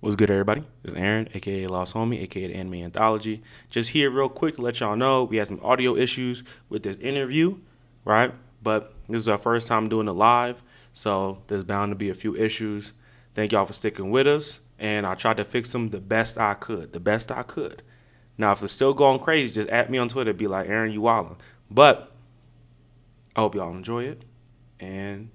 What's 0.00 0.16
good, 0.16 0.30
everybody? 0.30 0.64
It's 0.82 0.94
Aaron, 0.94 1.28
aka 1.34 1.66
Lost 1.66 1.92
Homie, 1.92 2.22
aka 2.22 2.46
the 2.46 2.54
Anime 2.54 2.84
Anthology. 2.84 3.42
Just 3.68 3.90
here, 3.90 4.10
real 4.10 4.30
quick, 4.30 4.54
to 4.54 4.62
let 4.62 4.80
y'all 4.80 4.96
know 4.96 5.24
we 5.24 5.36
had 5.36 5.48
some 5.48 5.60
audio 5.62 5.94
issues 5.94 6.42
with 6.70 6.84
this 6.84 6.96
interview, 6.96 7.58
right? 8.06 8.32
But 8.62 8.94
this 9.10 9.20
is 9.20 9.28
our 9.28 9.36
first 9.36 9.68
time 9.68 9.90
doing 9.90 10.08
it 10.08 10.12
live, 10.12 10.62
so 10.94 11.42
there's 11.48 11.64
bound 11.64 11.90
to 11.90 11.96
be 11.96 12.08
a 12.08 12.14
few 12.14 12.34
issues. 12.34 12.94
Thank 13.34 13.52
y'all 13.52 13.66
for 13.66 13.74
sticking 13.74 14.10
with 14.10 14.26
us, 14.26 14.60
and 14.78 15.06
I 15.06 15.16
tried 15.16 15.36
to 15.36 15.44
fix 15.44 15.70
them 15.70 15.90
the 15.90 16.00
best 16.00 16.38
I 16.38 16.54
could, 16.54 16.94
the 16.94 17.00
best 17.00 17.30
I 17.30 17.42
could. 17.42 17.82
Now, 18.38 18.52
if 18.52 18.62
it's 18.62 18.72
still 18.72 18.94
going 18.94 19.18
crazy, 19.18 19.52
just 19.52 19.68
at 19.68 19.90
me 19.90 19.98
on 19.98 20.08
Twitter, 20.08 20.32
be 20.32 20.46
like, 20.46 20.66
Aaron, 20.66 20.92
you 20.92 21.02
wildin'. 21.02 21.36
But 21.70 22.10
I 23.36 23.40
hope 23.40 23.54
y'all 23.54 23.76
enjoy 23.76 24.04
it, 24.04 24.22
and 24.78 25.28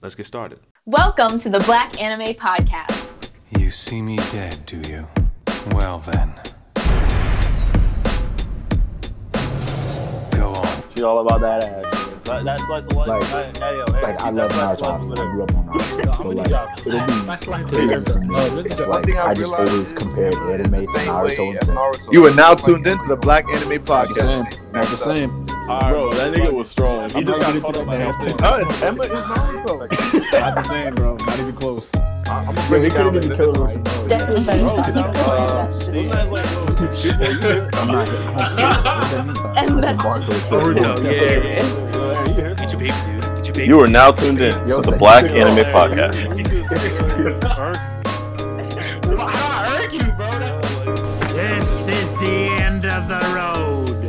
let's 0.00 0.14
get 0.14 0.28
started. 0.28 0.60
Welcome 0.86 1.40
to 1.40 1.48
the 1.48 1.58
Black 1.58 2.00
Anime 2.00 2.34
Podcast. 2.34 3.11
You 3.58 3.70
see 3.70 4.02
me 4.02 4.16
dead, 4.30 4.64
do 4.66 4.76
you? 4.88 5.08
Well 5.72 5.98
then. 6.00 6.32
Go 10.32 10.52
on. 10.54 10.82
She 10.94 11.02
all 11.02 11.20
about 11.26 11.40
that 11.40 11.64
ass. 11.64 11.98
That, 12.24 12.44
that's 12.44 12.64
slice 12.64 12.84
of 12.84 12.92
life. 12.96 13.08
Like- 13.08 13.24
hey, 13.24 13.52
hey, 13.58 13.76
yo, 13.78 13.84
hey, 13.92 14.02
Like 14.02 14.22
I 14.22 14.30
love 14.30 14.50
that 14.52 14.78
slice 14.78 14.90
Naruto. 15.00 15.12
of 15.12 15.18
I 15.18 15.22
grew 15.32 15.42
up 15.42 15.54
on 15.54 15.66
Naruto. 15.68 16.14
So 16.16 16.28
like 16.28 16.46
it'll 16.86 17.06
be 17.06 17.26
That's 17.26 17.46
like 17.48 17.66
clear 17.68 18.02
for 18.04 18.18
me. 18.20 18.36
It's 18.36 18.76
really? 18.78 18.86
like 18.86 19.10
I 19.16 19.30
I 19.30 19.34
just 19.34 19.40
realized 19.40 19.70
always 19.72 19.92
compared 19.92 20.34
anime 20.34 20.70
to 20.72 20.86
Naruto. 20.86 21.38
way 21.38 21.48
and 21.48 21.56
as 21.58 21.64
stuff. 21.66 21.76
Naruto. 21.76 22.12
You 22.12 22.26
are 22.26 22.34
now 22.34 22.50
Like, 22.50 22.64
tuned 22.64 22.86
into 22.86 23.06
the 23.06 23.16
Black 23.16 23.44
Anime 23.52 23.68
Not 23.84 24.08
the 24.08 24.14
Podcast. 24.14 24.52
same. 24.54 24.72
Not 24.72 24.84
the 24.86 24.96
same. 24.96 25.46
Bro, 25.46 26.10
that 26.12 26.34
nigga 26.34 26.52
was 26.52 26.68
strong. 26.70 27.08
He 27.10 27.24
just 27.24 27.40
got 27.40 27.40
gonna 27.40 27.60
caught 27.60 27.74
get 27.74 27.82
up 27.82 27.84
to 27.84 27.84
by 27.86 27.96
that 27.98 28.18
that 28.18 28.40
now. 28.40 28.58
shit. 28.58 28.82
Uh, 28.82 28.86
Emma 28.86 29.02
is 29.02 29.10
Naruto. 29.10 30.32
Not 30.40 30.54
the 30.56 30.62
same, 30.62 30.94
bro. 30.94 31.16
Not 31.16 31.38
even 31.38 31.54
close. 31.54 31.90
I- 32.32 32.38
I'm 32.40 32.54
gonna 32.54 32.60
Yo, 32.62 32.68
break 32.68 32.80
they 32.82 32.86
it 32.86 32.90
down 32.94 33.12
couldn't 33.12 33.24
even 33.24 33.30
in 33.32 33.36
kill 33.36 33.52
this 33.52 33.60
him. 33.76 33.82
Definitely 34.08 34.44
better 34.46 34.62
Bro, 34.62 34.76
than 34.76 34.84
can 34.84 34.96
I, 34.98 35.00
those 35.02 35.16
guys 35.16 35.88
like, 36.32 36.46
I'm 37.74 37.88
not 37.88 38.08
hitting 38.08 38.28
And 39.72 39.82
that's 39.82 40.02
Naruto, 40.02 40.90
yeah. 41.04 42.54
Get 42.54 42.70
your 42.72 42.80
baby, 42.80 42.94
dude. 43.06 43.22
Get 43.36 43.46
your 43.46 43.54
baby. 43.54 43.66
You 43.66 43.76
are 43.80 43.86
now 43.88 44.10
tuned 44.12 44.40
in 44.40 44.54
Yo, 44.68 44.80
to 44.82 44.90
the 44.90 44.96
Black. 44.96 45.24
Anime 45.26 45.64
Podcast. 45.72 46.16
This 51.34 51.88
is 51.88 52.16
the 52.18 52.48
end 52.60 52.84
of 52.86 53.08
the 53.08 53.20
road. 53.34 54.04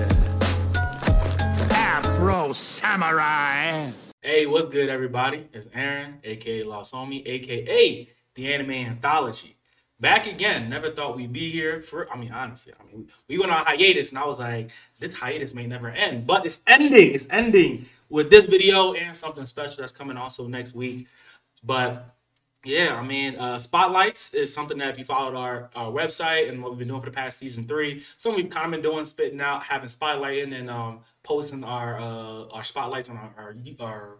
Afro 1.71 2.51
Samurai. 2.53 3.91
Hey, 4.21 4.45
what's 4.45 4.69
good, 4.69 4.89
everybody? 4.89 5.47
It's 5.53 5.67
Aaron, 5.73 6.19
aka 6.23 6.63
Lost 6.63 6.93
Homie, 6.93 7.21
aka 7.25 8.09
the 8.35 8.53
Anime 8.53 8.71
Anthology. 8.71 9.57
Back 9.99 10.27
again. 10.27 10.69
Never 10.69 10.91
thought 10.91 11.15
we'd 11.15 11.31
be 11.31 11.49
here 11.49 11.81
for. 11.81 12.11
I 12.11 12.17
mean, 12.17 12.31
honestly, 12.31 12.73
I 12.77 12.91
mean, 12.91 13.07
we 13.27 13.37
went 13.37 13.51
on 13.51 13.65
hiatus, 13.65 14.09
and 14.09 14.19
I 14.19 14.25
was 14.25 14.39
like, 14.39 14.71
this 14.99 15.13
hiatus 15.13 15.53
may 15.53 15.65
never 15.65 15.89
end, 15.89 16.27
but 16.27 16.45
it's 16.45 16.61
ending. 16.67 17.13
It's 17.13 17.27
ending 17.29 17.85
with 18.09 18.29
this 18.29 18.45
video 18.45 18.93
and 18.93 19.15
something 19.15 19.45
special 19.45 19.77
that's 19.77 19.91
coming 19.91 20.17
also 20.17 20.47
next 20.47 20.75
week. 20.75 21.07
But 21.63 22.13
yeah, 22.65 22.95
I 22.95 23.03
mean, 23.03 23.35
uh, 23.35 23.57
spotlights 23.57 24.33
is 24.33 24.53
something 24.53 24.77
that 24.77 24.89
if 24.89 24.97
you 24.97 25.05
followed 25.05 25.35
our, 25.35 25.69
our 25.75 25.91
website 25.91 26.49
and 26.49 26.61
what 26.61 26.71
we've 26.71 26.79
been 26.79 26.87
doing 26.87 27.01
for 27.01 27.07
the 27.09 27.15
past 27.15 27.37
season 27.37 27.67
three, 27.67 28.03
something 28.17 28.43
we've 28.43 28.51
kind 28.51 28.65
of 28.67 28.71
been 28.71 28.91
doing, 28.91 29.05
spitting 29.05 29.41
out, 29.41 29.63
having 29.63 29.89
spotlighting 29.89 30.57
and 30.57 30.69
um, 30.69 30.99
posting 31.23 31.63
our 31.63 31.99
uh, 31.99 32.47
our 32.51 32.63
spotlights 32.63 33.09
on 33.09 33.17
our, 33.17 33.33
our 33.37 33.55
our 33.79 34.17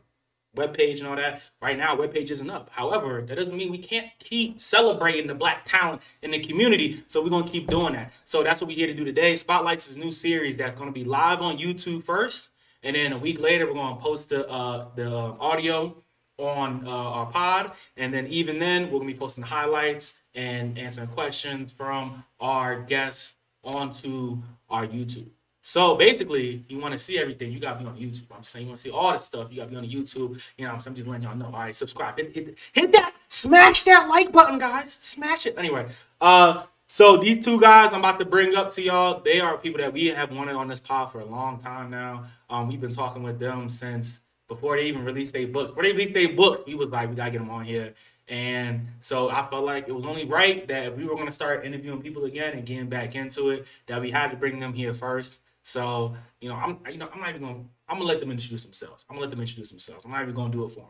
webpage 0.55 0.99
and 0.99 1.07
all 1.07 1.15
that. 1.15 1.41
Right 1.61 1.77
now, 1.77 1.95
webpage 1.95 2.31
isn't 2.31 2.49
up. 2.49 2.69
However, 2.71 3.21
that 3.21 3.35
doesn't 3.35 3.55
mean 3.55 3.71
we 3.71 3.77
can't 3.77 4.07
keep 4.19 4.61
celebrating 4.61 5.27
the 5.27 5.35
black 5.35 5.63
talent 5.63 6.01
in 6.21 6.31
the 6.31 6.39
community. 6.39 7.03
So 7.07 7.23
we're 7.23 7.29
gonna 7.29 7.47
keep 7.47 7.67
doing 7.69 7.93
that. 7.93 8.13
So 8.23 8.43
that's 8.43 8.61
what 8.61 8.67
we're 8.67 8.77
here 8.77 8.87
to 8.87 8.93
do 8.93 9.05
today. 9.05 9.35
Spotlights 9.35 9.89
is 9.89 9.97
a 9.97 9.99
new 9.99 10.11
series 10.11 10.57
that's 10.57 10.75
gonna 10.75 10.91
be 10.91 11.03
live 11.03 11.41
on 11.41 11.57
YouTube 11.57 12.03
first, 12.03 12.49
and 12.81 12.95
then 12.95 13.13
a 13.13 13.17
week 13.17 13.39
later 13.39 13.65
we're 13.65 13.73
gonna 13.73 13.99
post 13.99 14.29
the 14.29 14.47
uh, 14.49 14.87
the 14.95 15.09
uh, 15.09 15.35
audio 15.39 15.95
on 16.37 16.87
uh, 16.87 16.89
our 16.89 17.25
pod, 17.27 17.71
and 17.97 18.13
then 18.13 18.27
even 18.27 18.59
then 18.59 18.85
we're 18.91 18.99
gonna 18.99 19.11
be 19.11 19.17
posting 19.17 19.43
highlights 19.43 20.13
and 20.35 20.77
answering 20.77 21.07
questions 21.07 21.71
from 21.71 22.23
our 22.39 22.81
guests 22.81 23.35
onto 23.63 24.41
our 24.69 24.85
YouTube. 24.87 25.29
So 25.65 25.95
basically, 25.95 26.65
you 26.67 26.77
want 26.77 26.91
to 26.91 26.97
see 26.97 27.17
everything, 27.17 27.53
you 27.53 27.59
gotta 27.59 27.79
be 27.79 27.85
on 27.85 27.95
YouTube. 27.95 28.25
I'm 28.31 28.41
just 28.41 28.51
saying, 28.51 28.65
you 28.65 28.69
want 28.69 28.77
to 28.77 28.83
see 28.83 28.91
all 28.91 29.13
this 29.13 29.23
stuff, 29.23 29.47
you 29.49 29.57
gotta 29.57 29.71
be 29.71 29.77
on 29.77 29.85
YouTube. 29.85 30.39
You 30.57 30.65
know, 30.65 30.73
I'm? 30.73 30.81
I'm 30.85 30.93
just 30.93 31.07
letting 31.07 31.23
y'all 31.23 31.37
know. 31.37 31.45
All 31.45 31.53
right, 31.53 31.73
subscribe, 31.73 32.17
hit, 32.17 32.35
hit, 32.35 32.57
hit 32.73 32.91
that, 32.91 33.13
smash 33.29 33.83
that 33.83 34.09
like 34.09 34.33
button, 34.33 34.59
guys. 34.59 34.97
Smash 34.99 35.45
it. 35.45 35.57
Anyway, 35.57 35.87
uh, 36.19 36.63
so 36.87 37.15
these 37.15 37.43
two 37.43 37.61
guys 37.61 37.93
I'm 37.93 37.99
about 37.99 38.19
to 38.19 38.25
bring 38.25 38.55
up 38.55 38.71
to 38.73 38.81
y'all, 38.81 39.21
they 39.21 39.39
are 39.39 39.57
people 39.57 39.79
that 39.79 39.93
we 39.93 40.07
have 40.07 40.33
wanted 40.33 40.55
on 40.55 40.67
this 40.67 40.81
pod 40.81 41.13
for 41.13 41.21
a 41.21 41.25
long 41.25 41.57
time 41.59 41.89
now. 41.89 42.25
Um, 42.49 42.67
we've 42.67 42.81
been 42.81 42.91
talking 42.91 43.23
with 43.23 43.39
them 43.39 43.69
since 43.69 44.19
before 44.49 44.75
they 44.75 44.83
even 44.83 45.05
released 45.05 45.33
their 45.33 45.47
books. 45.47 45.69
Before 45.69 45.83
they 45.83 45.93
released 45.93 46.13
their 46.13 46.33
books, 46.33 46.61
we 46.67 46.75
was 46.75 46.89
like, 46.89 47.09
we 47.09 47.15
gotta 47.15 47.31
get 47.31 47.39
them 47.39 47.49
on 47.49 47.63
here. 47.63 47.93
And 48.27 48.87
so 48.99 49.29
I 49.29 49.47
felt 49.47 49.63
like 49.63 49.87
it 49.87 49.93
was 49.93 50.05
only 50.05 50.25
right 50.25 50.67
that 50.67 50.87
if 50.87 50.97
we 50.97 51.05
were 51.05 51.15
gonna 51.15 51.31
start 51.31 51.65
interviewing 51.65 52.01
people 52.01 52.25
again 52.25 52.51
and 52.51 52.65
getting 52.65 52.89
back 52.89 53.15
into 53.15 53.51
it, 53.51 53.65
that 53.87 54.01
we 54.01 54.11
had 54.11 54.29
to 54.31 54.35
bring 54.35 54.59
them 54.59 54.73
here 54.73 54.93
first. 54.93 55.39
So 55.63 56.15
you 56.41 56.49
know, 56.49 56.55
I'm 56.55 56.79
you 56.91 56.97
know 56.97 57.09
I'm 57.11 57.19
not 57.19 57.29
even 57.29 57.41
gonna 57.41 57.63
I'm 57.87 57.97
gonna 57.97 58.03
let 58.03 58.19
them 58.19 58.31
introduce 58.31 58.63
themselves. 58.63 59.05
I'm 59.09 59.15
gonna 59.15 59.25
let 59.25 59.31
them 59.31 59.39
introduce 59.39 59.69
themselves. 59.69 60.05
I'm 60.05 60.11
not 60.11 60.21
even 60.21 60.35
gonna 60.35 60.51
do 60.51 60.65
it 60.65 60.69
for 60.69 60.81
them. 60.81 60.89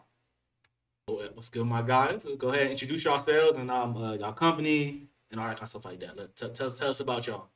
Uh, 1.10 1.30
What's 1.34 1.50
good, 1.50 1.66
my 1.66 1.82
guys? 1.82 2.26
Go 2.38 2.50
ahead, 2.50 2.72
introduce 2.72 3.04
yourselves 3.04 3.58
and 3.58 3.70
um 3.70 3.96
uh, 3.96 4.14
y'all 4.14 4.34
company 4.34 5.08
and 5.32 5.40
all 5.40 5.48
that 5.48 5.56
kind 5.56 5.64
of 5.64 5.70
stuff 5.70 5.86
like 5.86 6.00
that. 6.00 6.18
Let 6.18 6.36
tell 6.36 6.50
tell, 6.50 6.72
tell 6.72 6.90
us 6.90 7.00
about 7.00 7.28
y'all. 7.28 7.48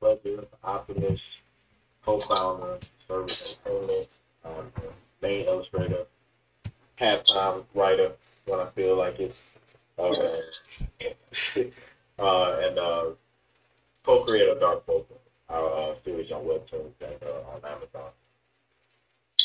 Pleasure, 0.00 0.46
Optimist, 0.62 1.22
co-founder, 2.04 2.78
Cerberus 3.08 3.58
Entertainment, 3.66 4.08
um, 4.44 4.72
main 5.22 5.44
illustrator, 5.46 6.06
halftime 7.00 7.64
writer 7.74 8.12
when 8.46 8.60
I 8.60 8.66
feel 8.70 8.96
like 8.96 9.18
it's, 9.20 9.40
uh, 9.98 10.10
uh, 12.18 12.60
and 12.62 12.78
uh, 12.78 13.04
co-creator 14.04 14.52
of 14.52 14.60
Dark 14.60 14.86
Vulcan, 14.86 15.16
our 15.48 15.72
uh, 15.72 15.94
series 16.04 16.30
on 16.30 16.44
Webtoon 16.44 16.90
and 17.00 17.22
uh, 17.22 17.50
on 17.54 17.60
Amazon. 17.64 18.10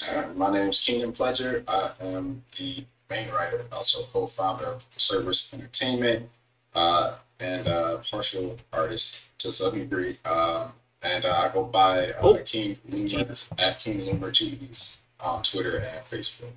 Uh, 0.07 0.33
my 0.35 0.51
name 0.51 0.69
is 0.69 0.83
Keenan 0.83 1.13
Pledger. 1.13 1.63
I 1.67 1.91
am 2.05 2.43
the 2.57 2.83
main 3.09 3.29
writer, 3.29 3.65
also 3.71 4.03
co-founder 4.13 4.65
of 4.65 4.85
Cerberus 4.97 5.53
Entertainment, 5.53 6.29
uh, 6.75 7.15
and 7.39 7.67
uh, 7.67 7.97
partial 7.97 8.57
artist 8.71 9.37
to 9.39 9.51
some 9.51 9.73
degree. 9.73 10.17
Uh, 10.25 10.67
and 11.01 11.25
uh, 11.25 11.43
I 11.49 11.53
go 11.53 11.63
by 11.63 12.09
uh, 12.09 12.13
Oh, 12.21 12.37
King 12.37 12.77
Loomer 12.89 13.53
at 13.59 13.79
King 13.79 14.01
Loomer 14.01 14.29
TVs 14.29 15.01
on 15.21 15.41
Twitter 15.43 15.77
and 15.77 16.05
Facebook, 16.05 16.51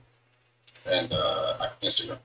and 0.86 1.12
uh, 1.12 1.68
Instagram. 1.82 2.18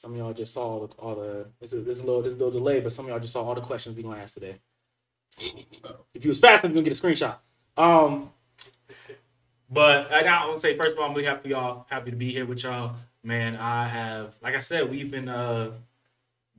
Some 0.00 0.12
of 0.12 0.16
y'all 0.16 0.32
just 0.32 0.54
saw 0.54 0.62
all 0.62 0.86
the, 0.86 0.94
all 0.94 1.14
the 1.14 1.46
this 1.60 1.74
is 1.74 1.84
this 1.84 1.96
is 1.96 2.00
a 2.00 2.06
little 2.06 2.22
this 2.22 2.32
is 2.32 2.40
a 2.40 2.42
little 2.42 2.58
delay, 2.58 2.80
but 2.80 2.90
some 2.90 3.04
of 3.04 3.10
y'all 3.10 3.20
just 3.20 3.34
saw 3.34 3.44
all 3.44 3.54
the 3.54 3.60
questions 3.60 3.94
we 3.94 4.02
gonna 4.02 4.18
ask 4.18 4.32
today. 4.32 4.56
If 6.14 6.24
you 6.24 6.30
was 6.30 6.40
fast 6.40 6.64
enough, 6.64 6.74
you 6.74 6.80
gonna 6.80 6.88
get 6.88 6.98
a 6.98 7.06
screenshot. 7.06 7.36
Um, 7.76 8.30
but 9.68 10.10
I, 10.10 10.20
I 10.22 10.46
want 10.46 10.56
to 10.56 10.60
say 10.62 10.74
first 10.74 10.92
of 10.92 10.98
all, 10.98 11.04
I'm 11.04 11.10
really 11.14 11.26
happy 11.26 11.50
y'all 11.50 11.84
happy 11.90 12.10
to 12.12 12.16
be 12.16 12.32
here 12.32 12.46
with 12.46 12.62
y'all. 12.62 12.94
Man, 13.22 13.56
I 13.56 13.88
have 13.88 14.36
like 14.40 14.54
I 14.54 14.60
said, 14.60 14.90
we've 14.90 15.10
been 15.10 15.28
uh 15.28 15.72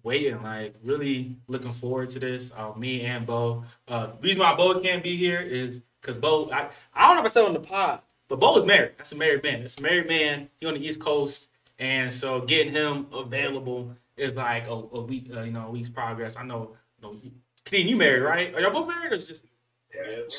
waiting, 0.04 0.44
like 0.44 0.76
really 0.84 1.36
looking 1.48 1.72
forward 1.72 2.12
to 2.12 2.20
this. 2.20 2.52
Uh, 2.56 2.74
me 2.78 3.02
and 3.02 3.26
Bo. 3.26 3.64
Uh, 3.88 4.12
the 4.20 4.28
reason 4.28 4.42
why 4.42 4.54
Bo 4.54 4.80
can't 4.82 5.02
be 5.02 5.18
here 5.18 5.42
is 5.42 5.82
because 6.00 6.16
Bo. 6.16 6.52
I, 6.52 6.70
I 6.94 7.08
don't 7.08 7.16
know 7.16 7.22
if 7.22 7.26
I 7.26 7.30
said 7.30 7.46
on 7.46 7.54
the 7.54 7.60
pod, 7.60 8.02
but 8.28 8.40
Bo 8.40 8.56
is 8.58 8.66
married. 8.66 8.92
That's 9.00 9.14
a 9.14 9.18
married 9.18 9.42
man. 9.42 9.62
That's 9.62 9.80
a 9.80 9.82
married 9.82 10.08
man. 10.08 10.50
He 10.60 10.68
on 10.68 10.76
the 10.76 10.88
East 10.88 11.00
Coast, 11.00 11.48
and 11.82 12.14
so 12.14 12.42
getting 12.42 12.72
him 12.72 13.08
available 13.12 13.96
is 14.16 14.36
like 14.36 14.68
a, 14.68 14.72
a 14.72 15.02
week, 15.02 15.32
uh, 15.36 15.42
you 15.42 15.52
know, 15.52 15.68
a 15.68 15.72
week's 15.72 15.90
progress. 15.90 16.38
I 16.38 16.44
know. 16.44 16.76
You 17.02 17.10
know 17.10 17.16
you 17.72 17.96
married, 17.96 18.22
right? 18.22 18.54
Are 18.54 18.62
y'all 18.62 18.72
both 18.72 18.88
married, 18.88 19.12
or 19.12 19.16
is 19.16 19.24
it 19.24 19.28
just 19.28 19.46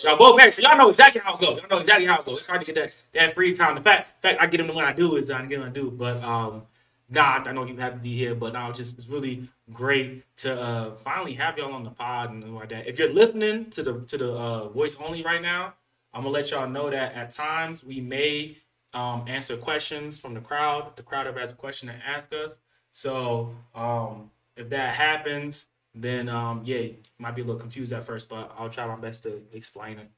y'all 0.05 0.17
both 0.17 0.37
married? 0.37 0.55
So 0.55 0.63
y'all 0.63 0.77
know 0.77 0.89
exactly 0.89 1.21
how 1.23 1.35
it 1.35 1.41
goes. 1.41 1.59
Y'all 1.59 1.69
know 1.69 1.79
exactly 1.79 2.07
how 2.07 2.21
it 2.21 2.25
goes. 2.25 2.39
It's 2.39 2.47
hard 2.47 2.61
to 2.61 2.67
get 2.67 2.77
that 2.77 3.03
that 3.13 3.35
free 3.35 3.55
time. 3.55 3.75
The 3.75 3.81
fact, 3.81 4.23
fact, 4.23 4.41
I 4.41 4.47
get 4.47 4.61
him 4.61 4.69
the 4.69 4.73
one 4.73 4.85
I 4.85 4.93
do 4.93 5.17
is 5.17 5.31
I 5.31 5.45
get 5.47 5.59
him 5.59 5.67
I 5.67 5.71
do, 5.71 5.91
but 5.91 6.23
um. 6.23 6.63
Nah, 7.11 7.43
I 7.45 7.53
know 7.53 7.67
you 7.67 7.77
have 7.77 7.93
to 7.93 7.99
be 7.99 8.17
here, 8.17 8.35
but 8.35 8.55
now 8.55 8.71
it's 8.71 8.79
just 8.79 8.97
it's 8.97 9.09
really 9.09 9.47
great 9.71 10.25
to 10.39 10.59
uh, 10.59 10.95
finally 10.95 11.35
have 11.35 11.59
y'all 11.59 11.75
on 11.75 11.85
the 11.85 11.91
pod 11.91 12.31
and 12.31 12.55
like 12.55 12.71
that. 12.71 12.87
If 12.87 12.99
you're 12.99 13.13
listening 13.13 13.69
to 13.71 13.83
the 13.83 14.01
to 14.07 14.17
the 14.17 14.33
uh, 14.33 14.69
voice 14.71 14.97
only 14.97 15.23
right 15.23 15.43
now, 15.43 15.75
I'm 16.15 16.23
gonna 16.23 16.33
let 16.33 16.51
y'all 16.51 16.69
know 16.69 16.89
that 16.89 17.13
at 17.15 17.31
times 17.31 17.85
we 17.85 18.01
may 18.01 18.57
um, 18.95 19.25
answer 19.27 19.57
questions 19.57 20.19
from 20.19 20.35
the 20.35 20.41
crowd. 20.41 20.97
The 20.97 21.03
crowd 21.03 21.27
ever 21.27 21.41
has 21.41 21.53
a 21.53 21.57
question 21.57 21.89
to 21.89 21.95
ask 21.95 22.33
us, 22.33 22.57
so 22.91 23.55
um, 23.75 24.31
if 24.57 24.69
that 24.71 24.95
happens, 24.95 25.67
then 25.95 26.29
um, 26.29 26.63
yeah, 26.65 26.89
might 27.19 27.35
be 27.35 27.43
a 27.43 27.45
little 27.45 27.61
confused 27.61 27.93
at 27.93 28.05
first, 28.05 28.29
but 28.29 28.55
I'll 28.59 28.71
try 28.71 28.87
my 28.87 28.97
best 28.97 29.23
to 29.25 29.43
explain 29.53 29.99
it. 29.99 30.11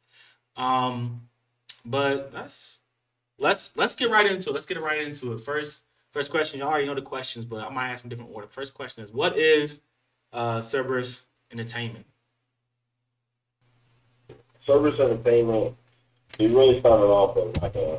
Um, 0.57 1.29
but 1.85 2.31
let's 2.33 2.79
let's 3.39 3.77
let's 3.77 3.95
get 3.95 4.11
right 4.11 4.27
into 4.27 4.51
it. 4.51 4.53
Let's 4.53 4.67
get 4.67 4.81
right 4.81 5.01
into 5.01 5.33
it. 5.33 5.41
First 5.41 5.83
First 6.15 6.31
question, 6.31 6.61
Y'all 6.61 6.69
already 6.69 6.87
know 6.87 6.95
the 6.95 7.03
questions, 7.03 7.45
but 7.45 7.65
I 7.65 7.69
might 7.71 7.89
ask 7.89 8.03
them 8.03 8.09
different 8.09 8.31
order. 8.33 8.47
First 8.47 8.73
question 8.73 9.03
is, 9.03 9.11
what 9.11 9.37
is 9.37 9.81
uh, 10.33 10.61
Cerberus 10.61 11.23
Entertainment? 11.51 12.07
Cerberus 14.65 15.01
entertainment, 15.01 15.75
we 16.39 16.47
really 16.47 16.79
started 16.79 17.07
off 17.07 17.37
as 17.37 17.61
like 17.61 17.75
a, 17.75 17.99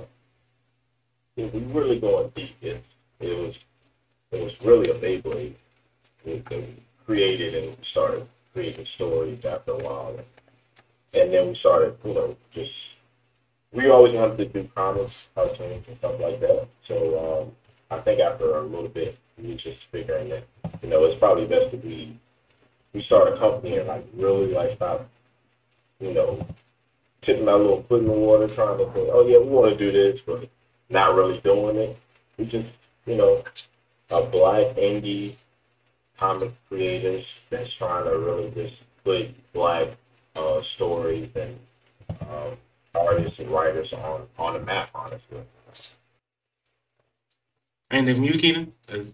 we 1.36 1.46
we 1.46 1.60
really 1.62 2.00
going 2.00 2.32
deep. 2.36 2.56
It, 2.62 2.84
it 3.20 3.38
was, 3.38 3.56
it 4.32 4.44
was 4.44 4.54
really 4.62 4.90
a 4.90 4.94
Beyblade. 4.94 5.56
We, 6.26 6.44
we 6.50 6.76
created 7.06 7.56
and 7.56 7.78
started 7.84 8.28
creating 8.54 8.86
stories 8.86 9.44
after 9.46 9.72
a 9.72 9.78
while. 9.78 10.20
And 11.14 11.34
then 11.34 11.48
we 11.50 11.56
started, 11.56 11.96
you 12.04 12.14
know, 12.14 12.36
just, 12.52 12.74
we 13.72 13.90
always 13.90 14.14
wanted 14.14 14.38
to 14.38 14.46
do 14.46 14.70
comics, 14.76 15.30
cartoons 15.36 15.86
and 15.88 15.98
stuff 15.98 16.20
like 16.20 16.40
that. 16.42 16.68
So, 16.88 17.42
um, 17.44 17.52
I 17.92 18.02
think 18.02 18.20
after 18.20 18.56
a 18.58 18.62
little 18.62 18.90
bit, 18.90 19.18
we 19.38 19.56
just 19.56 19.80
figuring 19.92 20.30
that, 20.30 20.44
you 20.82 20.90
know, 20.90 21.04
it's 21.06 21.20
probably 21.20 21.46
best 21.46 21.72
to 21.72 21.78
be, 21.78 22.18
we 22.94 23.02
start 23.02 23.34
a 23.34 23.38
company 23.38 23.78
and 23.78 23.88
like 23.88 24.06
really 24.16 24.54
like 24.54 24.76
stop 24.76 25.08
you 26.00 26.14
know, 26.14 26.46
tipping 27.22 27.48
our 27.48 27.58
little 27.58 27.84
foot 27.84 28.02
in 28.02 28.08
the 28.08 28.12
water, 28.12 28.48
trying 28.48 28.78
to 28.78 28.86
say, 28.94 29.10
oh 29.12 29.26
yeah, 29.28 29.38
we 29.38 29.48
want 29.48 29.72
to 29.72 29.78
do 29.78 29.92
this, 29.92 30.22
but 30.26 30.50
not 30.90 31.16
really 31.16 31.40
doing 31.42 31.78
it. 31.78 31.98
We 32.38 32.46
just, 32.46 32.68
you 33.06 33.16
know, 33.16 33.44
a 34.12 34.22
black 34.24 34.76
indie 34.76 35.36
comic 36.18 36.52
creators 36.70 37.26
that's 37.50 37.74
trying 37.74 38.06
to 38.06 38.18
really 38.18 38.52
just 38.52 38.76
put 39.04 39.30
black 39.54 39.90
uh, 40.36 40.62
stories 40.62 41.30
and 41.36 41.60
um, 42.22 42.58
artists 42.94 43.40
and 43.40 43.50
writers 43.50 43.92
on 43.94 44.28
on 44.38 44.54
the 44.54 44.60
map, 44.60 44.90
honestly. 44.96 45.40
And 47.92 48.08
then 48.08 48.16
from 48.16 48.24
you, 48.26 48.34
Keenan? 48.38 48.74
Is- 48.90 49.14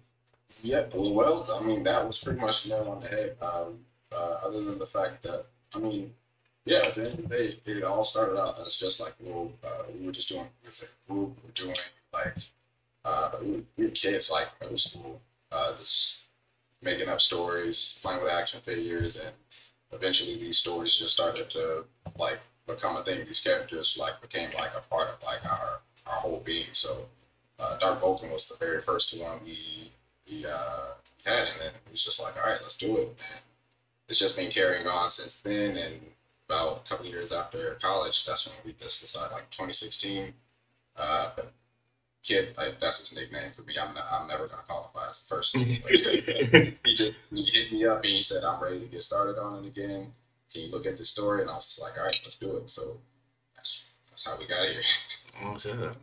Yeah, 0.63 0.85
well, 0.93 1.47
I 1.61 1.63
mean, 1.65 1.83
that 1.83 2.05
was 2.05 2.19
pretty 2.19 2.39
much 2.39 2.67
nailed 2.67 2.87
on 2.87 2.99
the 3.01 3.07
head. 3.07 3.37
Um, 3.41 3.79
uh, 4.11 4.39
other 4.43 4.61
than 4.63 4.79
the 4.79 4.85
fact 4.85 5.23
that, 5.23 5.45
I 5.73 5.79
mean, 5.79 6.13
yeah, 6.65 6.79
at 6.85 6.93
the 6.93 7.01
end 7.01 7.19
of 7.19 7.29
the 7.29 7.35
day, 7.35 7.57
it 7.65 7.83
all 7.83 8.03
started 8.03 8.39
out 8.39 8.59
as 8.59 8.75
just 8.77 8.99
like, 8.99 9.13
uh, 9.23 9.67
we 9.97 10.05
were 10.05 10.11
just 10.11 10.29
doing, 10.29 10.45
it 10.63 10.67
was 10.67 10.83
a 10.83 11.11
group, 11.11 11.35
we 11.37 11.47
were 11.47 11.53
doing 11.53 11.75
like, 12.13 12.35
uh, 13.05 13.31
we, 13.41 13.51
were- 13.51 13.63
we 13.77 13.85
were 13.85 13.91
kids, 13.91 14.31
like 14.31 14.47
middle 14.61 14.77
school, 14.77 15.21
uh, 15.51 15.73
just 15.77 16.29
making 16.81 17.09
up 17.09 17.21
stories, 17.21 17.99
playing 18.03 18.23
with 18.23 18.31
action 18.31 18.61
figures, 18.61 19.17
and 19.19 19.31
eventually 19.91 20.37
these 20.37 20.57
stories 20.57 20.95
just 20.97 21.13
started 21.13 21.49
to 21.51 21.85
like 22.17 22.39
become 22.67 22.97
a 22.97 23.03
thing. 23.03 23.19
These 23.25 23.41
characters 23.41 23.97
like 23.99 24.21
became 24.21 24.49
like 24.57 24.71
a 24.75 24.81
part 24.81 25.09
of 25.09 25.23
like 25.23 25.45
our 25.51 25.81
our 26.07 26.13
whole 26.21 26.41
being. 26.45 26.67
So, 26.73 27.05
uh, 27.59 27.77
Dark 27.77 28.01
Vulcan 28.01 28.31
was 28.31 28.49
the 28.49 28.57
very 28.63 28.81
first 28.81 29.17
one 29.19 29.39
we 29.45 29.91
we 30.29 30.45
uh, 30.45 30.93
had, 31.25 31.47
and 31.49 31.59
then 31.59 31.67
it 31.85 31.91
was 31.91 32.03
just 32.03 32.21
like, 32.21 32.35
all 32.37 32.49
right, 32.49 32.59
let's 32.61 32.77
do 32.77 32.97
it. 32.97 33.07
And 33.07 33.41
it's 34.09 34.19
just 34.19 34.37
been 34.37 34.51
carrying 34.51 34.87
on 34.87 35.09
since 35.09 35.39
then. 35.39 35.77
And 35.77 36.01
about 36.51 36.83
a 36.85 36.89
couple 36.89 37.05
years 37.05 37.31
after 37.31 37.77
college, 37.81 38.25
that's 38.25 38.47
when 38.47 38.57
we 38.65 38.73
just 38.73 39.01
decided, 39.01 39.31
like 39.31 39.49
2016. 39.51 40.33
Uh, 40.97 41.29
Kid, 42.23 42.55
like, 42.55 42.79
that's 42.79 42.99
his 42.99 43.17
nickname 43.17 43.51
for 43.51 43.63
me. 43.63 43.73
I'm 43.81 43.95
not, 43.95 44.05
I'm 44.11 44.27
never 44.27 44.47
gonna 44.47 44.61
call 44.67 44.83
him 44.83 44.89
by 44.93 45.07
his 45.07 45.17
first 45.27 45.57
name. 45.57 45.81
he 46.85 46.93
just 46.93 47.19
he 47.33 47.43
hit 47.45 47.71
me 47.71 47.85
up 47.85 48.03
and 48.03 48.13
he 48.13 48.21
said, 48.21 48.43
"I'm 48.43 48.61
ready 48.61 48.79
to 48.79 48.85
get 48.85 49.01
started 49.01 49.39
on 49.39 49.63
it 49.63 49.67
again. 49.67 50.13
Can 50.53 50.61
you 50.63 50.69
look 50.69 50.85
at 50.85 50.97
the 50.97 51.03
story?" 51.03 51.41
And 51.41 51.49
I 51.49 51.55
was 51.55 51.65
just 51.65 51.81
like, 51.81 51.97
"All 51.97 52.03
right, 52.03 52.21
let's 52.23 52.37
do 52.37 52.57
it." 52.57 52.69
So 52.69 52.99
that's 53.55 53.85
that's 54.09 54.27
how 54.27 54.37
we 54.37 54.45
got 54.45 54.67
here. 54.67 54.81
Oh, 55.43 55.57
shut 55.57 55.79
up. 55.79 55.97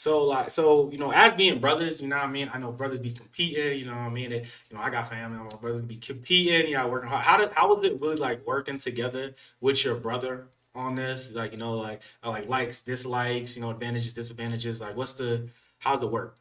So 0.00 0.24
like, 0.24 0.48
so 0.48 0.90
you 0.90 0.96
know, 0.96 1.12
as 1.12 1.34
being 1.34 1.58
brothers, 1.58 2.00
you 2.00 2.08
know 2.08 2.16
what 2.16 2.24
I 2.24 2.30
mean. 2.30 2.50
I 2.54 2.56
know 2.56 2.72
brothers 2.72 3.00
be 3.00 3.10
competing. 3.10 3.80
You 3.80 3.84
know 3.84 3.92
what 3.92 3.98
I 3.98 4.08
mean. 4.08 4.32
It, 4.32 4.46
you 4.70 4.74
know, 4.78 4.82
I 4.82 4.88
got 4.88 5.10
family. 5.10 5.36
My 5.38 5.54
brothers 5.56 5.82
be 5.82 5.96
competing. 5.96 6.70
You 6.70 6.78
all 6.78 6.90
working 6.90 7.10
hard. 7.10 7.22
How 7.22 7.36
did 7.36 7.52
how 7.52 7.74
was 7.74 7.84
it 7.84 8.00
really 8.00 8.16
like 8.16 8.46
working 8.46 8.78
together 8.78 9.34
with 9.60 9.84
your 9.84 9.96
brother 9.96 10.46
on 10.74 10.94
this? 10.94 11.30
Like 11.32 11.52
you 11.52 11.58
know, 11.58 11.74
like 11.74 12.00
uh, 12.24 12.30
like 12.30 12.48
likes, 12.48 12.80
dislikes. 12.80 13.56
You 13.56 13.60
know, 13.60 13.68
advantages, 13.68 14.14
disadvantages. 14.14 14.80
Like, 14.80 14.96
what's 14.96 15.12
the 15.12 15.50
how's 15.80 16.02
it 16.02 16.10
work? 16.10 16.38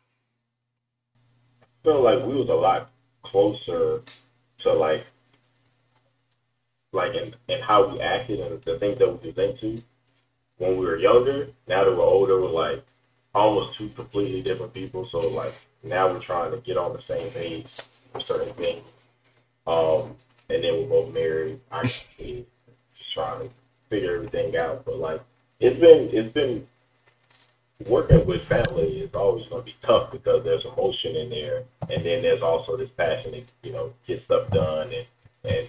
feel 1.83 2.01
like 2.01 2.25
we 2.25 2.35
was 2.35 2.47
a 2.47 2.53
lot 2.53 2.89
closer 3.23 4.01
to 4.59 4.71
like 4.71 5.05
like 6.93 7.11
in, 7.13 7.61
how 7.61 7.89
we 7.89 7.99
acted 7.99 8.39
and 8.39 8.61
the 8.61 8.79
things 8.79 8.97
that 8.99 9.21
we 9.21 9.31
was 9.31 9.37
into 9.37 9.83
when 10.59 10.77
we 10.77 10.85
were 10.85 10.97
younger. 10.97 11.49
Now 11.67 11.83
that 11.83 11.91
we're 11.91 12.01
older, 12.01 12.39
we're 12.39 12.51
like 12.51 12.85
almost 13.39 13.77
two 13.77 13.89
completely 13.89 14.41
different 14.41 14.73
people. 14.73 15.05
So 15.05 15.19
like 15.19 15.53
now 15.83 16.11
we're 16.11 16.19
trying 16.21 16.51
to 16.51 16.57
get 16.57 16.77
on 16.77 16.93
the 16.93 17.01
same 17.01 17.31
page 17.31 17.67
for 18.11 18.19
certain 18.19 18.53
things. 18.55 18.85
Um, 19.65 20.15
and 20.49 20.63
then 20.63 20.73
we're 20.73 20.87
both 20.87 21.13
married. 21.13 21.59
I 21.71 21.83
just 21.83 22.03
trying 23.13 23.47
to 23.47 23.49
figure 23.89 24.15
everything 24.15 24.55
out. 24.57 24.85
But 24.85 24.97
like 24.97 25.21
it's 25.59 25.79
been 25.79 26.09
it's 26.11 26.33
been 26.33 26.67
working 27.87 28.25
with 28.25 28.45
family 28.47 28.99
is 28.99 29.15
always 29.15 29.47
going 29.47 29.61
to 29.61 29.65
be 29.65 29.75
tough 29.83 30.11
because 30.11 30.43
there's 30.43 30.65
emotion 30.65 31.15
in 31.15 31.29
there, 31.29 31.63
and 31.89 32.05
then 32.05 32.21
there's 32.21 32.41
also 32.41 32.75
this 32.77 32.89
passion 32.97 33.31
to 33.31 33.43
you 33.63 33.71
know 33.71 33.93
get 34.07 34.23
stuff 34.25 34.49
done 34.51 34.91
and 34.93 35.05
and 35.45 35.67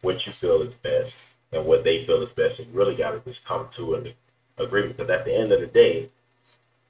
what 0.00 0.26
you 0.26 0.32
feel 0.32 0.62
is 0.62 0.74
best 0.82 1.12
and 1.52 1.64
what 1.64 1.84
they 1.84 2.04
feel 2.06 2.22
is 2.22 2.32
best. 2.32 2.58
And 2.58 2.68
you 2.68 2.78
really 2.78 2.96
got 2.96 3.12
to 3.12 3.20
just 3.30 3.44
come 3.44 3.68
to 3.76 3.94
an 3.94 4.12
agreement 4.58 4.96
because 4.96 5.10
at 5.10 5.24
the 5.24 5.34
end 5.34 5.52
of 5.52 5.60
the 5.60 5.66
day, 5.66 6.10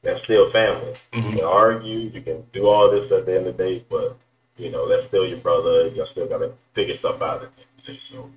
that's 0.02 0.22
still 0.25 0.50
family. 0.50 0.94
You 1.12 1.22
can 1.22 1.44
argue, 1.44 1.99
you 1.99 2.20
can 2.20 2.44
do 2.52 2.66
all 2.66 2.90
this 2.90 3.10
at 3.12 3.26
the 3.26 3.37
end 3.37 3.46
of 3.46 3.56
the 3.56 3.62
day, 3.62 3.84
but 3.88 4.16
you 4.56 4.70
know 4.70 4.88
that's 4.88 5.06
still 5.08 5.26
your 5.26 5.38
brother. 5.38 5.88
You 5.88 6.04
still 6.10 6.28
got 6.28 6.38
to 6.38 6.52
figure 6.75 6.99
stuff 6.99 7.22
out. 7.22 7.43
At 7.43 7.50
the 7.56 7.62
end 7.62 7.69
of 7.78 7.87
the. 7.87 7.99
So 8.10 8.31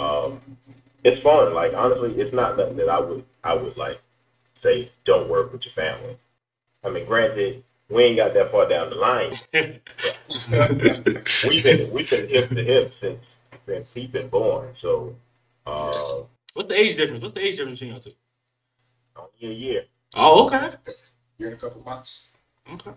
um, 0.00 0.40
it's 1.04 1.22
fun. 1.22 1.54
Like 1.54 1.72
honestly, 1.74 2.14
it's 2.20 2.34
not 2.34 2.56
nothing 2.56 2.76
that 2.76 2.88
I 2.88 3.00
would 3.00 3.24
I 3.44 3.54
would 3.54 3.76
like 3.76 4.00
say 4.62 4.90
don't 5.04 5.28
work 5.28 5.52
with 5.52 5.64
your 5.64 5.74
family. 5.74 6.16
I 6.82 6.90
mean, 6.90 7.06
granted, 7.06 7.62
we 7.90 8.04
ain't 8.04 8.16
got 8.16 8.34
that 8.34 8.50
far 8.50 8.68
down 8.68 8.90
the 8.90 8.96
line. 8.96 9.32
we've 11.48 11.64
been 11.64 11.90
we've 11.92 12.08
been 12.08 12.28
hip 12.28 12.48
to 12.48 12.64
hip 12.64 12.92
since 13.00 13.24
since 13.66 13.92
he's 13.92 14.08
been 14.08 14.28
born. 14.28 14.74
So 14.80 15.14
uh, 15.66 16.22
What's 16.54 16.68
the 16.68 16.78
age 16.78 16.96
difference? 16.96 17.22
What's 17.22 17.34
the 17.34 17.44
age 17.44 17.56
difference 17.56 17.80
between 17.80 17.92
y'all 17.94 18.02
two? 18.02 18.12
only 19.16 19.54
a 19.54 19.58
year. 19.58 19.84
Oh, 20.14 20.46
okay. 20.46 20.70
Here 21.40 21.48
in 21.48 21.54
a 21.54 21.56
couple 21.56 21.82
months. 21.82 22.32
Okay. 22.70 22.90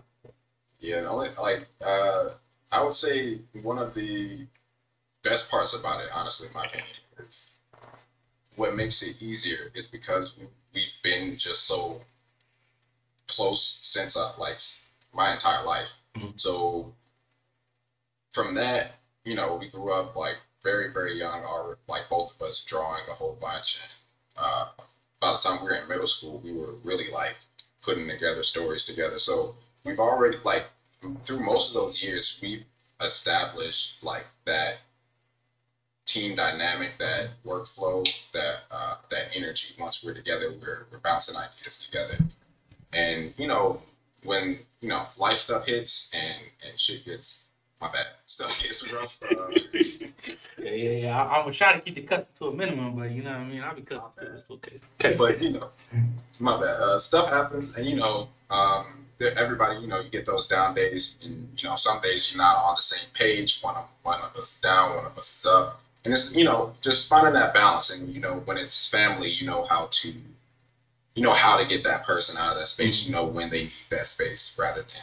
Yeah, 0.78 1.00
the 1.00 1.08
only 1.08 1.30
like 1.40 1.66
uh, 1.82 2.28
I 2.70 2.84
would 2.84 2.92
say 2.92 3.38
one 3.62 3.78
of 3.78 3.94
the 3.94 4.46
best 5.22 5.50
parts 5.50 5.72
about 5.74 6.02
it, 6.04 6.10
honestly, 6.14 6.48
in 6.48 6.52
my 6.52 6.66
opinion, 6.66 6.92
is 7.26 7.54
what 8.54 8.76
makes 8.76 9.02
it 9.02 9.16
easier 9.22 9.70
is 9.74 9.86
because 9.86 10.36
we, 10.38 10.44
we've 10.74 10.92
been 11.02 11.38
just 11.38 11.64
so 11.64 12.02
close 13.28 13.62
since 13.80 14.14
uh, 14.14 14.34
like 14.38 14.58
my 15.14 15.32
entire 15.32 15.64
life. 15.64 15.92
Mhm. 16.14 16.38
So 16.38 16.92
from 18.30 18.54
that, 18.56 18.96
you 19.24 19.34
know, 19.36 19.56
we 19.56 19.68
grew 19.68 19.90
up 19.90 20.16
like 20.16 20.36
very, 20.62 20.92
very 20.92 21.14
young, 21.18 21.44
or 21.44 21.78
like 21.88 22.10
both 22.10 22.34
of 22.38 22.46
us 22.46 22.62
drawing 22.62 23.04
a 23.10 23.14
whole 23.14 23.38
bunch. 23.40 23.80
And 23.80 24.44
uh, 24.44 24.66
by 25.18 25.32
the 25.32 25.38
time 25.38 25.62
we 25.62 25.70
were 25.70 25.76
in 25.76 25.88
middle 25.88 26.06
school, 26.06 26.42
we 26.44 26.52
were 26.52 26.74
really 26.82 27.10
like 27.10 27.36
putting 27.84 28.08
together 28.08 28.42
stories 28.42 28.84
together. 28.84 29.18
So 29.18 29.56
we've 29.84 30.00
already 30.00 30.38
like 30.44 30.66
through 31.24 31.40
most 31.40 31.74
of 31.74 31.82
those 31.82 32.02
years, 32.02 32.38
we've 32.42 32.64
established 33.00 34.02
like 34.02 34.26
that 34.46 34.82
team 36.06 36.36
dynamic, 36.36 36.92
that 36.98 37.30
workflow, 37.44 38.04
that 38.32 38.60
uh, 38.70 38.96
that 39.10 39.30
energy. 39.34 39.74
Once 39.78 40.04
we're 40.04 40.14
together, 40.14 40.52
we're 40.60 40.86
we're 40.90 40.98
bouncing 40.98 41.36
ideas 41.36 41.78
together, 41.84 42.18
and 42.92 43.34
you 43.36 43.46
know 43.46 43.82
when 44.22 44.58
you 44.80 44.88
know 44.88 45.06
life 45.18 45.38
stuff 45.38 45.66
hits 45.66 46.10
and 46.14 46.38
and 46.66 46.78
shit 46.78 47.04
gets 47.04 47.43
my 47.84 47.92
bad 47.92 48.06
stuff 48.24 48.62
gets 48.62 48.92
rough. 48.92 49.18
Uh, 49.22 49.50
Yeah, 50.58 50.70
yeah, 50.70 50.90
yeah. 50.90 51.22
I, 51.22 51.36
I'm 51.36 51.42
gonna 51.42 51.52
try 51.52 51.74
to 51.74 51.80
keep 51.80 51.94
the 51.94 52.02
custom 52.02 52.28
to 52.38 52.46
a 52.46 52.54
minimum, 52.54 52.96
but 52.96 53.10
you 53.10 53.22
know 53.22 53.32
what 53.32 53.40
I 53.40 53.44
mean. 53.44 53.62
I'll 53.62 53.74
be 53.74 53.82
custom 53.82 54.10
too. 54.18 54.32
It's 54.34 54.50
okay. 54.50 54.70
It's 54.74 54.88
okay. 54.98 55.14
but 55.14 55.42
you 55.42 55.50
know, 55.50 55.68
my 56.38 56.56
bad. 56.56 56.80
Uh, 56.80 56.98
stuff 56.98 57.28
happens, 57.28 57.76
and 57.76 57.86
you 57.86 57.96
know, 57.96 58.28
um, 58.50 58.86
everybody, 59.36 59.80
you 59.80 59.86
know, 59.86 60.00
you 60.00 60.08
get 60.08 60.24
those 60.24 60.46
down 60.46 60.74
days, 60.74 61.18
and 61.22 61.48
you 61.58 61.68
know, 61.68 61.76
some 61.76 62.00
days 62.00 62.32
you're 62.32 62.42
not 62.42 62.56
on 62.64 62.74
the 62.76 62.82
same 62.82 63.08
page. 63.12 63.60
One 63.60 63.76
of 63.76 63.84
one 64.02 64.20
of 64.22 64.34
us 64.36 64.58
down, 64.60 64.96
one 64.96 65.04
of 65.04 65.18
us 65.18 65.38
is 65.38 65.46
up, 65.46 65.82
and 66.04 66.14
it's 66.14 66.34
you 66.34 66.44
know, 66.44 66.72
just 66.80 67.08
finding 67.08 67.34
that 67.34 67.52
balance. 67.52 67.90
And 67.90 68.14
you 68.14 68.20
know, 68.20 68.40
when 68.46 68.56
it's 68.56 68.88
family, 68.88 69.28
you 69.28 69.46
know 69.46 69.66
how 69.68 69.88
to, 69.90 70.08
you 71.14 71.22
know 71.22 71.34
how 71.34 71.58
to 71.58 71.66
get 71.66 71.84
that 71.84 72.06
person 72.06 72.38
out 72.38 72.52
of 72.52 72.58
that 72.58 72.68
space. 72.68 73.06
You 73.06 73.12
know 73.12 73.26
when 73.26 73.50
they 73.50 73.64
need 73.64 73.72
that 73.90 74.06
space, 74.06 74.56
rather 74.58 74.80
than, 74.80 75.02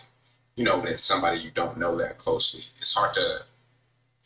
you 0.55 0.63
know, 0.65 0.77
when 0.77 0.87
it's 0.87 1.03
somebody 1.03 1.39
you 1.39 1.51
don't 1.51 1.77
know 1.77 1.95
that 1.97 2.17
closely. 2.17 2.63
It's 2.79 2.93
hard 2.93 3.13
to, 3.15 3.43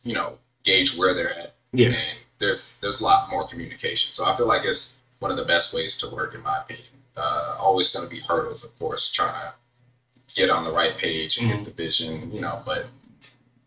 you 0.03 0.13
know, 0.13 0.39
gauge 0.63 0.97
where 0.97 1.13
they're 1.13 1.37
at 1.37 1.53
Yeah. 1.73 1.87
and 1.89 2.17
there's 2.39 2.79
there's 2.81 2.99
a 3.01 3.03
lot 3.03 3.29
more 3.29 3.43
communication. 3.47 4.11
So 4.11 4.25
I 4.25 4.35
feel 4.35 4.47
like 4.47 4.65
it's 4.65 4.99
one 5.19 5.31
of 5.31 5.37
the 5.37 5.45
best 5.45 5.73
ways 5.73 5.97
to 5.99 6.09
work, 6.09 6.33
in 6.35 6.41
my 6.43 6.59
opinion. 6.59 6.87
Uh, 7.15 7.55
always 7.59 7.93
going 7.93 8.07
to 8.07 8.13
be 8.13 8.19
hurdles, 8.21 8.63
of 8.63 8.77
course, 8.77 9.09
trying 9.11 9.33
to 9.33 9.53
get 10.35 10.49
on 10.49 10.63
the 10.65 10.71
right 10.71 10.97
page 10.97 11.37
and 11.37 11.49
get 11.49 11.63
the 11.63 11.71
vision, 11.71 12.29
you 12.33 12.41
know. 12.41 12.61
But 12.65 12.87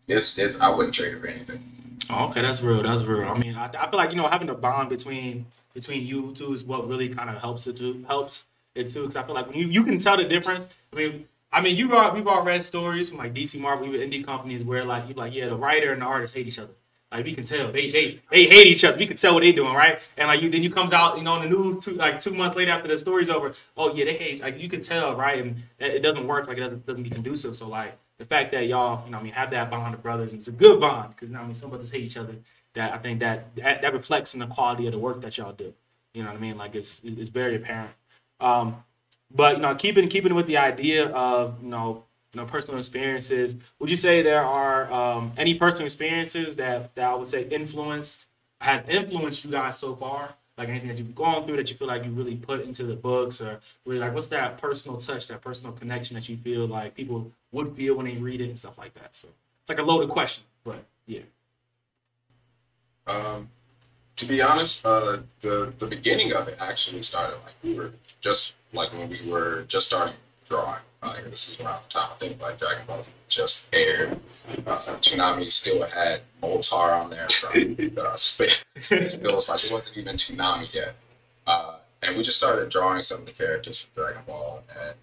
it's 0.07 0.37
it's 0.37 0.59
I 0.59 0.69
wouldn't 0.69 0.93
trade 0.93 1.13
it 1.13 1.21
for 1.21 1.27
anything. 1.27 1.63
Oh, 2.11 2.25
okay, 2.27 2.41
that's 2.41 2.61
real. 2.61 2.81
That's 2.83 3.03
real. 3.03 3.27
I 3.27 3.37
mean, 3.37 3.55
I, 3.55 3.65
I 3.67 3.89
feel 3.89 3.97
like 3.97 4.11
you 4.11 4.17
know 4.17 4.27
having 4.27 4.49
a 4.49 4.53
bond 4.55 4.89
between 4.89 5.45
between 5.73 6.05
you 6.05 6.33
two 6.35 6.53
is 6.53 6.63
what 6.63 6.87
really 6.87 7.09
kind 7.09 7.29
of 7.29 7.41
helps 7.41 7.65
it 7.67 7.77
too. 7.77 8.03
Helps 8.07 8.45
it 8.75 8.89
too 8.91 9.01
because 9.01 9.15
I 9.15 9.23
feel 9.23 9.35
like 9.35 9.47
when 9.47 9.57
you 9.57 9.67
you 9.67 9.83
can 9.83 9.97
tell 9.97 10.17
the 10.17 10.25
difference. 10.25 10.67
I 10.93 10.95
mean, 10.95 11.27
I 11.51 11.61
mean, 11.61 11.75
you 11.75 11.95
all 11.95 12.13
we've 12.13 12.27
all 12.27 12.43
read 12.43 12.63
stories 12.63 13.09
from 13.09 13.17
like 13.17 13.33
DC 13.33 13.59
Marvel, 13.59 13.87
even 13.87 14.09
indie 14.09 14.23
companies 14.23 14.63
where 14.63 14.83
like 14.85 15.07
you 15.07 15.15
like 15.15 15.33
yeah, 15.33 15.47
the 15.47 15.55
writer 15.55 15.91
and 15.93 16.01
the 16.01 16.05
artist 16.05 16.35
hate 16.35 16.47
each 16.47 16.59
other. 16.59 16.73
Like 17.11 17.25
we 17.25 17.33
can 17.33 17.43
tell 17.43 17.71
they 17.71 17.89
they 17.89 18.19
they 18.29 18.45
hate 18.45 18.67
each 18.67 18.83
other. 18.83 18.97
We 18.97 19.07
can 19.07 19.17
tell 19.17 19.33
what 19.33 19.41
they're 19.41 19.51
doing, 19.51 19.73
right? 19.73 19.99
And 20.15 20.27
like 20.27 20.41
you 20.41 20.49
then 20.51 20.61
you 20.61 20.69
comes 20.69 20.93
out, 20.93 21.17
you 21.17 21.23
know, 21.23 21.41
in 21.41 21.49
the 21.49 21.49
news 21.49 21.83
two 21.83 21.93
like 21.93 22.19
two 22.19 22.33
months 22.35 22.55
later 22.55 22.71
after 22.71 22.87
the 22.87 22.97
story's 22.99 23.31
over. 23.31 23.53
Oh 23.75 23.95
yeah, 23.95 24.05
they 24.05 24.15
hate. 24.15 24.41
Like 24.41 24.59
you 24.59 24.69
can 24.69 24.81
tell, 24.81 25.15
right? 25.15 25.43
And 25.43 25.63
it 25.79 26.03
doesn't 26.03 26.27
work. 26.27 26.47
Like 26.47 26.57
it 26.57 26.61
doesn't 26.61 26.85
doesn't 26.85 27.01
be 27.03 27.09
conducive. 27.09 27.55
So 27.55 27.67
like 27.67 27.97
the 28.19 28.25
fact 28.25 28.51
that 28.51 28.67
y'all, 28.67 29.03
you 29.05 29.11
know, 29.11 29.17
I 29.17 29.23
mean, 29.23 29.33
have 29.33 29.49
that 29.51 29.71
bond 29.71 29.95
of 29.95 30.03
brothers, 30.03 30.33
and 30.33 30.39
it's 30.39 30.49
a 30.49 30.51
good 30.51 30.79
bond 30.79 31.15
because 31.15 31.31
know, 31.31 31.39
I 31.39 31.45
mean, 31.45 31.55
some 31.55 31.69
brothers 31.69 31.89
hate 31.89 32.03
each 32.03 32.17
other. 32.17 32.35
That 32.75 32.93
I 32.93 32.99
think 32.99 33.21
that, 33.21 33.55
that 33.55 33.81
that 33.81 33.93
reflects 33.93 34.35
in 34.35 34.39
the 34.39 34.45
quality 34.45 34.85
of 34.85 34.91
the 34.91 34.99
work 34.99 35.21
that 35.21 35.35
y'all 35.37 35.53
do. 35.53 35.73
You 36.13 36.21
know 36.21 36.29
what 36.29 36.37
I 36.37 36.39
mean? 36.39 36.57
Like 36.57 36.75
it's 36.75 37.01
it's 37.03 37.29
very 37.29 37.55
apparent. 37.55 37.91
Um, 38.39 38.83
but 39.33 39.57
you 39.57 39.61
know, 39.61 39.75
keeping 39.75 40.07
keeping 40.07 40.35
with 40.35 40.47
the 40.47 40.57
idea 40.57 41.07
of 41.07 41.61
you 41.61 41.69
know 41.69 42.03
you 42.33 42.41
know 42.41 42.45
personal 42.45 42.77
experiences, 42.77 43.55
would 43.79 43.89
you 43.89 43.95
say 43.95 44.21
there 44.21 44.43
are 44.43 44.91
um, 44.91 45.33
any 45.37 45.53
personal 45.55 45.85
experiences 45.85 46.55
that 46.55 46.95
that 46.95 47.11
I 47.11 47.15
would 47.15 47.27
say 47.27 47.43
influenced 47.43 48.25
has 48.61 48.83
influenced 48.87 49.45
you 49.45 49.51
guys 49.51 49.77
so 49.77 49.95
far? 49.95 50.35
Like 50.57 50.67
anything 50.67 50.89
that 50.89 50.97
you've 50.97 51.15
gone 51.15 51.45
through 51.45 51.55
that 51.55 51.69
you 51.69 51.77
feel 51.77 51.87
like 51.87 52.03
you 52.03 52.11
really 52.11 52.35
put 52.35 52.61
into 52.61 52.83
the 52.83 52.95
books, 52.95 53.39
or 53.39 53.61
really 53.85 53.99
like 53.99 54.13
what's 54.13 54.27
that 54.27 54.57
personal 54.57 54.97
touch, 54.97 55.27
that 55.27 55.41
personal 55.41 55.71
connection 55.71 56.15
that 56.15 56.27
you 56.27 56.35
feel 56.35 56.67
like 56.67 56.95
people 56.95 57.31
would 57.51 57.75
feel 57.75 57.95
when 57.95 58.05
they 58.05 58.15
read 58.15 58.41
it 58.41 58.49
and 58.49 58.59
stuff 58.59 58.77
like 58.77 58.93
that. 58.95 59.15
So 59.15 59.29
it's 59.61 59.69
like 59.69 59.79
a 59.79 59.83
loaded 59.83 60.09
question, 60.09 60.43
but 60.65 60.83
yeah. 61.05 61.21
Um, 63.07 63.49
to 64.17 64.25
be 64.25 64.41
honest, 64.41 64.85
uh, 64.85 65.19
the 65.39 65.73
the 65.79 65.87
beginning 65.87 66.33
of 66.33 66.47
it 66.49 66.57
actually 66.59 67.03
started 67.03 67.37
like 67.45 67.55
we 67.63 67.73
were 67.73 67.93
just 68.19 68.53
like 68.73 68.91
when 68.93 69.09
we 69.09 69.21
were 69.29 69.63
just 69.67 69.87
starting 69.87 70.15
drawing. 70.47 70.79
Like 71.01 71.23
this 71.29 71.47
is 71.49 71.59
around 71.61 71.81
the 71.87 71.89
time 71.89 72.09
I 72.11 72.15
think 72.15 72.41
like 72.41 72.59
Dragon 72.59 72.85
Ball 72.85 73.01
Z 73.03 73.11
just 73.29 73.67
aired. 73.73 74.19
Uh, 74.67 74.75
Toonami 74.75 75.49
still 75.49 75.83
had 75.85 76.21
Moltar 76.43 76.91
on 77.01 77.09
there 77.09 77.27
from 77.29 77.89
uh, 78.05 78.15
Space. 78.15 78.65
Space 78.79 79.15
Ghost. 79.15 79.47
Like 79.49 79.63
it 79.63 79.71
wasn't 79.71 79.95
even 79.97 80.17
Toonami 80.17 80.73
yet. 80.73 80.95
Uh, 81.47 81.75
and 82.03 82.17
we 82.17 82.23
just 82.23 82.37
started 82.37 82.69
drawing 82.69 83.01
some 83.01 83.19
of 83.21 83.25
the 83.25 83.31
characters 83.31 83.79
from 83.79 84.03
Dragon 84.03 84.21
Ball, 84.27 84.61
and 84.77 84.95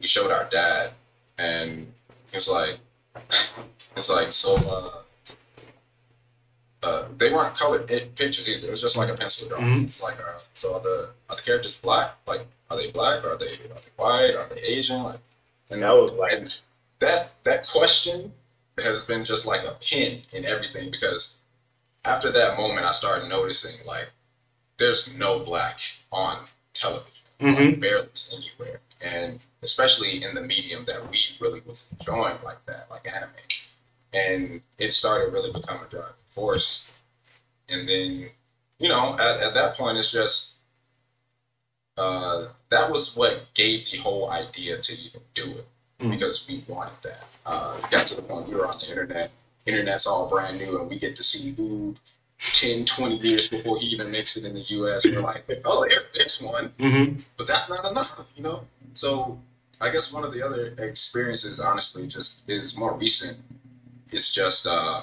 we 0.00 0.06
showed 0.06 0.30
our 0.30 0.44
dad, 0.50 0.90
and 1.38 1.92
he 2.30 2.36
was 2.36 2.48
like, 2.48 2.78
was 3.96 4.10
like, 4.10 4.32
so. 4.32 4.56
Uh, 4.56 4.90
uh, 6.80 7.04
they 7.16 7.32
weren't 7.32 7.56
colored 7.56 7.88
pictures 7.88 8.48
either. 8.48 8.68
It 8.68 8.70
was 8.70 8.80
just 8.80 8.96
like 8.96 9.12
a 9.12 9.16
pencil 9.16 9.48
drawing. 9.48 9.64
Mhm. 9.64 9.84
It's 9.84 10.00
like, 10.02 10.14
uh, 10.20 10.38
so 10.54 10.74
are 10.74 10.80
the 10.80 11.08
are 11.28 11.34
the 11.36 11.42
characters 11.42 11.76
black? 11.76 12.14
Like, 12.26 12.42
are 12.70 12.76
they 12.76 12.90
black? 12.90 13.24
Are 13.24 13.36
they 13.36 13.46
are 13.46 13.80
they 13.80 13.92
white? 13.96 14.34
Are 14.36 14.48
they 14.54 14.60
Asian? 14.60 15.02
Like, 15.02 15.20
And 15.70 15.82
that 15.82 15.92
was 15.92 16.12
like 16.12 16.48
that 17.00 17.30
that 17.44 17.66
question 17.66 18.32
has 18.82 19.04
been 19.04 19.24
just 19.24 19.46
like 19.46 19.64
a 19.66 19.72
pin 19.80 20.22
in 20.32 20.44
everything 20.44 20.90
because 20.90 21.38
after 22.04 22.30
that 22.32 22.56
moment, 22.56 22.86
I 22.86 22.92
started 22.92 23.28
noticing 23.28 23.84
like 23.86 24.08
there's 24.78 25.12
no 25.16 25.40
black 25.40 25.80
on 26.12 26.44
television, 26.74 27.12
Mhm. 27.40 27.56
like, 27.70 27.80
barely 27.80 28.08
anywhere, 28.36 28.80
and 29.00 29.40
especially 29.62 30.22
in 30.22 30.34
the 30.34 30.40
medium 30.40 30.84
that 30.84 31.10
we 31.10 31.18
really 31.40 31.60
was 31.66 31.82
enjoying 31.98 32.38
like 32.44 32.64
that, 32.66 32.86
like 32.90 33.12
anime, 33.12 33.30
and 34.12 34.62
it 34.78 34.92
started 34.92 35.32
really 35.32 35.52
becoming 35.52 35.82
a 35.84 35.88
driving 35.88 36.14
force, 36.30 36.88
and 37.68 37.88
then 37.88 38.30
you 38.78 38.88
know 38.88 39.14
at, 39.18 39.40
at 39.40 39.54
that 39.54 39.76
point 39.76 39.98
it's 39.98 40.12
just 40.12 40.57
uh, 41.98 42.48
that 42.70 42.90
was 42.90 43.16
what 43.16 43.46
gave 43.54 43.90
the 43.90 43.98
whole 43.98 44.30
idea 44.30 44.78
to 44.78 44.92
even 44.92 45.20
do 45.34 45.44
it 45.50 45.66
Mm. 46.00 46.10
because 46.10 46.46
we 46.46 46.62
wanted 46.68 46.94
that. 47.02 47.24
Uh, 47.44 47.76
got 47.90 48.06
to 48.06 48.14
the 48.14 48.22
point 48.22 48.46
we 48.48 48.54
were 48.54 48.68
on 48.68 48.78
the 48.78 48.88
internet. 48.88 49.32
Internet's 49.66 50.06
all 50.06 50.28
brand 50.28 50.58
new, 50.58 50.78
and 50.80 50.88
we 50.88 50.96
get 50.96 51.16
to 51.16 51.24
see 51.24 51.50
Boob 51.50 51.98
10, 52.52 52.84
20 52.84 53.16
years 53.16 53.48
before 53.48 53.78
he 53.80 53.86
even 53.88 54.08
makes 54.10 54.36
it 54.36 54.44
in 54.44 54.54
the 54.54 54.60
US. 54.60 55.04
We're 55.04 55.20
like, 55.20 55.44
oh, 55.64 55.86
there, 55.88 55.98
there's 56.14 56.40
one. 56.40 56.68
Mm-hmm. 56.78 57.20
But 57.36 57.48
that's 57.48 57.68
not 57.68 57.84
enough, 57.90 58.14
you 58.36 58.44
know? 58.44 58.62
So 58.94 59.40
I 59.80 59.90
guess 59.90 60.12
one 60.12 60.22
of 60.22 60.32
the 60.32 60.40
other 60.40 60.72
experiences, 60.78 61.58
honestly, 61.58 62.06
just 62.06 62.48
is 62.48 62.76
more 62.76 62.94
recent. 62.94 63.38
It's 64.12 64.32
just 64.32 64.68
uh, 64.68 65.02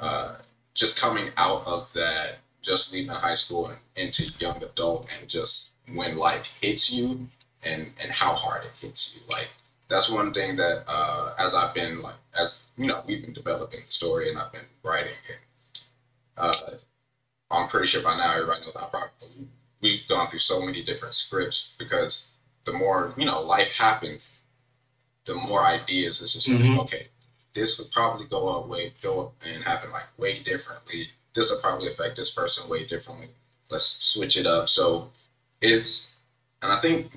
uh, 0.00 0.36
just 0.72 0.98
coming 0.98 1.30
out 1.36 1.66
of 1.66 1.92
that, 1.92 2.38
just 2.62 2.94
leaving 2.94 3.10
high 3.10 3.34
school 3.34 3.66
and 3.66 3.78
into 3.94 4.32
young 4.38 4.62
adult, 4.64 5.08
and 5.20 5.28
just 5.28 5.74
when 5.92 6.16
life 6.16 6.54
hits 6.60 6.92
you 6.92 7.28
and 7.62 7.92
and 8.02 8.10
how 8.12 8.34
hard 8.34 8.64
it 8.64 8.72
hits 8.80 9.14
you. 9.16 9.22
Like 9.30 9.50
that's 9.88 10.10
one 10.10 10.32
thing 10.32 10.56
that 10.56 10.84
uh, 10.86 11.34
as 11.38 11.54
I've 11.54 11.74
been 11.74 12.02
like 12.02 12.16
as 12.38 12.64
you 12.76 12.86
know 12.86 13.02
we've 13.06 13.22
been 13.22 13.32
developing 13.34 13.80
the 13.86 13.92
story 13.92 14.28
and 14.30 14.38
I've 14.38 14.52
been 14.52 14.66
writing 14.82 15.14
and 15.28 15.38
uh, 16.36 16.52
I'm 17.50 17.68
pretty 17.68 17.86
sure 17.86 18.02
by 18.02 18.16
now 18.16 18.32
everybody 18.34 18.60
knows 18.62 18.76
how 18.76 18.86
probably 18.86 19.48
we've 19.80 20.06
gone 20.08 20.28
through 20.28 20.38
so 20.40 20.64
many 20.64 20.82
different 20.82 21.14
scripts 21.14 21.74
because 21.78 22.36
the 22.64 22.72
more 22.72 23.14
you 23.16 23.24
know 23.24 23.40
life 23.42 23.72
happens, 23.76 24.42
the 25.24 25.34
more 25.34 25.64
ideas. 25.64 26.22
It's 26.22 26.34
just 26.34 26.48
Mhm. 26.48 26.70
like 26.76 26.78
okay, 26.80 27.06
this 27.54 27.78
would 27.78 27.90
probably 27.92 28.26
go 28.26 28.48
up 28.48 28.68
way 28.68 28.94
go 29.00 29.20
up 29.26 29.34
and 29.44 29.64
happen 29.64 29.90
like 29.90 30.06
way 30.18 30.40
differently. 30.40 31.12
This 31.34 31.50
will 31.50 31.60
probably 31.60 31.88
affect 31.88 32.16
this 32.16 32.30
person 32.30 32.68
way 32.68 32.84
differently. 32.84 33.30
Let's 33.70 33.84
switch 33.84 34.36
it 34.36 34.46
up. 34.46 34.68
So 34.68 35.10
it's 35.60 36.16
and 36.62 36.72
I 36.72 36.80
think 36.80 37.12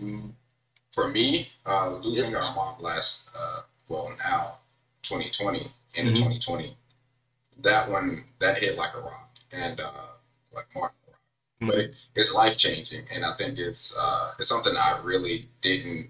for 0.91 1.07
me, 1.09 1.49
uh, 1.65 1.95
losing 2.03 2.35
our 2.35 2.53
mom 2.55 2.81
last 2.81 3.29
uh, 3.35 3.61
well 3.87 4.13
now 4.19 4.57
2020 5.03 5.71
into 5.95 6.11
Mhm. 6.11 6.15
2020, 6.15 6.77
that 7.59 7.89
one 7.89 8.25
that 8.39 8.59
hit 8.59 8.75
like 8.77 8.93
a 8.95 9.01
rock 9.01 9.31
and 9.51 9.79
uh, 9.79 9.91
like 10.53 10.67
more. 10.75 10.93
But 11.61 11.77
it, 11.79 11.95
it's 12.15 12.33
life 12.33 12.57
changing, 12.57 13.07
and 13.11 13.25
I 13.25 13.33
think 13.35 13.59
it's 13.59 13.95
uh, 13.97 14.33
it's 14.39 14.49
something 14.49 14.75
I 14.77 14.99
really 15.01 15.49
didn't. 15.61 16.09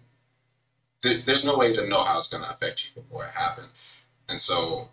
There, 1.01 1.17
there's 1.17 1.45
no 1.45 1.57
way 1.57 1.73
to 1.73 1.87
know 1.87 2.03
how 2.03 2.17
it's 2.19 2.29
going 2.29 2.43
to 2.43 2.51
affect 2.51 2.85
you 2.85 3.01
before 3.01 3.25
it 3.25 3.31
happens, 3.33 4.05
and 4.29 4.39
so 4.39 4.89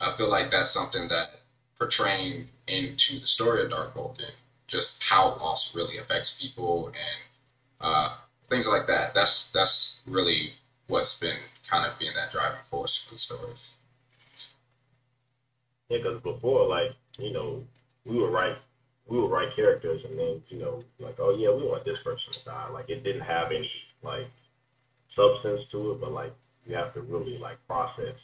I 0.00 0.12
feel 0.12 0.28
like 0.28 0.50
that's 0.50 0.70
something 0.70 1.08
that 1.08 1.40
portraying 1.78 2.48
into 2.66 3.20
the 3.20 3.26
story 3.26 3.62
of 3.62 3.70
Dark 3.70 3.94
Vulcan, 3.94 4.32
just 4.70 5.02
how 5.02 5.36
loss 5.40 5.74
really 5.74 5.98
affects 5.98 6.40
people 6.40 6.86
and 6.86 7.18
uh, 7.80 8.16
things 8.48 8.68
like 8.68 8.86
that. 8.86 9.14
That's 9.14 9.50
that's 9.50 10.02
really 10.06 10.54
what's 10.86 11.18
been 11.18 11.38
kind 11.68 11.84
of 11.84 11.98
being 11.98 12.12
that 12.14 12.30
driving 12.30 12.60
force 12.70 12.96
for 12.96 13.14
the 13.14 13.18
story. 13.18 13.52
Yeah, 15.88 15.98
because 15.98 16.22
before, 16.22 16.68
like, 16.68 16.92
you 17.18 17.32
know, 17.32 17.64
we 18.04 18.16
would 18.16 18.32
write, 18.32 18.56
we 19.08 19.18
would 19.18 19.30
write 19.30 19.56
characters, 19.56 20.02
and 20.08 20.16
then, 20.16 20.42
you 20.48 20.60
know, 20.60 20.84
like, 21.00 21.16
oh 21.18 21.36
yeah, 21.36 21.50
we 21.50 21.64
want 21.64 21.84
this 21.84 21.98
person 22.04 22.32
to 22.32 22.44
die. 22.44 22.68
Like, 22.72 22.88
it 22.88 23.02
didn't 23.02 23.22
have 23.22 23.50
any 23.50 23.70
like 24.02 24.28
substance 25.16 25.62
to 25.72 25.92
it, 25.92 26.00
but 26.00 26.12
like, 26.12 26.32
you 26.64 26.76
have 26.76 26.94
to 26.94 27.00
really 27.00 27.38
like 27.38 27.58
process, 27.66 28.14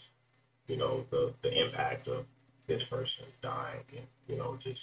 you 0.69 0.77
know, 0.77 1.05
the 1.11 1.33
the 1.43 1.51
impact 1.51 2.07
of 2.07 2.25
this 2.69 2.83
person 2.89 3.27
dying, 3.43 3.83
and 3.97 4.07
you 4.29 4.37
know, 4.37 4.57
just 4.63 4.81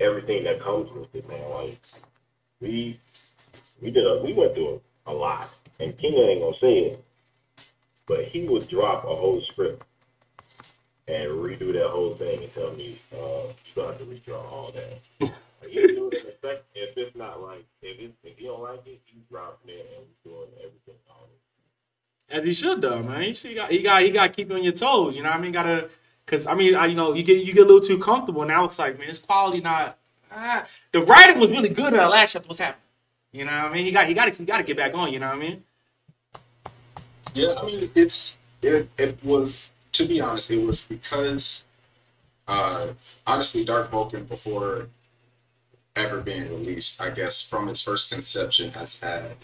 everything 0.00 0.44
that 0.44 0.62
comes 0.62 0.90
with 0.92 1.14
it, 1.14 1.28
man. 1.28 1.48
Like, 1.50 1.80
we 2.60 3.00
we 3.80 3.90
did 3.90 4.06
a 4.06 4.22
we 4.24 4.32
went 4.32 4.54
through 4.54 4.80
a, 5.06 5.12
a 5.12 5.14
lot, 5.14 5.48
and 5.78 5.96
King 5.98 6.14
ain't 6.14 6.40
gonna 6.40 6.56
say 6.60 6.78
it, 6.78 7.04
but 8.06 8.24
he 8.26 8.44
would 8.44 8.68
drop 8.68 9.04
a 9.04 9.08
whole 9.08 9.42
script 9.50 9.82
and 11.08 11.30
redo 11.30 11.72
that 11.72 11.88
whole 11.90 12.14
thing 12.16 12.42
and 12.42 12.54
tell 12.54 12.72
me, 12.72 13.00
uh, 13.12 13.52
you 13.74 13.82
have 13.82 13.98
to 13.98 14.04
redraw 14.04 14.44
all 14.44 14.72
that. 14.72 15.00
like, 15.20 15.72
you 15.72 15.88
do 15.88 16.08
it 16.08 16.22
in 16.22 16.28
a 16.28 16.32
sec- 16.40 16.64
if 16.74 16.96
it's 16.96 17.16
not 17.16 17.42
like, 17.42 17.64
if 17.82 17.98
it, 17.98 18.14
if 18.22 18.40
you 18.40 18.48
don't 18.48 18.62
like 18.62 18.86
it, 18.86 19.00
you 19.08 19.20
drop 19.28 19.60
it 19.66 19.90
and 19.96 20.06
we 20.06 20.30
doing 20.30 20.48
everything 20.58 20.94
it. 20.94 21.40
As 22.30 22.44
he 22.44 22.54
should 22.54 22.80
though, 22.80 23.02
man. 23.02 23.24
You 23.24 23.34
see, 23.34 23.48
he 23.50 23.54
got 23.56 23.70
he 23.72 23.82
got 23.82 24.02
he 24.02 24.10
got 24.10 24.26
to 24.28 24.32
keep 24.32 24.50
you 24.50 24.54
on 24.54 24.62
your 24.62 24.72
toes. 24.72 25.16
You 25.16 25.24
know 25.24 25.30
what 25.30 25.38
I 25.38 25.42
mean? 25.42 25.50
Gotta, 25.50 25.88
cause 26.30 26.46
I 26.46 26.54
mean, 26.54 26.74
I, 26.74 26.86
you 26.86 26.94
know, 26.94 27.12
you 27.12 27.22
get 27.22 27.44
you 27.44 27.52
get 27.52 27.64
a 27.64 27.66
little 27.66 27.80
too 27.80 27.98
comfortable 27.98 28.44
now. 28.44 28.64
It's 28.64 28.78
like, 28.78 28.98
man, 28.98 29.08
this 29.08 29.18
quality 29.18 29.60
not. 29.60 29.98
Ah. 30.32 30.64
The 30.92 31.02
writing 31.02 31.40
was 31.40 31.50
really 31.50 31.68
good 31.68 31.88
in 31.88 31.94
that 31.94 32.10
last 32.10 32.32
chapter. 32.32 32.46
What's 32.46 32.60
happening? 32.60 32.82
You 33.32 33.44
know 33.44 33.52
what 33.52 33.64
I 33.64 33.74
mean? 33.74 33.84
He 33.84 33.90
got 33.90 34.06
he 34.06 34.14
got 34.14 34.34
he 34.34 34.44
got 34.44 34.58
to 34.58 34.62
get 34.62 34.76
back 34.76 34.94
on. 34.94 35.12
You 35.12 35.18
know 35.18 35.28
what 35.28 35.36
I 35.36 35.40
mean? 35.40 35.64
Yeah, 37.34 37.54
I 37.60 37.66
mean, 37.66 37.90
it's 37.94 38.38
it. 38.62 38.88
It 38.96 39.18
was 39.24 39.70
to 39.92 40.06
be 40.06 40.20
honest, 40.20 40.50
it 40.50 40.62
was 40.64 40.82
because 40.82 41.64
uh, 42.46 42.94
honestly, 43.26 43.64
Dark 43.64 43.90
Vulcan 43.90 44.24
before 44.24 44.88
ever 45.94 46.20
being 46.20 46.48
released, 46.48 47.00
I 47.00 47.10
guess 47.10 47.48
from 47.48 47.68
its 47.68 47.82
first 47.82 48.10
conception 48.10 48.72
has 48.72 49.00
had 49.00 49.36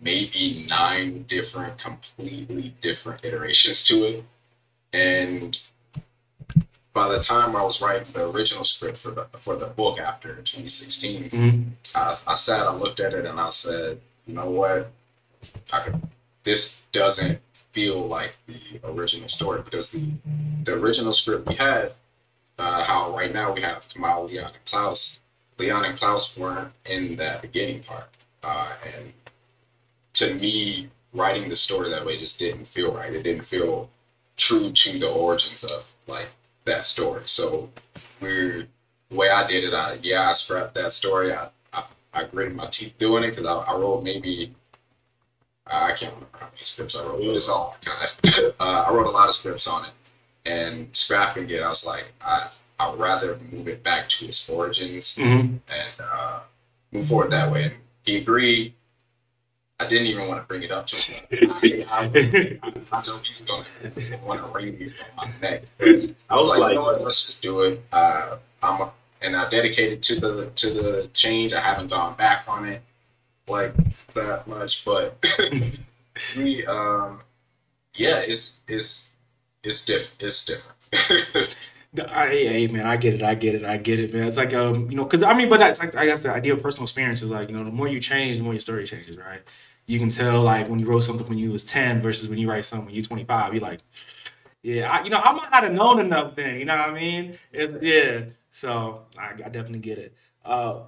maybe 0.00 0.66
nine 0.68 1.24
different, 1.26 1.78
completely 1.78 2.74
different 2.80 3.24
iterations 3.24 3.86
to 3.88 3.94
it. 4.04 4.24
And 4.92 5.58
by 6.94 7.08
the 7.08 7.18
time 7.18 7.54
I 7.56 7.62
was 7.62 7.82
writing 7.82 8.10
the 8.12 8.30
original 8.30 8.64
script 8.64 8.96
for 8.98 9.10
the 9.10 9.26
for 9.38 9.56
the 9.56 9.66
book 9.66 9.98
after 10.00 10.36
2016, 10.36 11.28
Mhm. 11.30 11.70
I, 11.94 12.16
I 12.26 12.36
sat, 12.36 12.66
I 12.66 12.74
looked 12.74 13.00
at 13.00 13.12
it, 13.12 13.26
and 13.26 13.38
I 13.38 13.50
said, 13.50 14.00
you 14.26 14.34
know 14.34 14.48
what, 14.48 14.90
I 15.72 15.80
could, 15.80 16.00
this 16.44 16.84
doesn't 16.92 17.40
feel 17.72 18.00
like 18.06 18.36
the 18.46 18.80
original 18.84 19.28
story 19.28 19.60
because 19.62 19.90
the 19.90 20.12
the 20.62 20.74
original 20.74 21.12
script 21.12 21.46
we 21.48 21.56
had, 21.56 21.92
uh, 22.58 22.84
how 22.84 23.14
right 23.14 23.34
now 23.34 23.52
we 23.52 23.60
have 23.60 23.88
Kamal, 23.88 24.24
Leon, 24.26 24.46
and 24.54 24.64
Klaus. 24.64 25.20
Leon 25.58 25.84
and 25.84 25.98
Klaus 25.98 26.36
weren't 26.38 26.72
in 26.86 27.16
that 27.16 27.42
beginning 27.42 27.80
part, 27.82 28.08
uh, 28.42 28.72
and 28.84 29.12
to 30.14 30.34
me, 30.34 30.88
writing 31.12 31.48
the 31.48 31.56
story 31.56 31.90
that 31.90 32.06
way 32.06 32.18
just 32.18 32.38
didn't 32.38 32.66
feel 32.66 32.92
right. 32.92 33.12
It 33.12 33.22
didn't 33.24 33.44
feel 33.46 33.90
true 34.36 34.70
to 34.72 34.98
the 34.98 35.10
origins 35.10 35.62
of 35.64 35.92
like 36.06 36.28
that 36.64 36.84
story. 36.84 37.22
So 37.26 37.70
we're 38.20 38.66
the 39.10 39.14
way 39.16 39.28
I 39.30 39.46
did 39.46 39.64
it. 39.64 39.74
I 39.74 39.98
yeah, 40.02 40.28
I 40.28 40.32
scrapped 40.32 40.74
that 40.74 40.92
story. 40.92 41.32
I 41.32 41.48
I, 41.72 41.84
I 42.12 42.24
gritted 42.24 42.56
my 42.56 42.66
teeth 42.66 42.96
doing 42.98 43.24
it 43.24 43.30
because 43.30 43.46
I, 43.46 43.54
I 43.72 43.76
wrote 43.76 44.02
maybe 44.02 44.54
I 45.66 45.92
can't 45.92 46.12
remember 46.14 46.26
how 46.38 46.46
many 46.46 46.62
scripts 46.62 46.94
I 46.96 47.04
wrote, 47.04 47.22
it's 47.22 47.48
all 47.48 47.76
kind 47.82 47.98
of, 48.04 48.54
uh, 48.60 48.84
I 48.86 48.92
wrote 48.92 49.06
a 49.06 49.10
lot 49.10 49.28
of 49.30 49.34
scripts 49.34 49.66
on 49.66 49.84
it, 49.86 49.90
and 50.44 50.88
scrapping 50.94 51.48
it, 51.48 51.62
I 51.62 51.68
was 51.68 51.86
like, 51.86 52.04
I 52.20 52.48
I'd 52.78 52.98
rather 52.98 53.38
move 53.52 53.68
it 53.68 53.82
back 53.82 54.08
to 54.10 54.26
its 54.26 54.46
origins 54.48 55.14
Mhm. 55.16 55.60
and 55.68 55.94
uh, 56.00 56.40
move 56.92 57.06
forward 57.06 57.30
that 57.30 57.50
way. 57.50 57.64
And 57.64 57.74
he 58.04 58.16
agreed. 58.18 58.74
I 59.84 59.88
didn't 59.88 60.06
even 60.06 60.28
want 60.28 60.42
to 60.42 60.46
bring 60.46 60.62
it 60.62 60.70
up 60.70 60.88
him. 60.88 61.00
I, 61.50 61.84
I, 61.90 62.58
I, 62.62 62.72
I 62.92 63.02
know 63.06 63.18
he's 63.18 63.42
gonna 63.42 63.64
want 64.24 64.40
to 64.40 64.46
ring 64.48 64.78
me 64.78 64.88
from 64.88 65.08
my 65.16 65.30
neck. 65.40 65.64
I 65.80 66.36
was 66.36 66.48
like, 66.48 66.70
you 66.70 66.74
know 66.74 66.82
what? 66.82 67.02
Let's 67.02 67.24
just 67.26 67.42
do 67.42 67.60
it. 67.62 67.82
Uh, 67.92 68.38
I'm 68.62 68.80
a, 68.80 68.92
and 69.22 69.36
I 69.36 69.48
dedicated 69.50 70.02
to 70.04 70.20
the 70.20 70.50
to 70.56 70.70
the 70.70 71.10
change. 71.12 71.52
I 71.52 71.60
haven't 71.60 71.88
gone 71.88 72.16
back 72.16 72.44
on 72.48 72.66
it 72.66 72.82
like 73.48 73.74
that 74.14 74.46
much, 74.46 74.84
but 74.84 75.16
we 76.36 76.64
um 76.66 77.20
yeah, 77.96 78.18
it's 78.18 78.60
it's 78.68 79.16
it's 79.62 79.84
diff 79.84 80.16
it's 80.20 80.46
different. 80.46 81.56
I, 81.96 82.26
hey 82.26 82.66
man, 82.66 82.86
I 82.86 82.96
get 82.96 83.14
it, 83.14 83.22
I 83.22 83.34
get 83.34 83.54
it, 83.54 83.64
I 83.64 83.76
get 83.76 84.00
it, 84.00 84.12
man. 84.12 84.26
It's 84.26 84.36
like 84.36 84.52
um, 84.52 84.90
you 84.90 84.96
know, 84.96 85.04
because 85.04 85.22
I 85.22 85.32
mean, 85.34 85.48
but 85.48 85.58
that's 85.58 85.78
like 85.78 85.94
I 85.94 86.06
guess 86.06 86.24
the 86.24 86.30
idea 86.30 86.52
of 86.54 86.62
personal 86.62 86.84
experience 86.84 87.22
is 87.22 87.30
like 87.30 87.48
you 87.48 87.56
know, 87.56 87.64
the 87.64 87.70
more 87.70 87.86
you 87.86 88.00
change, 88.00 88.36
the 88.36 88.42
more 88.42 88.52
your 88.52 88.60
story 88.60 88.84
changes, 88.84 89.16
right? 89.16 89.42
You 89.86 89.98
can 89.98 90.08
tell 90.08 90.42
like 90.42 90.68
when 90.68 90.78
you 90.78 90.86
wrote 90.86 91.00
something 91.00 91.26
when 91.26 91.38
you 91.38 91.52
was 91.52 91.64
ten 91.64 92.00
versus 92.00 92.28
when 92.28 92.38
you 92.38 92.48
write 92.48 92.64
something 92.64 92.86
when 92.86 92.94
you're 92.94 93.04
25. 93.04 93.54
You're 93.54 93.62
like, 93.62 93.80
yeah, 94.62 94.90
I, 94.90 95.04
you 95.04 95.10
know, 95.10 95.18
I 95.18 95.32
might 95.32 95.50
not 95.50 95.64
have 95.64 95.72
known 95.72 96.00
enough 96.00 96.34
then. 96.34 96.58
You 96.58 96.64
know 96.64 96.76
what 96.76 96.90
I 96.90 96.94
mean? 96.94 97.38
It's, 97.52 97.82
yeah. 97.82 98.26
So 98.50 99.02
I, 99.18 99.32
I 99.32 99.48
definitely 99.48 99.80
get 99.80 99.98
it. 99.98 100.14
Uh, 100.44 100.84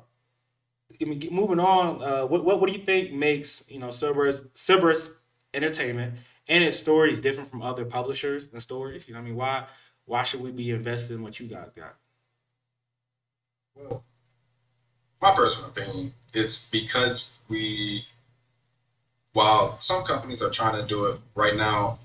I 1.00 1.04
mean, 1.04 1.28
moving 1.30 1.60
on. 1.60 2.02
Uh, 2.02 2.26
what, 2.26 2.44
what 2.44 2.60
what 2.60 2.70
do 2.70 2.78
you 2.78 2.84
think 2.84 3.12
makes 3.12 3.64
you 3.68 3.78
know 3.78 3.90
Cerberus 3.90 4.44
Cerberus 4.54 5.10
Entertainment 5.52 6.14
and 6.48 6.64
its 6.64 6.78
stories 6.78 7.20
different 7.20 7.50
from 7.50 7.62
other 7.62 7.84
publishers 7.84 8.48
and 8.52 8.62
stories? 8.62 9.08
You 9.08 9.14
know 9.14 9.20
what 9.20 9.24
I 9.24 9.28
mean? 9.28 9.36
Why 9.36 9.66
why 10.06 10.22
should 10.22 10.40
we 10.40 10.52
be 10.52 10.70
invested 10.70 11.14
in 11.14 11.22
what 11.22 11.38
you 11.38 11.48
guys 11.48 11.70
got? 11.74 11.96
Well, 13.74 14.04
my 15.20 15.34
personal 15.34 15.70
opinion, 15.70 16.14
it's 16.32 16.68
because 16.70 17.38
we, 17.48 18.04
while 19.36 19.76
some 19.76 20.02
companies 20.02 20.40
are 20.40 20.48
trying 20.48 20.74
to 20.74 20.82
do 20.82 21.04
it 21.04 21.20
right 21.34 21.56
now, 21.56 21.98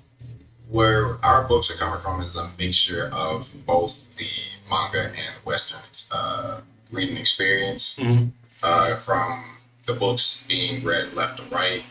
where 0.70 1.16
our 1.24 1.48
books 1.48 1.72
are 1.72 1.78
coming 1.78 1.98
from 1.98 2.20
is 2.20 2.36
a 2.36 2.52
mixture 2.60 3.10
of 3.14 3.54
both 3.66 4.18
the 4.18 4.28
manga 4.70 5.06
and 5.06 5.34
Western 5.46 5.80
uh, 6.12 6.60
reading 6.92 7.16
experience. 7.16 7.98
Mhm. 8.00 8.32
Uh, 8.62 8.98
from 8.98 9.60
the 9.86 9.94
books 9.94 10.44
being 10.46 10.84
read 10.84 11.14
left 11.14 11.38
to 11.38 11.44
right, 11.44 11.86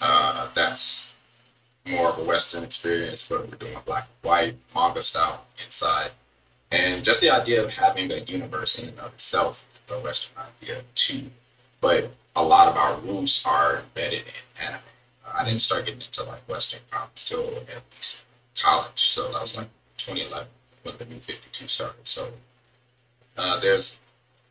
uh, 0.00 0.48
that's 0.54 1.12
more 1.84 2.08
of 2.08 2.18
a 2.18 2.24
Western 2.24 2.64
experience, 2.64 3.26
but 3.28 3.50
we're 3.50 3.56
doing 3.58 3.76
a 3.76 3.80
black 3.80 4.06
and 4.08 4.30
white 4.30 4.56
manga 4.74 5.02
style 5.02 5.44
inside. 5.62 6.12
And 6.70 7.04
just 7.04 7.20
the 7.20 7.28
idea 7.28 7.62
of 7.62 7.74
having 7.74 8.10
a 8.10 8.20
universe 8.20 8.78
in 8.78 8.88
and 8.88 8.98
of 8.98 9.12
itself, 9.12 9.66
the 9.88 9.98
Western 9.98 10.42
idea 10.48 10.84
too. 10.94 11.32
But 11.82 12.14
a 12.40 12.42
lot 12.42 12.68
of 12.68 12.76
our 12.76 12.96
roots 13.00 13.44
are 13.44 13.80
embedded 13.80 14.22
in 14.22 14.66
anime. 14.66 14.80
I 15.32 15.44
didn't 15.44 15.62
start 15.62 15.84
getting 15.84 16.00
into 16.00 16.24
like 16.24 16.40
Western 16.48 16.80
comics 16.90 17.28
till 17.28 17.46
at 17.68 17.82
least 17.92 18.24
college, 18.60 19.00
so 19.00 19.30
that 19.30 19.40
was 19.40 19.56
like 19.56 19.68
2011 19.98 20.48
when 20.82 20.96
the 20.96 21.04
new 21.04 21.20
52 21.20 21.68
started. 21.68 22.08
So 22.08 22.32
uh, 23.36 23.60
there's 23.60 24.00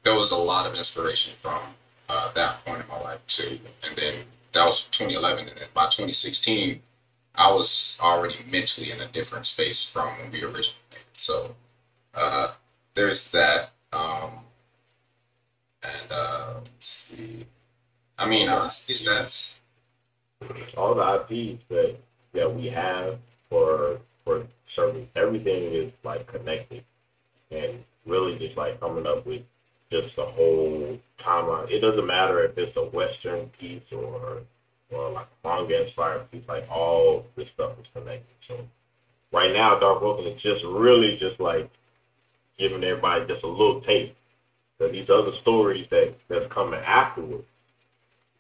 there 0.04 0.14
was 0.14 0.32
a 0.32 0.38
lot 0.38 0.66
of 0.66 0.78
inspiration 0.78 1.34
from 1.42 1.62
uh, 2.08 2.32
that 2.34 2.64
point 2.64 2.82
in 2.82 2.88
my 2.88 3.00
life 3.02 3.20
too. 3.28 3.60
And 3.84 3.98
then 3.98 4.16
that 4.54 4.64
was 4.64 4.88
2011, 4.90 5.48
and 5.50 5.58
then 5.58 5.68
by 5.74 5.86
2016, 5.86 6.82
I 7.36 7.52
was 7.52 8.00
already 8.02 8.38
mentally 8.50 8.92
in 8.92 9.02
a 9.02 9.08
different 9.08 9.46
space 9.46 9.84
from 9.88 10.18
when 10.20 10.32
we 10.32 10.44
originally 10.44 10.78
made. 10.92 11.10
So 11.14 11.56
uh, 12.14 12.54
there's 12.94 13.32
that. 13.32 13.72
Um, 13.92 14.32
and 15.84 16.12
uh, 16.12 16.54
let's 16.64 16.86
see. 16.86 17.46
I 18.20 18.28
mean, 18.28 18.50
honestly, 18.50 18.96
that's 19.06 19.62
all 20.76 20.94
the 20.94 21.26
IPs 21.30 21.64
that 21.70 21.96
that 22.34 22.54
we 22.54 22.68
have 22.68 23.18
for 23.50 24.00
for 24.26 24.46
Cerberus, 24.76 25.08
everything 25.16 25.74
is 25.74 25.92
like 26.04 26.28
connected, 26.28 26.84
and 27.50 27.84
really 28.06 28.38
just 28.38 28.58
like 28.58 28.80
coming 28.80 29.08
up 29.08 29.26
with 29.26 29.42
just 29.92 30.16
the 30.18 30.26
whole 30.26 31.00
timeline. 31.26 31.72
It 31.72 31.80
doesn't 31.80 32.06
matter 32.06 32.44
if 32.44 32.58
it's 32.58 32.76
a 32.78 32.84
Western 32.84 33.50
piece 33.60 33.82
or 33.92 34.42
or 34.92 35.12
like 35.12 35.28
manga 35.44 35.86
inspired 35.86 36.30
piece. 36.30 36.44
Like 36.48 36.68
all 36.70 37.26
this 37.38 37.48
stuff 37.54 37.72
is 37.80 37.88
connected. 37.94 38.26
So 38.48 38.60
right 39.32 39.54
now, 39.54 39.80
Dark 39.80 40.02
Vulcan 40.02 40.28
is 40.28 40.42
just 40.42 40.64
really 40.66 41.18
just 41.18 41.40
like 41.40 41.70
giving 42.58 42.84
everybody 42.84 43.26
just 43.28 43.44
a 43.44 43.48
little 43.48 43.82
taste. 43.82 44.14
So 44.78 44.90
these 44.90 45.10
other 45.10 45.32
stories 45.42 45.88
that 45.90 46.16
that's 46.30 46.52
coming 46.54 46.80
afterwards, 46.80 47.46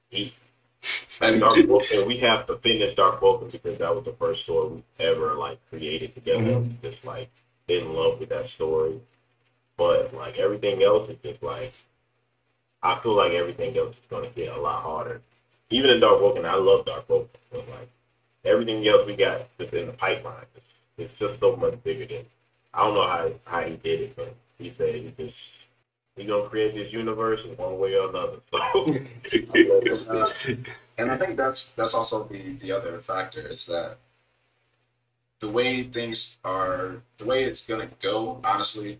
he 0.09 0.33
and 1.21 1.39
Dark 1.41 1.65
Vulcan, 1.65 2.07
we 2.07 2.17
have 2.19 2.47
to 2.47 2.57
finish 2.59 2.95
Dark 2.95 3.19
Vulcan 3.19 3.49
because 3.49 3.77
that 3.79 3.93
was 3.93 4.05
the 4.05 4.13
first 4.13 4.43
story 4.43 4.69
we 4.75 5.05
ever 5.05 5.35
like 5.35 5.59
created 5.69 6.15
together. 6.15 6.39
Mhm. 6.43 6.81
Just 6.81 7.03
like 7.05 7.29
in 7.67 7.93
love 7.93 8.19
with 8.19 8.29
that 8.29 8.49
story, 8.51 8.99
but 9.77 10.13
like 10.13 10.37
everything 10.37 10.83
else 10.83 11.09
is 11.09 11.17
just 11.23 11.43
like 11.43 11.73
I 12.81 12.99
feel 13.03 13.15
like 13.15 13.33
everything 13.33 13.77
else 13.77 13.95
is 13.95 14.01
gonna 14.09 14.29
get 14.29 14.53
a 14.55 14.59
lot 14.61 14.83
harder. 14.83 15.21
Even 15.69 15.91
in 15.91 15.99
Dark 15.99 16.19
Vulcan, 16.19 16.45
I 16.45 16.55
love 16.55 16.85
Dark 16.85 17.07
Vulcan, 17.07 17.29
but 17.51 17.67
like 17.69 17.89
everything 18.45 18.87
else 18.87 19.05
we 19.05 19.15
got 19.15 19.47
just 19.59 19.73
in 19.73 19.87
the 19.87 19.93
pipeline, 19.93 20.45
it's, 20.55 20.65
it's 20.97 21.19
just 21.19 21.39
so 21.39 21.55
much 21.55 21.81
bigger 21.83 22.05
than. 22.07 22.25
I 22.73 22.85
don't 22.85 22.93
know 22.93 23.07
how 23.07 23.31
how 23.45 23.61
he 23.67 23.75
did 23.77 24.01
it, 24.01 24.15
but 24.15 24.33
he 24.57 24.73
said 24.77 24.95
he 24.95 25.13
just 25.17 25.35
he 26.19 26.25
gonna 26.25 26.49
create 26.49 26.75
this 26.75 26.91
universe 26.91 27.39
in 27.45 27.55
one 27.55 27.79
way 27.79 27.95
or 27.95 28.09
another. 28.09 28.39
So. 28.51 28.85
and 30.97 31.11
I 31.11 31.17
think 31.17 31.37
that's 31.37 31.69
that's 31.69 31.93
also 31.93 32.25
the 32.25 32.53
the 32.53 32.71
other 32.71 32.99
factor 32.99 33.39
is 33.39 33.65
that 33.67 33.97
the 35.39 35.49
way 35.49 35.83
things 35.83 36.37
are, 36.43 37.01
the 37.17 37.25
way 37.25 37.43
it's 37.43 37.65
gonna 37.65 37.89
go. 38.01 38.41
Honestly, 38.43 38.99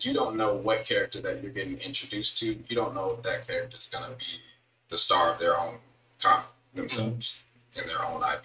you 0.00 0.14
don't 0.14 0.36
know 0.36 0.54
what 0.54 0.84
character 0.84 1.20
that 1.22 1.42
you're 1.42 1.52
getting 1.52 1.78
introduced 1.78 2.38
to. 2.38 2.46
You 2.68 2.76
don't 2.76 2.94
know 2.94 3.16
if 3.16 3.22
that 3.24 3.46
character 3.46 3.76
is 3.76 3.88
gonna 3.92 4.14
be 4.16 4.40
the 4.88 4.98
star 4.98 5.32
of 5.32 5.40
their 5.40 5.58
own 5.58 5.78
comic 6.20 6.46
themselves 6.74 7.44
in 7.74 7.86
their 7.88 8.04
own 8.04 8.22
IP. 8.22 8.44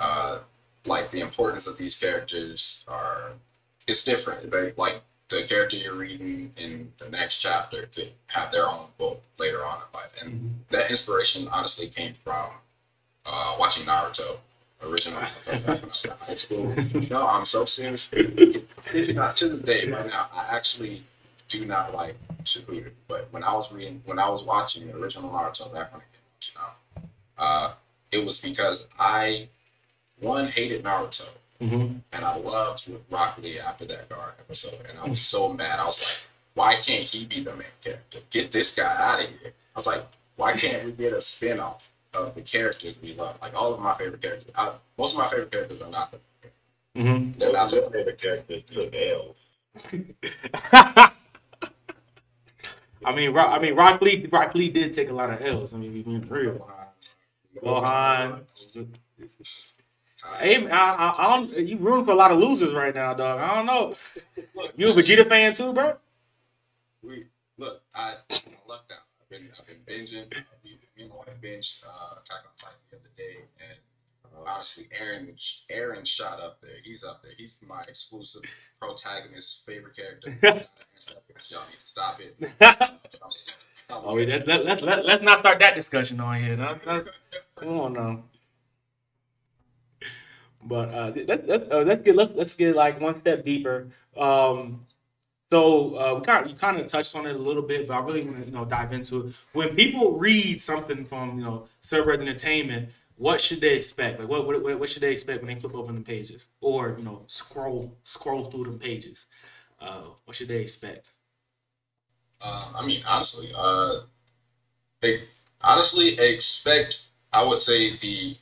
Uh, 0.00 0.38
like 0.84 1.10
the 1.10 1.20
importance 1.20 1.66
of 1.66 1.76
these 1.76 1.98
characters 1.98 2.84
are, 2.88 3.32
it's 3.86 4.04
different. 4.04 4.50
They 4.50 4.72
like 4.76 5.02
the 5.28 5.42
character 5.42 5.76
you're 5.76 5.94
reading 5.94 6.52
in 6.56 6.92
the 6.98 7.08
next 7.10 7.38
chapter 7.38 7.88
could 7.94 8.12
have 8.28 8.50
their 8.50 8.66
own 8.66 8.88
book 8.96 9.22
later 9.38 9.64
on 9.64 9.76
in 9.76 9.82
life, 9.94 10.22
and 10.22 10.64
that 10.70 10.90
inspiration 10.90 11.48
honestly 11.48 11.88
came 11.88 12.14
from 12.14 12.50
uh, 13.26 13.56
watching 13.58 13.86
Naruto. 13.86 14.38
Original 14.80 15.20
Naruto 15.20 15.44
back 15.44 15.66
when 15.66 15.80
I 15.80 15.84
was 15.84 16.04
in 16.04 16.10
high 16.12 16.34
school. 16.34 16.74
No, 17.10 17.26
I'm 17.26 17.46
so 17.46 17.64
serious. 17.64 18.10
Not 18.12 19.36
to 19.36 19.48
this 19.48 19.58
day, 19.58 19.90
right 19.90 20.06
now, 20.06 20.28
I 20.32 20.46
actually 20.50 21.04
do 21.48 21.64
not 21.64 21.92
like 21.92 22.16
Shippuden. 22.44 22.92
But 23.08 23.28
when 23.32 23.42
I 23.42 23.54
was 23.54 23.72
reading, 23.72 24.02
when 24.04 24.18
I 24.18 24.28
was 24.28 24.44
watching 24.44 24.86
the 24.86 24.96
original 24.96 25.30
Naruto 25.30 25.72
back 25.72 25.92
when 25.92 26.02
it 26.02 26.06
came 26.40 26.62
out, 26.62 26.76
you 26.96 27.02
know, 27.02 27.08
uh, 27.38 27.72
it 28.12 28.24
was 28.24 28.40
because 28.40 28.86
I 28.98 29.48
one 30.20 30.46
hated 30.48 30.84
Naruto 30.84 31.26
Mm-hmm. 31.60 31.96
and 32.12 32.24
I 32.24 32.36
loved 32.36 32.88
Rock 33.10 33.38
Lee 33.42 33.58
after 33.58 33.84
that 33.86 34.08
Gaara 34.08 34.30
episode, 34.38 34.78
and 34.88 34.96
I 34.96 35.08
was 35.08 35.20
so 35.20 35.52
mad. 35.52 35.80
I 35.80 35.86
was 35.86 36.00
like, 36.00 36.30
why 36.54 36.74
can't 36.76 37.02
he 37.02 37.24
be 37.24 37.40
the 37.40 37.54
main 37.54 37.66
character? 37.82 38.18
Get 38.30 38.52
this 38.52 38.74
guy 38.76 38.84
out 38.84 39.24
of 39.24 39.28
here. 39.28 39.52
I 39.74 39.78
was 39.78 39.86
like, 39.86 40.04
why 40.36 40.52
can't 40.52 40.84
we 40.84 40.92
get 40.92 41.12
a 41.12 41.20
spin-off 41.20 41.90
of 42.14 42.34
the 42.34 42.42
characters 42.42 42.96
we 43.02 43.14
love. 43.14 43.38
Like 43.40 43.54
all 43.54 43.74
of 43.74 43.80
my 43.80 43.94
favorite 43.94 44.22
characters, 44.22 44.50
I, 44.56 44.72
most 44.96 45.12
of 45.14 45.18
my 45.18 45.28
favorite 45.28 45.50
characters 45.50 45.82
are 45.82 45.90
not. 45.90 46.14
Mm-hmm. 46.96 47.38
They're 47.38 47.52
not. 47.52 47.72
Your 47.72 47.90
favorite 47.90 48.18
character 48.18 48.60
took 48.60 48.94
L's. 48.94 49.36
I 53.04 53.14
mean, 53.14 53.32
Rock, 53.32 53.50
I 53.50 53.58
mean, 53.60 53.74
Rock 53.74 54.02
Lee, 54.02 54.26
Rock 54.30 54.54
Lee 54.54 54.70
did 54.70 54.92
take 54.94 55.08
a 55.08 55.12
lot 55.12 55.30
of 55.30 55.40
L's. 55.40 55.72
I 55.72 55.78
mean, 55.78 55.92
we 55.92 56.02
being 56.02 56.28
real. 56.28 56.68
Gohan. 57.62 58.40
Hey, 60.38 60.66
I, 60.68 60.94
I, 60.94 61.14
I 61.18 61.36
don't. 61.36 61.56
You 61.66 61.76
rooting 61.78 62.04
for 62.04 62.12
a 62.12 62.16
lot 62.16 62.30
of 62.30 62.38
losers 62.38 62.74
right 62.74 62.94
now, 62.94 63.14
dog. 63.14 63.40
I 63.40 63.54
don't 63.56 63.66
know. 63.66 63.94
Look, 64.54 64.72
You 64.76 64.88
a 64.90 64.92
Vegeta 64.92 65.28
fan 65.28 65.52
too, 65.52 65.72
bro? 65.72 65.96
we 67.02 67.26
look. 67.58 67.82
I 67.94 68.14
lucked 68.68 68.92
out. 68.92 68.98
I've 69.20 69.28
been 69.30 69.48
I've 69.58 69.66
been 69.66 69.78
binging. 69.86 70.32
We, 70.64 70.78
we 70.96 71.08
want 71.08 71.26
to 71.28 71.34
binge 71.40 71.80
uh, 71.86 72.16
Attack 72.22 72.44
on 72.44 72.52
Titan 72.56 72.78
the 72.90 72.96
other 72.96 73.10
day, 73.16 73.36
and 73.68 73.78
honestly, 74.46 74.88
Eren 75.00 75.34
Eren 75.72 76.06
shot 76.06 76.40
up 76.42 76.60
there. 76.60 76.76
He's 76.84 77.04
up 77.04 77.22
there. 77.22 77.32
He's 77.36 77.60
my 77.66 77.80
exclusive 77.88 78.42
protagonist, 78.80 79.64
favorite 79.66 79.96
character. 79.96 80.36
Y'all 80.42 81.62
need 81.70 81.78
to 81.80 81.86
stop 81.86 82.20
it. 82.20 82.36
Oh, 83.90 84.14
wait, 84.14 84.28
let, 84.28 84.46
let, 84.46 84.64
let, 84.66 84.82
let, 84.82 85.06
let's 85.06 85.22
not 85.22 85.40
start 85.40 85.58
that 85.60 85.74
discussion 85.74 86.20
on 86.20 86.42
here. 86.42 86.56
No, 86.56 86.78
come 87.56 87.80
on 87.80 87.92
now. 87.94 88.22
But 90.64 90.88
uh, 90.88 91.12
let's 91.26 91.46
let's, 91.46 91.70
uh, 91.70 91.84
let's 91.86 92.02
get 92.02 92.16
let's 92.16 92.32
let's 92.32 92.56
get 92.56 92.74
like 92.74 93.00
one 93.00 93.18
step 93.20 93.44
deeper. 93.44 93.88
Um, 94.16 94.86
so 95.48 95.96
uh, 95.96 96.14
we 96.18 96.24
kind 96.26 96.44
of, 96.44 96.50
you 96.50 96.56
kind 96.58 96.78
of 96.78 96.86
touched 96.86 97.16
on 97.16 97.26
it 97.26 97.34
a 97.34 97.38
little 97.38 97.62
bit, 97.62 97.88
but 97.88 97.94
I 97.94 98.00
really 98.00 98.22
want 98.22 98.40
to 98.40 98.46
you 98.46 98.52
know 98.52 98.64
dive 98.64 98.92
into 98.92 99.26
it. 99.26 99.34
When 99.52 99.74
people 99.74 100.18
read 100.18 100.60
something 100.60 101.04
from 101.04 101.38
you 101.38 101.44
know 101.44 101.68
Cerberus 101.80 102.20
Entertainment, 102.20 102.90
what 103.16 103.40
should 103.40 103.60
they 103.60 103.76
expect? 103.76 104.20
Like 104.20 104.28
what, 104.28 104.46
what 104.46 104.78
what 104.78 104.88
should 104.88 105.02
they 105.02 105.12
expect 105.12 105.42
when 105.42 105.54
they 105.54 105.60
flip 105.60 105.74
open 105.74 105.94
the 105.96 106.02
pages 106.02 106.48
or 106.60 106.96
you 106.98 107.04
know 107.04 107.22
scroll 107.28 107.96
scroll 108.04 108.44
through 108.44 108.64
them 108.64 108.78
pages? 108.78 109.26
Uh, 109.80 110.02
what 110.24 110.36
should 110.36 110.48
they 110.48 110.60
expect? 110.60 111.06
Um, 112.40 112.64
I 112.76 112.86
mean, 112.86 113.02
honestly, 113.06 113.52
uh, 113.56 114.00
they 115.00 115.22
honestly 115.60 116.18
expect. 116.18 117.06
I 117.32 117.44
would 117.44 117.58
say 117.58 117.96
the 117.96 118.36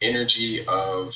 energy 0.00 0.64
of 0.66 1.14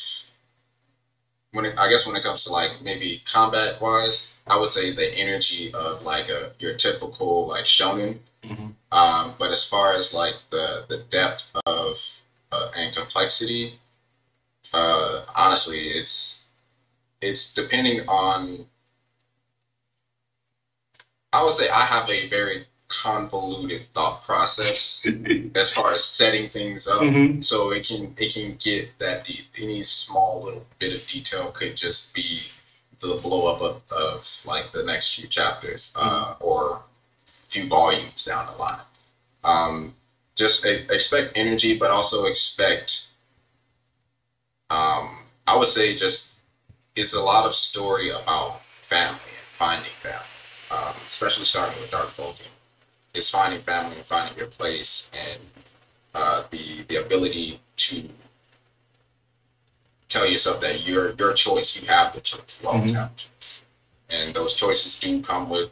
when 1.52 1.66
it, 1.66 1.78
I 1.78 1.88
guess 1.88 2.06
when 2.06 2.16
it 2.16 2.22
comes 2.24 2.44
to 2.44 2.52
like 2.52 2.82
maybe 2.82 3.22
combat 3.24 3.80
wise, 3.80 4.40
I 4.46 4.58
would 4.58 4.70
say 4.70 4.92
the 4.92 5.14
energy 5.14 5.72
of 5.72 6.02
like 6.02 6.28
a 6.28 6.52
your 6.58 6.74
typical 6.74 7.46
like 7.46 7.64
shonen. 7.64 8.18
Mhm. 8.42 8.74
Um, 8.92 9.34
but 9.38 9.50
as 9.50 9.66
far 9.66 9.92
as 9.92 10.12
like 10.12 10.36
the 10.50 10.84
the 10.88 10.98
depth 10.98 11.52
of 11.66 12.22
uh, 12.52 12.70
and 12.76 12.94
complexity, 12.94 13.78
uh, 14.72 15.24
honestly, 15.36 15.88
it's 15.88 16.48
it's 17.20 17.54
depending 17.54 18.08
on 18.08 18.66
I 21.32 21.42
would 21.44 21.54
say 21.54 21.68
I 21.68 21.80
have 21.82 22.08
a 22.10 22.28
very 22.28 22.66
convoluted 23.02 23.86
thought 23.94 24.24
process 24.24 25.06
as 25.54 25.72
far 25.72 25.92
as 25.92 26.04
setting 26.04 26.48
things 26.48 26.86
up, 26.86 27.00
Mhm. 27.02 27.42
so 27.42 27.70
it 27.72 27.86
can 27.86 28.14
it 28.18 28.32
can 28.34 28.56
get 28.56 28.98
that 28.98 29.24
deep. 29.24 29.46
Any 29.58 29.82
small 29.84 30.42
little 30.44 30.66
bit 30.78 30.94
of 30.94 31.06
detail 31.06 31.50
could 31.52 31.76
just 31.76 32.14
be 32.14 32.42
the 33.00 33.16
blow 33.16 33.46
up 33.52 33.60
of, 33.60 33.82
of 33.90 34.40
like 34.46 34.72
the 34.72 34.82
next 34.82 35.14
few 35.14 35.28
chapters 35.28 35.92
uh, 35.96 36.34
or 36.40 36.82
few 37.48 37.66
volumes 37.68 38.24
down 38.24 38.46
the 38.46 38.56
line. 38.58 38.80
Um, 39.42 39.94
just 40.36 40.64
e- 40.64 40.86
expect 40.90 41.32
energy, 41.36 41.76
but 41.78 41.90
also 41.90 42.24
expect. 42.24 43.08
Um, 44.70 45.18
I 45.46 45.56
would 45.56 45.68
say 45.68 45.94
just 45.94 46.34
it's 46.96 47.12
a 47.14 47.20
lot 47.20 47.44
of 47.46 47.54
story 47.54 48.10
about 48.10 48.62
family 48.68 49.20
and 49.38 49.46
finding 49.58 49.90
family 50.02 50.26
um, 50.70 50.94
especially 51.06 51.44
starting 51.44 51.78
with 51.80 51.90
Dark 51.90 52.10
Vulcan, 52.16 52.46
is 53.14 53.30
finding 53.30 53.60
family 53.60 53.96
and 53.96 54.04
finding 54.04 54.36
your 54.36 54.48
place 54.48 55.10
and 55.14 55.40
uh, 56.14 56.44
the 56.50 56.82
the 56.88 56.96
ability 56.96 57.60
to 57.76 58.08
tell 60.08 60.26
yourself 60.26 60.60
that 60.60 60.86
your 60.86 61.14
your 61.18 61.32
choice, 61.32 61.76
you 61.76 61.86
have 61.88 62.12
the 62.14 62.20
choice, 62.20 62.58
you 62.62 62.68
always 62.68 62.90
Mhm. 62.92 62.94
have 62.96 63.16
choice, 63.16 63.62
and 64.08 64.34
those 64.34 64.54
choices 64.54 64.98
do 64.98 65.22
come 65.22 65.48
with 65.48 65.70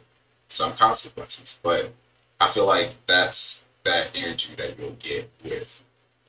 some 0.49 0.75
consequences. 0.75 1.59
But 1.61 1.93
I 2.39 2.49
feel 2.51 2.65
like 2.65 2.93
that's 3.07 3.63
that 3.83 4.07
energy 4.15 4.53
that 4.55 4.77
you'll 4.79 4.91
get 4.99 5.29
with 5.43 5.83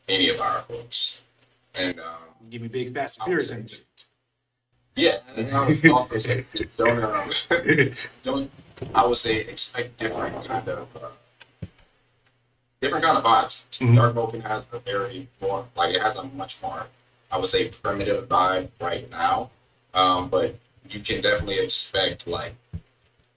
any 0.09 0.29
of 0.29 0.41
our 0.41 0.63
books, 0.69 1.23
and 1.75 1.99
um, 2.01 2.17
Give 2.51 2.63
me 2.63 2.69
big 2.69 2.93
fast 2.93 3.19
and 3.19 3.25
furious 3.25 3.51
energy. 3.51 3.81
yeah, 4.97 5.19
and 5.35 5.51
I 5.51 5.65
was 5.67 5.85
also 5.87 6.19
say 6.19 6.43
too, 6.43 6.67
don't 6.77 7.03
um, 7.03 7.31
don't 8.23 8.51
I 8.95 9.07
would 9.07 9.17
say 9.19 9.37
expect 9.39 9.99
different 9.99 10.45
kind 10.47 10.69
of 10.69 10.89
uh, 10.97 11.67
different 12.81 13.05
kind 13.05 13.17
of 13.19 13.25
vibes. 13.25 13.65
Mhm. 13.79 13.97
Dark 13.97 14.15
Vulcan 14.15 14.41
has 14.43 14.67
a 14.73 14.79
very 14.79 15.29
more 15.41 15.67
like 15.77 15.95
it 15.95 16.01
has 16.03 16.17
a 16.17 16.25
much 16.25 16.61
more 16.63 16.89
I 17.31 17.39
would 17.39 17.49
say 17.49 17.69
primitive 17.69 18.29
vibe 18.29 18.69
right 18.81 19.11
now, 19.11 19.51
um, 19.93 20.29
but 20.29 20.57
you 20.89 21.01
can 21.01 21.21
definitely 21.21 21.59
expect 21.59 22.27
like 22.27 22.55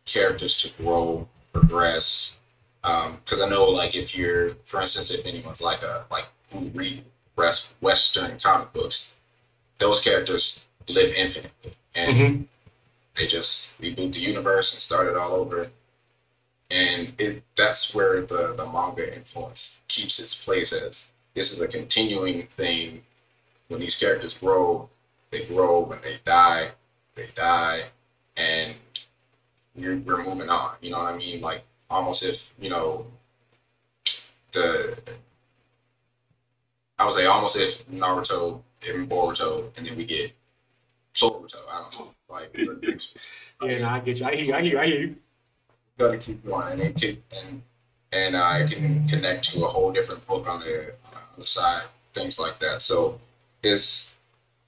characters 0.05 0.55
to 0.57 0.69
grow, 0.81 1.27
progress. 1.53 2.39
Because 2.83 3.41
I 3.41 3.49
know 3.49 3.65
like 3.69 3.95
if 3.95 4.15
you're, 4.15 4.49
for 4.65 4.81
instance, 4.81 5.11
if 5.11 5.25
anyone's 5.25 5.61
like 5.61 5.81
a 5.81 6.05
like 6.11 6.27
who 6.51 6.59
read 6.73 7.03
West, 7.35 7.73
Western 7.81 8.39
comic 8.39 8.71
books, 8.71 9.13
those 9.79 9.99
characters 10.01 10.65
live 10.87 11.13
infinitely 11.15 11.73
and 11.95 12.15
Mhm. 12.17 12.45
They 13.17 13.27
just 13.27 13.79
reboot 13.81 14.13
the 14.13 14.19
universe 14.19 14.73
and 14.73 14.81
start 14.81 15.07
it 15.07 15.17
all 15.17 15.33
over. 15.33 15.71
And 16.69 17.13
it 17.17 17.43
that's 17.55 17.93
where 17.95 18.21
the 18.21 18.53
the 18.55 18.65
manga 18.65 19.15
influence 19.15 19.81
keeps 19.87 20.19
its 20.19 20.43
place 20.43 20.73
as 20.73 21.13
this 21.33 21.51
is 21.51 21.61
a 21.61 21.67
continuing 21.67 22.47
thing. 22.47 23.03
When 23.67 23.79
these 23.81 23.97
characters 23.97 24.33
grow 24.33 24.89
they 25.31 25.43
grow. 25.45 25.79
When 25.81 26.01
they 26.01 26.19
die 26.25 26.71
they 27.15 27.29
die. 27.35 27.85
And 28.35 28.75
you're, 29.75 29.97
we're 29.97 30.23
moving 30.23 30.49
on 30.49 30.75
you 30.81 30.91
know 30.91 30.99
what 30.99 31.13
i 31.13 31.17
mean? 31.17 31.41
Like 31.41 31.63
almost 31.89 32.23
if 32.23 32.53
you 32.59 32.69
know 32.69 33.07
the 34.51 34.97
i 36.99 37.05
would 37.05 37.13
say 37.13 37.25
almost 37.25 37.57
if 37.57 37.87
naruto 37.89 38.61
and 38.87 39.09
boruto 39.09 39.71
and 39.77 39.85
then 39.85 39.95
we 39.95 40.05
get 40.05 40.33
Boruto, 41.15 41.57
i 41.71 41.81
don't 41.81 41.99
know 41.99 42.13
like 42.29 42.51
Yeah, 43.61 43.77
no, 43.79 43.87
I 43.87 43.99
get 43.99 44.19
you. 44.19 44.25
I 44.25 44.35
hear 44.35 44.45
you. 44.45 44.53
I 44.53 44.61
hear 44.61 44.71
you. 44.71 44.79
I 44.79 44.85
hear 44.85 44.99
you. 45.01 45.15
gotta 45.97 46.17
keep 46.17 46.45
going 46.45 46.79
and 46.79 47.03
it 47.03 47.23
and 47.31 47.61
and 48.11 48.37
I 48.37 48.65
can 48.65 49.07
connect 49.07 49.51
to 49.51 49.65
a 49.65 49.67
whole 49.67 49.91
different 49.91 50.25
book 50.27 50.47
on 50.47 50.59
the 50.61 50.93
on 51.13 51.21
the 51.37 51.45
side, 51.45 51.83
things 52.13 52.39
like 52.39 52.59
that. 52.59 52.81
So 52.81 53.19
it's 53.63 54.17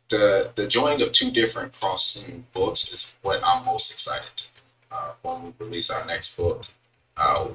the 0.09 0.51
the 0.55 0.67
joining 0.67 1.01
of 1.01 1.11
two 1.11 1.31
different 1.31 1.73
crossing 1.73 2.45
books 2.53 2.91
is 2.91 3.15
what 3.21 3.41
I'm 3.43 3.65
most 3.65 3.91
excited 3.91 4.29
to 4.35 4.47
uh, 4.91 5.11
when 5.21 5.43
we 5.43 5.65
release 5.65 5.89
our 5.89 6.05
next 6.05 6.35
book, 6.35 6.65
uh, 7.15 7.49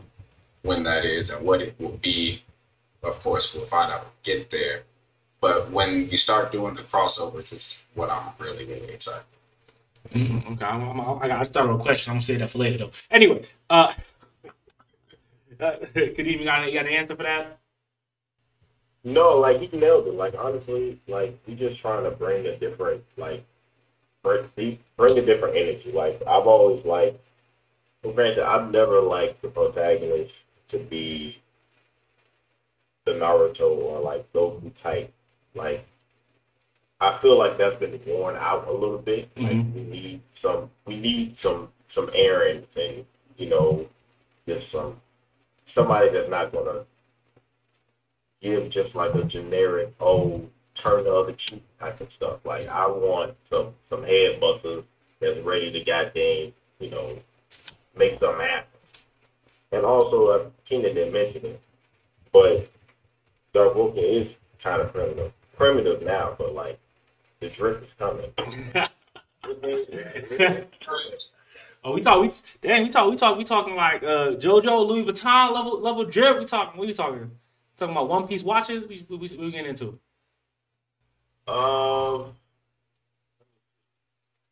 when 0.63 0.85
that 0.85 1.05
is 1.05 1.31
and 1.31 1.45
what 1.45 1.61
it 1.61 1.75
will 1.79 1.99
be. 2.01 2.43
Of 3.03 3.23
course, 3.23 3.55
we'll 3.55 3.67
find 3.67 3.93
out 3.93 4.01
when 4.01 4.11
we 4.25 4.33
get 4.33 4.51
there. 4.51 4.83
But 5.41 5.71
when 5.71 6.09
we 6.09 6.17
start 6.17 6.53
doing 6.53 6.75
the 6.75 6.83
crossovers, 6.83 7.53
is 7.53 7.83
what 7.95 8.11
I'm 8.11 8.31
really 8.39 8.65
really 8.65 8.89
excited. 8.89 9.25
Mhm, 10.13 10.53
Okay, 10.53 10.65
I'm, 10.65 10.83
I'm, 11.01 11.23
I 11.23 11.29
got. 11.29 11.41
I 11.41 11.43
started 11.45 11.73
with 11.73 11.81
a 11.81 11.85
question. 11.85 12.11
I'm 12.11 12.17
gonna 12.17 12.25
say 12.25 12.37
that 12.37 12.51
for 12.51 12.59
later 12.59 12.79
though. 12.79 12.91
Anyway, 13.11 13.45
uh, 13.71 13.93
uh 15.61 15.77
could 15.95 16.27
even 16.27 16.45
got, 16.45 16.65
got 16.73 16.87
an 16.87 16.93
answer 16.93 17.17
for 17.17 17.23
that? 17.23 17.59
No, 19.03 19.39
like 19.39 19.61
he 19.61 19.77
nailed 19.77 20.07
it. 20.07 20.15
Like 20.15 20.35
honestly, 20.39 21.01
like 21.09 21.39
we 21.47 21.55
just 21.55 21.81
trying 21.81 22.05
to 22.05 22.11
bring 22.11 22.47
a 22.47 22.57
different, 22.59 23.03
like 23.17 23.45
bring 24.23 24.79
bring 24.97 25.19
a 25.19 25.25
different 25.25 25.57
energy. 25.57 25.93
Like 25.93 26.21
I've 26.27 26.47
always 26.47 26.85
like, 26.85 27.19
granted, 28.03 28.45
I've 28.45 28.71
never 28.71 29.01
liked 29.01 29.43
the 29.43 29.49
protagonist 29.49 30.33
to 30.71 30.79
be 30.79 31.39
the 33.07 33.13
Naruto 33.13 33.71
or 33.77 34.01
like 34.01 34.31
Goku 34.33 34.73
type. 34.83 35.13
Like 35.55 35.87
I 37.05 37.19
feel 37.21 37.39
like 37.39 37.59
that's 37.59 37.79
been 37.79 38.01
worn 38.07 38.35
out 38.37 38.67
a 38.67 38.73
little 38.73 38.99
bit. 38.99 39.29
Like 39.37 39.53
Mhm. 39.53 39.75
we 39.75 39.83
need 39.83 40.21
some, 40.41 40.71
we 40.87 40.97
need 40.97 41.37
some 41.39 41.71
some 41.89 42.11
errands 42.15 42.67
and 42.77 43.05
you 43.37 43.47
know, 43.51 43.87
just 44.49 44.71
some 44.73 45.01
somebody 45.75 46.09
that's 46.09 46.31
not 46.31 46.51
gonna 46.53 46.87
give 48.41 48.71
just 48.71 48.95
like 48.95 49.15
a 49.15 49.25
generic 49.25 49.93
oh 50.01 50.43
turn 50.75 51.05
the 51.05 51.15
other 51.15 51.33
cheek 51.35 51.63
type 51.79 52.01
of 52.01 52.11
stuff. 52.17 52.41
Like 52.45 52.69
I 52.69 52.87
want 52.87 53.37
some 53.51 53.75
some 53.91 54.03
head 54.03 54.41
busters 54.41 54.85
that's 55.21 55.39
ready 55.41 55.71
to 55.73 55.81
goddamn 55.85 56.53
you 56.81 56.91
know 56.91 57.19
make 57.95 58.19
something 58.19 58.41
happen. 58.47 58.71
And 59.73 59.85
also, 59.85 60.29
uh, 60.29 60.51
Keenan 60.69 60.95
didn't 60.95 61.13
mention 61.13 61.45
it, 61.47 61.61
but 62.33 62.71
Dark 63.53 63.75
Vulcan 63.75 64.05
is 64.05 64.29
kind 64.63 64.81
of 64.81 64.93
primitive, 64.93 65.33
primitive 65.57 66.03
now, 66.03 66.35
but 66.39 66.55
like 66.55 66.79
the 67.45 67.51
drip 67.51 67.83
is 67.83 67.91
coming. 67.99 68.33
oh, 71.85 71.93
we 71.93 72.01
talk. 72.01 72.21
We 72.23 72.31
damn. 72.63 72.83
We 72.85 72.89
talk. 72.89 73.11
We 73.11 73.17
talk. 73.17 73.37
We 73.37 73.45
talking 73.45 73.77
like 73.77 74.03
uh, 74.03 74.37
JoJo 74.37 74.87
Louis 74.87 75.05
Vuitton 75.05 75.53
level 75.53 75.81
level 75.81 76.05
drip. 76.05 76.39
We 76.39 76.47
talking. 76.47 76.79
What 76.79 76.85
are 76.85 76.89
you 76.89 76.95
talking? 76.95 77.31
Talking 77.77 77.95
about 77.95 78.09
One 78.09 78.27
Piece 78.27 78.43
watches. 78.43 78.87
We 78.87 79.05
we, 79.09 79.17
we, 79.17 79.37
we 79.37 79.51
getting 79.51 79.67
into. 79.71 79.99
Um, 81.47 82.33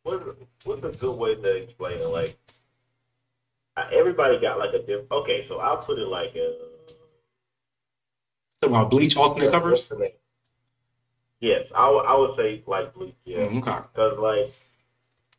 What 0.03 0.37
what's 0.65 0.83
a 0.83 0.91
good 0.99 1.17
way 1.17 1.35
to 1.35 1.55
explain 1.63 1.99
it? 1.99 2.05
Like, 2.05 2.37
uh, 3.75 3.85
everybody 3.91 4.39
got 4.39 4.59
like 4.59 4.73
a 4.73 4.79
different. 4.79 5.11
Okay, 5.11 5.45
so 5.47 5.59
I'll 5.59 5.77
put 5.77 5.97
it 5.97 6.07
like 6.07 6.35
a. 6.35 6.57
Talking 8.61 8.75
about 8.75 8.91
Bleach 8.91 9.17
alternate 9.17 9.51
covers. 9.51 9.89
name? 9.91 10.11
Yes, 11.43 11.65
I 11.75 11.89
would 11.89 12.05
I 12.05 12.15
would 12.15 12.37
say 12.37 12.63
like 12.67 12.93
Bleach, 12.93 13.13
yeah, 13.25 13.39
Mm, 13.39 13.61
okay. 13.61 13.85
because 13.91 14.17
like 14.17 14.53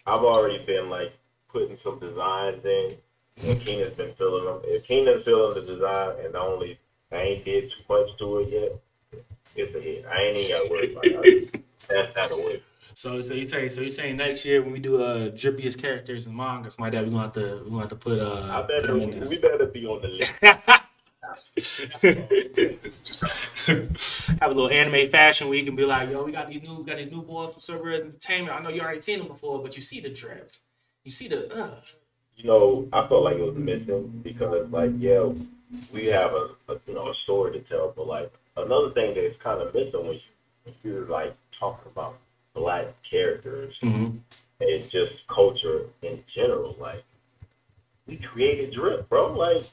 I've 0.07 0.23
already 0.23 0.63
been 0.67 0.91
like 0.91 1.15
putting 1.51 1.79
some 1.83 1.99
designs 1.99 2.63
in, 2.63 2.97
and 3.43 3.59
Keenan's 3.63 3.97
been 3.97 4.13
filling 4.19 4.45
them. 4.45 4.61
If 4.65 4.87
Keenan's 4.87 5.25
filling 5.25 5.55
the 5.55 5.63
design, 5.73 6.17
and 6.23 6.37
only 6.37 6.79
I 7.11 7.17
ain't 7.17 7.45
did 7.47 7.71
too 7.71 7.85
much 7.89 8.19
to 8.19 8.39
it 8.41 8.49
yet, 8.53 9.23
it's 9.57 9.75
a 9.75 9.81
hit. 9.81 10.05
I 10.05 10.21
ain't 10.25 10.37
even 10.37 10.51
got 10.51 10.63
to 10.65 10.69
worry 10.71 10.93
about 10.93 11.05
it. 11.27 11.65
That's 11.89 12.19
out 12.19 12.31
of 12.33 12.37
the 12.37 12.43
way. 12.45 12.63
So 12.93 13.23
so 13.23 13.33
you 13.33 13.49
say 13.49 13.69
so 13.71 13.81
you 13.81 13.91
saying 13.91 14.17
next 14.19 14.45
year 14.45 14.61
when 14.63 14.73
we 14.73 14.81
do 14.81 15.03
uh 15.03 15.31
drippiest 15.31 15.81
characters 15.81 16.27
in 16.27 16.37
manga, 16.37 16.71
something 16.71 16.85
like 16.85 16.93
that, 16.93 17.05
we 17.05 17.11
gonna 17.13 17.23
have 17.23 17.33
to 17.33 17.63
we 17.65 17.71
gonna 17.71 17.81
have 17.81 17.89
to 17.89 17.97
put 17.97 18.21
uh 18.21 18.49
I 18.53 18.61
put 18.61 18.69
better 18.83 18.99
in 18.99 19.27
we 19.27 19.39
better 19.39 19.65
be 19.65 19.87
on 19.87 20.03
the 20.03 20.09
list. 20.09 20.35
have 24.41 24.51
a 24.51 24.55
little 24.55 24.69
anime 24.71 25.09
fashion 25.09 25.49
week 25.49 25.67
and 25.67 25.77
be 25.77 25.85
like, 25.85 26.11
yo, 26.11 26.25
we 26.25 26.33
got 26.33 26.49
these 26.49 26.63
new, 26.63 26.85
got 26.85 26.97
these 26.97 27.11
new 27.11 27.23
boys 27.23 27.53
from 27.53 27.61
Cerberus 27.61 28.03
Entertainment. 28.03 28.57
I 28.57 28.63
know 28.63 28.69
you 28.71 28.81
already 28.81 29.01
seen 29.01 29.19
them 29.19 29.29
before, 29.29 29.63
but 29.63 29.77
you 29.77 29.83
see 29.83 30.01
the 30.01 30.11
drip, 30.11 30.51
you 31.05 31.11
see 31.11 31.29
the. 31.29 31.53
Uh. 31.55 31.81
you 32.37 32.45
know, 32.45 32.89
I 32.93 33.07
felt 33.09 33.23
like 33.25 33.37
it 33.37 33.43
was 33.43 33.57
missing 33.57 34.21
because, 34.23 34.69
like, 34.71 34.91
yeah, 34.99 35.29
we 35.93 36.07
have 36.07 36.33
a, 36.33 36.49
a 36.69 36.77
you 36.87 36.95
know 36.95 37.09
a 37.09 37.15
story 37.25 37.53
to 37.53 37.61
tell, 37.69 37.93
but 37.97 38.07
like 38.07 38.33
another 38.57 38.91
thing 38.91 39.15
that's 39.15 39.41
kind 39.43 39.61
of 39.61 39.75
missing 39.75 40.07
when, 40.07 40.15
you, 40.15 40.73
you're 40.83 41.07
like 41.07 41.35
talking 41.59 41.91
about 41.91 42.19
black 42.55 42.87
characters 43.09 43.75
Mhm. 43.83 44.19
and 44.61 44.91
just 44.91 45.13
culture 45.29 45.87
in 46.03 46.23
general. 46.35 46.77
Like, 46.81 47.03
we 48.07 48.17
created 48.17 48.75
drip, 48.75 49.09
bro. 49.09 49.33
Like, 49.33 49.65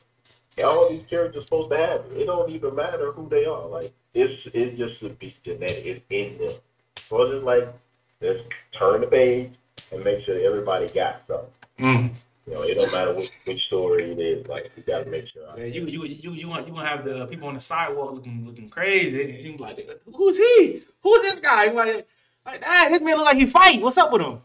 all 0.64 0.90
these 0.90 1.04
characters 1.10 1.44
supposed 1.44 1.72
to 1.72 1.78
have 1.78 2.02
it. 2.06 2.22
It 2.22 2.26
don't 2.26 2.50
even 2.50 2.76
matter 2.76 3.12
who 3.12 3.30
they 3.30 3.46
are. 3.46 3.68
Like, 3.68 3.94
it's 4.14 4.34
it 4.54 4.78
just 4.78 5.00
should 5.00 5.18
be 5.20 5.36
genetic. 5.46 5.86
It's 5.86 6.06
in 6.10 6.38
them. 6.38 6.56
So 7.10 7.22
it's 7.24 7.34
just 7.36 7.46
like, 7.46 7.74
let's 8.22 8.40
turn 8.78 9.02
the 9.02 9.08
page 9.08 9.52
and 9.92 10.04
make 10.04 10.26
sure 10.26 10.40
everybody 10.40 10.88
got 10.88 11.22
something. 11.28 11.50
Mm. 11.80 12.14
You 12.48 12.54
know, 12.54 12.62
it 12.64 12.74
don't 12.76 12.92
matter 12.92 13.14
which, 13.14 13.32
which 13.46 13.62
story 13.68 14.12
it 14.12 14.20
is. 14.20 14.48
Like, 14.48 14.72
you 14.76 14.84
gotta 14.84 15.10
make 15.10 15.28
sure. 15.28 15.44
Yeah, 15.58 15.66
you 15.66 15.86
you 15.86 16.06
you 16.06 16.32
you 16.34 16.48
want 16.48 16.68
you 16.68 16.74
want 16.74 16.88
to 16.88 16.96
have 16.96 17.06
the 17.06 17.26
people 17.28 17.48
on 17.48 17.54
the 17.54 17.60
sidewalk 17.60 18.14
looking 18.14 18.46
looking 18.46 18.70
crazy. 18.70 19.22
And 19.24 19.46
you 19.46 19.54
be 19.54 19.58
like, 19.58 19.80
who's 20.14 20.38
he? 20.38 20.84
Who's 21.02 21.22
this 21.22 21.40
guy? 21.40 21.66
You 21.66 21.74
like, 21.74 22.08
like, 22.46 22.64
ah, 22.66 22.88
this 22.90 23.02
man 23.02 23.18
look 23.18 23.26
like 23.26 23.38
he 23.38 23.46
fight. 23.46 23.82
What's 23.82 23.98
up 23.98 24.12
with 24.12 24.22
him? 24.22 24.40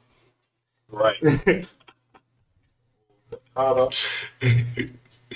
Right. 0.88 1.16
Kinda. 3.56 3.88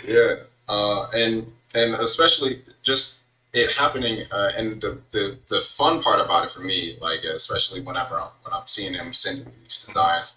Yeah, 0.07 0.37
uh, 0.75 1.03
and 1.23 1.35
and 1.75 1.95
especially 1.95 2.63
just 2.83 3.21
it 3.53 3.69
happening, 3.83 4.17
uh, 4.31 4.51
and 4.57 4.81
the, 4.81 4.93
the 5.11 5.25
the 5.53 5.61
fun 5.79 6.01
part 6.07 6.21
about 6.25 6.45
it 6.47 6.51
for 6.55 6.61
me, 6.73 6.97
like 7.01 7.23
especially 7.25 7.81
whenever 7.81 8.15
I'm, 8.25 8.31
when 8.43 8.53
I'm 8.57 8.67
seeing 8.67 8.93
them 8.95 9.13
sending 9.13 9.51
these 9.63 9.85
designs, 9.85 10.29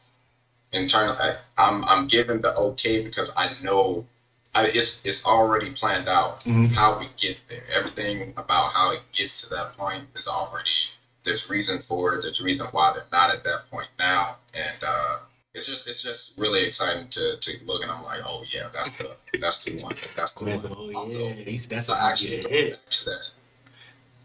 internally, 0.71 1.17
I, 1.19 1.29
I'm 1.57 1.83
I'm 1.85 2.07
given 2.07 2.41
the 2.41 2.53
okay 2.69 3.03
because 3.03 3.29
I 3.37 3.51
know. 3.61 4.05
I, 4.55 4.67
it's 4.67 5.03
it's 5.09 5.25
already 5.25 5.71
planned 5.71 6.07
out 6.07 6.43
Mhm. 6.45 6.71
how 6.79 6.99
we 6.99 7.07
get 7.25 7.37
there. 7.49 7.63
Everything 7.77 8.33
about 8.37 8.67
how 8.77 8.91
it 8.91 9.01
gets 9.11 9.41
to 9.41 9.49
that 9.55 9.67
point 9.75 10.03
is 10.15 10.27
already 10.27 10.69
there's 11.23 11.49
reason 11.49 11.81
for 11.81 12.13
it. 12.13 12.21
There's 12.21 12.39
reason 12.41 12.67
why 12.75 12.91
they're 12.93 13.11
not 13.11 13.33
at 13.35 13.43
that 13.45 13.61
point 13.71 13.89
now, 13.97 14.37
and 14.53 14.77
uh, 14.95 15.17
it's 15.53 15.67
just 15.67 15.87
it's 15.87 16.01
just 16.01 16.37
really 16.39 16.65
exciting 16.65 17.07
to 17.09 17.37
to 17.39 17.51
look 17.65 17.83
and 17.83 17.91
I'm 17.91 18.03
like, 18.03 18.21
oh 18.25 18.43
yeah, 18.49 18.69
that's 18.73 18.91
the 18.97 19.11
that's 19.39 19.63
the 19.63 19.81
one. 19.81 19.95
That's 20.15 20.33
the 20.33 20.45
Man, 20.45 20.59
one. 20.59 20.95
I'll 20.95 21.01
oh 21.03 21.09
go. 21.09 21.27
yeah, 21.27 21.57
that's 21.69 21.87
So 21.87 21.95
actually 21.95 22.43
going 22.43 22.71
back 22.71 22.89
to 22.89 23.05
that. 23.05 23.29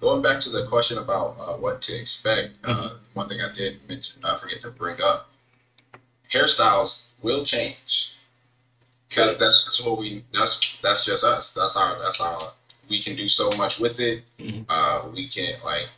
Going 0.01 0.23
back 0.23 0.41
to 0.41 0.51
the 0.51 0.65
question 0.67 0.99
about 0.99 1.37
uh, 1.41 1.55
what 1.55 1.83
to 1.83 1.99
expect, 1.99 2.55
uh, 2.63 2.91
one 3.15 3.29
thing 3.29 3.41
I 3.41 3.53
did 3.53 3.81
mention, 3.89 4.25
I 4.25 4.37
forget 4.37 4.61
to 4.61 4.71
bring 4.71 4.97
up, 5.03 5.29
hairstyles 6.33 7.11
will 7.21 7.45
change 7.45 8.15
because 9.09 9.39
that's 9.39 9.65
that's 9.65 9.85
what 9.85 9.99
we 9.99 10.25
that's 10.33 10.79
that's 10.83 11.05
just 11.05 11.25
us. 11.25 11.53
That's 11.53 11.77
our 11.77 11.99
that's 11.99 12.21
our 12.21 12.53
we 12.89 13.01
can 13.01 13.17
do 13.17 13.29
so 13.29 13.51
much 13.53 13.79
with 13.81 14.01
it. 14.01 14.23
Mhm. 14.39 14.65
Uh, 14.69 15.09
we 15.15 15.27
can 15.29 15.55
like 15.65 15.89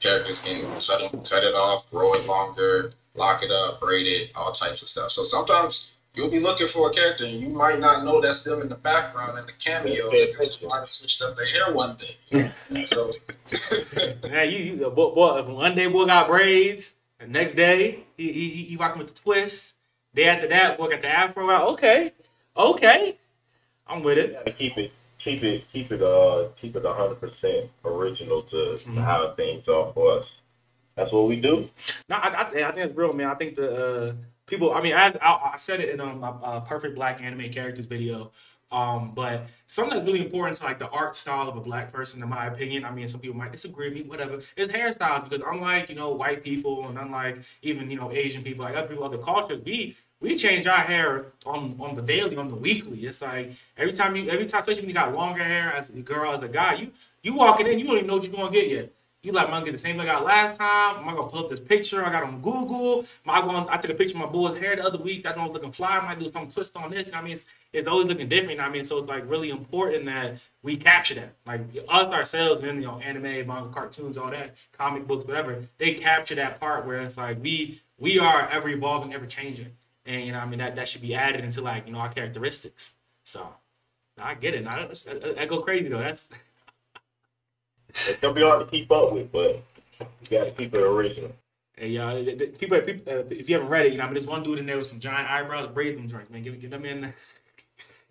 characters 0.00 0.40
can 0.40 0.62
cut 0.80 1.10
them, 1.10 1.20
cut 1.22 1.42
it 1.44 1.54
off, 1.54 1.90
grow 1.90 2.14
it 2.14 2.26
longer, 2.26 2.92
lock 3.18 3.42
it 3.42 3.50
up, 3.50 3.80
braid 3.80 4.06
it, 4.06 4.30
all 4.34 4.52
types 4.52 4.80
of 4.82 4.88
stuff. 4.88 5.10
So 5.10 5.22
sometimes 5.24 5.94
you'll 6.14 6.30
be 6.30 6.40
looking 6.40 6.66
for 6.66 6.88
a 6.90 6.92
character 6.92 7.24
and 7.24 7.40
you 7.40 7.48
might 7.48 7.78
not 7.80 8.04
know 8.04 8.20
that's 8.20 8.42
them 8.42 8.62
in 8.62 8.68
the 8.68 8.74
background 8.76 9.38
in 9.38 9.46
the 9.46 9.52
cameos 9.52 10.28
because 10.30 10.58
you 10.60 10.68
might 10.68 10.78
have 10.78 10.88
switched 10.88 11.20
up 11.22 11.36
their 11.36 11.46
hair 11.46 11.72
one 11.74 11.96
day. 11.96 12.50
So 12.84 13.12
Yeah, 14.24 14.42
you, 14.42 14.58
you 14.76 14.90
boy, 14.90 15.14
boy, 15.14 15.42
one 15.52 15.74
day 15.74 15.86
boy 15.86 16.06
got 16.06 16.28
braids. 16.28 16.94
The 17.18 17.26
next 17.26 17.54
day 17.54 18.04
he 18.16 18.32
he, 18.32 18.48
he, 18.50 18.62
he 18.64 18.76
rocking 18.76 18.98
with 19.02 19.14
the 19.14 19.20
twist. 19.20 19.74
Day 20.14 20.24
after 20.24 20.48
that, 20.48 20.78
boy 20.78 20.88
got 20.90 21.02
the 21.02 21.08
afro 21.08 21.50
out. 21.50 21.68
Okay, 21.74 22.12
okay, 22.56 23.16
I'm 23.86 24.02
with 24.02 24.18
it. 24.18 24.32
gotta 24.32 24.52
keep 24.52 24.76
it, 24.78 24.92
keep 25.22 25.42
it, 25.42 25.64
keep 25.72 25.92
it, 25.92 26.02
uh, 26.02 26.48
keep 26.60 26.74
it 26.76 26.84
hundred 26.84 27.20
percent 27.20 27.70
original 27.84 28.40
to, 28.40 28.56
Mhm. 28.56 28.94
to 28.94 29.02
how 29.02 29.34
things 29.36 29.66
are 29.68 29.92
for 29.92 30.18
us. 30.20 30.26
That's 30.98 31.12
what 31.12 31.28
we 31.28 31.36
do. 31.36 31.70
No, 32.08 32.16
I, 32.16 32.28
I, 32.28 32.42
I 32.42 32.72
think 32.72 32.78
it's 32.78 32.96
real, 32.96 33.12
man. 33.12 33.28
I 33.28 33.34
think 33.34 33.54
the 33.54 34.08
uh, 34.08 34.12
people. 34.46 34.74
I 34.74 34.82
mean, 34.82 34.94
as 34.94 35.16
I, 35.22 35.52
I 35.52 35.56
said 35.56 35.78
it 35.80 35.90
in 35.90 36.00
um, 36.00 36.18
my 36.18 36.30
uh, 36.30 36.58
perfect 36.60 36.96
black 36.96 37.22
anime 37.22 37.50
characters 37.52 37.86
video. 37.86 38.32
Um, 38.72 39.12
but 39.14 39.46
something 39.66 39.94
that's 39.94 40.04
really 40.04 40.20
important 40.20 40.58
to 40.58 40.64
like 40.64 40.80
the 40.80 40.88
art 40.88 41.14
style 41.14 41.48
of 41.48 41.56
a 41.56 41.60
black 41.60 41.92
person, 41.92 42.20
in 42.20 42.28
my 42.28 42.46
opinion. 42.46 42.84
I 42.84 42.90
mean, 42.90 43.06
some 43.06 43.20
people 43.20 43.36
might 43.36 43.52
disagree 43.52 43.88
with 43.88 43.94
me, 43.96 44.02
whatever. 44.02 44.40
Is 44.56 44.70
hairstyles 44.70 45.22
because 45.22 45.40
unlike 45.48 45.88
you 45.88 45.94
know 45.94 46.10
white 46.10 46.42
people 46.42 46.88
and 46.88 46.98
unlike 46.98 47.38
even 47.62 47.88
you 47.88 47.96
know 47.96 48.10
Asian 48.10 48.42
people, 48.42 48.64
like 48.64 48.74
other 48.74 48.88
people, 48.88 49.04
other 49.04 49.18
cultures, 49.18 49.62
we 49.64 49.96
we 50.20 50.36
change 50.36 50.66
our 50.66 50.80
hair 50.80 51.26
on 51.46 51.76
on 51.78 51.94
the 51.94 52.02
daily, 52.02 52.36
on 52.36 52.48
the 52.48 52.56
weekly. 52.56 53.06
It's 53.06 53.22
like 53.22 53.52
every 53.76 53.92
time 53.92 54.16
you, 54.16 54.28
every 54.28 54.46
time, 54.46 54.60
especially 54.60 54.82
when 54.82 54.88
you 54.88 54.94
got 54.94 55.14
longer 55.14 55.44
hair 55.44 55.72
as 55.72 55.90
a 55.90 56.00
girl, 56.00 56.32
as 56.32 56.42
a 56.42 56.48
guy, 56.48 56.74
you 56.74 56.90
you 57.22 57.34
walking 57.34 57.68
in, 57.68 57.78
you 57.78 57.86
don't 57.86 57.98
even 57.98 58.08
know 58.08 58.16
what 58.16 58.24
you're 58.24 58.34
gonna 58.34 58.50
get 58.50 58.68
yet. 58.68 58.92
You 59.24 59.32
like, 59.32 59.48
am 59.48 59.54
I 59.54 59.56
gonna 59.56 59.64
get 59.66 59.72
the 59.72 59.78
same 59.78 59.96
look 59.96 60.06
I 60.06 60.12
got 60.12 60.24
last 60.24 60.58
time? 60.58 60.98
Am 60.98 61.08
I 61.08 61.12
gonna 61.12 61.28
pull 61.28 61.40
up 61.40 61.50
this 61.50 61.58
picture 61.58 62.04
I 62.06 62.12
got 62.12 62.22
on 62.22 62.40
Google? 62.40 63.00
Am 63.26 63.30
I 63.30 63.40
going? 63.40 63.66
I 63.68 63.76
took 63.76 63.90
a 63.90 63.94
picture 63.94 64.14
of 64.14 64.20
my 64.20 64.26
boy's 64.26 64.54
hair 64.54 64.76
the 64.76 64.84
other 64.84 64.98
week. 64.98 65.24
That 65.24 65.36
one 65.36 65.46
was 65.46 65.54
looking 65.54 65.72
fly. 65.72 65.98
I 65.98 66.06
might 66.06 66.20
do 66.20 66.30
some 66.30 66.48
twist 66.48 66.76
on 66.76 66.92
this. 66.92 67.08
You 67.08 67.12
know 67.12 67.18
I 67.18 67.22
mean? 67.22 67.32
It's, 67.32 67.46
it's 67.72 67.88
always 67.88 68.06
looking 68.06 68.28
different. 68.28 68.52
You 68.52 68.56
know 68.58 68.62
I 68.64 68.68
mean? 68.68 68.84
So 68.84 68.96
it's 68.98 69.08
like 69.08 69.28
really 69.28 69.50
important 69.50 70.04
that 70.04 70.36
we 70.62 70.76
capture 70.76 71.16
that. 71.16 71.32
Like 71.44 71.62
us 71.88 72.06
ourselves, 72.08 72.62
and 72.62 72.80
you 72.80 72.86
know, 72.86 73.00
anime, 73.00 73.44
manga, 73.44 73.70
cartoons, 73.70 74.16
all 74.16 74.30
that, 74.30 74.54
comic 74.70 75.04
books, 75.08 75.26
whatever. 75.26 75.64
They 75.78 75.94
capture 75.94 76.36
that 76.36 76.60
part 76.60 76.86
where 76.86 77.00
it's 77.00 77.16
like 77.16 77.42
we 77.42 77.82
we 77.98 78.20
are 78.20 78.48
ever 78.48 78.68
evolving, 78.68 79.14
ever 79.14 79.26
changing, 79.26 79.72
and 80.06 80.26
you 80.26 80.30
know, 80.30 80.38
I 80.38 80.46
mean 80.46 80.60
that 80.60 80.76
that 80.76 80.88
should 80.88 81.02
be 81.02 81.16
added 81.16 81.44
into 81.44 81.60
like 81.60 81.88
you 81.88 81.92
know 81.92 81.98
our 81.98 82.12
characteristics. 82.12 82.94
So 83.24 83.48
I 84.16 84.34
get 84.34 84.54
it. 84.54 84.64
That 84.64 85.48
go 85.48 85.60
crazy 85.60 85.88
though. 85.88 85.98
That's 85.98 86.28
It's 87.88 88.16
gonna 88.20 88.34
be 88.34 88.42
hard 88.42 88.60
to 88.64 88.70
keep 88.70 88.90
up 88.92 89.12
with, 89.12 89.30
but 89.32 89.62
you 90.00 90.06
gotta 90.30 90.50
keep 90.52 90.74
it 90.74 90.80
original. 90.80 91.32
Hey, 91.76 91.88
y'all, 91.90 92.22
the- 92.22 92.34
the- 92.34 92.46
people, 92.48 92.80
people 92.80 93.12
uh, 93.12 93.22
if 93.30 93.48
you 93.48 93.54
haven't 93.56 93.70
read 93.70 93.86
it, 93.86 93.92
you 93.92 93.98
know, 93.98 94.04
I 94.04 94.06
mean, 94.06 94.14
there's 94.14 94.26
one 94.26 94.42
dude 94.42 94.58
in 94.58 94.66
there 94.66 94.76
with 94.78 94.86
some 94.88 94.98
giant 95.00 95.30
eyebrows, 95.30 95.70
braid 95.72 95.96
them 95.96 96.08
joints, 96.08 96.30
man. 96.30 96.42
Get, 96.42 96.60
get 96.60 96.70
them 96.70 96.84
in, 96.84 97.12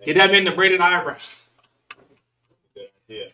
get 0.05 0.13
them 0.15 0.31
in 0.33 0.43
the 0.45 0.51
braided 0.51 0.79
eyebrows. 0.81 1.49
Yeah. 3.07 3.25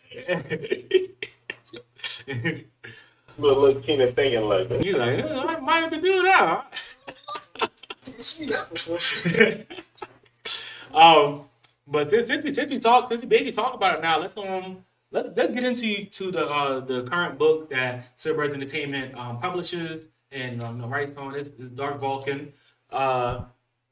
Look, 3.39 3.57
look, 3.57 3.83
Keenan 3.83 4.11
thinking 4.13 4.41
like 4.41 4.69
that. 4.69 4.83
He's 4.83 4.93
like, 4.93 5.23
"Uh, 5.23 5.45
I 5.47 5.59
might 5.59 5.79
have 5.81 5.89
to 5.91 5.99
do 6.01 6.21
that. 6.21 6.83
see 8.19 8.45
that 8.45 8.69
before. 8.71 8.99
um, 11.01 11.45
but 11.87 12.09
since, 12.11 12.27
since 12.27 12.43
we 12.43 12.53
since 12.53 12.69
we 12.69 12.77
talk 12.79 13.09
since 13.09 13.21
we 13.23 13.27
basically 13.27 13.51
talk 13.53 13.73
about 13.73 13.97
it 13.97 14.01
now, 14.03 14.19
let's 14.19 14.37
um 14.37 14.85
let's 15.13 15.29
let's 15.37 15.53
get 15.53 15.63
into 15.63 16.05
to 16.05 16.31
the 16.31 16.45
uh 16.45 16.79
the 16.81 17.03
current 17.03 17.39
book 17.39 17.69
that 17.69 18.05
Cerberus 18.17 18.51
Entertainment 18.51 19.15
um 19.17 19.39
publishes 19.39 20.09
and 20.31 20.61
um 20.61 20.79
the 20.79 21.17
on 21.17 21.31
this 21.31 21.47
is 21.59 21.71
Dark 21.71 21.99
Vulcan. 21.99 22.51
Uh, 22.89 23.45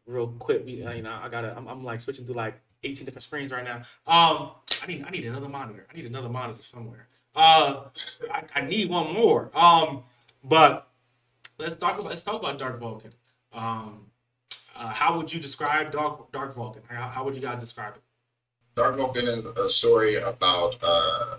real 0.06 0.28
quick, 0.28 0.62
uh, 0.62 0.92
you 0.92 1.02
know, 1.02 1.20
I 1.22 1.30
gotta 1.30 1.56
I'm, 1.56 1.68
I'm 1.68 1.84
like 1.84 2.02
switching 2.02 2.26
through 2.26 2.36
like 2.36 2.62
18 2.84 3.06
different 3.06 3.24
screens 3.24 3.52
right 3.52 3.64
now. 3.64 3.78
Um, 4.06 4.52
I 4.84 4.88
need 4.88 5.06
I 5.06 5.10
need 5.12 5.26
another 5.26 5.48
monitor. 5.48 5.88
I 5.92 5.96
need 5.96 6.06
another 6.06 6.30
monitor 6.30 6.64
somewhere. 6.64 7.08
Uh, 7.36 7.86
I, 8.32 8.44
I 8.56 8.62
need 8.62 8.90
one 8.90 9.14
more. 9.14 9.52
Um, 9.56 10.04
but 10.44 10.90
let's 11.58 11.76
talk 11.76 12.00
about 12.00 12.10
let's 12.10 12.24
talk 12.24 12.36
about 12.36 12.60
Dark 12.60 12.80
Vulcan. 12.80 13.14
Um, 13.54 14.08
uh, 14.76 14.90
how 14.90 15.18
would 15.18 15.32
you 15.32 15.40
describe 15.40 15.92
Dark 15.92 16.32
Dark 16.32 16.54
Vulcan? 16.54 16.82
How, 16.88 17.08
how 17.10 17.24
would 17.24 17.36
you 17.36 17.42
guys 17.42 17.60
describe 17.60 17.96
it? 17.96 18.02
Dark 18.76 18.96
Vulcan 18.98 19.28
is 19.28 19.46
a 19.46 19.70
story 19.70 20.16
about 20.16 20.78
uh, 20.82 21.38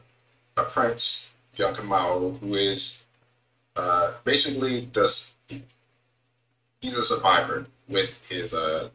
a 0.57 0.65
prince, 0.65 1.33
young 1.57 1.75
Kamau, 1.75 2.39
who 2.39 2.55
is 2.55 3.05
uh, 3.77 4.13
basically 4.25 4.89
this. 4.93 5.35
He's 6.81 6.99
a 6.99 7.05
survivor 7.05 7.67
with 7.89 8.21
his 8.29 8.55
uh, 8.55 8.91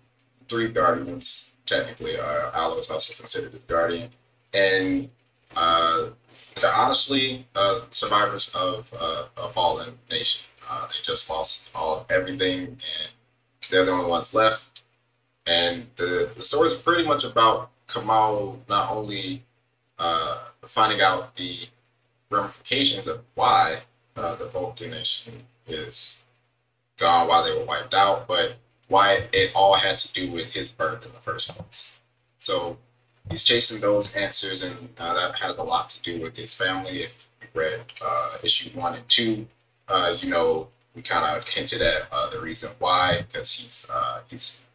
three 0.49 0.69
guardians. 0.69 1.53
Technically, 1.65 2.17
uh, 2.17 2.51
Aloe 2.53 2.79
is 2.79 2.89
also 2.89 3.13
considered 3.13 3.51
his 3.51 3.63
guardian, 3.63 4.09
and 4.53 5.09
uh, 5.55 6.07
they're 6.61 6.73
honestly 6.73 7.45
uh, 7.55 7.81
survivors 7.91 8.53
of 8.55 8.93
uh, 8.97 9.25
a 9.37 9.49
fallen 9.49 9.97
nation. 10.09 10.45
They 10.61 10.95
just 11.03 11.29
lost 11.29 11.71
all 11.75 12.05
everything, 12.09 12.59
and 12.59 13.11
they're 13.69 13.83
the 13.83 13.91
only 13.91 14.09
ones 14.09 14.33
left. 14.33 14.83
And 15.45 15.87
the 15.95 16.31
the 16.35 16.43
story 16.43 16.67
is 16.67 16.75
pretty 16.75 17.05
much 17.05 17.23
about 17.23 17.69
Kamau 17.87 18.57
not 18.67 18.91
only 18.91 19.43
uh, 19.97 20.39
finding 20.65 21.01
out 21.01 21.35
the 21.35 21.67
ramifications 22.29 23.07
of 23.07 23.21
why 23.35 23.81
uh, 24.15 24.35
the 24.35 24.47
Vulcan 24.47 24.91
nation 24.91 25.43
is 25.67 26.23
gone, 26.97 27.27
why 27.27 27.47
they 27.47 27.57
were 27.57 27.65
wiped 27.65 27.93
out, 27.93 28.27
but 28.27 28.55
why 28.87 29.27
it 29.33 29.51
all 29.55 29.75
had 29.75 29.97
to 29.99 30.13
do 30.13 30.31
with 30.31 30.51
his 30.51 30.71
birth 30.71 31.05
in 31.05 31.11
the 31.11 31.19
first 31.19 31.49
place. 31.55 31.99
So 32.37 32.77
he's 33.29 33.43
chasing 33.43 33.81
those 33.81 34.15
answers, 34.15 34.63
and 34.63 34.89
uh, 34.97 35.13
that 35.13 35.39
has 35.39 35.57
a 35.57 35.63
lot 35.63 35.89
to 35.91 36.01
do 36.01 36.21
with 36.21 36.35
his 36.35 36.53
family. 36.53 37.03
If 37.03 37.29
you 37.41 37.47
read 37.53 37.81
uh, 38.05 38.29
issue 38.43 38.69
one 38.77 38.95
and 38.95 39.07
two, 39.09 39.47
uh, 39.87 40.15
you 40.19 40.29
know 40.29 40.69
we 40.95 41.01
kind 41.01 41.37
of 41.37 41.47
hinted 41.47 41.81
at 41.81 42.07
uh, 42.11 42.29
the 42.31 42.41
reason 42.41 42.71
why, 42.79 43.25
because 43.27 43.53
he's 43.53 43.89
uh, 43.93 44.21
he's 44.29 44.66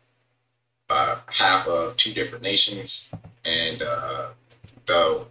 uh, 0.90 1.16
half 1.26 1.66
of 1.66 1.96
two 1.96 2.12
different 2.12 2.42
nations, 2.42 3.10
and 3.44 3.82
uh, 3.82 4.28
though 4.86 5.26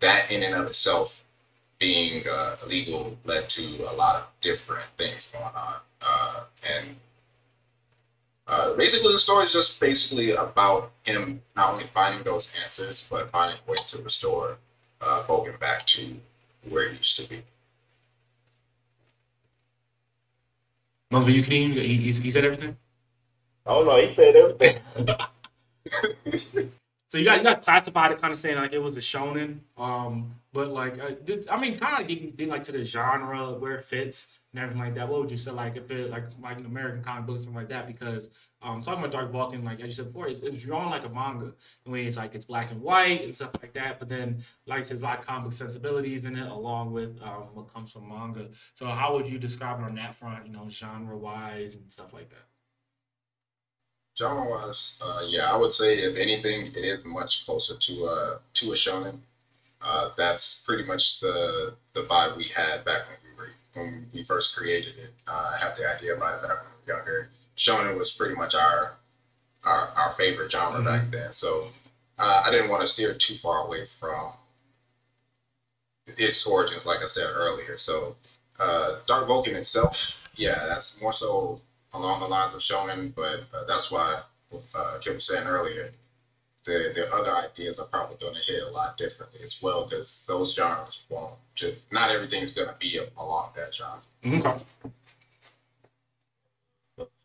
that 0.00 0.30
in 0.30 0.42
and 0.42 0.54
of 0.54 0.66
itself 0.66 1.24
being 1.78 2.22
uh, 2.30 2.56
illegal 2.64 3.16
led 3.24 3.48
to 3.50 3.62
a 3.90 3.94
lot 3.94 4.16
of 4.16 4.26
different 4.40 4.86
things 4.96 5.30
going 5.32 5.44
on, 5.44 5.74
uh, 6.02 6.40
and 6.68 6.96
uh, 8.48 8.74
basically 8.74 9.12
the 9.12 9.18
story 9.18 9.44
is 9.44 9.52
just 9.52 9.80
basically 9.80 10.30
about 10.32 10.92
him 11.02 11.42
not 11.56 11.72
only 11.72 11.84
finding 11.92 12.22
those 12.22 12.52
answers 12.62 13.06
but 13.10 13.30
finding 13.30 13.58
a 13.66 13.70
way 13.70 13.76
to 13.86 14.00
restore 14.02 14.58
uh, 15.00 15.22
Vulcan 15.26 15.56
back 15.60 15.86
to 15.86 16.16
where 16.68 16.88
he 16.88 16.96
used 16.96 17.16
to 17.18 17.28
be. 17.28 17.42
Mother, 21.10 21.30
you 21.30 21.42
can 21.42 21.52
he, 21.52 21.96
he, 21.96 22.12
he 22.12 22.30
said 22.30 22.44
everything. 22.44 22.76
I 23.66 23.72
don't 23.74 23.86
know. 23.86 24.06
He 24.06 24.14
said 24.14 24.36
everything. 24.36 24.80
So 27.08 27.18
you 27.18 27.24
guys, 27.24 27.38
you 27.38 27.44
guys 27.44 27.58
classified 27.62 28.10
it 28.10 28.20
kind 28.20 28.32
of 28.32 28.38
saying 28.38 28.56
like 28.56 28.72
it 28.72 28.82
was 28.82 28.96
a 28.96 29.00
shonen, 29.00 29.60
um, 29.78 30.34
but 30.52 30.72
like 30.72 30.98
uh, 30.98 31.12
this, 31.24 31.46
I 31.48 31.56
mean, 31.56 31.78
kind 31.78 31.92
of 31.92 31.98
like 32.00 32.08
getting, 32.08 32.30
getting 32.32 32.48
like 32.48 32.64
to 32.64 32.72
the 32.72 32.82
genre 32.82 33.52
where 33.52 33.76
it 33.76 33.84
fits 33.84 34.26
and 34.52 34.60
everything 34.60 34.82
like 34.82 34.96
that. 34.96 35.08
What 35.08 35.20
would 35.20 35.30
you 35.30 35.36
say 35.36 35.52
like 35.52 35.76
if 35.76 35.88
it 35.92 36.10
like 36.10 36.24
like 36.42 36.58
an 36.58 36.66
American 36.66 37.04
comic 37.04 37.26
book 37.26 37.36
or 37.36 37.38
something 37.38 37.54
like 37.54 37.68
that? 37.68 37.86
Because 37.86 38.30
um, 38.60 38.82
talking 38.82 38.98
about 38.98 39.12
Dark 39.12 39.30
Vulcan, 39.30 39.64
like 39.64 39.78
as 39.80 39.86
you 39.86 39.92
said 39.92 40.06
before, 40.06 40.26
it's, 40.26 40.40
it's 40.40 40.64
drawn 40.64 40.90
like 40.90 41.04
a 41.04 41.08
manga. 41.08 41.52
The 41.84 41.90
way 41.92 42.06
it's 42.06 42.16
like 42.16 42.34
it's 42.34 42.44
black 42.44 42.72
and 42.72 42.82
white 42.82 43.22
and 43.22 43.36
stuff 43.36 43.52
like 43.62 43.74
that. 43.74 44.00
But 44.00 44.08
then 44.08 44.42
like 44.66 44.80
I 44.80 44.88
there's 44.88 45.02
a 45.02 45.06
lot 45.06 45.20
of 45.20 45.26
comic 45.26 45.52
sensibilities 45.52 46.24
in 46.24 46.36
it, 46.36 46.50
along 46.50 46.92
with 46.92 47.22
um, 47.22 47.50
what 47.54 47.72
comes 47.72 47.92
from 47.92 48.08
manga. 48.08 48.48
So 48.74 48.86
how 48.88 49.14
would 49.14 49.28
you 49.28 49.38
describe 49.38 49.78
it 49.78 49.84
on 49.84 49.94
that 49.94 50.16
front? 50.16 50.44
You 50.44 50.52
know, 50.52 50.68
genre 50.68 51.16
wise 51.16 51.76
and 51.76 51.90
stuff 51.90 52.12
like 52.12 52.30
that. 52.30 52.46
Genre 54.18 54.48
wise, 54.48 54.98
uh, 55.04 55.22
yeah, 55.26 55.52
I 55.52 55.56
would 55.56 55.72
say 55.72 55.98
if 55.98 56.16
anything, 56.16 56.68
it 56.68 56.84
is 56.84 57.04
much 57.04 57.44
closer 57.44 57.76
to 57.76 58.04
uh 58.06 58.38
to 58.54 58.72
a 58.72 58.74
shonen. 58.74 59.18
Uh, 59.82 60.10
that's 60.16 60.62
pretty 60.62 60.84
much 60.84 61.20
the 61.20 61.74
the 61.92 62.02
vibe 62.02 62.36
we 62.36 62.44
had 62.44 62.84
back 62.84 63.02
when 63.08 63.18
we 63.24 63.36
were 63.38 63.50
when 63.74 64.10
we 64.14 64.24
first 64.24 64.56
created 64.56 64.94
it. 64.98 65.12
Uh, 65.28 65.52
I 65.54 65.58
had 65.58 65.76
the 65.76 65.88
idea 65.94 66.16
about 66.16 66.36
it 66.42 66.48
back 66.48 66.62
when 66.62 66.72
we 66.72 66.92
were 66.92 66.98
younger. 66.98 67.30
Shonen 67.56 67.98
was 67.98 68.10
pretty 68.12 68.34
much 68.34 68.54
our 68.54 68.94
our, 69.64 69.88
our 69.96 70.12
favorite 70.14 70.50
genre 70.50 70.82
back 70.82 71.10
then. 71.10 71.32
So 71.32 71.68
uh, 72.18 72.44
I 72.46 72.50
didn't 72.50 72.70
want 72.70 72.80
to 72.82 72.86
steer 72.86 73.12
too 73.14 73.34
far 73.34 73.66
away 73.66 73.84
from 73.84 74.32
its 76.06 76.46
origins, 76.46 76.86
like 76.86 77.00
I 77.02 77.06
said 77.06 77.28
earlier. 77.34 77.76
So 77.76 78.16
uh, 78.58 78.96
Dark 79.06 79.26
Vulcan 79.26 79.56
itself, 79.56 80.22
yeah, 80.36 80.64
that's 80.66 81.00
more 81.02 81.12
so 81.12 81.60
along 81.96 82.20
the 82.20 82.26
lines 82.26 82.54
of 82.54 82.60
shonen, 82.60 83.14
but 83.14 83.44
uh, 83.54 83.64
that's 83.66 83.90
why 83.90 84.22
uh, 84.74 84.98
Kim 85.00 85.14
was 85.14 85.26
saying 85.26 85.46
earlier, 85.46 85.92
the 86.64 86.92
the 86.94 87.08
other 87.14 87.30
ideas 87.48 87.78
are 87.78 87.86
probably 87.86 88.16
going 88.20 88.34
to 88.34 88.52
hit 88.52 88.62
a 88.62 88.70
lot 88.70 88.98
differently 88.98 89.40
as 89.44 89.60
well 89.62 89.86
because 89.86 90.24
those 90.28 90.54
genres 90.54 91.04
won't. 91.08 91.38
Just, 91.54 91.78
not 91.90 92.10
everything's 92.10 92.52
going 92.52 92.68
to 92.68 92.74
be 92.78 93.00
along 93.16 93.50
that 93.56 93.74
genre. 93.74 94.00
Okay. 94.26 94.64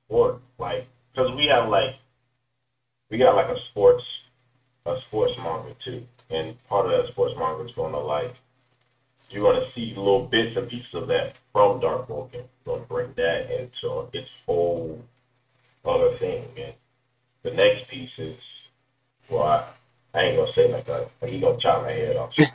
sport, 0.05 0.41
like, 0.59 0.87
because 1.13 1.31
we 1.35 1.47
have 1.47 1.69
like, 1.69 1.95
we 3.09 3.17
got 3.17 3.35
like 3.35 3.47
a 3.47 3.59
sports, 3.69 4.03
a 4.85 4.97
sports 5.07 5.33
manga 5.37 5.73
too, 5.83 6.05
and 6.29 6.55
part 6.67 6.85
of 6.85 6.91
that 6.91 7.11
sports 7.11 7.33
manga 7.37 7.63
is 7.63 7.75
going 7.75 7.93
to 7.93 7.99
like, 7.99 8.35
you're 9.29 9.43
going 9.43 9.61
to 9.61 9.71
see 9.73 9.93
little 9.95 10.25
bits 10.25 10.57
and 10.57 10.69
pieces 10.69 10.93
of 10.93 11.07
that 11.07 11.35
from 11.51 11.79
Dark 11.79 12.07
Vulcan. 12.07 12.43
Going 12.65 12.81
to 12.81 12.87
bring 12.87 13.13
that 13.17 13.51
into 13.51 14.07
its 14.13 14.29
whole 14.45 15.03
other 15.85 16.17
thing, 16.17 16.45
and 16.57 16.73
the 17.43 17.51
next 17.51 17.89
piece 17.89 18.11
is, 18.17 18.37
well, 19.29 19.43
I, 19.43 19.67
I 20.13 20.23
ain't 20.23 20.37
gonna 20.37 20.51
say 20.53 20.71
like 20.71 20.85
that. 20.87 21.09
He 21.25 21.39
gonna 21.39 21.57
chop 21.57 21.83
my 21.83 21.91
head 21.91 22.17
off. 22.17 22.37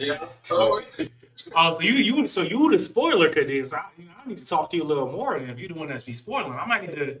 Yeah. 0.00 0.26
Oh, 0.50 0.80
Oh, 0.98 1.06
so 1.36 1.52
uh, 1.54 1.78
you 1.80 1.92
you 1.92 2.26
so 2.26 2.42
you 2.42 2.70
the 2.70 2.78
spoiler 2.78 3.28
could 3.28 3.46
do. 3.46 3.68
I, 3.72 3.84
you 3.96 4.04
know, 4.04 4.12
I 4.24 4.28
need 4.28 4.38
to 4.38 4.44
talk 4.44 4.70
to 4.70 4.76
you 4.76 4.82
a 4.82 4.84
little 4.84 5.10
more. 5.10 5.36
And 5.36 5.50
if 5.50 5.58
you 5.58 5.68
the 5.68 5.74
one 5.74 5.88
that's 5.88 6.04
be 6.04 6.12
spoiling, 6.12 6.52
I 6.52 6.66
might 6.66 6.82
need 6.82 6.96
to. 6.96 7.18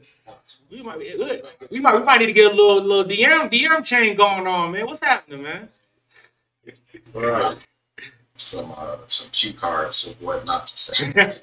We 0.70 0.82
might 0.82 0.98
be 0.98 1.14
we 1.70 1.80
might 1.80 1.94
we 1.94 2.04
might 2.04 2.18
need 2.18 2.26
to 2.26 2.32
get 2.32 2.52
a 2.52 2.54
little 2.54 2.82
little 2.82 3.04
DM 3.04 3.50
DM 3.50 3.84
chain 3.84 4.16
going 4.16 4.46
on, 4.46 4.72
man. 4.72 4.86
What's 4.86 5.00
happening, 5.00 5.42
man? 5.42 5.68
right. 7.14 7.56
Some 8.38 8.72
uh, 8.76 8.96
some 9.08 9.30
cue 9.30 9.52
cards 9.52 10.06
of 10.06 10.22
what 10.22 10.44
not 10.46 10.66
to 10.68 10.78
say. 10.78 11.12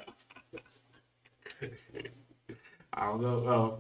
I 2.94 3.06
don't 3.06 3.22
know. 3.22 3.46
Uh, 3.46 3.72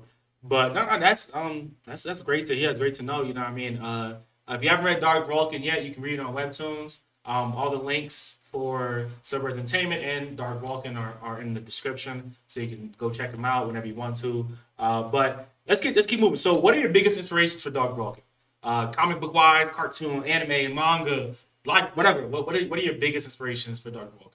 but 0.44 0.74
no, 0.74 0.86
no, 0.86 1.00
that's 1.00 1.32
um 1.34 1.76
that's 1.86 2.04
that's 2.04 2.22
great 2.22 2.46
to 2.48 2.56
hear. 2.56 2.70
It's 2.70 2.78
great 2.78 2.94
to 2.96 3.04
know. 3.04 3.24
You 3.24 3.34
know 3.34 3.42
what 3.42 3.50
I 3.50 3.54
mean? 3.54 3.78
Uh, 3.78 4.18
if 4.50 4.62
you 4.62 4.70
haven't 4.70 4.86
read 4.86 5.00
Dark 5.00 5.28
Vulcan 5.28 5.64
yet, 5.64 5.84
you 5.84 5.94
can 5.94 6.04
read 6.04 6.16
it 6.16 6.20
on 6.20 6.36
Webtoons. 6.36 7.00
Um, 7.26 7.54
all 7.56 7.72
the 7.72 7.78
links 7.78 8.38
for 8.42 9.08
Cerberus 9.24 9.56
Entertainment 9.56 10.04
and 10.04 10.38
Dark 10.38 10.60
Vulcan 10.60 10.96
are, 10.96 11.16
are 11.24 11.42
in 11.42 11.56
the 11.56 11.60
description, 11.60 12.36
so 12.48 12.60
you 12.60 12.68
can 12.68 12.94
go 12.98 13.10
check 13.10 13.32
them 13.32 13.44
out 13.44 13.66
whenever 13.66 13.88
you 13.88 13.96
want 13.96 14.18
to. 14.18 14.48
Uh, 14.78 15.04
but 15.04 15.48
let's 15.68 15.82
get 15.82 15.96
let's 15.96 16.06
keep 16.06 16.20
moving. 16.20 16.38
So, 16.38 16.54
what 16.54 16.76
are 16.76 16.80
your 16.80 16.90
biggest 16.90 17.18
inspirations 17.18 17.62
for 17.62 17.72
Dark 17.72 17.96
Vulcan? 17.96 18.24
Uh, 18.62 18.88
comic 18.92 19.20
book 19.20 19.34
wise, 19.34 19.68
cartoon, 19.70 20.24
anime, 20.26 20.76
manga, 20.76 21.34
like 21.66 21.96
whatever. 21.96 22.28
What 22.28 22.46
what 22.46 22.56
are, 22.56 22.66
what 22.68 22.80
are 22.80 22.84
your 22.84 22.96
biggest 22.96 23.26
inspirations 23.26 23.80
for 23.80 23.92
Dark 23.92 24.12
Vulcan? 24.20 24.32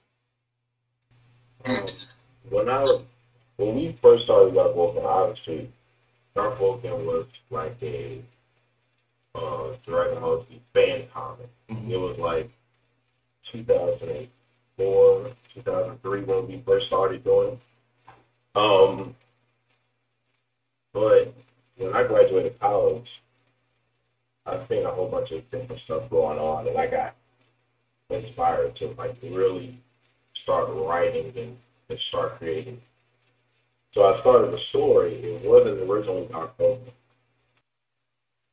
Um, 1.65 1.87
when 2.49 2.69
I 2.69 2.85
when 3.57 3.75
we 3.75 3.97
first 4.01 4.23
started 4.25 4.53
Dark 4.55 4.75
Vulcan, 4.75 5.05
obviously, 5.05 5.71
Dark 6.35 6.57
Vulcan 6.57 7.05
was 7.05 7.25
like 7.49 7.77
a 7.81 8.21
uh, 9.35 9.75
Dragon 9.85 10.19
Ball 10.21 10.45
Z 10.49 10.61
fan 10.73 11.07
comic. 11.13 11.49
It 11.69 11.97
was 11.97 12.17
like 12.19 12.49
2004, 13.51 15.31
2003 15.55 16.23
when 16.23 16.47
we 16.47 16.63
first 16.65 16.87
started 16.87 17.23
doing 17.23 17.53
it. 17.53 17.59
Um, 18.55 19.15
but 20.93 21.33
when 21.77 21.93
I 21.93 22.03
graduated 22.03 22.59
college, 22.59 23.07
I've 24.45 24.67
seen 24.67 24.85
a 24.85 24.91
whole 24.91 25.09
bunch 25.09 25.31
of 25.31 25.49
different 25.51 25.81
stuff 25.83 26.09
going 26.09 26.37
on, 26.39 26.67
and 26.67 26.77
I 26.77 26.87
got 26.87 27.15
inspired 28.13 28.75
to 28.77 28.93
like 28.97 29.17
really 29.23 29.79
start 30.43 30.69
writing 30.71 31.33
and, 31.37 31.57
and 31.89 31.99
start 32.09 32.37
creating. 32.37 32.79
So 33.93 34.03
I 34.03 34.19
started 34.21 34.53
a 34.53 34.63
story. 34.69 35.15
It 35.15 35.49
wasn't 35.49 35.79
originally 35.89 36.27
Dark 36.27 36.57
Vulcan, 36.57 36.93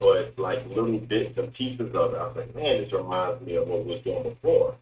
but 0.01 0.35
like 0.37 0.67
little 0.67 0.99
bits 0.99 1.39
and 1.39 1.53
pieces 1.55 1.95
of 1.95 2.15
it. 2.15 2.19
I 2.19 2.27
was 2.27 2.37
like, 2.37 2.55
man, 2.57 2.83
this 2.83 2.93
reminds 2.93 3.45
me 3.47 3.57
of 3.57 3.69
what 3.69 3.85
was 3.85 4.03
doing 4.03 4.25
before. 4.25 4.75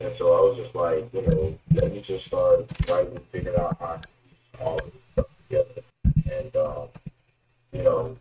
And 0.00 0.12
so 0.16 0.26
I 0.26 0.40
was 0.40 0.58
just 0.62 0.74
like, 0.76 1.12
you 1.12 1.22
know, 1.22 1.58
let 1.74 1.92
me 1.92 2.04
just 2.06 2.26
start 2.26 2.66
writing, 2.88 3.18
figuring 3.32 3.58
out 3.58 3.76
how 3.80 4.00
all 4.60 4.76
this 4.76 4.94
stuff 5.12 5.26
together. 5.48 5.82
And, 6.04 6.54
um, 6.54 6.88
you 7.72 7.82
know, 7.82 8.16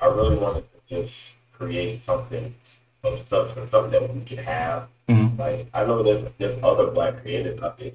I 0.00 0.06
really 0.06 0.38
wanted 0.38 0.64
to 0.88 1.02
just 1.02 1.14
create 1.52 2.00
something 2.06 2.54
of 3.04 3.20
substance, 3.28 3.70
something 3.70 3.92
that 3.92 4.14
we 4.14 4.20
could 4.24 4.38
have, 4.38 4.88
Mhm. 5.08 5.38
Like 5.38 5.66
I 5.74 5.84
know 5.84 6.02
there's 6.02 6.28
there's 6.38 6.58
other 6.62 6.86
black 6.90 7.22
creators 7.22 7.60
out 7.62 7.78
there. 7.78 7.92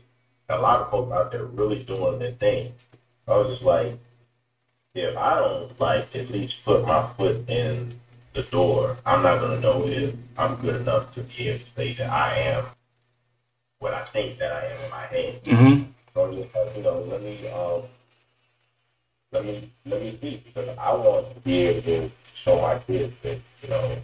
A 0.50 0.58
lot 0.60 0.82
of 0.82 0.92
folks 0.92 1.12
out 1.14 1.32
there 1.32 1.46
really 1.46 1.84
doing 1.84 2.20
their 2.20 2.34
thing. 2.34 2.74
I 3.28 3.38
was 3.38 3.50
just 3.50 3.64
like, 3.64 3.98
if 4.94 5.16
I 5.18 5.40
don't 5.40 5.80
like 5.80 6.16
at 6.16 6.30
least 6.30 6.64
put 6.66 6.86
my 6.86 7.12
foot 7.18 7.50
in 7.50 7.94
the 8.34 8.44
door, 8.44 8.98
I'm 9.06 9.24
not 9.24 9.40
gonna 9.40 9.60
know 9.60 9.88
if 9.88 10.14
I'm 10.38 10.56
good 10.56 10.76
enough 10.82 11.14
to 11.16 11.22
be 11.22 11.50
able 11.50 11.60
to 11.60 11.72
say 11.76 11.94
that 11.94 12.10
I 12.10 12.38
am 12.40 12.66
what 13.80 13.94
I 13.94 14.06
think 14.06 14.40
that 14.40 14.52
I 14.52 14.66
am 14.68 14.84
in 14.84 14.90
my 14.92 15.06
head. 15.08 15.44
Mm-hmm. 15.44 15.84
So 16.14 16.26
I'm 16.26 16.36
just 16.36 16.56
like, 16.56 16.76
you 16.76 16.84
know, 16.84 17.00
let 17.02 17.22
me 17.22 17.48
um 17.50 17.84
let 19.32 19.46
me 19.46 19.72
let 19.86 20.02
me 20.02 20.18
see 20.22 20.44
because 20.46 20.76
I 20.78 20.94
want 20.94 21.34
to 21.34 21.40
be 21.42 21.58
able 21.66 21.82
to 21.84 22.12
show 22.44 22.62
my 22.62 22.80
kids 22.80 23.14
that, 23.24 23.40
you 23.62 23.70
know, 23.70 23.98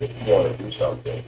if 0.00 0.10
you 0.10 0.32
want 0.32 0.56
to 0.56 0.62
do 0.62 0.72
something, 0.72 1.24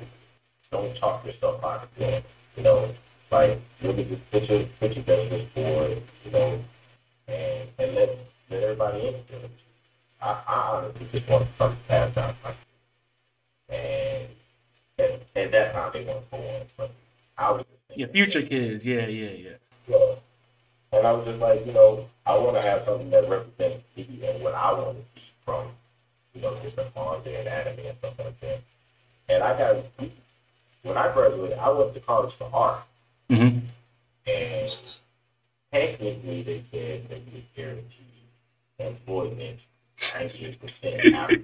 don't 0.71 0.97
talk 0.97 1.25
yourself 1.25 1.63
out 1.65 1.85
of 1.85 1.97
doing 1.97 2.15
it. 2.15 2.25
You 2.57 2.63
know, 2.63 2.95
like 3.31 3.61
look 3.83 3.99
at 3.99 4.09
this 4.09 4.21
picture 4.31 4.67
picture 4.79 5.03
business 5.03 5.49
board, 5.55 6.03
you 6.25 6.31
know, 6.31 6.65
and 7.29 7.69
and 7.79 7.95
let 7.95 8.19
let 8.51 8.63
everybody 8.63 8.99
it. 8.99 9.51
I, 10.23 10.39
I 10.47 10.55
honestly 10.77 11.09
just 11.13 11.29
want 11.29 11.47
to 11.49 11.55
start 11.55 11.73
to 11.73 11.89
pass 11.89 12.15
down 12.15 12.35
my 12.45 12.55
and 13.75 14.29
and 14.99 15.21
and 15.35 15.53
that's 15.53 15.75
how 15.75 15.91
they 15.91 16.05
want 16.05 16.31
to 16.31 16.37
go 16.37 16.43
on. 16.43 16.67
But 16.77 16.91
I 17.39 17.51
was 17.53 17.65
just 17.89 17.99
Your 17.99 18.09
future 18.09 18.43
kids. 18.43 18.85
Yeah, 18.85 19.07
yeah, 19.07 19.31
yeah. 19.31 19.51
yeah. 19.89 20.15
And 20.93 21.07
I 21.07 21.13
was 21.13 21.27
just 21.27 21.39
like, 21.39 21.65
you 21.67 21.73
know, 21.73 22.09
I 22.27 22.37
want 22.37 22.57
to 22.57 22.63
have 22.63 22.85
something 22.85 23.11
that 23.11 23.29
represents 23.29 23.85
me 23.97 24.21
and 24.25 24.43
what 24.43 24.55
I 24.55 24.73
want 24.73 24.99
to 24.99 25.05
see 25.15 25.27
from, 25.45 25.69
you 26.35 26.41
know, 26.41 26.55
different 26.61 26.95
manga 26.95 27.39
and 27.39 27.49
anime 27.49 27.87
and 27.87 27.99
stuff 27.99 28.15
like 28.19 28.41
that. 28.41 28.61
And 29.29 29.43
I 29.43 29.59
got, 29.59 29.85
when 30.83 30.97
I 30.97 31.13
graduated, 31.13 31.59
I 31.59 31.71
went 31.71 31.95
to 31.95 32.01
college 32.01 32.35
for 32.35 32.51
art. 32.53 32.83
Mm-hmm. 33.31 33.67
And 34.27 34.83
technically, 35.73 36.43
they 36.43 36.65
said 36.71 37.09
they 37.09 37.23
would 37.33 37.45
guarantee 37.55 38.11
employment 38.79 39.61
98% 39.99 41.13
after, 41.15 41.41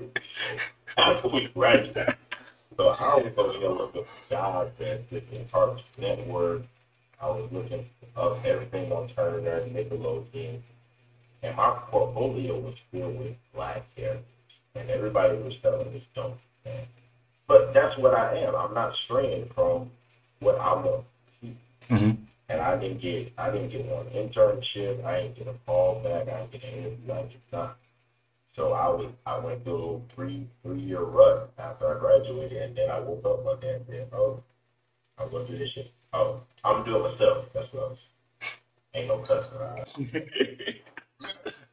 after 0.96 1.28
we 1.28 1.46
graduated. 1.48 2.16
So 2.76 2.88
I 2.88 3.16
was 3.16 3.32
going 3.34 3.60
to 3.60 3.72
look 3.72 4.04
for 4.04 4.28
jobs 4.28 4.80
at 4.80 5.02
Arts 5.54 5.82
Network. 5.98 6.62
I 7.20 7.28
was 7.28 7.48
looking 7.50 7.86
up 8.16 8.44
everything 8.44 8.92
on 8.92 9.08
Turner, 9.08 9.60
Nickelodeon, 9.60 10.60
and 11.42 11.56
my 11.56 11.70
portfolio 11.90 12.58
was 12.58 12.74
filled 12.90 13.18
with 13.18 13.34
black 13.54 13.84
characters, 13.96 14.24
and 14.76 14.90
everybody 14.90 15.36
was 15.36 15.54
telling 15.62 15.92
me 15.92 16.06
don't. 16.14 16.36
But 17.48 17.72
that's 17.72 17.96
what 17.98 18.14
I 18.14 18.38
am. 18.38 18.54
I'm 18.56 18.74
not 18.74 18.94
straying 19.04 19.50
from 19.54 19.90
what 20.40 20.58
I 20.58 20.74
want 20.74 21.04
to 21.04 21.46
see. 21.46 21.56
Mm-hmm. 21.90 22.22
And 22.48 22.60
I 22.60 22.76
didn't 22.78 23.00
get, 23.00 23.32
I 23.38 23.50
didn't 23.50 23.70
get 23.70 23.86
one 23.86 24.06
internship. 24.06 25.04
I 25.04 25.22
didn't 25.22 25.36
get 25.38 25.48
a 25.48 25.54
call 25.64 26.00
back. 26.00 26.28
I 26.28 26.40
didn't 26.40 26.52
get 26.52 26.64
an 26.64 26.70
interview. 26.70 27.12
I 27.12 27.22
didn't. 27.22 27.70
So 28.56 28.72
I 28.72 28.88
was, 28.88 29.12
I 29.26 29.38
went 29.38 29.64
through 29.64 30.02
a 30.10 30.14
three, 30.14 30.48
three 30.62 30.80
year 30.80 31.02
run 31.02 31.42
after 31.58 31.94
I 31.94 32.00
graduated, 32.00 32.62
and 32.62 32.76
then 32.76 32.90
I 32.90 32.98
woke 32.98 33.24
up 33.26 33.44
one 33.44 33.60
day 33.60 33.74
and 33.74 33.84
said, 33.86 34.08
"Oh, 34.14 34.42
I'm 35.18 35.30
gonna 35.30 35.46
do 35.46 35.58
this 35.58 35.70
shit. 35.72 35.92
Oh, 36.14 36.40
I'm 36.64 36.82
doing 36.82 37.02
myself. 37.02 37.44
That's 37.52 37.70
what 37.72 37.82
I 37.82 37.88
was. 37.88 37.98
Ain't 38.94 39.08
no 39.08 39.18
customer. 39.18 39.84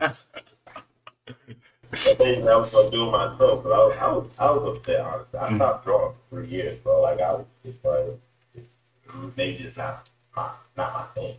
I 1.94 2.14
think 2.16 2.48
I 2.48 2.56
was 2.56 2.72
gonna 2.72 2.90
do 2.90 3.08
it 3.08 3.12
myself, 3.12 3.64
but 3.64 3.72
I 3.72 3.78
was, 3.78 3.98
I 4.00 4.08
was, 4.08 4.30
I 4.40 4.52
was 4.52 4.78
upset. 4.78 5.02
Honestly, 5.02 5.40
I 5.40 5.50
mm. 5.50 5.56
stopped 5.58 5.86
drawing 5.86 6.14
for 6.14 6.36
three 6.36 6.48
years, 6.48 6.80
bro. 6.84 7.02
Like 7.02 7.22
I 7.22 7.34
was 7.34 7.46
just 7.64 7.78
like, 7.86 9.36
they 9.36 9.56
just 9.56 9.78
not 9.78 10.10
my, 10.36 10.52
not 10.76 10.94
my 10.94 11.22
thing. 11.22 11.36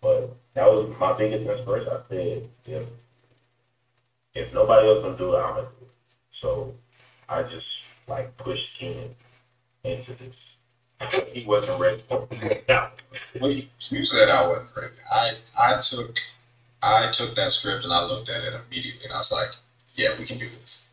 But 0.00 0.34
that 0.54 0.66
was 0.66 0.94
my 0.98 1.12
biggest 1.12 1.46
inspiration. 1.46 1.92
I 1.92 2.00
said, 2.08 2.48
if 2.66 2.88
if 4.34 4.54
nobody 4.54 4.88
else 4.88 5.02
gonna 5.02 5.18
do 5.18 5.34
it, 5.34 5.38
I'm 5.38 5.54
gonna 5.56 5.68
do 5.78 5.84
it. 5.84 5.90
So 6.40 6.74
I 7.28 7.42
just 7.42 7.66
like 8.08 8.36
pushed 8.38 8.78
Keenan 8.78 9.14
into 9.84 10.12
this. 10.14 10.34
He 11.32 11.44
wasn't 11.44 11.80
ready 11.80 12.02
for 12.08 12.26
it. 12.30 12.64
Well, 13.38 13.50
you, 13.50 13.66
you 13.90 14.04
said 14.04 14.30
I 14.30 14.48
wasn't 14.48 14.70
ready. 14.74 14.94
I 15.12 15.32
I 15.58 15.80
took 15.82 16.18
I 16.82 17.10
took 17.12 17.34
that 17.34 17.52
script 17.52 17.84
and 17.84 17.92
I 17.92 18.04
looked 18.06 18.30
at 18.30 18.42
it 18.42 18.54
immediately 18.54 19.04
and 19.04 19.12
I 19.12 19.18
was 19.18 19.30
like, 19.30 19.50
yeah, 19.94 20.10
we 20.18 20.24
can 20.24 20.38
do 20.38 20.48
this. 20.60 20.92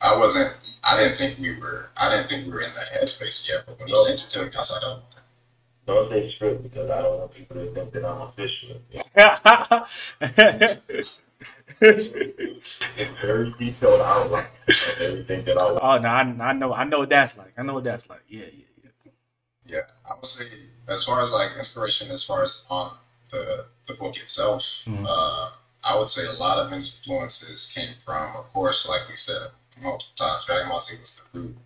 I 0.00 0.16
wasn't. 0.16 0.54
I 0.82 0.98
didn't 0.98 1.16
think 1.16 1.38
we 1.38 1.56
were. 1.58 1.88
I 2.00 2.10
didn't 2.14 2.28
think 2.28 2.46
we 2.46 2.52
were 2.52 2.60
in 2.60 2.72
that 2.74 2.92
headspace 2.92 3.48
yet. 3.48 3.64
But 3.66 3.78
when 3.78 3.88
he 3.88 3.94
sent 3.94 4.22
it 4.24 4.30
to 4.30 4.44
me, 4.44 4.50
I 4.54 4.58
was 4.58 4.70
like, 4.70 4.82
oh, 4.84 5.02
Don't 5.86 6.10
say 6.10 6.30
script 6.30 6.62
because 6.62 6.90
I 6.90 7.02
don't 7.02 7.18
want 7.20 7.34
people 7.34 7.56
to 7.56 7.72
think 7.74 7.92
that 7.92 8.04
I'm 8.04 8.20
official. 8.22 8.80
It's 11.80 12.78
very 13.20 13.50
detailed 13.52 14.00
outline 14.00 14.46
of 14.68 14.96
everything 15.00 15.44
that 15.44 15.58
I 15.58 15.72
want. 15.72 15.78
oh 15.82 15.98
no, 15.98 16.08
I, 16.08 16.50
I 16.50 16.52
know, 16.52 16.72
I 16.72 16.84
know 16.84 16.98
what 17.00 17.08
that's 17.08 17.36
like. 17.36 17.52
I 17.58 17.62
know 17.62 17.74
what 17.74 17.84
that's 17.84 18.08
like. 18.08 18.22
Yeah, 18.28 18.44
yeah, 18.52 18.64
yeah. 18.84 18.90
yeah. 19.66 19.80
I 20.08 20.14
would 20.14 20.24
say 20.26 20.46
as 20.88 21.04
far 21.04 21.20
as 21.20 21.32
like 21.32 21.50
inspiration, 21.58 22.10
as 22.10 22.24
far 22.24 22.42
as 22.42 22.64
on 22.70 22.96
the 23.30 23.66
the 23.86 23.94
book 23.94 24.16
itself, 24.16 24.62
Mhm. 24.86 25.04
uh, 25.08 25.50
I 25.86 25.98
would 25.98 26.08
say 26.08 26.26
a 26.26 26.32
lot 26.32 26.58
of 26.58 26.72
influences 26.72 27.72
came 27.74 27.94
from, 27.98 28.36
of 28.36 28.52
course, 28.52 28.88
like 28.88 29.08
we 29.08 29.16
said 29.16 29.48
multiple 29.82 30.14
times, 30.16 30.46
Dragon 30.46 30.68
Ball 30.68 30.80
Z 30.80 30.96
was 31.00 31.22
the 31.32 31.38
root. 31.38 31.56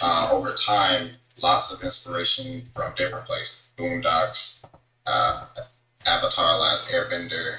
Uh, 0.00 0.28
over 0.32 0.52
time, 0.54 1.10
lots 1.42 1.72
of 1.72 1.82
inspiration 1.82 2.62
from 2.74 2.94
different 2.96 3.26
places. 3.26 3.72
Boondocks, 3.76 4.64
uh, 5.06 5.46
Avatar: 6.06 6.58
Last 6.58 6.90
Airbender. 6.90 7.58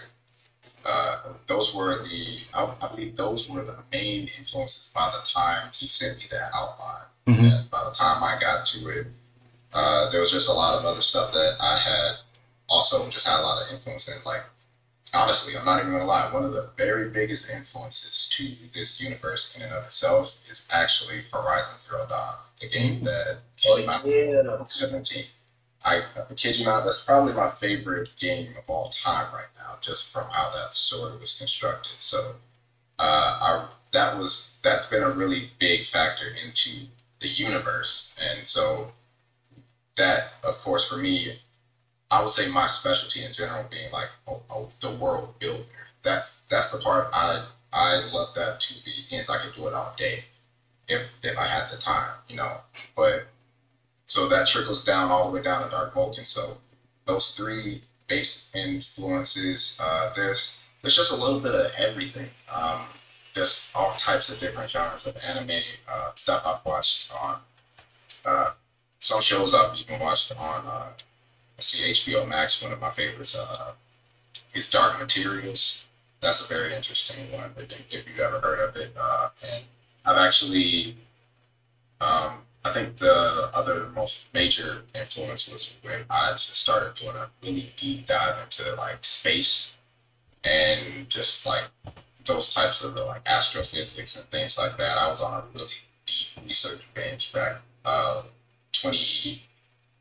Uh, 0.86 1.34
those 1.48 1.76
were 1.76 2.02
the, 2.02 2.42
I, 2.54 2.74
I 2.82 2.88
believe, 2.88 3.16
those 3.18 3.50
were 3.50 3.64
the 3.64 3.76
main 3.92 4.30
influences 4.38 4.92
by 4.96 5.12
the 5.12 5.28
time 5.30 5.70
he 5.74 5.86
sent 5.86 6.18
me 6.18 6.24
that 6.32 6.50
outline. 6.56 7.04
Mhm. 7.28 7.60
And 7.60 7.70
by 7.70 7.84
the 7.84 7.92
time 7.92 8.24
I 8.24 8.40
got 8.40 8.66
to 8.68 8.90
it, 8.90 9.08
uh, 9.74 10.10
there 10.10 10.22
was 10.22 10.32
just 10.32 10.50
a 10.50 10.54
lot 10.54 10.80
of 10.80 10.86
other 10.86 11.02
stuff 11.02 11.32
that 11.34 11.58
I 11.60 11.78
had 11.78 12.12
also 12.70 13.08
just 13.10 13.28
had 13.28 13.40
a 13.40 13.44
lot 13.44 13.62
of 13.62 13.72
influence 13.74 14.08
in. 14.08 14.16
Like, 14.26 14.44
honestly, 15.14 15.58
I'm 15.58 15.66
not 15.66 15.80
even 15.80 15.92
gonna 15.92 16.06
lie. 16.06 16.32
One 16.34 16.44
of 16.44 16.52
the 16.52 16.70
very 16.78 17.10
biggest 17.10 17.50
influences 17.50 18.30
to 18.34 18.56
this 18.74 19.02
universe 19.02 19.56
in 19.56 19.64
and 19.64 19.74
of 19.74 19.84
itself 19.86 20.44
is 20.50 20.68
actually 20.72 21.22
Horizon 21.32 21.80
Zero 21.88 22.06
Dawn, 22.10 22.36
the 22.60 22.70
game 22.70 23.04
that 23.04 23.40
came 23.58 23.90
out 23.90 24.06
yeah. 24.06 24.64
17. 24.64 25.24
I, 25.86 26.02
I 26.16 26.34
kid 26.34 26.60
you 26.60 26.66
not, 26.66 26.84
that's 26.84 27.06
probably 27.06 27.34
my 27.34 27.48
favorite 27.48 28.10
game 28.20 28.50
of 28.58 28.70
all 28.70 28.90
time 28.90 29.34
right 29.34 29.48
now, 29.58 29.78
just 29.80 30.12
from 30.12 30.28
how 30.32 30.52
that 30.54 30.74
story 30.74 31.18
was 31.18 31.38
constructed. 31.38 31.94
So, 32.00 32.36
uh, 33.00 33.38
I, 33.42 33.70
that 33.92 34.18
was 34.18 34.58
that's 34.62 34.90
been 34.90 35.04
a 35.04 35.10
really 35.10 35.52
big 35.58 35.86
factor 35.86 36.26
into 36.46 36.88
the 37.22 37.28
universe, 37.28 38.14
and 38.20 38.48
so 38.48 38.92
that, 39.96 40.34
of 40.44 40.58
course, 40.60 40.88
for 40.88 40.98
me, 40.98 41.40
I 42.12 42.22
would 42.22 42.32
say 42.32 42.50
my 42.50 42.68
specialty 42.68 43.24
in 43.24 43.34
general 43.34 43.66
being 43.70 43.92
like 43.92 44.10
oh, 44.28 44.70
the 44.82 44.92
world 44.92 45.36
builder. 45.40 45.64
That's 46.04 46.42
that's 46.46 46.72
the 46.72 46.80
part 46.80 47.10
I 47.14 47.46
I 47.72 48.10
love 48.12 48.34
that 48.36 48.60
to 48.60 48.84
the 48.84 49.16
ends. 49.16 49.30
I 49.30 49.38
could 49.38 49.56
do 49.56 49.68
it 49.68 49.74
all 49.74 49.94
day 49.98 50.26
if 50.88 51.12
if 51.24 51.38
I 51.38 51.46
had 51.46 51.70
the 51.70 51.78
time, 51.78 52.14
you 52.28 52.36
know. 52.36 52.58
But 52.96 53.28
so 54.08 54.28
that 54.30 54.48
trickles 54.48 54.84
down 54.84 55.12
all 55.12 55.30
the 55.30 55.38
way 55.38 55.44
down 55.44 55.64
to 55.64 55.70
Dark 55.70 55.94
Vulcan. 55.94 56.26
So 56.26 56.58
those 57.06 57.36
three 57.36 57.84
base 58.08 58.52
influences, 58.56 59.80
uh, 59.84 60.12
there's 60.16 60.64
there's 60.82 60.96
just 60.96 61.18
a 61.18 61.22
little 61.24 61.40
bit 61.40 61.54
of 61.54 61.72
everything. 61.78 62.30
Um, 62.52 62.82
just 63.36 63.76
all 63.76 63.92
types 63.94 64.30
of 64.30 64.40
different 64.40 64.70
genres 64.70 65.06
of 65.06 65.16
anime 65.18 65.62
uh, 65.88 66.12
stuff 66.16 66.42
I've 66.46 66.66
watched 66.66 67.12
on 67.14 67.40
uh, 68.26 68.52
some 69.00 69.22
shows 69.22 69.54
I've 69.54 69.78
even 69.80 70.00
watched 70.00 70.36
on 70.36 70.66
uh, 70.66 70.88
see 71.60 71.92
HBO 71.92 72.28
Max. 72.28 72.62
One 72.62 72.72
of 72.72 72.82
my 72.82 72.90
favorites 72.90 73.38
uh, 73.38 73.72
is 74.54 74.70
Dark 74.70 75.00
Materials. 75.00 75.88
That's 76.22 76.44
a 76.44 76.54
very 76.54 76.74
interesting 76.74 77.32
one. 77.32 77.52
If, 77.58 78.08
you've 78.08 78.20
ever 78.20 78.40
heard 78.40 78.60
of 78.60 78.76
it, 78.76 78.94
uh, 79.00 79.30
and 79.54 79.64
I've 80.06 80.18
actually 80.18 80.98
um, 82.02 82.40
I 82.64 82.74
think 82.74 82.98
the 82.98 83.50
other 83.54 83.90
most 83.96 84.28
major 84.34 84.84
influence 84.94 85.50
was 85.50 85.78
when 85.82 86.04
I 86.10 86.34
started 86.36 86.96
doing 86.96 87.16
a 87.16 87.30
really 87.42 87.72
deep 87.78 88.08
dive 88.08 88.36
into 88.44 88.76
like 88.76 89.00
space 89.02 89.80
and 90.44 91.10
just 91.10 91.46
like 91.46 91.66
those 92.26 92.54
types 92.54 92.84
of 92.84 92.96
like 92.96 93.28
astrophysics 93.28 94.20
and 94.20 94.30
things 94.30 94.58
like 94.58 94.78
that. 94.78 94.98
I 94.98 95.10
was 95.10 95.22
on 95.22 95.34
a 95.34 95.44
really 95.54 95.72
deep 96.06 96.46
research 96.46 96.94
binge 96.94 97.34
back 97.34 97.58
uh, 97.86 98.24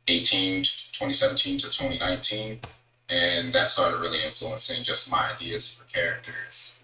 2018, 0.09 0.63
2017 0.63 1.57
to 1.59 1.65
2019. 1.67 2.59
And 3.09 3.53
that 3.53 3.69
started 3.69 3.99
really 3.99 4.23
influencing 4.23 4.83
just 4.83 5.11
my 5.11 5.31
ideas 5.35 5.73
for 5.73 5.85
characters, 5.91 6.81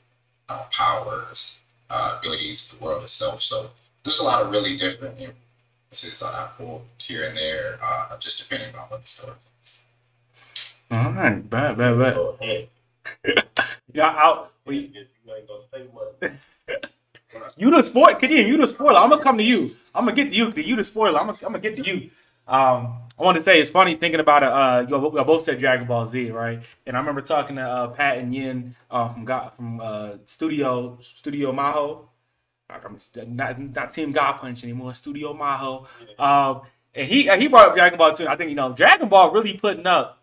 uh, 0.49 0.65
powers, 0.71 1.59
uh, 1.89 2.17
abilities, 2.19 2.69
the 2.69 2.83
world 2.83 3.03
itself. 3.03 3.41
So 3.41 3.71
there's 4.03 4.19
a 4.19 4.25
lot 4.25 4.41
of 4.41 4.51
really 4.51 4.77
different 4.77 5.19
references 5.19 6.19
that 6.19 6.33
I 6.33 6.49
pull 6.57 6.83
here 6.97 7.27
and 7.27 7.37
there, 7.37 7.79
uh, 7.83 8.17
just 8.17 8.39
depending 8.39 8.75
on 8.75 8.87
what 8.89 9.01
the 9.01 9.07
story 9.07 9.33
is. 9.63 9.81
All 10.89 11.11
right, 11.11 11.47
bad, 11.47 11.77
bad, 11.77 11.97
bad. 11.97 12.13
So, 12.13 12.37
hey, 12.39 12.69
Yeah, 13.93 14.09
out. 14.09 14.51
We, 14.65 14.91
you 14.93 15.05
ain't 15.33 15.47
gonna 15.47 15.63
say 15.71 15.85
much, 15.93 16.33
You 17.57 17.69
the 17.69 17.81
sport, 17.81 18.19
Kadeem. 18.19 18.47
You 18.47 18.57
the 18.57 18.67
spoiler. 18.67 18.97
I'm 18.97 19.09
gonna 19.09 19.23
come 19.23 19.37
to 19.37 19.43
you. 19.43 19.71
I'm 19.93 20.05
gonna 20.05 20.15
get 20.15 20.31
to 20.31 20.35
you. 20.35 20.53
You 20.55 20.75
the 20.75 20.83
spoiler. 20.83 21.19
I'm 21.19 21.27
gonna, 21.27 21.37
I'm 21.45 21.53
gonna 21.53 21.59
get 21.59 21.77
to 21.77 21.83
you. 21.83 22.09
Um, 22.47 22.99
I 23.17 23.23
want 23.23 23.37
to 23.37 23.43
say 23.43 23.61
it's 23.61 23.69
funny 23.69 23.95
thinking 23.95 24.19
about 24.19 24.43
it. 24.43 24.49
Uh, 24.49 24.85
you 24.89 25.23
both 25.23 25.45
said 25.45 25.57
Dragon 25.57 25.87
Ball 25.87 26.05
Z, 26.05 26.31
right? 26.31 26.61
And 26.85 26.97
I 26.97 26.99
remember 26.99 27.21
talking 27.21 27.55
to 27.55 27.61
uh, 27.61 27.87
Pat 27.87 28.17
and 28.17 28.35
Yin 28.35 28.75
uh, 28.91 29.07
from 29.09 29.25
God 29.25 29.53
from 29.55 29.79
uh, 29.79 30.11
Studio 30.25 30.97
Studio 31.01 31.53
Maho. 31.53 32.05
I'm 32.69 32.97
not 33.35 33.59
not 33.59 33.91
Team 33.91 34.11
God 34.11 34.33
Punch 34.33 34.63
anymore. 34.63 34.93
Studio 34.93 35.33
Maho. 35.33 35.85
Um, 36.19 36.61
and 36.93 37.07
he 37.07 37.29
he 37.37 37.47
brought 37.47 37.69
up 37.69 37.75
Dragon 37.75 37.97
Ball 37.97 38.13
too. 38.13 38.27
I 38.27 38.35
think 38.35 38.49
you 38.49 38.55
know 38.55 38.73
Dragon 38.73 39.07
Ball 39.07 39.31
really 39.31 39.53
putting 39.53 39.87
up. 39.87 40.21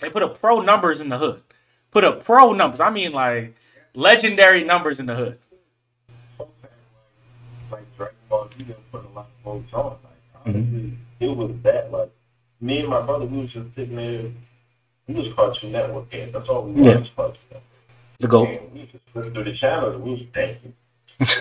They 0.00 0.08
put 0.08 0.22
up 0.22 0.38
pro 0.38 0.60
numbers 0.60 1.00
in 1.00 1.08
the 1.08 1.18
hood. 1.18 1.42
Put 1.90 2.04
up 2.04 2.22
pro 2.22 2.52
numbers. 2.52 2.80
I 2.80 2.90
mean 2.90 3.12
like 3.12 3.56
legendary 3.94 4.62
numbers 4.62 5.00
in 5.00 5.06
the 5.06 5.16
hood. 5.16 5.38
like 7.70 7.96
Dragon 7.96 8.16
Ball 8.28 8.48
Z 8.56 8.74
put 8.92 9.04
a 9.04 9.08
lot 9.08 9.26
of 9.26 9.44
folks 9.44 9.72
on. 9.72 9.84
Like, 9.84 10.46
honestly, 10.46 10.98
it 11.20 11.36
was 11.36 11.52
that, 11.62 11.92
like, 11.92 12.10
me 12.60 12.80
and 12.80 12.88
my 12.88 13.00
brother, 13.02 13.26
we 13.26 13.38
was 13.42 13.52
just 13.52 13.74
sitting 13.74 13.96
there, 13.96 14.24
we 15.06 15.14
was 15.14 15.32
Cartoon 15.34 15.72
Network 15.72 16.10
kids. 16.10 16.32
That's 16.32 16.48
all 16.48 16.62
we 16.64 16.82
Yeah. 16.82 16.96
watched, 16.96 17.14
Cartoon 17.16 17.36
Network. 17.50 17.64
The 18.18 18.28
goal. 18.28 18.46
And 18.46 18.72
we 18.72 18.82
just 18.86 19.04
flipped 19.12 19.34
through 19.34 19.44
the 19.44 19.54
channels 19.54 20.02
we 20.02 20.10
was 20.12 20.20
thinking. 20.34 20.74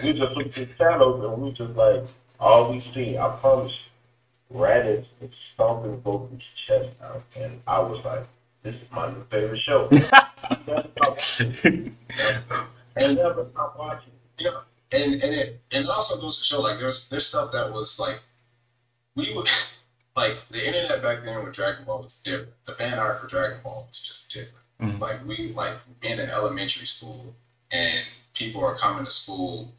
we 0.03 0.13
just 0.13 0.35
looked 0.35 0.53
through 0.53 0.65
the 0.65 0.73
channels 0.75 1.23
and 1.23 1.41
we 1.41 1.51
just 1.51 1.75
like, 1.75 2.03
all 2.39 2.71
we 2.71 2.79
see, 2.79 3.17
I 3.17 3.29
promise, 3.41 3.77
Raditz 4.53 5.05
is 5.21 5.29
stomping 5.53 6.01
Goku's 6.01 6.43
chest 6.55 6.89
out. 7.03 7.21
And 7.35 7.61
I 7.67 7.79
was 7.79 8.03
like, 8.03 8.25
this 8.63 8.75
is 8.75 8.81
my 8.91 9.09
new 9.09 9.23
favorite 9.29 9.59
show. 9.59 9.87
and 9.89 10.01
never 12.95 13.47
stop 13.51 13.77
watching. 13.77 14.11
You 14.39 14.51
know, 14.51 14.61
and 14.91 15.13
and 15.13 15.23
it 15.33 15.61
and 15.71 15.85
it 15.85 15.89
also 15.89 16.19
goes 16.19 16.39
to 16.39 16.43
show 16.43 16.61
like 16.61 16.79
there's 16.79 17.09
there's 17.09 17.27
stuff 17.27 17.51
that 17.51 17.71
was 17.71 17.99
like 17.99 18.21
we 19.15 19.33
would 19.35 19.49
like 20.15 20.37
the 20.49 20.65
internet 20.65 21.01
back 21.01 21.23
then 21.23 21.43
with 21.43 21.53
Dragon 21.53 21.85
Ball 21.85 22.01
was 22.03 22.15
different. 22.17 22.53
The 22.65 22.73
fan 22.73 22.99
art 22.99 23.19
for 23.19 23.27
Dragon 23.27 23.59
Ball 23.63 23.85
was 23.87 24.01
just 24.01 24.31
different. 24.33 24.65
Mhm. 24.81 24.99
Like 24.99 25.25
we 25.25 25.51
like 25.53 25.73
being 25.99 26.19
in 26.19 26.29
elementary 26.29 26.85
school 26.85 27.35
and 27.71 28.05
people 28.33 28.63
are 28.63 28.75
coming 28.75 29.03
to 29.05 29.11
school 29.11 29.73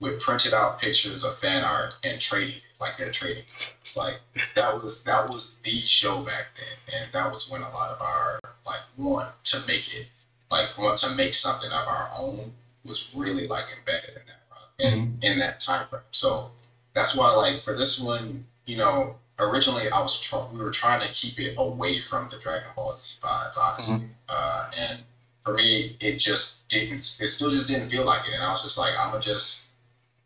with 0.00 0.20
printed 0.20 0.54
out 0.54 0.80
pictures 0.80 1.24
of 1.24 1.36
fan 1.36 1.62
art 1.64 1.94
and 2.04 2.20
trading 2.20 2.56
it 2.56 2.62
like 2.80 2.96
they're 2.96 3.10
trading. 3.10 3.42
it. 3.58 3.74
It's 3.80 3.96
like 3.96 4.20
that 4.54 4.72
was 4.74 5.04
that 5.04 5.28
was 5.28 5.58
the 5.58 5.70
show 5.70 6.22
back 6.22 6.46
then, 6.56 7.02
and 7.02 7.12
that 7.12 7.30
was 7.30 7.50
when 7.50 7.60
a 7.62 7.68
lot 7.70 7.90
of 7.90 8.00
our 8.00 8.40
like 8.66 8.80
want 8.96 9.28
to 9.44 9.60
make 9.66 9.94
it 9.94 10.06
like 10.50 10.76
want 10.78 10.98
to 10.98 11.14
make 11.14 11.34
something 11.34 11.70
of 11.70 11.86
our 11.86 12.10
own 12.16 12.52
was 12.84 13.12
really 13.14 13.46
like 13.46 13.64
embedded 13.78 14.16
in 14.16 14.22
that 14.26 14.40
in 14.78 15.18
in 15.22 15.38
that 15.38 15.60
time 15.60 15.86
frame. 15.86 16.02
So 16.10 16.52
that's 16.94 17.14
why 17.14 17.32
like 17.34 17.60
for 17.60 17.76
this 17.76 18.00
one, 18.00 18.46
you 18.70 18.76
know, 18.76 19.16
originally 19.40 19.90
I 19.90 20.00
was 20.00 20.20
tr- 20.20 20.36
we 20.52 20.60
were 20.60 20.70
trying 20.70 21.00
to 21.00 21.08
keep 21.12 21.40
it 21.40 21.54
away 21.58 21.98
from 21.98 22.28
the 22.30 22.38
Dragon 22.38 22.68
Ball 22.76 22.92
Z 22.94 23.16
vibes, 23.20 23.58
honestly. 23.60 24.02
Uh, 24.28 24.70
and 24.78 25.00
for 25.44 25.54
me, 25.54 25.96
it 26.00 26.18
just 26.18 26.68
didn't. 26.68 26.94
It 26.98 27.28
still 27.28 27.50
just 27.50 27.66
didn't 27.66 27.88
feel 27.88 28.04
like 28.04 28.28
it, 28.28 28.34
and 28.34 28.44
I 28.44 28.50
was 28.50 28.62
just 28.62 28.78
like, 28.78 28.94
I'm 28.98 29.10
gonna 29.10 29.22
just. 29.22 29.72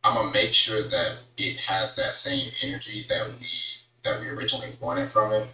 I'm 0.07 0.14
gonna 0.16 0.30
make 0.32 0.53
sure 0.53 0.82
that 0.82 1.16
it 1.38 1.57
has 1.57 1.97
that 1.97 2.12
same 2.12 2.53
energy 2.62 3.07
that 3.09 3.26
we 3.40 3.47
that 4.03 4.20
we 4.20 4.28
originally 4.28 4.76
wanted 4.78 5.09
from 5.11 5.32
it, 5.32 5.49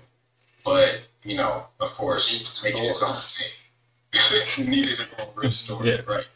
but 0.64 1.02
you 1.22 1.36
know, 1.36 1.66
of 1.78 1.94
course, 1.94 2.60
making 2.64 2.84
its 2.84 3.02
own 3.04 3.14
thing. 3.36 4.68
needed 4.68 4.98
its 4.98 5.14
own 5.20 5.28
real 5.36 5.52
story, 5.52 5.90
Yeah. 5.90 6.00
right? 6.08 6.26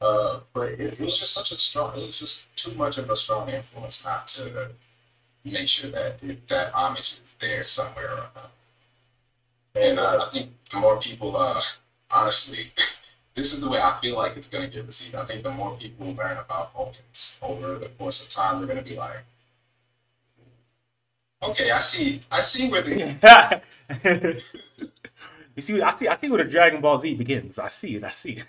Uh, 0.00 0.40
but 0.52 0.70
it, 0.72 0.80
it 0.80 1.00
was 1.00 1.16
just 1.20 1.32
such 1.32 1.52
a 1.52 1.58
strong. 1.58 1.92
It 1.96 2.06
was 2.06 2.18
just 2.18 2.54
too 2.56 2.72
much 2.74 2.98
of 2.98 3.08
a 3.08 3.14
strong 3.14 3.48
influence 3.48 4.04
not 4.04 4.26
to 4.34 4.70
make 5.44 5.68
sure 5.68 5.90
that 5.90 6.22
it, 6.22 6.46
that 6.48 6.72
homage 6.72 7.18
is 7.22 7.36
there 7.40 7.62
somewhere. 7.62 8.10
Or 8.10 8.14
another. 8.14 8.48
And 9.76 9.98
uh, 9.98 10.20
I 10.22 10.30
think 10.30 10.50
the 10.70 10.78
more 10.78 10.98
people, 10.98 11.36
uh, 11.36 11.60
honestly, 12.10 12.72
this 13.34 13.52
is 13.52 13.60
the 13.60 13.68
way 13.68 13.80
I 13.80 13.98
feel 14.02 14.16
like 14.16 14.36
it's 14.36 14.48
going 14.48 14.68
to 14.68 14.74
get 14.74 14.86
received. 14.86 15.14
I 15.14 15.24
think 15.24 15.42
the 15.42 15.50
more 15.50 15.76
people 15.76 16.14
learn 16.14 16.38
about 16.38 16.72
Vulcans 16.72 17.38
over 17.42 17.74
the 17.76 17.88
course 17.88 18.24
of 18.24 18.30
time, 18.30 18.58
they're 18.58 18.66
going 18.66 18.82
to 18.82 18.88
be 18.88 18.96
like, 18.96 19.18
okay, 21.42 21.70
I 21.70 21.80
see, 21.80 22.20
I 22.30 22.40
see 22.40 22.70
where 22.70 22.82
the 22.82 23.60
you 25.56 25.62
see, 25.62 25.82
I 25.82 25.90
see, 25.90 26.08
I 26.08 26.16
see 26.16 26.30
where 26.30 26.42
the 26.42 26.50
Dragon 26.50 26.80
Ball 26.80 26.96
Z 26.98 27.14
begins. 27.14 27.58
I 27.58 27.68
see 27.68 27.96
it. 27.96 28.04
I 28.04 28.10
see 28.10 28.32
it. 28.32 28.46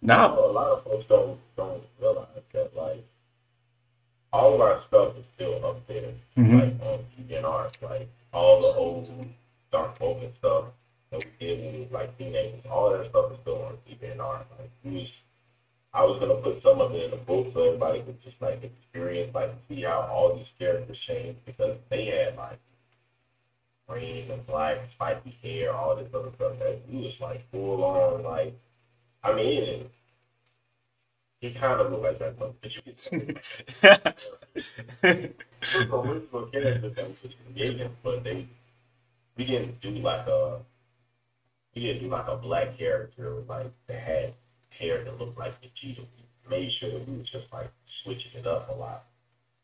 Now, 0.00 0.28
now, 0.28 0.38
a 0.38 0.52
lot 0.52 0.70
of 0.70 0.84
folks 0.84 1.06
don't 1.08 1.38
don't 1.56 1.82
realize 2.00 2.26
that 2.52 2.76
like 2.76 3.04
all 4.32 4.54
of 4.54 4.60
our 4.60 4.82
stuff 4.88 5.16
is 5.16 5.24
still 5.34 5.64
up 5.64 5.86
there, 5.86 6.12
Mhm. 6.36 6.80
like 6.80 6.86
on 6.86 7.06
DNR, 7.16 7.70
like 7.82 8.08
all 8.32 8.60
the 8.60 8.68
old 8.74 9.10
Dark 9.70 9.98
Vulcan 9.98 10.34
stuff 10.38 10.66
that 11.10 11.24
we 11.24 11.46
did 11.46 11.64
when 11.64 11.80
we 11.80 11.86
like 11.90 12.16
teenagers, 12.18 12.64
all 12.70 12.90
that 12.90 13.08
stuff 13.10 13.32
is 13.32 13.38
still 13.40 13.62
on 13.62 13.78
DNR. 13.88 14.44
Like 14.58 14.70
we 14.84 15.12
I 15.94 16.04
was 16.04 16.18
gonna 16.20 16.34
put 16.36 16.62
some 16.62 16.80
of 16.82 16.92
it 16.94 17.04
in 17.04 17.10
the 17.10 17.16
book 17.16 17.48
so 17.54 17.64
everybody 17.64 18.02
could 18.02 18.22
just 18.22 18.40
like 18.42 18.62
experience, 18.62 19.34
like 19.34 19.50
see 19.68 19.82
how 19.82 20.02
all 20.12 20.34
these 20.36 20.46
characters 20.58 20.98
changed 21.00 21.42
because 21.46 21.78
they 21.88 22.04
had 22.06 22.36
like 22.36 22.58
green 23.86 24.30
and 24.30 24.46
black, 24.46 24.78
spiky 24.94 25.30
hair, 25.42 25.72
all 25.74 25.96
this 25.96 26.12
other 26.14 26.30
stuff 26.36 26.58
that 26.58 26.78
we 26.88 27.00
was 27.00 27.18
like 27.20 27.42
full 27.50 27.82
on 27.82 28.22
like 28.22 28.54
I 29.24 29.32
mean, 29.34 29.90
it 31.40 31.58
kind 31.60 31.80
of 31.80 31.90
looked 31.92 32.04
like 32.04 32.18
that, 32.18 32.38
but 32.62 32.74
you 32.74 32.82
could 32.82 33.00
say 33.02 33.34
it's 35.62 35.74
original 35.74 36.46
characters 36.46 36.94
that 36.96 37.08
we 37.22 37.34
created, 37.54 37.90
but 38.02 38.24
they 38.24 38.46
we 39.36 39.44
didn't 39.44 39.80
do 39.80 39.90
like 39.90 40.26
a 40.26 40.60
we 41.74 41.82
didn't 41.82 42.02
do 42.02 42.08
like 42.08 42.28
a 42.28 42.36
black 42.36 42.78
character 42.78 43.42
like 43.48 43.72
that 43.88 44.00
had 44.00 44.34
hair 44.70 45.04
that 45.04 45.18
looked 45.18 45.38
like 45.38 45.54
Vegeta. 45.62 46.00
We 46.00 46.50
made 46.50 46.72
sure 46.72 46.90
that 46.90 47.08
we 47.08 47.18
was 47.18 47.28
just 47.28 47.46
like 47.52 47.70
switching 48.02 48.32
it 48.40 48.46
up 48.46 48.70
a 48.70 48.74
lot. 48.76 49.04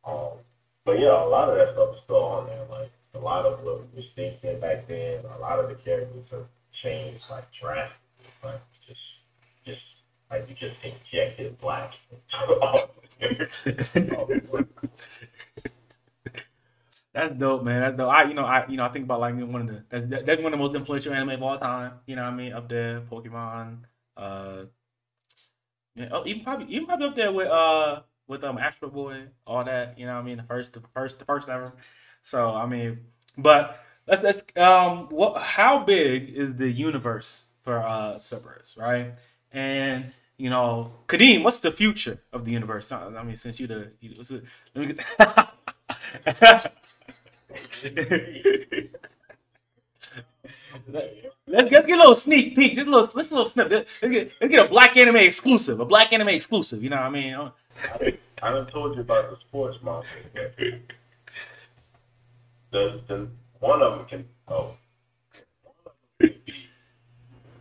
Um, 0.05 0.39
but 0.85 1.01
yeah, 1.01 1.23
a 1.23 1.29
lot 1.29 1.49
of 1.49 1.57
that 1.57 1.75
stuff 1.75 1.95
is 1.97 2.03
still 2.05 2.25
on 2.25 2.47
there. 2.47 2.65
Like 2.71 2.91
a 3.15 3.19
lot 3.19 3.47
of 3.47 3.63
what 3.65 3.81
we 3.81 3.97
was 3.97 4.07
thinking 4.15 4.61
back 4.61 4.89
then, 4.89 5.25
a 5.37 5.39
lot 5.41 5.59
of 5.61 5.69
the 5.69 5.77
characters 5.77 6.27
have 6.31 6.47
changed 6.83 7.31
like 7.31 7.47
drastically. 7.61 7.99
Like 8.45 8.61
just 8.87 9.01
just 9.67 9.83
you 10.49 10.55
just 10.55 10.77
injected 10.83 11.59
black. 11.61 11.93
that's 17.13 17.37
dope, 17.37 17.63
man. 17.65 17.81
That's 17.81 17.97
dope. 17.97 18.13
I, 18.13 18.25
you 18.25 18.35
know, 18.35 18.45
I, 18.45 18.67
you 18.69 18.77
know, 18.77 18.85
I 18.85 18.89
think 18.89 19.05
about 19.05 19.21
like 19.21 19.35
one 19.37 19.63
of 19.63 19.67
the 19.69 19.85
that's 19.89 20.05
that's 20.27 20.43
one 20.43 20.53
of 20.53 20.59
the 20.59 20.65
most 20.65 20.75
influential 20.75 21.13
anime 21.15 21.31
of 21.31 21.43
all 21.43 21.59
time. 21.59 21.93
You 22.07 22.17
know 22.17 22.23
what 22.25 22.33
I 22.33 22.37
mean? 22.37 22.53
Up 22.53 22.69
there, 22.69 23.01
Pokemon. 23.03 23.79
Uh, 24.17 24.65
yeah, 25.95 26.09
oh, 26.11 26.27
even 26.27 26.43
probably 26.43 26.67
even 26.75 26.87
probably 26.87 27.07
up 27.07 27.15
there 27.15 27.33
with 27.33 27.49
uh 27.49 28.03
with 28.27 28.43
um 28.45 28.59
Astro 28.59 28.91
Boy, 28.91 29.25
all 29.47 29.65
that. 29.65 29.99
You 29.99 30.07
know 30.07 30.15
what 30.15 30.21
I 30.21 30.25
mean? 30.25 30.39
The 30.39 30.43
first, 30.45 30.73
the 30.75 30.81
first, 30.95 31.19
the 31.19 31.25
first 31.25 31.49
ever. 31.49 31.73
So 32.23 32.51
I 32.51 32.67
mean, 32.67 33.01
but 33.39 33.79
let's 34.07 34.23
let's 34.23 34.43
um 34.57 35.09
what 35.11 35.41
how 35.41 35.85
big 35.85 36.31
is 36.31 36.57
the 36.57 36.71
universe 36.71 37.45
for 37.63 37.79
uh 37.79 38.19
Cerberus, 38.19 38.77
right? 38.77 39.15
And 39.53 40.13
you 40.37 40.51
know, 40.51 40.93
Kadeem, 41.09 41.43
what's 41.45 41.61
the 41.61 41.71
future 41.71 42.19
of 42.33 42.45
the 42.45 42.53
universe? 42.53 42.91
Uh, 42.91 43.13
I 43.17 43.23
mean, 43.23 43.37
since 43.37 43.61
you 43.61 43.67
the 43.67 43.93
you, 44.01 44.13
it, 44.13 44.45
let 44.75 44.89
me 44.89 44.95
get. 44.95 46.73
Let's, 51.47 51.71
let's 51.71 51.87
get 51.87 51.97
a 51.97 52.01
little 52.01 52.15
sneak 52.15 52.57
peek, 52.57 52.75
just 52.75 52.89
a 52.89 52.91
little, 52.91 53.09
let's 53.15 53.31
a 53.31 53.35
little 53.35 53.49
snip. 53.49 53.71
Let's 53.71 54.01
get, 54.01 54.33
let's 54.41 54.51
get 54.51 54.67
a 54.67 54.69
black 54.69 54.97
anime 54.97 55.17
exclusive, 55.17 55.79
a 55.79 55.85
black 55.85 56.13
anime 56.13 56.29
exclusive. 56.29 56.83
You 56.83 56.91
know 56.91 56.97
what 56.97 57.07
I 57.07 57.11
mean? 57.11 57.35
Oh. 57.35 57.53
I 58.43 58.51
done 58.51 58.67
told 58.67 58.95
you 58.97 59.03
about 59.03 59.31
the 59.31 59.37
sports 59.37 59.79
monster. 59.83 60.19
The, 62.71 63.01
the 63.07 63.29
one 63.61 63.83
of 63.83 63.99
them 63.99 64.07
can 64.07 64.25
oh 64.49 64.75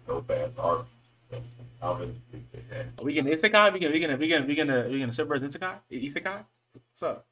no 0.07 0.21
bad 0.21 0.53
art. 0.57 0.87
I'm 1.83 2.01
in 2.01 2.15
that. 2.69 3.03
We 3.03 3.13
can 3.13 3.25
isekai. 3.25 3.73
We 3.73 3.79
can 3.79 3.91
we 3.91 3.99
can 3.99 4.17
we 4.17 4.27
can 4.29 4.47
we 4.47 4.55
can 4.55 4.91
we 4.91 4.99
can 4.99 5.09
Cerberus 5.09 5.43
isekai. 5.43 5.79
Isekai. 5.91 6.45
What's 6.71 7.03
up? 7.03 7.27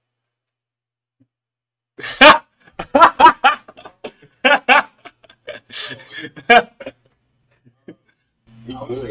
I 8.69 8.83
was 8.83 9.05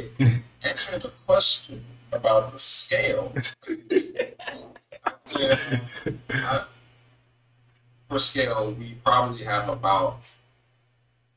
answering 0.62 1.00
the 1.00 1.12
question 1.26 1.84
about 2.12 2.52
the 2.52 2.58
scale. 2.58 3.32
I 5.04 5.12
said, 5.18 5.80
I, 6.30 6.64
for 8.08 8.18
scale, 8.18 8.74
we 8.78 8.94
probably 9.04 9.44
have 9.44 9.68
about 9.68 10.28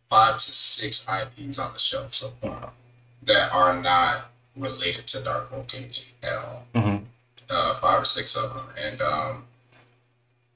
five 0.10 0.40
to 0.40 0.54
six 0.54 1.08
IPs 1.08 1.58
on 1.60 1.72
the 1.74 1.80
shelf 1.80 2.14
so 2.14 2.34
far 2.42 2.74
that 3.26 3.52
are 3.54 3.80
not 3.82 4.32
related 4.56 5.08
to 5.08 5.22
Dark 5.22 5.50
Vulcan 5.50 5.90
at 6.22 6.34
all. 6.34 6.66
Mhm. 6.76 7.06
Uh, 7.50 7.76
five 7.76 8.02
or 8.02 8.06
six 8.06 8.36
of 8.36 8.54
them, 8.54 8.68
and 8.78 9.02
um, 9.02 9.48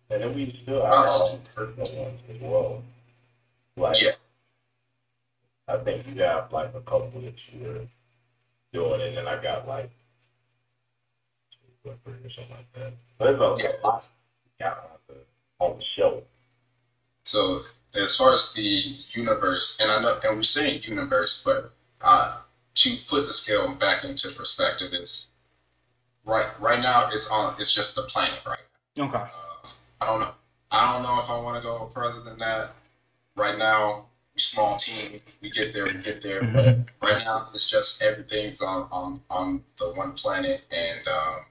And 0.09 0.21
then 0.23 0.33
we 0.33 0.57
still 0.63 0.83
have 0.85 0.93
our 0.93 1.23
own 1.23 1.41
personal 1.53 2.03
ones 2.05 2.19
as 2.29 2.41
well. 2.41 2.83
Like, 3.75 4.01
yeah, 4.01 4.11
I 5.67 5.77
think 5.77 6.07
you 6.07 6.21
have 6.23 6.51
like 6.51 6.73
a 6.73 6.81
couple 6.81 7.11
that 7.21 7.33
you're 7.51 7.81
doing, 8.73 9.01
and 9.01 9.17
then 9.17 9.27
I 9.27 9.41
got 9.41 9.67
like 9.67 9.91
two 11.83 11.89
or 11.91 11.95
three 12.05 12.13
or 12.25 12.29
something 12.31 12.55
like 12.55 12.73
that. 12.73 12.93
But 13.17 13.33
it's 13.33 13.41
okay. 13.41 13.73
yeah. 13.83 13.97
Got 14.59 14.77
on 14.77 14.97
the 15.07 15.15
on 15.59 15.77
the 15.77 15.83
shelf. 15.83 16.23
So 17.25 17.61
as 17.93 18.15
far 18.15 18.31
as 18.33 18.53
the 18.53 18.61
universe, 19.11 19.77
and 19.81 19.91
I 19.91 20.01
know, 20.01 20.19
and 20.23 20.37
we're 20.37 20.43
saying 20.43 20.83
universe, 20.83 21.41
but 21.43 21.73
uh, 22.01 22.39
to 22.77 22.95
put 23.07 23.25
the 23.25 23.33
scale 23.33 23.73
back 23.73 24.03
into 24.03 24.29
perspective, 24.29 24.89
it's 24.93 25.31
right. 26.25 26.47
Right 26.59 26.79
now, 26.79 27.09
it's 27.11 27.29
on. 27.31 27.55
It's 27.59 27.73
just 27.73 27.95
the 27.95 28.03
planet, 28.03 28.39
right? 28.45 28.59
Okay. 28.99 29.17
Uh, 29.17 29.67
I 29.99 30.05
don't 30.05 30.19
know. 30.19 30.31
I 30.69 30.93
don't 30.93 31.03
know 31.03 31.19
if 31.23 31.29
I 31.29 31.39
want 31.39 31.61
to 31.61 31.67
go 31.67 31.87
further 31.87 32.21
than 32.21 32.37
that. 32.37 32.71
Right 33.35 33.57
now, 33.57 34.05
small 34.35 34.77
team. 34.77 35.19
We 35.41 35.49
get 35.49 35.73
there. 35.73 35.85
We 35.85 35.93
get 35.93 36.21
there. 36.21 36.43
But 36.43 36.79
right 37.01 37.23
now, 37.25 37.47
it's 37.51 37.69
just 37.69 38.01
everything's 38.03 38.61
on 38.61 38.87
on 38.91 39.21
on 39.29 39.63
the 39.79 39.93
one 39.95 40.13
planet, 40.13 40.63
and 40.71 41.07
um, 41.07 41.45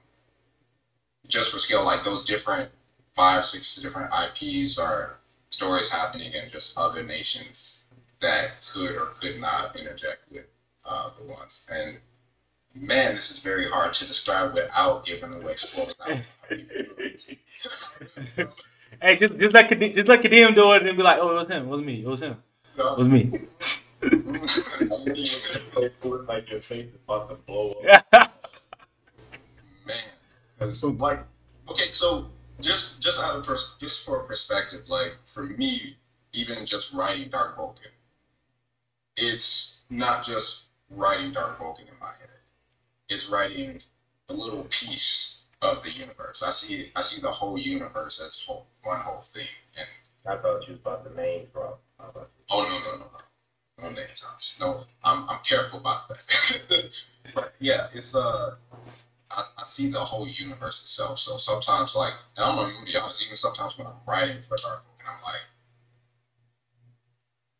just 1.27 1.51
for 1.51 1.59
scale, 1.59 1.83
like 1.83 2.05
those 2.05 2.23
different 2.23 2.71
five, 3.13 3.43
six 3.43 3.75
different 3.75 4.13
IPs 4.13 4.79
are 4.79 5.17
stories 5.49 5.91
happening 5.91 6.31
in 6.31 6.49
just 6.49 6.77
other 6.77 7.03
nations 7.03 7.87
that 8.21 8.51
could 8.71 8.95
or 8.95 9.07
could 9.19 9.41
not 9.41 9.75
interject 9.75 10.19
with 10.31 10.45
uh, 10.87 11.09
the 11.17 11.23
ones. 11.25 11.67
And 11.71 11.97
man, 12.73 13.15
this 13.15 13.31
is 13.31 13.39
very 13.39 13.69
hard 13.69 13.93
to 13.95 14.07
describe 14.07 14.53
without 14.53 15.05
giving 15.05 15.35
away 15.35 15.55
spoilers. 15.55 15.95
Hey, 19.01 19.17
just 19.17 19.37
just 19.37 19.53
let 19.53 19.69
Kadeem, 19.69 19.93
just 19.93 20.07
let 20.07 20.23
Kadeem 20.23 20.55
do 20.55 20.71
it 20.71 20.87
and 20.87 20.97
be 20.97 21.03
like, 21.03 21.19
oh, 21.21 21.29
it 21.29 21.33
was 21.35 21.47
him. 21.49 21.63
It 21.63 21.67
was 21.67 21.81
me. 21.81 22.01
It 22.01 22.07
was 22.07 22.21
him. 22.23 22.37
It 22.77 22.97
was 22.97 23.07
me. 23.07 23.31
like 26.27 26.49
your 26.49 26.61
face 26.61 26.85
is 26.85 26.95
about 27.07 27.29
to 27.29 27.35
blow 27.45 27.75
up. 28.13 28.33
man 29.85 29.97
because 30.57 30.83
like 30.83 31.19
okay 31.69 31.91
so 31.91 32.27
just 32.61 33.01
just 33.01 33.21
out 33.21 33.35
of 33.35 33.45
pers- 33.45 33.75
just 33.79 34.05
for 34.05 34.19
perspective 34.19 34.83
like 34.87 35.15
for 35.25 35.43
me 35.43 35.97
even 36.33 36.65
just 36.65 36.93
writing 36.93 37.29
dark 37.29 37.55
vulcan 37.55 37.91
it's 39.15 39.81
not 39.89 40.23
just 40.23 40.66
writing 40.89 41.31
dark 41.31 41.57
vulcan 41.59 41.87
in 41.87 41.99
my 41.99 42.07
head 42.07 42.29
it's 43.09 43.29
writing 43.29 43.81
a 44.29 44.33
little 44.33 44.65
piece 44.69 45.45
of 45.61 45.83
the 45.83 45.91
universe. 45.91 46.43
I 46.43 46.51
see 46.51 46.91
i 46.95 47.01
see 47.01 47.21
the 47.21 47.31
whole 47.31 47.57
universe 47.57 48.21
as 48.25 48.43
whole 48.45 48.67
one 48.83 48.99
whole 48.99 49.21
thing. 49.21 49.47
And 49.77 49.87
I 50.27 50.41
thought 50.41 50.67
you 50.67 50.73
was 50.73 50.81
about 50.81 51.03
to 51.05 51.15
name 51.15 51.47
drop. 51.53 51.81
I 51.99 52.03
was 52.03 52.11
about 52.15 52.29
oh 52.51 52.63
no 52.63 52.91
no 52.91 52.97
no 52.99 53.11
no. 53.11 53.89
No 53.89 53.95
name 53.95 54.13
drops. 54.15 54.59
No 54.59 54.85
i'm, 55.03 55.27
I'm 55.29 55.39
careful 55.43 55.79
about 55.79 56.09
that. 56.09 56.91
But 57.35 57.53
yeah 57.59 57.87
it's 57.93 58.15
uh 58.15 58.55
I, 59.29 59.43
I 59.57 59.63
see 59.65 59.89
the 59.91 59.99
whole 59.99 60.27
universe 60.27 60.81
itself. 60.81 61.19
So 61.19 61.37
sometimes, 61.37 61.97
like, 61.97 62.13
and 62.37 62.45
I'm 62.45 62.55
gonna 62.55 62.85
be 62.85 62.95
honest, 62.95 63.21
even 63.25 63.35
sometimes 63.35 63.77
when 63.77 63.85
I'm 63.85 63.99
writing 64.07 64.41
for 64.41 64.55
Dark 64.55 64.85
and 64.99 65.09
I'm 65.09 65.21
like, 65.21 65.41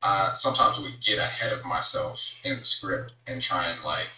I 0.01 0.31
sometimes 0.35 0.79
would 0.79 0.99
get 1.01 1.17
ahead 1.19 1.51
of 1.53 1.65
myself 1.65 2.35
in 2.43 2.55
the 2.57 2.63
script 2.63 3.13
and 3.25 3.41
try 3.41 3.67
and 3.67 3.83
like 3.83 4.09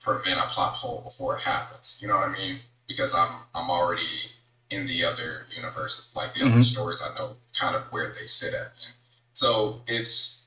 prevent 0.00 0.38
a 0.38 0.42
plot 0.48 0.74
hole 0.74 1.02
before 1.02 1.36
it 1.36 1.42
happens. 1.42 1.98
You 2.00 2.08
know 2.08 2.14
what 2.14 2.28
I 2.28 2.32
mean? 2.32 2.60
Because 2.88 3.14
I'm 3.14 3.42
I'm 3.54 3.70
already 3.70 4.32
in 4.70 4.86
the 4.86 5.04
other 5.04 5.46
universe, 5.54 6.10
like 6.14 6.34
the 6.34 6.42
other 6.46 6.58
Mhm. 6.58 6.64
stories. 6.64 7.02
I 7.02 7.14
know 7.14 7.36
kind 7.52 7.76
of 7.76 7.84
where 7.92 8.12
they 8.12 8.26
sit 8.26 8.54
at. 8.54 8.72
And 8.84 8.94
so 9.34 9.82
it's 9.86 10.46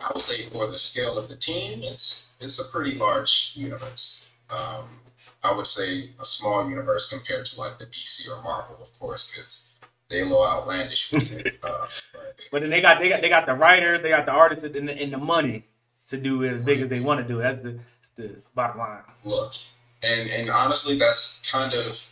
I 0.00 0.10
would 0.12 0.22
say 0.22 0.48
for 0.50 0.66
the 0.66 0.78
scale 0.78 1.18
of 1.18 1.28
the 1.28 1.36
team, 1.36 1.82
it's 1.82 2.30
it's 2.40 2.58
a 2.58 2.64
pretty 2.64 2.96
large 2.96 3.52
universe. 3.54 4.30
Um, 4.50 5.00
I 5.42 5.52
would 5.52 5.66
say 5.66 6.10
a 6.18 6.24
small 6.24 6.68
universe 6.68 7.08
compared 7.08 7.46
to 7.46 7.60
like 7.60 7.78
the 7.78 7.86
DC 7.86 8.28
or 8.30 8.42
Marvel, 8.42 8.78
of 8.80 8.98
course, 8.98 9.30
because 9.30 9.72
they 10.08 10.20
a 10.20 10.24
little 10.24 10.46
outlandish 10.46 11.12
with 11.12 11.32
it. 11.32 11.58
Uh, 11.64 11.86
but 12.50 12.60
then 12.60 12.70
they 12.70 12.80
got 12.80 12.98
they 12.98 13.08
got 13.08 13.20
they 13.20 13.28
got 13.28 13.46
the 13.46 13.54
writer, 13.54 13.98
they 13.98 14.08
got 14.08 14.26
the 14.26 14.32
artist, 14.32 14.64
and 14.64 14.88
the, 14.88 15.02
and 15.02 15.12
the 15.12 15.18
money 15.18 15.64
to 16.08 16.16
do 16.16 16.42
it 16.42 16.52
as 16.52 16.62
big 16.62 16.80
as 16.80 16.88
they 16.88 17.00
want 17.00 17.20
to 17.20 17.26
do. 17.26 17.40
it. 17.40 17.42
That's 17.42 17.58
the 17.58 17.70
that's 17.72 18.10
the 18.16 18.36
bottom 18.54 18.78
line. 18.78 19.02
look, 19.24 19.54
and 20.02 20.30
and 20.30 20.50
honestly, 20.50 20.98
that's 20.98 21.42
kind 21.50 21.74
of 21.74 22.10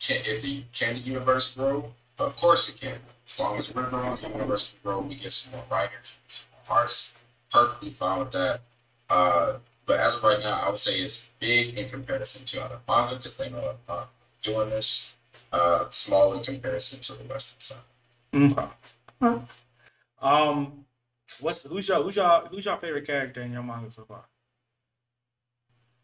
can 0.00 0.16
if 0.24 0.42
the 0.42 0.64
can 0.72 0.94
the 0.94 1.00
universe 1.00 1.54
grow? 1.54 1.92
Of 2.18 2.36
course 2.36 2.68
it 2.68 2.80
can. 2.80 2.98
As 3.26 3.38
long 3.38 3.58
as 3.58 3.74
we're 3.74 3.88
growing, 3.90 4.16
the 4.16 4.28
universe 4.28 4.72
can 4.72 4.78
grow. 4.82 5.00
We 5.00 5.14
get 5.14 5.32
some 5.32 5.52
more 5.52 5.64
writers, 5.70 6.16
some 6.26 6.48
more 6.68 6.78
artists. 6.78 7.14
Perfectly 7.50 7.90
fine 7.90 8.20
with 8.20 8.32
that. 8.32 8.60
Uh, 9.08 9.54
but 9.86 10.00
as 10.00 10.16
of 10.16 10.22
right 10.22 10.40
now, 10.40 10.60
I 10.64 10.68
would 10.68 10.78
say 10.78 11.00
it's 11.00 11.30
big 11.38 11.78
in 11.78 11.88
comparison 11.88 12.44
to 12.44 12.64
other 12.64 12.78
manga 12.86 13.16
because 13.16 13.36
they 13.36 13.50
know 13.50 13.58
I'm 13.70 13.76
not 13.88 14.10
doing 14.42 14.70
this. 14.70 15.16
Uh, 15.50 15.86
small 15.88 16.34
in 16.34 16.42
comparison 16.42 17.00
to 17.00 17.14
the 17.14 17.24
Western 17.24 17.60
side. 17.60 17.78
Okay. 19.22 19.44
Um, 20.20 20.84
what's 21.40 21.62
who's 21.62 21.88
your 21.88 22.02
who's 22.02 22.16
your 22.16 22.40
who's 22.50 22.64
your 22.64 22.76
favorite 22.78 23.06
character 23.06 23.40
in 23.40 23.52
your 23.52 23.62
manga 23.62 23.88
so 23.92 24.04
far? 24.04 24.24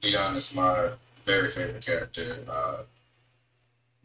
Leon 0.05 0.37
is 0.37 0.55
my 0.55 0.91
very 1.25 1.51
favorite 1.51 1.85
character. 1.85 2.39
Uh, 2.49 2.83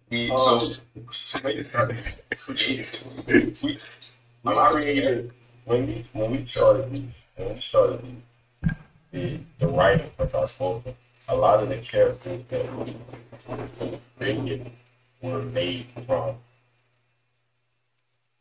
we 0.09 0.31
Oh. 0.31 0.73
so 1.13 1.39
created. 1.41 3.03
We, 3.27 3.51
to. 3.51 3.77
I 4.47 4.71
created 4.71 5.31
when 5.65 5.85
we 5.85 6.05
when 6.13 6.31
we 6.31 6.47
started 6.47 7.13
when 7.35 7.53
we 7.55 7.61
started 7.61 8.01
these, 8.03 8.71
the 9.11 9.39
the 9.59 9.67
writing 9.67 10.09
for 10.17 10.25
Dark 10.25 10.49
Vulcan, 10.49 10.95
a 11.27 11.35
lot 11.35 11.61
of 11.61 11.69
the 11.69 11.77
characters 11.77 12.41
that 12.49 12.65
we 12.75 12.95
created 14.17 14.71
were 15.21 15.43
made 15.43 15.85
from 16.07 16.35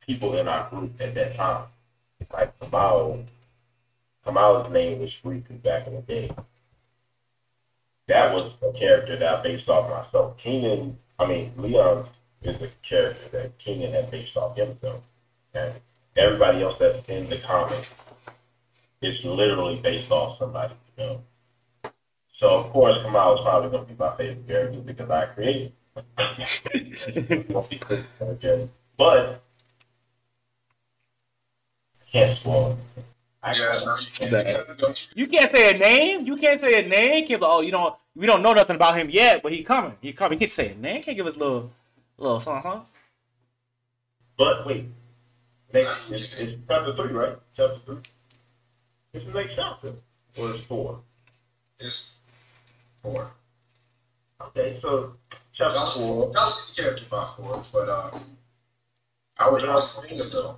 people 0.09 0.37
in 0.39 0.49
our 0.49 0.69
group 0.71 0.91
at 1.01 1.15
that 1.15 1.37
time. 1.37 1.67
Like 2.33 2.59
Kamal, 2.59 3.25
Kamal's 4.25 4.73
name 4.73 4.99
was 4.99 5.13
Riku 5.25 5.63
back 5.63 5.87
in 5.87 5.95
the 5.95 6.01
day. 6.01 6.31
That 8.09 8.35
was 8.35 8.51
a 8.63 8.73
character 8.77 9.17
that 9.19 9.35
I 9.35 9.43
based 9.43 9.69
off 9.69 9.91
myself. 9.91 10.39
Keenan, 10.39 10.99
I 11.19 11.27
mean 11.27 11.53
Leon 11.57 12.09
is 12.43 12.61
a 12.63 12.71
character 12.83 13.29
that 13.33 13.59
Keenan 13.59 13.93
had 13.93 14.11
based 14.11 14.37
off 14.37 14.57
himself, 14.57 15.03
and 15.55 15.75
everybody 16.17 16.63
else 16.63 16.77
that's 16.81 17.07
in 17.09 17.29
the 17.29 17.39
comic 17.39 17.87
is 19.03 19.23
literally 19.25 19.77
based 19.77 20.11
off 20.11 20.39
somebody. 20.39 20.75
You 20.97 21.05
know. 21.05 21.23
So 22.39 22.49
of 22.49 22.73
course 22.73 22.97
Kamal 23.03 23.35
is 23.35 23.41
probably 23.43 23.71
going 23.71 23.87
to 23.87 23.93
be 23.93 23.99
my 23.99 24.17
favorite 24.17 24.49
character 24.49 24.81
because 24.81 25.11
I 25.11 25.27
created. 25.27 25.73
him. 25.95 26.05
but 28.97 29.43
can't 32.13 32.39
spoil. 32.39 32.79
I 33.43 33.53
yeah, 33.55 33.97
you 34.01 34.29
can't. 34.29 34.79
Don't 34.79 35.09
you? 35.15 35.23
You 35.23 35.27
can't 35.29 35.53
say 35.53 35.75
a 35.75 35.79
name. 35.79 36.27
You 36.27 36.37
can't 36.37 36.61
say 36.61 36.85
a 36.85 36.89
name. 36.89 37.27
Can't 37.27 37.41
be, 37.41 37.47
oh, 37.47 37.61
you 37.61 37.71
don't. 37.71 37.95
We 38.17 38.27
don't 38.27 38.43
know 38.43 38.53
nothing 38.53 38.77
about 38.77 38.97
him 38.97 39.11
yet, 39.11 39.43
but 39.43 39.53
he 39.53 39.63
coming. 39.63 39.95
He 40.01 40.13
coming. 40.13 40.39
He 40.39 40.45
can't 40.45 40.53
say 40.53 40.73
a 40.73 40.75
name. 40.75 41.03
Can't 41.03 41.17
give 41.17 41.27
us 41.27 41.37
a 41.37 41.39
little, 41.39 41.71
little 42.17 42.41
song, 42.41 42.63
something. 42.63 42.83
But 44.37 44.67
wait, 44.67 44.87
next 45.73 46.11
it's, 46.11 46.29
it's 46.37 46.61
chapter 46.69 46.95
three, 46.97 47.13
right? 47.13 47.37
Chapter 47.57 47.79
three. 47.87 47.97
It's 49.13 49.25
the 49.25 49.33
next 49.33 49.55
chapter, 49.55 49.93
or 50.37 50.51
it's 50.51 50.65
four. 50.65 51.01
It's 51.79 52.17
four. 53.03 53.31
Okay, 54.41 54.79
so 54.83 55.15
chapter 55.53 55.77
Y'all 55.77 55.91
see, 55.91 56.01
four. 56.01 56.33
y'all 56.35 56.51
see 56.51 56.75
the 56.75 56.83
character 56.83 57.05
by 57.11 57.29
four, 57.37 57.63
but 57.73 57.89
um, 57.89 58.21
I 59.39 59.51
would 59.51 59.65
also 59.65 60.03
say 60.03 60.17
though, 60.29 60.57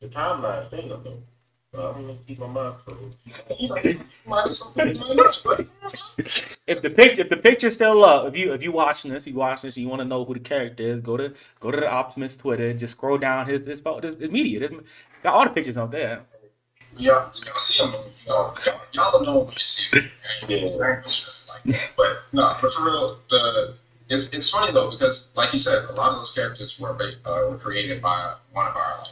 The 0.00 0.08
timeline 0.08 0.70
thing 0.70 0.90
of 0.90 1.04
them. 1.04 1.22
I'm 1.74 1.92
gonna 2.06 2.16
keep 2.26 2.38
my 2.38 2.46
mouth 2.46 2.76
closed. 2.86 3.16
you 3.58 3.68
know, 3.68 3.76
you 3.76 4.00
might 4.26 4.42
have 4.46 4.56
something 4.56 4.94
you 4.94 5.00
might 5.00 5.16
not, 5.16 5.42
but 5.44 5.66
If 6.66 6.80
the 6.82 6.88
picture, 6.90 7.20
if 7.22 7.28
the 7.28 7.36
picture's 7.36 7.74
still 7.74 8.02
up, 8.04 8.26
if 8.28 8.36
you 8.36 8.52
if 8.54 8.62
you 8.62 8.72
watching 8.72 9.10
this, 9.10 9.26
you 9.26 9.34
watching 9.34 9.68
this, 9.68 9.76
and 9.76 9.82
you 9.84 9.88
want 9.90 10.00
to 10.00 10.04
know 10.06 10.24
who 10.24 10.32
the 10.34 10.40
character 10.40 10.82
is, 10.82 11.00
go 11.00 11.16
to 11.18 11.34
go 11.60 11.70
to 11.70 11.76
the 11.78 11.90
Optimus 11.90 12.36
Twitter, 12.36 12.68
and 12.68 12.78
just 12.78 12.92
scroll 12.92 13.18
down 13.18 13.46
his 13.46 13.60
his, 13.66 13.80
his, 14.02 14.18
his 14.20 14.30
media. 14.30 14.60
His, 14.60 14.70
got 15.22 15.34
all 15.34 15.44
the 15.44 15.50
pictures 15.50 15.76
out 15.76 15.90
there. 15.90 16.22
y'all, 16.96 17.30
y'all 17.44 17.54
see 17.56 17.82
him, 17.84 17.92
you 17.92 18.28
know, 18.32 18.54
y'all, 18.64 18.80
y'all 18.92 19.22
know 19.22 19.38
when 19.40 19.52
you 19.52 19.58
see 19.60 19.98
him. 20.00 20.10
And 20.42 20.50
Yeah. 20.50 20.98
it's 21.04 21.20
just 21.24 21.50
like 21.50 21.62
that. 21.74 21.90
But 21.96 22.12
no, 22.32 22.52
but 22.62 22.72
for 22.72 22.84
real, 22.84 23.18
the 23.28 23.74
it's 24.08 24.28
it's 24.30 24.50
funny 24.50 24.72
though 24.72 24.90
because, 24.90 25.28
like 25.36 25.52
you 25.52 25.58
said, 25.58 25.84
a 25.84 25.92
lot 25.92 26.10
of 26.10 26.16
those 26.16 26.32
characters 26.32 26.80
were 26.80 26.96
uh, 27.26 27.48
were 27.50 27.58
created 27.58 28.00
by 28.00 28.34
one 28.52 28.66
of 28.66 28.76
our 28.76 28.98
like 28.98 29.08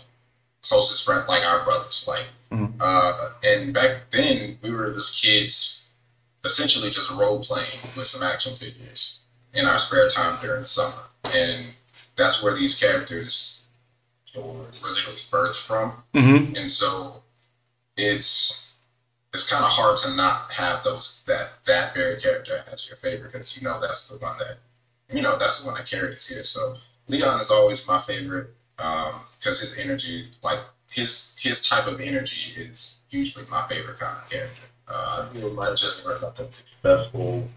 closest 0.69 1.05
friends, 1.05 1.29
like 1.29 1.45
our 1.45 1.63
brothers. 1.65 2.05
Like, 2.09 2.27
Mhm. 2.51 2.75
uh, 2.81 3.31
and 3.45 3.73
back 3.75 4.11
then 4.11 4.59
we 4.63 4.71
were 4.71 4.93
just 4.95 5.21
kids, 5.21 5.87
essentially 6.45 6.91
just 6.91 7.11
role 7.11 7.43
playing 7.43 7.79
with 7.97 8.07
some 8.07 8.23
action 8.23 8.55
figures 8.57 9.21
in 9.53 9.67
our 9.67 9.79
spare 9.79 10.09
time 10.09 10.41
during 10.41 10.61
the 10.63 10.67
summer, 10.67 11.05
and 11.33 11.75
that's 12.17 12.43
where 12.43 12.55
these 12.55 12.75
characters 12.79 13.63
were 14.35 14.43
literally 14.83 15.21
birthed 15.31 15.61
from. 15.65 16.03
Mm-hmm. 16.15 16.57
and 16.57 16.71
so 16.71 17.23
it's 17.97 18.73
it's 19.33 19.49
kind 19.49 19.65
of 19.65 19.71
hard 19.71 19.97
to 19.97 20.15
not 20.15 20.51
have 20.53 20.83
those 20.85 21.21
that 21.27 21.65
that 21.65 21.93
very 21.95 22.19
character 22.21 22.65
as 22.71 22.87
your 22.89 22.97
favorite 22.97 23.33
because 23.33 23.57
you 23.57 23.63
know 23.63 23.81
that's 23.81 24.09
the 24.09 24.17
one 24.19 24.37
that 24.39 24.59
you 25.13 25.23
know 25.23 25.37
that's 25.39 25.61
the 25.61 25.67
one 25.67 25.77
that 25.77 25.87
carried 25.87 26.13
us 26.13 26.27
here. 26.27 26.43
So 26.45 26.79
Leon 27.09 27.41
is 27.41 27.51
always 27.51 27.87
my 27.87 27.99
favorite 27.99 28.55
because 28.77 29.61
his 29.61 29.77
energy, 29.79 30.25
like 30.43 30.59
his 30.93 31.37
his 31.39 31.67
type 31.69 31.87
of 31.87 32.01
energy, 32.01 32.59
is 32.61 33.03
usually 33.11 33.47
my 33.47 33.67
favorite 33.69 33.99
kind 33.99 34.17
of 34.17 34.31
character. 34.31 34.63
Uh, 34.89 35.29
I 35.31 35.35
feel 35.35 35.51
like 35.51 35.77
just 35.77 36.05
just 36.05 36.23
like 36.23 36.39
a 36.39 36.49
successful, 36.53 37.49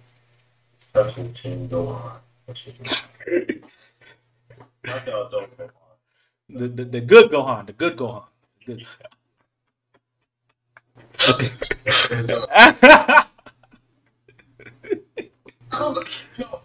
successful 0.93 1.29
team 1.33 1.67
go 1.67 1.87
on. 1.87 2.19
Like 4.87 5.05
y'all 5.05 5.27
don't 5.27 5.57
go 5.57 5.65
on. 5.65 5.69
The, 6.49 6.67
the 6.69 6.85
the 6.85 7.01
good 7.01 7.29
Gohan, 7.29 7.67
the 7.67 7.73
good 7.73 7.97
Gohan. 7.97 8.23
Good. 8.65 8.87
I 11.27 11.51
don't 15.71 16.27
know, 16.39 16.61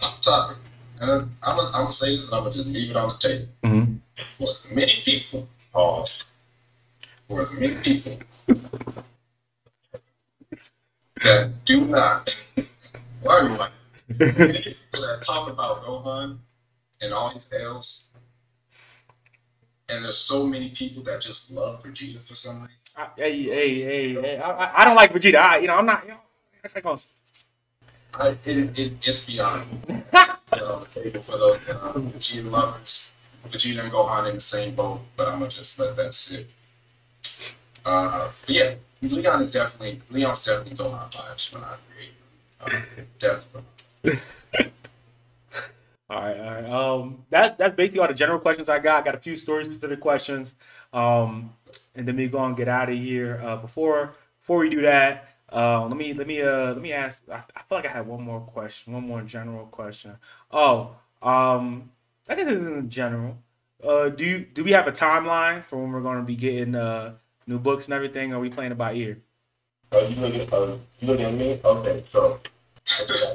off 0.00 0.20
topic. 0.20 0.56
And 1.00 1.10
I'm, 1.10 1.30
I'm, 1.42 1.56
gonna- 1.56 1.68
I'm 1.68 1.82
gonna 1.82 1.92
say 1.92 2.10
this, 2.16 2.28
and 2.28 2.36
I'm 2.36 2.44
gonna 2.44 2.54
just 2.54 2.66
leave 2.68 2.90
it 2.90 2.96
on 2.96 3.08
the 3.10 3.16
table. 3.16 3.48
Mhm. 3.64 3.98
For 4.38 4.44
as 4.44 4.66
many 4.70 4.92
people, 5.04 5.48
Pause. 5.72 6.24
for 7.28 7.40
as 7.42 7.50
many 7.52 7.74
people 7.76 8.18
that 11.22 11.64
do 11.64 11.84
not, 11.86 12.44
why 13.22 13.40
are 13.40 13.70
many 14.08 14.52
people 14.58 15.00
that 15.00 15.22
talk 15.22 15.48
about 15.50 15.82
Gohan 15.82 16.38
and 17.02 17.12
all 17.12 17.28
his 17.30 17.50
L's, 17.52 18.06
and 19.88 20.04
there's 20.04 20.16
so 20.16 20.46
many 20.46 20.70
people 20.70 21.02
that 21.04 21.20
just 21.20 21.50
love 21.50 21.82
Vegeta 21.82 22.22
for 22.22 22.34
some 22.34 22.62
reason. 22.62 22.76
I- 22.96 23.08
Hey, 23.16 23.42
hey, 23.42 23.80
hey, 23.82 24.12
hey! 24.14 24.38
I, 24.38 24.50
I- 24.50 24.80
I 24.80 24.84
don't 24.84 24.96
like 24.96 25.12
Vegeta. 25.12 25.36
I, 25.36 25.58
you 25.58 25.66
know, 25.66 25.74
I'm 25.76 25.86
not. 25.86 26.02
You 26.04 26.10
know, 26.12 26.20
I'm 26.64 26.70
not 26.74 26.82
gonna- 26.82 26.96
I, 28.14 28.28
it, 28.44 28.78
it, 28.78 28.92
it's 29.06 29.24
beyond 29.24 29.70
me. 29.88 30.02
you 30.52 30.58
know, 30.58 30.86
table 30.90 31.22
for 31.22 31.38
those 31.38 31.58
uh, 31.68 31.92
Vegeta 31.94 32.50
lovers. 32.50 33.12
Vegeta 33.48 33.84
and 33.84 33.92
Gohan 33.92 34.28
in 34.28 34.34
the 34.34 34.40
same 34.40 34.74
boat, 34.74 35.00
but 35.16 35.28
I'm 35.28 35.38
gonna 35.38 35.50
just 35.50 35.78
let 35.78 35.96
that 35.96 36.14
sit. 36.14 36.48
Uh, 37.84 38.30
but 38.46 38.54
yeah, 38.54 38.74
Leon 39.02 39.40
is 39.42 39.50
definitely 39.50 40.00
Leon's 40.10 40.44
definitely 40.44 40.76
Gohan 40.76 41.10
vibes 41.12 41.54
when 41.54 41.62
I 41.62 41.76
create. 41.90 42.14
Uh, 42.60 43.02
definitely. 43.18 44.72
All 46.08 46.22
right, 46.22 46.38
all 46.38 46.46
right. 46.46 46.64
Um, 46.64 47.24
that 47.30 47.58
that's 47.58 47.74
basically 47.74 47.98
all 47.98 48.06
the 48.06 48.14
general 48.14 48.38
questions 48.38 48.68
I 48.68 48.78
got. 48.78 49.04
Got 49.04 49.16
a 49.16 49.18
few 49.18 49.34
story 49.34 49.64
specific 49.64 49.98
questions. 50.00 50.54
Um, 50.92 51.52
and 51.96 52.06
then 52.06 52.14
we 52.14 52.28
go 52.28 52.44
and 52.44 52.56
get 52.56 52.68
out 52.68 52.88
of 52.88 52.96
here. 52.96 53.42
Uh, 53.44 53.56
before 53.56 54.14
before 54.38 54.58
we 54.58 54.68
do 54.68 54.82
that, 54.82 55.35
uh, 55.52 55.86
let 55.86 55.96
me 55.96 56.12
let 56.12 56.26
me 56.26 56.42
uh 56.42 56.72
let 56.72 56.80
me 56.80 56.92
ask. 56.92 57.22
I, 57.30 57.42
I 57.54 57.62
feel 57.62 57.78
like 57.78 57.86
I 57.86 57.92
had 57.92 58.06
one 58.06 58.22
more 58.22 58.40
question, 58.40 58.92
one 58.92 59.06
more 59.06 59.22
general 59.22 59.66
question. 59.66 60.16
Oh, 60.50 60.96
um, 61.22 61.90
I 62.28 62.34
guess 62.34 62.48
it's 62.48 62.62
isn't 62.62 62.90
general. 62.90 63.38
Uh, 63.82 64.08
do 64.08 64.24
you 64.24 64.38
do 64.40 64.64
we 64.64 64.72
have 64.72 64.86
a 64.86 64.92
timeline 64.92 65.62
for 65.62 65.80
when 65.80 65.92
we're 65.92 66.00
going 66.00 66.18
to 66.18 66.24
be 66.24 66.36
getting 66.36 66.74
uh 66.74 67.14
new 67.46 67.58
books 67.58 67.86
and 67.86 67.94
everything? 67.94 68.32
Or 68.32 68.36
are 68.36 68.40
we 68.40 68.50
playing 68.50 68.72
it 68.72 68.78
by 68.78 68.94
ear? 68.94 69.18
Uh, 69.92 69.98
you 69.98 70.16
look 70.16 70.34
at 70.34 70.52
uh, 70.52 70.76
you 71.00 71.08
look 71.08 71.20
at 71.20 71.32
me. 71.32 71.60
Okay, 71.64 72.04
so 72.12 72.40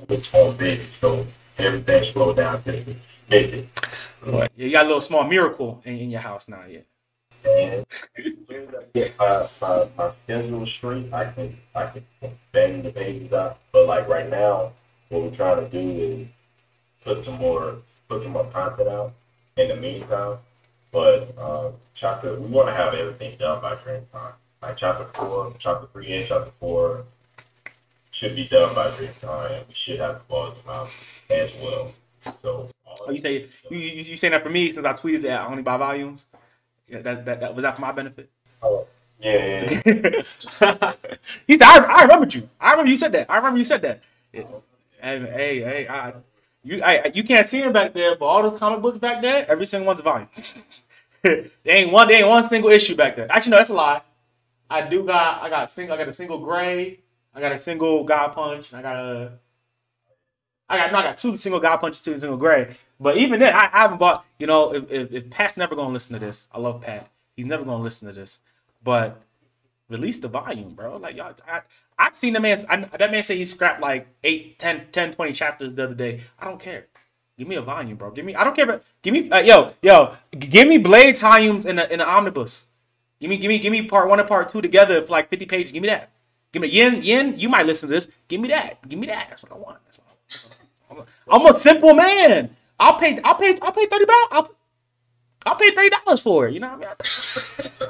it's 0.09 0.33
on 0.33 0.57
big, 0.57 0.81
so 0.99 1.25
everything 1.57 2.11
slowed 2.11 2.37
down 2.37 2.61
to 2.63 2.95
minute. 3.29 3.69
Yeah, 4.25 4.47
you 4.55 4.71
got 4.71 4.83
a 4.83 4.87
little 4.87 5.01
small 5.01 5.23
miracle 5.23 5.81
in, 5.85 5.97
in 5.97 6.09
your 6.09 6.21
house 6.21 6.47
now. 6.47 6.63
Yeah. 6.67 6.81
And 7.45 7.85
get 8.93 9.17
my, 9.17 9.47
my, 9.61 9.87
my 9.97 10.11
schedule 10.23 10.65
straight, 10.65 11.11
I 11.13 11.31
can 11.31 11.57
I 11.75 11.87
can 11.87 12.03
bang 12.51 12.83
the 12.83 12.91
babies 12.91 13.33
out. 13.33 13.59
But 13.71 13.87
like 13.87 14.07
right 14.07 14.29
now, 14.29 14.73
what 15.09 15.23
we're 15.23 15.35
trying 15.35 15.57
to 15.57 15.69
do 15.69 16.01
is 16.01 16.27
put 17.03 17.25
some 17.25 17.37
more 17.37 17.77
put 18.09 18.23
some 18.23 18.31
more 18.31 18.45
content 18.51 18.89
out 18.89 19.13
in 19.57 19.69
the 19.69 19.75
meantime. 19.75 20.37
But 20.91 21.33
uh, 21.37 21.71
chapter 21.95 22.39
we 22.39 22.47
want 22.47 22.67
to 22.67 22.75
have 22.75 22.93
everything 22.93 23.37
done 23.37 23.61
by 23.61 23.75
dream 23.75 24.05
time. 24.11 24.33
Like 24.61 24.77
chapter 24.77 25.07
four, 25.13 25.53
chapter 25.57 25.87
three, 25.93 26.13
and 26.13 26.27
chapter 26.27 26.51
four 26.59 27.05
should 28.11 28.35
be 28.35 28.47
done 28.47 28.75
by 28.75 28.91
dream 28.95 29.11
time, 29.19 29.63
we 29.67 29.73
should 29.73 29.99
have 29.99 30.19
the 30.19 30.23
volume 30.29 30.57
out 30.69 30.89
as 31.29 31.49
well. 31.61 31.91
So. 32.41 32.69
Oh, 32.85 33.09
you 33.09 33.19
say 33.19 33.47
you, 33.69 33.77
you, 33.77 34.17
saying 34.17 34.31
that 34.31 34.43
for 34.43 34.49
me 34.49 34.71
since 34.71 34.85
I 34.85 34.93
tweeted 34.93 35.23
that 35.23 35.41
I 35.41 35.47
only 35.47 35.63
buy 35.63 35.77
volumes? 35.77 36.27
Yeah, 36.91 37.01
that, 37.01 37.25
that, 37.25 37.39
that 37.39 37.55
was 37.55 37.63
that 37.63 37.75
for 37.75 37.81
my 37.81 37.93
benefit. 37.93 38.29
Oh, 38.61 38.85
yeah, 39.19 39.33
yeah, 39.33 39.81
yeah. 39.85 40.23
he 41.47 41.53
said, 41.57 41.63
I, 41.63 41.77
I 41.77 42.01
remembered 42.03 42.33
you. 42.33 42.49
I 42.59 42.71
remember 42.71 42.89
you 42.91 42.97
said 42.97 43.13
that. 43.13 43.31
I 43.31 43.37
remember 43.37 43.59
you 43.59 43.63
said 43.63 43.81
that. 43.83 44.01
Hey, 44.33 44.45
hey, 44.99 45.59
hey, 45.61 45.87
I, 45.87 46.13
you, 46.63 46.83
I, 46.83 47.11
you 47.13 47.23
can't 47.23 47.47
see 47.47 47.61
him 47.61 47.71
back 47.71 47.93
there, 47.93 48.15
but 48.15 48.25
all 48.25 48.43
those 48.43 48.59
comic 48.59 48.81
books 48.81 48.97
back 48.97 49.21
there, 49.21 49.49
every 49.49 49.65
single 49.65 49.87
one's 49.87 50.01
a 50.01 50.03
volume. 50.03 50.27
they 51.23 51.49
ain't 51.65 51.93
one, 51.93 52.09
they 52.09 52.15
ain't 52.15 52.27
one 52.27 52.47
single 52.49 52.69
issue 52.69 52.95
back 52.95 53.15
there. 53.15 53.31
Actually, 53.31 53.51
no, 53.51 53.57
that's 53.57 53.69
a 53.69 53.73
lie. 53.73 54.01
I 54.69 54.81
do 54.81 55.05
got, 55.05 55.41
I 55.41 55.49
got 55.49 55.69
single, 55.69 55.95
I 55.95 55.97
got 55.97 56.09
a 56.09 56.13
single 56.13 56.39
gray, 56.39 56.99
I 57.33 57.39
got 57.39 57.53
a 57.53 57.57
single 57.57 58.03
God 58.03 58.33
Punch, 58.33 58.71
and 58.71 58.79
I 58.79 58.81
got 58.81 58.97
a, 58.97 59.31
I 60.67 60.77
got, 60.77 60.91
no, 60.91 60.97
I 60.99 61.03
got 61.03 61.17
two 61.17 61.37
single 61.37 61.59
God 61.59 61.77
Punches, 61.77 62.03
two 62.03 62.19
single 62.19 62.37
gray. 62.37 62.75
But 63.01 63.17
even 63.17 63.39
then, 63.39 63.55
I, 63.55 63.67
I 63.73 63.79
haven't 63.81 63.97
bought. 63.97 64.23
You 64.37 64.45
know, 64.45 64.75
if, 64.75 64.89
if, 64.91 65.11
if 65.11 65.29
Pat's 65.31 65.57
never 65.57 65.75
gonna 65.75 65.91
listen 65.91 66.13
to 66.13 66.19
this, 66.19 66.47
I 66.53 66.59
love 66.59 66.81
Pat. 66.81 67.09
He's 67.35 67.47
never 67.47 67.65
gonna 67.65 67.83
listen 67.83 68.07
to 68.07 68.13
this, 68.13 68.39
but 68.83 69.19
release 69.89 70.19
the 70.19 70.27
volume, 70.27 70.75
bro. 70.75 70.97
Like 70.97 71.15
y'all, 71.15 71.33
I, 71.47 71.61
I've 71.97 72.15
seen 72.15 72.33
the 72.33 72.39
man. 72.39 72.63
I, 72.69 72.77
that 72.77 73.11
man 73.11 73.23
say 73.23 73.37
he 73.37 73.45
scrapped 73.45 73.81
like 73.81 74.07
8, 74.23 74.59
10, 74.59 74.87
10, 74.91 75.13
20 75.13 75.33
chapters 75.33 75.73
the 75.73 75.85
other 75.85 75.95
day. 75.95 76.21
I 76.37 76.45
don't 76.45 76.59
care. 76.59 76.85
Give 77.39 77.47
me 77.47 77.55
a 77.55 77.61
volume, 77.61 77.97
bro. 77.97 78.11
Give 78.11 78.23
me. 78.23 78.35
I 78.35 78.43
don't 78.43 78.55
care. 78.55 78.65
About, 78.65 78.83
give 79.01 79.13
me. 79.13 79.31
Uh, 79.31 79.39
yo, 79.39 79.73
yo. 79.81 80.15
Give 80.37 80.67
me 80.67 80.77
Blade 80.77 81.17
volumes 81.17 81.65
in 81.65 81.77
the 81.77 81.91
in 81.91 81.97
the 81.97 82.07
omnibus. 82.07 82.67
Give 83.19 83.31
me, 83.31 83.37
give 83.37 83.49
me, 83.49 83.57
give 83.57 83.71
me 83.71 83.87
part 83.87 84.09
one 84.09 84.19
and 84.19 84.27
part 84.27 84.49
two 84.49 84.61
together 84.61 85.01
for 85.01 85.11
like 85.11 85.29
fifty 85.29 85.47
pages. 85.47 85.71
Give 85.71 85.81
me 85.81 85.89
that. 85.89 86.11
Give 86.51 86.61
me 86.61 86.67
Yin, 86.67 87.01
Yin. 87.01 87.39
You 87.39 87.49
might 87.49 87.65
listen 87.65 87.89
to 87.89 87.95
this. 87.95 88.09
Give 88.27 88.39
me 88.39 88.49
that. 88.49 88.87
Give 88.87 88.99
me 88.99 89.07
that. 89.07 89.27
That's 89.29 89.41
what 89.41 89.53
I 89.53 89.55
want. 89.55 89.77
That's 89.85 89.97
what 89.97 90.07
I 90.91 90.93
want. 90.93 91.09
I'm 91.27 91.55
a 91.55 91.59
simple 91.59 91.95
man. 91.95 92.55
I'll 92.81 92.97
pay. 92.99 93.19
I'll 93.23 93.35
pay. 93.35 93.55
I'll 93.61 93.71
pay 93.71 93.85
thirty 93.85 94.05
dollars. 94.05 94.27
I'll, 94.31 94.55
I'll 95.45 95.55
pay 95.55 95.71
thirty 95.71 95.89
dollars 95.95 96.21
for 96.21 96.47
it. 96.47 96.53
You 96.53 96.59
know 96.61 96.75
what 96.75 96.85
I 96.85 97.89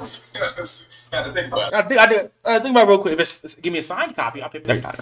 To 1.12 1.30
think 1.30 1.48
about 1.52 1.68
it. 1.72 1.74
I 1.74 1.82
think 1.82 2.00
I 2.00 2.06
did. 2.06 2.30
I 2.42 2.58
think 2.58 2.70
about 2.70 2.84
it 2.84 2.88
real 2.88 2.98
quick. 2.98 3.12
If 3.14 3.20
it's, 3.20 3.36
it's- 3.44 3.54
give 3.56 3.70
me 3.72 3.80
a 3.80 3.82
signed 3.82 4.16
copy, 4.16 4.40
I'll 4.42 4.48
pay 4.48 4.60
thirty 4.60 4.80
dollars. 4.80 5.00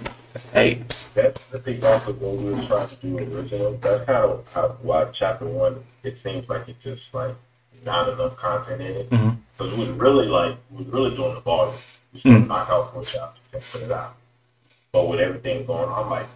Hey, 0.53 0.83
That's 1.15 1.41
the 1.53 1.61
thing 1.61 1.85
also 1.85 2.13
when 2.15 2.45
we 2.47 2.53
were 2.53 2.67
trying 2.67 2.89
to 2.89 2.97
do 2.97 3.17
original. 3.19 3.77
That's 3.81 4.05
kind 4.07 4.25
of 4.25 4.45
how, 4.53 4.77
why 4.83 5.05
chapter 5.13 5.45
one 5.47 5.85
it 6.03 6.17
seems 6.25 6.49
like 6.49 6.69
it's 6.69 6.83
just 6.83 7.03
like 7.13 7.37
not 7.85 8.09
enough 8.09 8.37
content 8.37 8.81
in 8.83 8.89
it. 8.97 9.11
Because 9.11 9.73
we 9.73 9.85
was 9.87 9.91
really 9.91 10.27
like 10.27 10.57
we 10.73 10.79
was 10.83 10.93
really 10.93 11.15
doing 11.15 11.35
the 11.35 11.41
volume. 11.43 11.77
We 12.13 12.19
should 12.21 12.33
Mhm. 12.33 12.49
knock 12.49 12.69
out 12.71 12.93
four 12.93 13.05
chapters 13.05 13.41
and 13.53 13.63
put 13.71 13.83
it 13.83 13.93
out. 13.93 14.17
But 14.91 15.07
with 15.09 15.21
everything 15.21 15.65
going 15.65 15.89
on, 15.89 16.05
I'm 16.05 16.11
like 16.11 16.27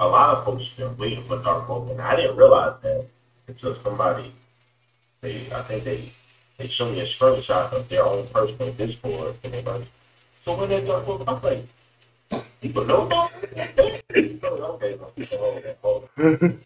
a 0.00 0.06
lot 0.06 0.36
of 0.36 0.44
folks 0.44 0.68
been 0.76 0.96
waiting 0.96 1.24
for 1.26 1.42
Dark 1.42 1.68
Oak, 1.70 1.90
and 1.90 2.00
I 2.00 2.16
didn't 2.16 2.36
realize 2.36 2.80
that 2.82 3.06
until 3.48 3.76
somebody 3.82 4.32
they 5.20 5.50
I 5.52 5.62
think 5.62 5.84
they 5.84 6.12
they 6.58 6.68
showed 6.68 6.92
me 6.92 7.00
a 7.00 7.06
screenshot 7.06 7.72
of 7.72 7.88
their 7.88 8.04
own 8.04 8.28
personal 8.28 8.72
Discord, 8.72 9.36
and 9.44 9.54
they're 9.54 9.62
like, 9.62 9.86
"So 10.44 10.56
when 10.56 10.68
they 10.70 10.84
Dark 10.84 11.08
Oak?" 11.08 11.24
I'm 11.26 11.42
like. 11.42 11.66
People 12.60 12.84
know 12.84 13.06
about 13.06 13.32
it. 13.42 13.78
okay, 14.44 15.76
hold 15.82 16.08
on. 16.18 16.60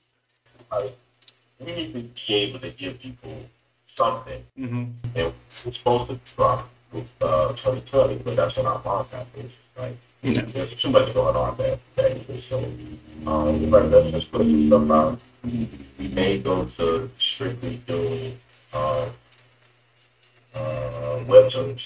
Like, 0.71 0.97
we 1.61 1.67
need 1.67 1.93
to 1.93 2.27
be 2.27 2.35
able 2.35 2.61
to 2.61 2.71
give 2.71 2.99
people 2.99 3.45
something. 3.95 4.43
hmm 4.57 4.85
And 5.15 5.35
we're 5.65 5.73
supposed 5.73 6.11
to 6.11 6.35
drop 6.35 6.69
with 6.93 7.07
uh, 7.21 7.49
2020, 7.53 8.17
but 8.17 8.37
that's 8.37 8.57
when 8.57 8.67
our 8.67 8.81
podcast 8.81 9.27
is. 9.37 9.51
Like, 10.23 10.35
Yeah. 10.37 10.45
there's 10.53 10.77
too 10.77 10.91
much 10.91 11.13
going 11.15 11.37
on 11.37 11.57
there. 11.57 11.79
Technically, 11.97 12.45
so 12.49 12.59
um, 13.27 13.71
but 13.71 13.91
let's 13.91 14.11
just 14.13 14.31
put 14.31 14.43
some 14.43 14.67
stuff 14.69 14.91
out. 14.91 15.21
We 15.45 16.09
may 16.09 16.39
go 16.39 16.67
to 16.77 17.11
strictly 17.19 17.79
doing 17.87 18.39
uh, 18.73 19.11
uh, 20.55 21.25
webtoons 21.25 21.83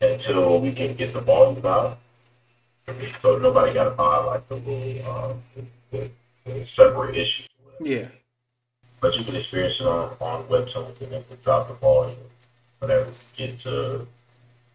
until 0.00 0.60
we 0.60 0.72
can 0.72 0.94
get 0.96 1.12
the 1.12 1.20
volumes 1.20 1.64
out. 1.64 1.98
So 3.22 3.38
nobody 3.38 3.72
got 3.72 3.84
to 3.84 3.90
buy 3.90 4.18
like 4.18 4.48
the 4.48 4.56
little 4.56 5.10
um, 5.10 5.42
the, 5.92 6.10
the 6.44 6.66
separate 6.66 7.16
issues. 7.16 7.46
Yeah. 7.80 8.08
But 9.00 9.16
you 9.16 9.24
can 9.24 9.36
experience 9.36 9.80
it 9.80 9.86
on, 9.86 10.16
on 10.20 10.44
webtoons 10.44 11.00
and 11.00 11.12
then 11.12 11.24
we 11.30 11.36
drop 11.44 11.68
the 11.68 11.86
and 12.08 12.16
whenever 12.80 13.10
you 13.36 13.46
get 13.46 13.60
to 13.60 14.06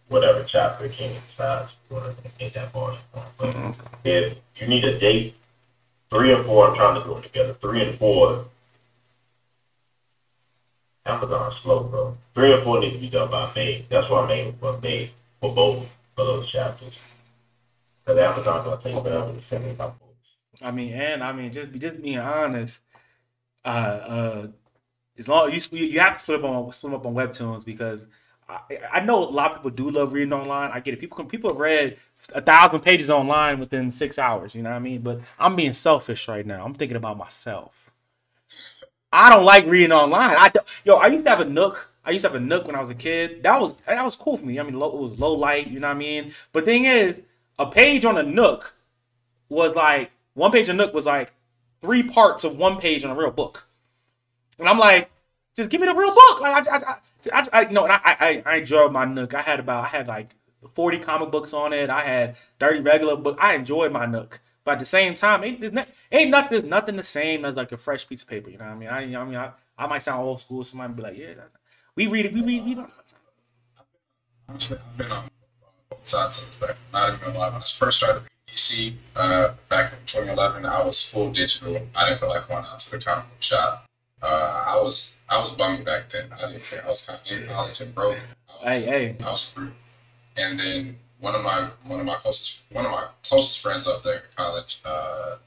whatever 0.07 0.43
chapter 0.43 0.87
Kingdom 0.89 1.21
decides 1.29 1.71
you 1.89 1.95
want 1.95 2.17
to 2.17 2.35
get 2.37 2.53
that 2.53 2.71
ball. 2.71 2.97
But 3.37 3.55
if 4.03 4.37
you 4.57 4.67
need 4.67 4.83
a 4.83 4.99
date, 4.99 5.35
three 6.09 6.33
and 6.33 6.45
four, 6.45 6.69
I'm 6.69 6.75
trying 6.75 7.01
to 7.01 7.07
do 7.07 7.13
them 7.13 7.23
together. 7.23 7.53
Three 7.55 7.83
and 7.83 7.97
four, 7.97 8.45
Amazon's 11.05 11.55
slow, 11.57 11.83
bro. 11.83 12.17
Three 12.33 12.53
and 12.53 12.63
four 12.63 12.79
need 12.79 12.93
to 12.93 12.99
be 12.99 13.09
done 13.09 13.29
by 13.29 13.51
May. 13.55 13.85
That's 13.89 14.09
why 14.09 14.27
May 14.27 14.45
was 14.45 14.53
made 14.53 14.59
for 14.59 14.81
May, 14.81 15.11
for 15.41 15.53
both 15.53 15.85
of 16.17 16.27
those 16.27 16.49
chapters. 16.49 16.93
Because 18.03 18.19
Amazon's 18.19 18.65
gonna 18.65 18.81
take 18.81 19.03
forever 19.03 19.33
to 19.33 19.41
send 19.49 19.65
me 19.65 19.75
my 19.77 19.87
books. 19.87 20.01
I 20.61 20.71
mean, 20.71 20.93
and 20.93 21.23
I 21.23 21.31
mean, 21.31 21.51
just 21.51 21.71
just 21.73 22.01
being 22.01 22.19
honest, 22.19 22.81
uh, 23.63 23.67
uh, 23.67 24.47
as 25.17 25.27
long 25.27 25.51
you 25.51 25.61
you 25.71 25.99
have 25.99 26.13
to 26.13 26.19
split 26.19 26.39
up 26.39 26.45
on 26.45 26.71
split 26.71 26.93
up 26.93 27.05
on 27.05 27.13
webtoons 27.13 27.65
because 27.65 28.07
I, 28.47 28.59
I 28.93 28.99
know 28.99 29.23
a 29.23 29.29
lot 29.29 29.51
of 29.51 29.57
people 29.57 29.71
do 29.71 29.89
love 29.89 30.13
reading 30.13 30.33
online. 30.33 30.71
I 30.71 30.79
get 30.79 30.93
it. 30.93 30.99
People 30.99 31.17
can 31.17 31.27
people 31.27 31.49
have 31.49 31.59
read 31.59 31.97
a 32.33 32.41
thousand 32.41 32.81
pages 32.81 33.09
online 33.09 33.59
within 33.59 33.89
six 33.89 34.19
hours. 34.19 34.55
You 34.55 34.61
know 34.61 34.69
what 34.69 34.77
I 34.77 34.79
mean? 34.79 35.01
But 35.01 35.21
I'm 35.39 35.55
being 35.55 35.73
selfish 35.73 36.27
right 36.27 36.45
now. 36.45 36.63
I'm 36.63 36.73
thinking 36.73 36.97
about 36.97 37.17
myself. 37.17 37.91
I 39.11 39.29
don't 39.29 39.45
like 39.45 39.65
reading 39.65 39.91
online. 39.91 40.35
I 40.37 40.51
yo, 40.83 40.95
I 40.95 41.07
used 41.07 41.23
to 41.23 41.29
have 41.29 41.39
a 41.39 41.45
Nook. 41.45 41.91
I 42.03 42.11
used 42.11 42.23
to 42.23 42.31
have 42.31 42.35
a 42.35 42.43
Nook 42.43 42.67
when 42.67 42.75
I 42.75 42.79
was 42.79 42.89
a 42.89 42.95
kid. 42.95 43.41
That 43.43 43.59
was 43.59 43.75
that 43.87 44.03
was 44.03 44.15
cool 44.15 44.37
for 44.37 44.45
me. 44.45 44.59
I 44.59 44.63
mean, 44.63 44.77
low, 44.77 44.93
it 44.95 45.09
was 45.09 45.19
low 45.19 45.33
light. 45.33 45.67
You 45.67 45.79
know 45.79 45.87
what 45.87 45.95
I 45.95 45.99
mean? 45.99 46.33
But 46.51 46.65
thing 46.65 46.85
is, 46.85 47.21
a 47.57 47.65
page 47.65 48.05
on 48.05 48.17
a 48.17 48.23
Nook 48.23 48.75
was 49.49 49.73
like 49.73 50.11
one 50.33 50.51
page 50.51 50.69
of 50.69 50.75
Nook 50.75 50.93
was 50.93 51.05
like 51.05 51.33
three 51.81 52.03
parts 52.03 52.43
of 52.43 52.57
one 52.57 52.77
page 52.77 53.03
on 53.03 53.11
a 53.11 53.15
real 53.15 53.31
book. 53.31 53.67
And 54.59 54.69
I'm 54.69 54.79
like, 54.79 55.09
just 55.55 55.69
give 55.69 55.81
me 55.81 55.87
the 55.87 55.95
real 55.95 56.13
book. 56.13 56.41
Like 56.41 56.67
I, 56.67 56.75
I, 56.75 56.77
I, 56.77 56.95
I 57.33 57.61
you 57.61 57.69
know, 57.69 57.83
and 57.85 57.93
I, 57.93 57.99
I, 58.03 58.43
I 58.45 58.55
enjoyed 58.57 58.91
my 58.91 59.05
Nook. 59.05 59.33
I 59.33 59.41
had 59.41 59.59
about, 59.59 59.85
I 59.85 59.87
had 59.87 60.07
like 60.07 60.35
40 60.73 60.99
comic 60.99 61.31
books 61.31 61.53
on 61.53 61.73
it. 61.73 61.89
I 61.89 62.03
had 62.03 62.35
30 62.59 62.81
regular 62.81 63.15
books. 63.15 63.37
I 63.41 63.53
enjoyed 63.55 63.91
my 63.91 64.05
Nook. 64.05 64.41
But 64.63 64.73
at 64.73 64.79
the 64.79 64.85
same 64.85 65.13
time, 65.15 65.43
ain't, 65.43 65.61
there's 65.61 65.73
not, 65.73 65.87
ain't 66.11 66.31
nothing, 66.31 66.49
there's 66.51 66.63
nothing 66.63 66.95
the 66.95 67.03
same 67.03 67.45
as 67.45 67.55
like 67.55 67.71
a 67.71 67.77
fresh 67.77 68.07
piece 68.07 68.23
of 68.23 68.27
paper. 68.27 68.49
You 68.49 68.57
know 68.57 68.65
what 68.65 68.71
I 68.71 68.75
mean? 68.75 68.89
I, 68.89 69.21
I 69.21 69.25
mean, 69.25 69.35
I, 69.35 69.51
I 69.77 69.87
might 69.87 70.01
sound 70.01 70.23
old 70.23 70.39
school. 70.39 70.63
Somebody 70.63 70.93
be 70.93 71.01
like, 71.01 71.17
yeah, 71.17 71.33
we 71.95 72.07
read 72.07 72.25
it. 72.25 72.33
We 72.33 72.41
read, 72.41 72.65
we 72.65 72.85
I've 74.47 74.97
been 74.97 75.11
on 75.11 75.25
both 75.89 76.07
sides 76.07 76.41
of 76.41 76.47
the 76.47 76.53
spectrum. 76.53 76.79
Not 76.93 77.13
even 77.13 77.33
lie. 77.35 77.49
When 77.49 77.57
I 77.57 77.59
first 77.59 77.97
started 77.97 78.23
DC 78.47 78.93
uh, 79.15 79.53
back 79.69 79.93
in 79.93 79.99
2011, 80.05 80.65
I 80.65 80.83
was 80.83 81.03
full 81.03 81.31
digital. 81.31 81.81
I 81.95 82.07
didn't 82.07 82.19
feel 82.19 82.29
like 82.29 82.47
going 82.47 82.65
out 82.65 82.79
to 82.79 82.91
the 82.91 82.99
comic 82.99 83.25
book 83.25 83.41
shop. 83.41 83.84
Uh, 84.21 84.65
I 84.67 84.81
was 84.81 85.19
I 85.29 85.39
was 85.39 85.51
bummy 85.51 85.83
back 85.83 86.09
then. 86.11 86.29
I 86.33 86.47
didn't 86.47 86.61
think 86.61 86.83
I 86.83 86.87
was 86.87 87.05
kind 87.05 87.19
of 87.23 87.31
in 87.31 87.47
college 87.47 87.81
and 87.81 87.93
broke. 87.93 88.19
Hey, 88.61 88.83
hey. 88.83 89.15
I 89.23 89.29
was 89.29 89.41
screwed. 89.41 89.73
And 90.37 90.57
then 90.59 90.97
one 91.19 91.35
of 91.35 91.43
my 91.43 91.69
one 91.85 91.99
of 91.99 92.05
my 92.05 92.15
closest 92.15 92.65
one 92.71 92.85
of 92.85 92.91
my 92.91 93.07
closest 93.23 93.61
friends 93.61 93.87
up 93.87 94.03
there 94.03 94.15
in 94.15 94.21
college. 94.35 94.81
Uh, 94.85 95.37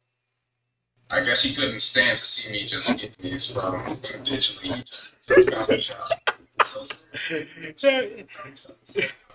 I 1.11 1.25
guess 1.25 1.43
he 1.43 1.55
couldn't 1.55 1.81
stand 1.81 2.19
to 2.19 2.25
see 2.25 2.53
me 2.53 2.67
just 2.67 2.95
get 2.99 3.17
these 3.19 3.51
from 3.51 3.83
digitally. 3.97 4.63
He 4.63 4.71
it 4.71 4.87
to 5.27 5.45
the 5.45 5.51
comic 5.51 5.83
shop. 5.83 6.11
So, 6.65 6.85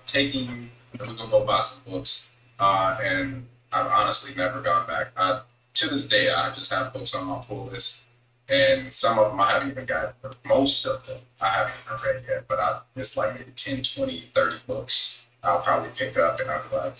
taking 0.05 0.41
you, 0.41 0.69
and 0.99 1.01
we 1.01 1.15
gonna 1.15 1.31
go 1.31 1.45
buy 1.45 1.59
some 1.61 1.91
books. 1.91 2.29
Uh, 2.59 2.97
and 3.03 3.47
I've 3.71 3.87
honestly 3.91 4.35
never 4.35 4.61
gone 4.61 4.85
back. 4.85 5.07
I, 5.17 5.41
to 5.73 5.89
this 5.89 6.07
day, 6.07 6.29
I 6.29 6.53
just 6.53 6.71
have 6.71 6.93
books 6.93 7.15
on 7.15 7.25
my 7.25 7.39
pull 7.39 7.65
list, 7.65 8.07
and 8.49 8.93
some 8.93 9.19
of 9.19 9.31
them 9.31 9.39
I 9.39 9.51
haven't 9.51 9.69
even 9.69 9.85
got. 9.85 10.15
But 10.21 10.35
most 10.45 10.85
of 10.85 11.05
them 11.05 11.19
I 11.41 11.47
haven't 11.47 11.73
even 11.85 11.97
read 12.05 12.23
yet, 12.27 12.45
but 12.47 12.59
I 12.59 12.81
it's 12.95 13.17
like 13.17 13.35
maybe 13.35 13.51
10, 13.55 13.81
20, 13.81 14.19
30 14.33 14.57
books 14.67 15.23
I'll 15.43 15.59
probably 15.59 15.89
pick 15.95 16.17
up, 16.17 16.39
and 16.39 16.49
I'll 16.49 16.63
be 16.69 16.75
like, 16.75 16.95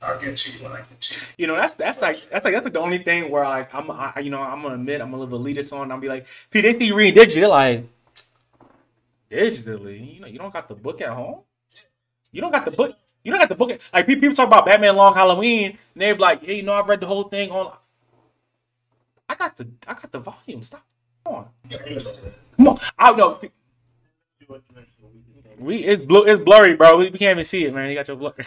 I'll 0.00 0.18
get 0.18 0.36
to 0.36 0.52
you 0.52 0.62
when 0.62 0.72
I 0.72 0.78
get 0.78 1.00
to 1.00 1.20
you. 1.20 1.26
You 1.38 1.46
know, 1.48 1.56
that's 1.56 1.74
that's 1.74 2.00
like 2.00 2.16
that's 2.30 2.44
like 2.44 2.54
that's 2.54 2.64
like 2.64 2.72
the 2.72 2.80
only 2.80 2.98
thing 2.98 3.30
where 3.30 3.44
like 3.44 3.74
I'm 3.74 3.90
I, 3.90 4.20
you 4.20 4.30
know 4.30 4.40
I'm 4.40 4.62
gonna 4.62 4.76
admit 4.76 5.00
I'm 5.00 5.12
a 5.12 5.18
little 5.18 5.38
elitist 5.38 5.72
on. 5.76 5.90
I'll 5.90 5.98
be 5.98 6.08
like, 6.08 6.26
P, 6.50 6.60
they 6.60 6.72
see 6.72 6.86
you 6.86 6.94
reading 6.94 7.22
digitally, 7.22 7.48
like 7.48 7.84
digitally. 9.30 10.14
You 10.14 10.20
know, 10.20 10.26
you 10.28 10.38
don't 10.38 10.52
got 10.52 10.68
the 10.68 10.74
book 10.74 11.00
at 11.00 11.10
home. 11.10 11.40
You 12.32 12.40
don't 12.40 12.52
got 12.52 12.64
the 12.64 12.70
book. 12.70 12.96
You 13.24 13.32
don't 13.32 13.40
got 13.40 13.48
the 13.48 13.56
book. 13.56 13.78
Like 13.92 14.06
people 14.06 14.32
talk 14.32 14.46
about 14.46 14.64
Batman 14.64 14.94
Long 14.94 15.14
Halloween, 15.14 15.72
and 15.94 16.02
they're 16.02 16.16
like, 16.16 16.44
hey, 16.44 16.56
you 16.56 16.62
know, 16.62 16.74
I've 16.74 16.88
read 16.88 17.00
the 17.00 17.06
whole 17.06 17.24
thing 17.24 17.50
on. 17.50 17.76
I 19.30 19.34
got 19.36 19.56
the 19.56 19.68
I 19.86 19.94
got 19.94 20.10
the 20.10 20.18
volume. 20.18 20.62
Stop. 20.64 20.84
Come 21.24 21.34
on. 21.36 21.48
Come 22.56 22.68
on. 22.68 22.78
I 22.98 23.12
know. 23.12 23.40
We 25.56 25.76
it's 25.84 26.02
blue. 26.02 26.24
It's 26.24 26.42
blurry, 26.42 26.74
bro. 26.74 26.98
We, 26.98 27.10
we 27.10 27.18
can't 27.18 27.36
even 27.36 27.44
see 27.44 27.64
it, 27.64 27.72
man. 27.72 27.88
You 27.88 27.94
got 27.94 28.08
your 28.08 28.16
blur. 28.16 28.32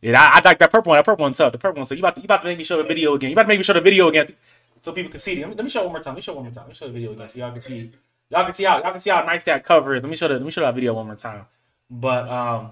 Yeah, 0.00 0.20
I, 0.22 0.38
I 0.38 0.42
like 0.44 0.60
that 0.60 0.70
purple 0.70 0.90
one. 0.90 0.98
That 0.98 1.04
purple 1.04 1.24
one's 1.24 1.40
up. 1.40 1.50
The 1.50 1.58
purple 1.58 1.80
one's 1.80 1.88
So 1.88 1.96
you 1.96 2.02
about 2.02 2.14
to, 2.14 2.20
you 2.20 2.26
about 2.26 2.42
to 2.42 2.46
make 2.46 2.56
me 2.56 2.62
show 2.62 2.76
the 2.76 2.84
video 2.84 3.14
again. 3.14 3.30
You 3.30 3.34
about 3.34 3.42
to 3.42 3.48
make 3.48 3.58
me 3.58 3.64
show 3.64 3.72
the 3.72 3.80
video 3.80 4.06
again, 4.06 4.32
so 4.80 4.92
people 4.92 5.10
can 5.10 5.18
see 5.18 5.32
it. 5.32 5.40
Let 5.40 5.48
me, 5.48 5.54
let 5.56 5.64
me 5.64 5.70
show 5.70 5.82
one 5.82 5.90
more 5.90 6.00
time. 6.00 6.14
Let 6.14 6.18
me 6.18 6.22
show 6.22 6.34
one 6.34 6.44
more 6.44 6.52
time. 6.52 6.66
Let 6.66 6.68
me 6.68 6.74
show 6.76 6.86
the 6.86 6.92
video 6.92 7.12
again, 7.14 7.28
so 7.28 7.38
y'all 7.40 7.50
can 7.50 7.60
see. 7.60 7.90
Y'all 8.30 8.44
can 8.44 8.52
see 8.52 8.62
how 8.62 8.80
y'all 8.80 8.92
can 8.92 9.00
see 9.00 9.10
how 9.10 9.24
nice 9.24 9.42
that 9.42 9.64
cover 9.64 9.96
is. 9.96 10.02
Let 10.04 10.08
me 10.08 10.14
show 10.14 10.28
the 10.28 10.34
let 10.34 10.44
me 10.44 10.52
show 10.52 10.60
that 10.60 10.76
video 10.76 10.94
one 10.94 11.06
more 11.06 11.16
time. 11.16 11.46
But 11.90 12.28
um, 12.28 12.70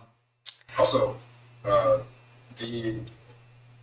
Also, 0.79 1.17
uh, 1.65 1.99
the 2.57 3.01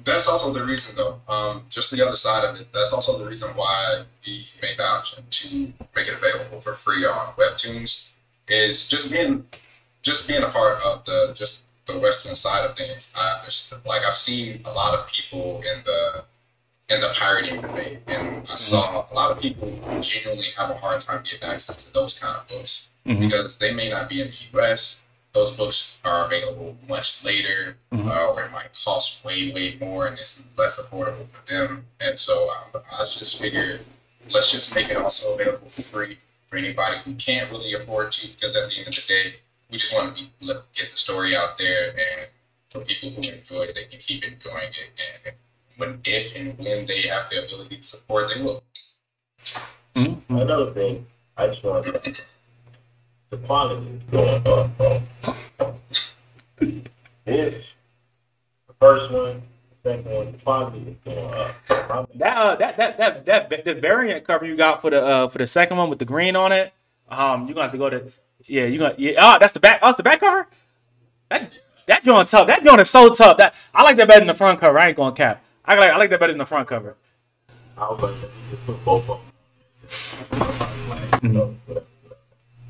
that's 0.03 0.27
also 0.27 0.51
the 0.51 0.63
reason 0.65 0.95
though. 0.95 1.21
Um, 1.27 1.63
just 1.69 1.91
the 1.91 2.05
other 2.05 2.15
side 2.15 2.43
of 2.43 2.59
it. 2.59 2.71
That's 2.73 2.93
also 2.93 3.17
the 3.17 3.25
reason 3.25 3.49
why 3.55 4.03
we 4.25 4.47
made 4.61 4.77
the 4.77 4.83
option 4.83 5.23
to 5.29 5.73
make 5.95 6.07
it 6.07 6.13
available 6.13 6.61
for 6.61 6.73
free 6.73 7.05
on 7.05 7.33
Webtoons. 7.33 8.11
Is 8.49 8.89
just 8.89 9.11
being 9.11 9.45
just 10.01 10.27
being 10.27 10.43
a 10.43 10.49
part 10.49 10.79
of 10.85 11.05
the 11.05 11.33
just 11.35 11.63
the 11.85 11.97
Western 11.97 12.35
side 12.35 12.69
of 12.69 12.75
things. 12.75 13.13
I 13.17 13.39
understand. 13.39 13.81
Like 13.85 14.01
I've 14.05 14.15
seen 14.15 14.61
a 14.65 14.71
lot 14.71 14.99
of 14.99 15.07
people 15.07 15.61
in 15.61 15.81
the 15.85 16.25
in 16.89 16.99
the 16.99 17.09
pirating 17.17 17.61
debate, 17.61 17.99
and 18.07 18.39
I 18.39 18.55
saw 18.55 19.05
a 19.09 19.13
lot 19.13 19.31
of 19.31 19.39
people 19.39 19.69
genuinely 20.01 20.47
have 20.57 20.69
a 20.69 20.75
hard 20.75 21.01
time 21.01 21.23
getting 21.23 21.47
access 21.47 21.85
to 21.87 21.93
those 21.93 22.19
kind 22.19 22.35
of 22.37 22.47
books 22.47 22.89
because 23.05 23.57
they 23.57 23.73
may 23.73 23.89
not 23.89 24.09
be 24.09 24.21
in 24.21 24.27
the 24.27 24.37
U.S. 24.53 25.02
Those 25.33 25.55
books 25.55 25.99
are 26.05 26.27
available 26.27 26.77
much 26.87 27.23
later, 27.23 27.77
uh, 27.91 28.31
or 28.31 28.43
it 28.43 28.51
might 28.51 28.69
cost 28.85 29.25
way, 29.25 29.51
way 29.51 29.77
more, 29.79 30.05
and 30.05 30.17
it's 30.19 30.43
less 30.57 30.79
affordable 30.79 31.27
for 31.27 31.51
them. 31.51 31.85
And 31.99 32.19
so 32.19 32.47
I, 32.75 32.77
I 32.99 33.03
just 33.03 33.41
figured, 33.41 33.81
let's 34.31 34.51
just 34.51 34.75
make 34.75 34.89
it 34.89 34.97
also 34.97 35.33
available 35.33 35.69
for 35.69 35.81
free 35.81 36.17
for 36.47 36.57
anybody 36.57 36.97
who 37.03 37.15
can't 37.15 37.49
really 37.49 37.73
afford 37.73 38.11
to, 38.11 38.27
because 38.27 38.55
at 38.55 38.69
the 38.69 38.77
end 38.77 38.89
of 38.89 38.95
the 38.95 39.01
day, 39.07 39.35
we 39.71 39.79
just 39.79 39.95
want 39.95 40.15
to 40.15 40.23
be, 40.23 40.29
let, 40.41 40.71
get 40.73 40.91
the 40.91 40.97
story 40.97 41.35
out 41.35 41.57
there, 41.57 41.89
and 41.89 42.27
for 42.69 42.81
people 42.81 43.09
who 43.09 43.17
enjoy 43.17 43.63
it, 43.63 43.73
they 43.73 43.85
can 43.85 43.99
keep 43.99 44.23
enjoying 44.23 44.69
it. 44.69 44.91
And 45.25 45.33
if, 45.33 45.35
when, 45.77 45.99
if 46.05 46.35
and 46.35 46.55
when 46.59 46.85
they 46.85 47.01
have 47.07 47.31
the 47.31 47.43
ability 47.43 47.77
to 47.77 47.83
support, 47.83 48.31
they 48.35 48.43
will. 48.43 48.63
Another 50.29 50.71
thing, 50.71 51.07
I 51.37 51.47
just 51.47 51.63
want 51.63 51.85
to 51.85 52.23
the 53.33 53.47
quality 53.47 53.87
is 53.87 54.01
going 54.11 54.47
up, 54.47 54.77
bro. 54.77 55.01
The 56.55 56.83
first 58.79 59.11
one, 59.11 59.41
the 59.83 59.89
second 59.89 60.05
one, 60.11 60.31
the 60.33 60.37
quality 60.37 60.79
is 60.79 60.95
going 61.03 61.33
up. 61.33 61.55
My- 61.69 62.05
that 62.15 62.37
uh, 62.37 62.55
that 62.57 62.77
that 62.77 63.25
that 63.25 63.49
that 63.49 63.65
the 63.65 63.73
variant 63.73 64.25
cover 64.25 64.45
you 64.45 64.55
got 64.55 64.81
for 64.81 64.91
the 64.91 65.03
uh 65.03 65.27
for 65.29 65.39
the 65.39 65.47
second 65.47 65.77
one 65.77 65.89
with 65.89 65.97
the 65.99 66.05
green 66.05 66.35
on 66.35 66.51
it. 66.51 66.73
Um, 67.09 67.47
you're 67.47 67.55
gonna 67.55 67.63
have 67.63 67.71
to 67.71 67.77
go 67.79 67.89
to 67.89 68.11
yeah. 68.45 68.65
You 68.65 68.77
gonna 68.77 68.95
yeah. 68.97 69.13
Oh, 69.19 69.37
that's 69.39 69.53
the 69.53 69.59
back. 69.59 69.79
Oh, 69.81 69.87
that's 69.87 69.97
the 69.97 70.03
back 70.03 70.19
cover. 70.19 70.47
That 71.29 71.51
that 71.87 72.03
joint 72.03 72.29
tough. 72.29 72.45
That 72.47 72.63
joint 72.63 72.81
is 72.81 72.89
so 72.89 73.11
tough. 73.13 73.37
That 73.37 73.55
I 73.73 73.81
like 73.83 73.97
that 73.97 74.07
better 74.07 74.19
than 74.19 74.27
the 74.27 74.35
front 74.35 74.59
cover. 74.59 74.77
I 74.77 74.89
ain't 74.89 74.97
gonna 74.97 75.15
cap. 75.15 75.43
I 75.65 75.75
like 75.75 75.89
I 75.89 75.97
like 75.97 76.11
that 76.11 76.19
better 76.19 76.33
than 76.33 76.37
the 76.39 76.45
front 76.45 76.67
cover. 76.67 76.97
I 77.77 77.89
was 77.89 78.01
like, 78.03 78.13
just 78.51 78.65
put 78.67 78.85
both 78.85 79.09
of 79.09 79.19
them. 81.21 81.83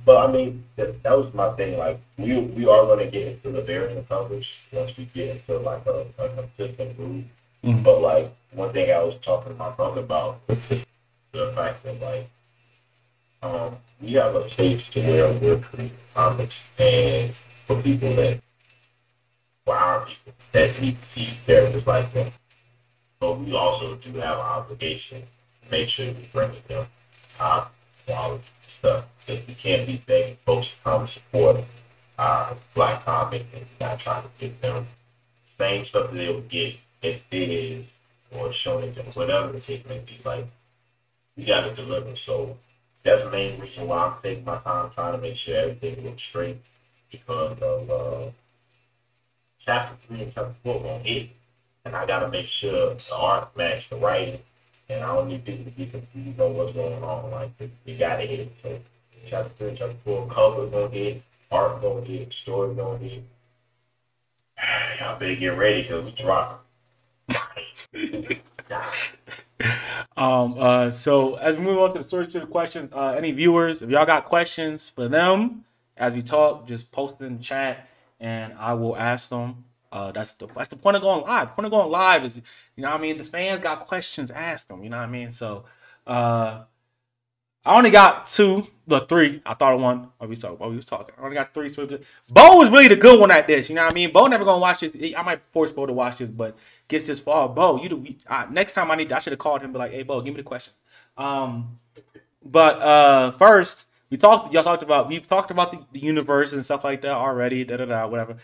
But 0.06 0.30
I 0.30 0.32
mean, 0.32 0.64
that, 0.76 1.02
that 1.04 1.18
was 1.18 1.34
my 1.34 1.52
thing. 1.54 1.78
Like, 1.78 2.00
we 2.18 2.38
we 2.38 2.66
are 2.66 2.86
going 2.86 3.00
to 3.00 3.12
get 3.12 3.28
into 3.28 3.52
the 3.52 3.62
variant 3.62 4.08
coverage 4.10 4.50
once 4.72 4.96
we 4.98 5.06
get 5.06 5.30
into 5.36 5.58
like 5.60 5.86
a, 5.86 6.06
a 6.18 6.30
consistent 6.30 6.98
groove. 6.98 7.24
Mhm. 7.64 7.84
But 7.84 8.02
like, 8.02 8.34
one 8.52 8.74
thing 8.74 8.92
I 8.92 9.02
was 9.02 9.16
talking 9.24 9.54
to 9.54 9.58
my 9.58 9.70
brother 9.70 10.02
about 10.02 10.46
the 10.48 11.52
fact 11.56 11.84
that 11.84 12.02
like, 12.02 12.30
um, 13.42 13.78
we 14.02 14.14
have 14.14 14.36
a 14.36 14.50
stage 14.52 14.90
to 14.92 15.02
where 15.02 15.32
we're 15.34 15.58
creating 15.60 15.98
comics, 16.14 16.56
and 16.78 17.34
for 17.66 17.82
people 17.82 18.14
that, 18.16 18.42
for 19.66 19.76
our 19.78 20.06
people 20.06 20.34
that 20.52 20.82
need 20.82 20.98
to 21.02 21.26
see 21.26 21.38
characters 21.46 21.88
like 21.88 22.14
them. 22.14 22.32
But 23.20 23.40
we 23.40 23.54
also 23.54 23.96
do 23.96 24.12
have 24.20 24.38
an 24.38 24.46
obligation 24.46 25.22
to 25.64 25.72
make 25.72 25.88
sure 25.88 26.08
we 26.08 26.28
bring 26.34 26.52
them 26.68 26.88
top 27.38 27.74
quality 28.06 28.44
stuff. 28.84 29.06
Because 29.26 29.48
we 29.48 29.54
can't 29.54 29.88
be 29.88 30.04
begging 30.06 30.38
folks 30.46 30.68
to 30.68 30.74
come 30.84 31.08
support 31.08 31.64
our 32.20 32.56
black 32.74 33.06
comic 33.06 33.46
and 33.56 33.66
not 33.80 34.00
trying 34.00 34.24
to 34.24 34.30
get 34.38 34.62
them 34.62 34.86
same 35.58 35.86
stuff 35.86 36.12
that 36.12 36.18
they 36.18 36.34
would 36.34 36.50
get 36.50 36.76
if 37.02 37.22
it 37.32 37.50
is 37.50 37.86
or 38.32 38.50
shonen 38.50 38.94
jump, 38.94 39.16
whatever 39.16 39.52
the 39.52 39.60
case 39.60 39.84
may 39.88 40.00
be. 40.00 40.20
Like 40.26 40.48
you 41.36 41.46
got 41.46 41.62
to 41.62 41.74
deliver. 41.74 42.16
So 42.16 42.58
that's 43.04 43.24
the 43.24 43.32
main 43.32 43.60
reason 43.60 43.88
why 43.88 44.08
I'm 44.08 44.22
taking 44.22 44.44
my 44.44 44.58
time 44.60 44.92
trying 44.94 45.14
to 45.14 45.20
make 45.20 45.38
sure 45.38 45.56
everything 45.56 46.04
looks 46.04 46.22
straight 46.22 46.62
because 47.12 47.58
of 47.62 47.90
uh, 47.90 48.32
chapter 49.66 49.96
three 50.08 50.24
and 50.24 50.34
chapter 50.34 50.56
four 50.64 50.82
gonna 50.82 51.04
hit, 51.04 51.30
and 51.86 51.96
I 51.96 52.06
gotta 52.06 52.30
make 52.30 52.48
sure 52.48 52.96
the 52.96 53.16
art 53.16 53.56
match 53.56 53.90
the 53.90 53.96
writing, 53.96 54.40
and 54.90 55.04
I 55.04 55.16
don't 55.16 55.28
need 55.28 55.46
people 55.46 55.66
to 55.66 55.72
be 55.72 55.86
confused 55.88 56.40
on 56.40 56.56
what's 56.56 56.74
going 56.74 57.04
on. 57.04 57.32
Like 57.32 57.52
you 57.86 57.98
gotta 57.98 58.24
hit. 58.24 58.52
It. 58.64 58.86
Chapter 59.30 59.52
three, 59.56 59.70
and 59.70 59.78
chapter 59.78 59.96
four, 60.04 60.28
cover 60.28 60.68
gonna 60.68 60.90
hit, 60.90 61.24
art 61.52 61.82
gonna 61.82 62.02
hit, 62.02 62.34
story 62.34 62.76
gonna 62.76 62.98
hit. 62.98 63.24
Y'all 65.00 65.18
better 65.18 65.36
get 65.36 65.58
ready 65.58 65.84
because 65.84 66.06
we 66.06 66.12
drop. 66.12 66.66
Um, 70.16 70.56
uh, 70.60 70.92
so 70.92 71.36
as 71.36 71.56
we 71.56 71.64
move 71.64 71.80
on 71.80 71.94
to 71.94 72.00
the 72.00 72.08
story 72.08 72.28
to 72.28 72.40
the 72.42 72.46
questions, 72.46 72.92
uh, 72.94 73.16
any 73.18 73.32
viewers, 73.32 73.82
if 73.82 73.90
y'all 73.90 74.06
got 74.06 74.26
questions 74.26 74.88
for 74.90 75.08
them 75.08 75.66
as 75.98 76.14
we 76.14 76.22
talk, 76.22 76.68
just 76.68 76.92
post 76.92 77.20
in 77.22 77.38
the 77.38 77.44
chat 77.44 77.90
and 78.20 78.54
I 78.54 78.74
will 78.74 78.96
ask 78.96 79.30
them. 79.30 79.66
Uh, 79.94 80.12
that's 80.12 80.34
the 80.34 80.48
that's 80.48 80.70
the 80.70 80.76
point 80.76 80.96
of 80.96 81.04
going 81.04 81.24
live. 81.24 81.50
The 81.50 81.54
point 81.54 81.68
of 81.68 81.72
going 81.72 81.92
live 81.92 82.26
is, 82.26 82.36
you 82.36 82.42
know, 82.78 82.90
what 82.90 83.00
I 83.00 83.02
mean, 83.02 83.20
the 83.20 83.24
fans 83.24 83.62
got 83.62 83.86
questions, 83.86 84.32
ask 84.32 84.68
them. 84.68 84.84
You 84.84 84.90
know 84.90 84.98
what 84.98 85.04
I 85.04 85.12
mean? 85.12 85.32
So, 85.32 85.66
uh, 86.08 86.64
I 87.64 87.78
only 87.78 87.92
got 87.92 88.26
two, 88.26 88.66
the 88.88 89.02
three. 89.02 89.44
I 89.46 89.54
thought 89.54 89.76
of 89.76 89.80
one. 89.80 90.10
What 90.18 90.32
we 90.32 90.36
talking? 90.36 90.58
What 90.58 90.72
we 90.72 90.78
was 90.78 90.86
talking? 90.86 91.14
I 91.16 91.24
only 91.24 91.36
got 91.36 91.54
three. 91.54 91.70
So 91.70 91.86
Bo 91.86 92.58
was 92.58 92.72
really 92.72 92.88
the 92.88 92.96
good 92.96 93.20
one 93.20 93.30
at 93.30 93.46
this. 93.46 93.70
You 93.70 93.76
know 93.76 93.84
what 93.84 93.92
I 93.92 93.94
mean? 93.94 94.12
Bo 94.12 94.26
never 94.26 94.44
gonna 94.44 94.60
watch 94.60 94.80
this. 94.80 94.98
I 95.16 95.22
might 95.22 95.42
force 95.52 95.72
Bo 95.72 95.86
to 95.86 95.94
watch 95.94 96.18
this, 96.18 96.32
but 96.32 96.58
gets 96.88 97.06
this 97.06 97.20
far. 97.20 97.48
Bo, 97.48 97.80
you 97.80 98.16
next 98.50 98.74
time 98.74 98.90
I 98.90 98.96
need, 98.96 99.12
I 99.12 99.20
should 99.20 99.34
have 99.34 99.40
called 99.40 99.62
him. 99.62 99.74
Be 99.74 99.78
like, 99.78 99.92
hey, 99.92 100.02
Bo, 100.02 100.22
give 100.22 100.34
me 100.34 100.38
the 100.38 100.44
question. 100.44 100.74
Um, 101.16 101.78
but 102.44 102.82
uh, 102.82 103.32
first 103.34 103.86
we 104.14 104.18
talked. 104.18 104.54
Y'all 104.54 104.62
talked 104.62 104.84
about. 104.84 105.08
We've 105.08 105.26
talked 105.26 105.50
about 105.50 105.72
the, 105.72 105.80
the 105.92 106.00
universe 106.00 106.54
and 106.54 106.64
stuff 106.64 106.84
like 106.84 107.02
that 107.02 107.14
already. 107.14 107.64
Da 107.64 107.78
da 107.78 107.86
da. 107.86 108.06
Whatever. 108.06 108.38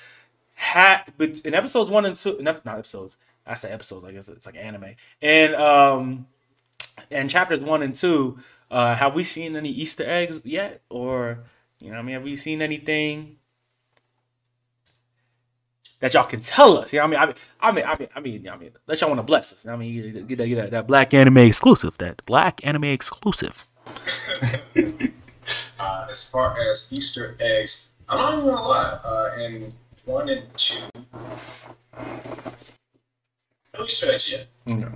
Had 0.59 1.13
but 1.17 1.39
in 1.45 1.53
episodes 1.53 1.89
one 1.89 2.05
and 2.05 2.17
two, 2.17 2.37
not 2.41 2.67
episodes. 2.67 3.17
I 3.47 3.55
say 3.55 3.71
episodes. 3.71 4.03
I 4.03 4.11
guess 4.11 4.27
it's 4.27 4.45
like 4.45 4.57
anime. 4.57 4.95
And 5.21 5.55
um, 5.55 6.27
and 7.09 7.29
chapters 7.29 7.61
one 7.61 7.81
and 7.81 7.95
two. 7.95 8.39
Uh, 8.69 8.93
have 8.93 9.15
we 9.15 9.23
seen 9.23 9.55
any 9.55 9.69
Easter 9.69 10.03
eggs 10.05 10.41
yet, 10.43 10.81
or 10.89 11.39
you 11.79 11.91
know, 11.91 11.97
I 11.97 12.01
mean, 12.01 12.13
have 12.13 12.23
we 12.23 12.35
seen 12.35 12.61
anything 12.61 13.37
that 16.01 16.13
y'all 16.13 16.25
can 16.25 16.41
tell 16.41 16.77
us? 16.77 16.91
You 16.91 16.99
know, 16.99 17.05
I 17.05 17.07
mean, 17.07 17.19
I 17.19 17.25
mean, 17.25 17.35
I 17.61 17.71
mean, 17.71 17.85
I 17.85 17.97
mean, 17.97 18.07
I 18.15 18.19
mean, 18.19 18.47
I 18.49 18.57
mean, 18.57 18.71
y'all 18.99 19.09
want 19.09 19.19
to 19.19 19.23
bless 19.23 19.53
us. 19.53 19.65
I 19.65 19.77
mean, 19.77 20.27
get, 20.27 20.37
that, 20.37 20.45
get 20.45 20.55
that, 20.55 20.71
that 20.71 20.87
black 20.87 21.13
anime 21.13 21.37
exclusive, 21.37 21.97
that 21.99 22.25
black 22.25 22.59
anime 22.65 22.83
exclusive. 22.83 23.65
Uh, 25.79 26.07
as 26.11 26.29
far 26.29 26.59
as 26.59 26.87
Easter 26.91 27.35
eggs, 27.39 27.89
I'm 28.09 28.17
not 28.17 28.33
even 28.33 28.45
gonna 28.45 28.67
lie. 28.67 28.99
Uh, 29.03 29.41
in 29.41 29.73
one 30.09 30.27
and 30.27 30.41
two, 30.57 30.79
no 33.77 33.83
Easter 33.85 34.11
eggs 34.11 34.31
yet. 34.31 34.47
No. 34.65 34.91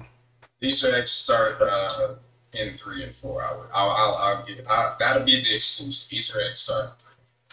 Easter 0.59 0.93
eggs 0.95 1.11
start 1.11 1.61
uh, 1.61 2.15
in 2.53 2.75
three 2.75 3.03
and 3.03 3.13
four. 3.13 3.43
I 3.43 3.55
would, 3.55 3.67
I'll, 3.73 3.89
I'll, 3.89 4.15
I'll 4.15 4.45
give. 4.45 4.65
I, 4.67 4.95
that'll 4.99 5.23
be 5.23 5.33
the 5.33 5.55
exclusive 5.55 6.11
Easter 6.11 6.41
egg 6.41 6.57
start. 6.57 6.93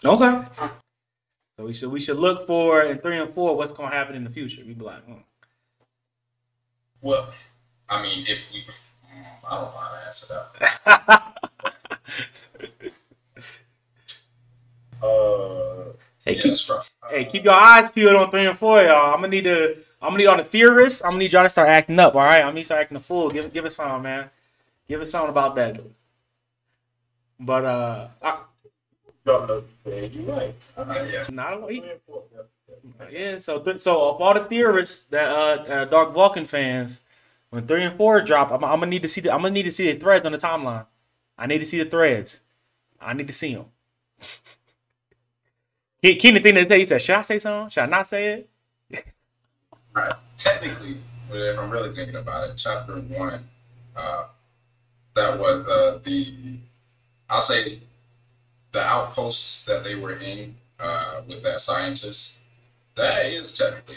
Okay. 0.02 0.42
So 1.56 1.66
we 1.66 1.74
should 1.74 1.90
we 1.90 2.00
should 2.00 2.16
look 2.16 2.46
for 2.46 2.82
in 2.82 2.98
three 2.98 3.18
and 3.18 3.34
four 3.34 3.54
what's 3.56 3.72
gonna 3.72 3.94
happen 3.94 4.16
in 4.16 4.24
the 4.24 4.30
future. 4.30 4.62
We 4.66 4.72
be 4.72 4.84
like, 4.84 5.04
hmm. 5.04 5.20
Well, 7.02 7.28
I 7.90 8.02
mean, 8.02 8.20
if 8.26 8.38
we, 8.52 8.64
I 9.46 9.56
don't 9.56 9.74
how 9.74 9.94
to 9.96 10.06
answer 10.06 10.34
that. 10.34 11.36
Uh, 15.02 15.92
hey, 16.26 16.34
Yeah, 16.36 16.42
keep, 16.42 16.50
that's 16.50 16.68
rough. 16.68 16.90
Hey, 17.24 17.30
keep 17.30 17.44
your 17.44 17.54
eyes 17.54 17.90
peeled 17.90 18.16
on 18.16 18.30
three 18.30 18.46
and 18.46 18.58
four, 18.58 18.82
y'all. 18.82 19.14
I'm 19.14 19.20
gonna 19.20 19.28
need 19.28 19.44
to. 19.44 19.76
I'm 20.02 20.10
gonna 20.10 20.18
need 20.18 20.26
on 20.26 20.38
the 20.38 20.44
theorists. 20.44 21.02
I'm 21.02 21.10
gonna 21.10 21.18
need 21.18 21.32
y'all 21.32 21.42
to 21.42 21.50
start 21.50 21.68
acting 21.68 21.98
up. 21.98 22.14
All 22.14 22.22
right, 22.22 22.40
I'm 22.40 22.52
gonna 22.52 22.64
start 22.64 22.82
acting 22.82 22.96
a 22.96 23.00
fool. 23.00 23.30
Give 23.30 23.52
give 23.52 23.64
us 23.64 23.76
some, 23.76 24.02
man. 24.02 24.30
Give 24.88 25.00
us 25.00 25.10
something 25.10 25.30
about 25.30 25.54
that. 25.56 25.80
But 27.38 27.64
uh, 27.64 28.08
I, 28.22 28.42
know. 29.26 29.62
You 29.86 30.22
right. 30.26 30.54
Uh, 30.76 31.06
yeah. 31.10 31.68
he, 31.68 31.82
yeah. 33.10 33.38
So 33.38 33.60
th- 33.60 33.78
so 33.78 34.10
of 34.10 34.20
all 34.20 34.34
the 34.34 34.44
theorists 34.44 35.04
that 35.06 35.28
uh, 35.30 35.62
uh 35.62 35.84
Dark 35.86 36.12
Vulcan 36.12 36.46
fans, 36.46 37.02
when 37.50 37.66
three 37.66 37.84
and 37.84 37.96
four 37.96 38.20
drop, 38.20 38.50
I'm, 38.50 38.64
I'm 38.64 38.80
gonna 38.80 38.86
need 38.86 39.02
to 39.02 39.08
see 39.08 39.20
the 39.20 39.32
I'm 39.32 39.42
gonna 39.42 39.54
need 39.54 39.64
to 39.64 39.72
see 39.72 39.92
the 39.92 39.98
threads 39.98 40.26
on 40.26 40.32
the 40.32 40.38
timeline. 40.38 40.86
I 41.38 41.46
need 41.46 41.58
to 41.60 41.66
see 41.66 41.82
the 41.82 41.88
threads. 41.88 42.40
I 43.00 43.14
need 43.14 43.28
to 43.28 43.34
see 43.34 43.54
them. 43.54 43.66
He 46.03 46.16
Keenan 46.16 46.42
thing 46.42 46.64
say, 46.66 46.78
he 46.78 46.86
said, 46.86 47.03
"Should 47.03 47.16
I 47.16 47.22
say 47.22 47.38
something? 47.38 47.68
Should 47.70 47.82
I 47.82 47.86
not 47.86 48.07
say 48.07 48.44
it?" 48.90 49.07
Right. 49.92 50.14
Technically, 50.36 50.96
if 51.30 51.59
I'm 51.59 51.70
really 51.70 51.94
thinking 51.94 52.16
about 52.16 52.48
it, 52.48 52.57
chapter 52.57 52.94
one, 52.96 53.48
uh, 53.96 54.28
that 55.14 55.38
was 55.38 55.66
uh, 55.66 55.98
the, 56.03 56.59
I'll 57.28 57.40
say, 57.40 57.80
the 58.72 58.80
outposts 58.80 59.64
that 59.66 59.84
they 59.84 59.94
were 59.94 60.16
in 60.16 60.57
uh, 60.78 61.22
with 61.28 61.42
that 61.42 61.61
scientist. 61.61 62.38
That 62.94 63.26
is 63.26 63.57
technically. 63.57 63.96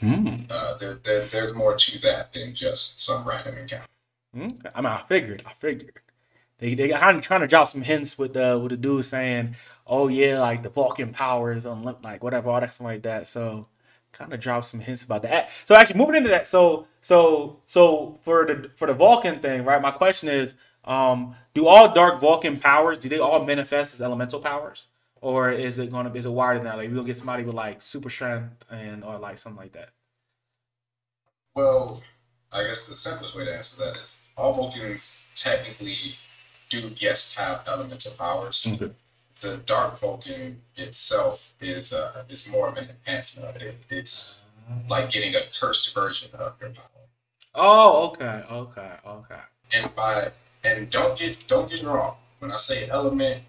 Mm. 0.00 0.46
Uh, 0.50 0.76
there, 0.76 0.94
there, 1.02 1.26
there's 1.26 1.54
more 1.54 1.74
to 1.74 2.00
that 2.02 2.32
than 2.32 2.54
just 2.54 3.00
some 3.00 3.26
random 3.26 3.56
encounter. 3.58 3.86
Okay. 4.36 4.70
I 4.74 4.80
mean, 4.80 4.92
I 4.92 5.02
figured. 5.08 5.42
I 5.46 5.52
figured. 5.54 6.00
They 6.64 6.74
they 6.74 6.88
kind 6.88 7.18
of 7.18 7.22
trying 7.22 7.42
to 7.42 7.46
drop 7.46 7.68
some 7.68 7.82
hints 7.82 8.16
with 8.16 8.34
uh 8.38 8.58
with 8.62 8.70
the 8.70 8.78
dude 8.78 9.04
saying, 9.04 9.54
"Oh 9.86 10.08
yeah, 10.08 10.40
like 10.40 10.62
the 10.62 10.70
Vulcan 10.70 11.12
powers 11.12 11.66
on 11.66 11.82
like 12.02 12.22
whatever, 12.22 12.48
all 12.48 12.58
that 12.60 12.72
stuff 12.72 12.86
like 12.86 13.02
that." 13.02 13.28
So 13.28 13.66
kind 14.12 14.32
of 14.32 14.40
drop 14.40 14.64
some 14.64 14.80
hints 14.80 15.04
about 15.04 15.22
that. 15.22 15.50
So 15.66 15.74
actually, 15.74 15.98
moving 15.98 16.16
into 16.16 16.30
that, 16.30 16.46
so 16.46 16.86
so 17.02 17.58
so 17.66 18.18
for 18.24 18.46
the 18.46 18.70
for 18.76 18.86
the 18.86 18.94
Vulcan 18.94 19.40
thing, 19.40 19.66
right? 19.66 19.82
My 19.82 19.90
question 19.90 20.30
is, 20.30 20.54
um, 20.86 21.34
do 21.52 21.66
all 21.66 21.92
Dark 21.92 22.18
Vulcan 22.18 22.58
powers 22.58 22.96
do 22.96 23.10
they 23.10 23.18
all 23.18 23.44
manifest 23.44 23.92
as 23.92 24.00
elemental 24.00 24.40
powers, 24.40 24.88
or 25.20 25.50
is 25.50 25.78
it 25.78 25.92
gonna 25.92 26.14
is 26.14 26.24
it 26.24 26.30
wider 26.30 26.60
than 26.60 26.64
that? 26.64 26.78
Like 26.78 26.88
we 26.88 26.94
gonna 26.94 27.06
get 27.06 27.16
somebody 27.16 27.42
with 27.42 27.54
like 27.54 27.82
super 27.82 28.08
strength 28.08 28.64
and 28.70 29.04
or 29.04 29.18
like 29.18 29.36
something 29.36 29.60
like 29.60 29.72
that? 29.74 29.90
Well, 31.54 32.02
I 32.50 32.62
guess 32.64 32.86
the 32.86 32.94
simplest 32.94 33.36
way 33.36 33.44
to 33.44 33.54
answer 33.54 33.84
that 33.84 33.96
is 33.96 34.28
all 34.34 34.54
Vulcans 34.54 35.30
technically 35.36 36.16
do, 36.80 36.90
yes, 36.96 37.34
have 37.34 37.66
elemental 37.66 38.12
powers. 38.12 38.66
Okay. 38.70 38.90
The 39.40 39.58
Dark 39.58 39.98
Vulcan 39.98 40.62
itself 40.76 41.54
is 41.60 41.92
uh, 41.92 42.24
is 42.28 42.48
more 42.50 42.68
of 42.68 42.78
an 42.78 42.88
enhancement 42.88 43.48
of 43.48 43.60
it. 43.60 43.76
It's 43.90 44.44
like 44.88 45.10
getting 45.10 45.34
a 45.34 45.40
cursed 45.60 45.94
version 45.94 46.30
of 46.34 46.54
your 46.60 46.70
power. 46.70 46.86
Oh, 47.54 48.08
okay, 48.08 48.42
okay, 48.50 48.92
okay. 49.06 49.40
And 49.74 49.94
by 49.94 50.30
and 50.64 50.88
don't 50.90 51.18
get 51.18 51.46
don't 51.46 51.68
get 51.68 51.82
me 51.82 51.88
wrong. 51.88 52.16
When 52.38 52.50
I 52.50 52.56
say 52.56 52.88
element, 52.88 53.42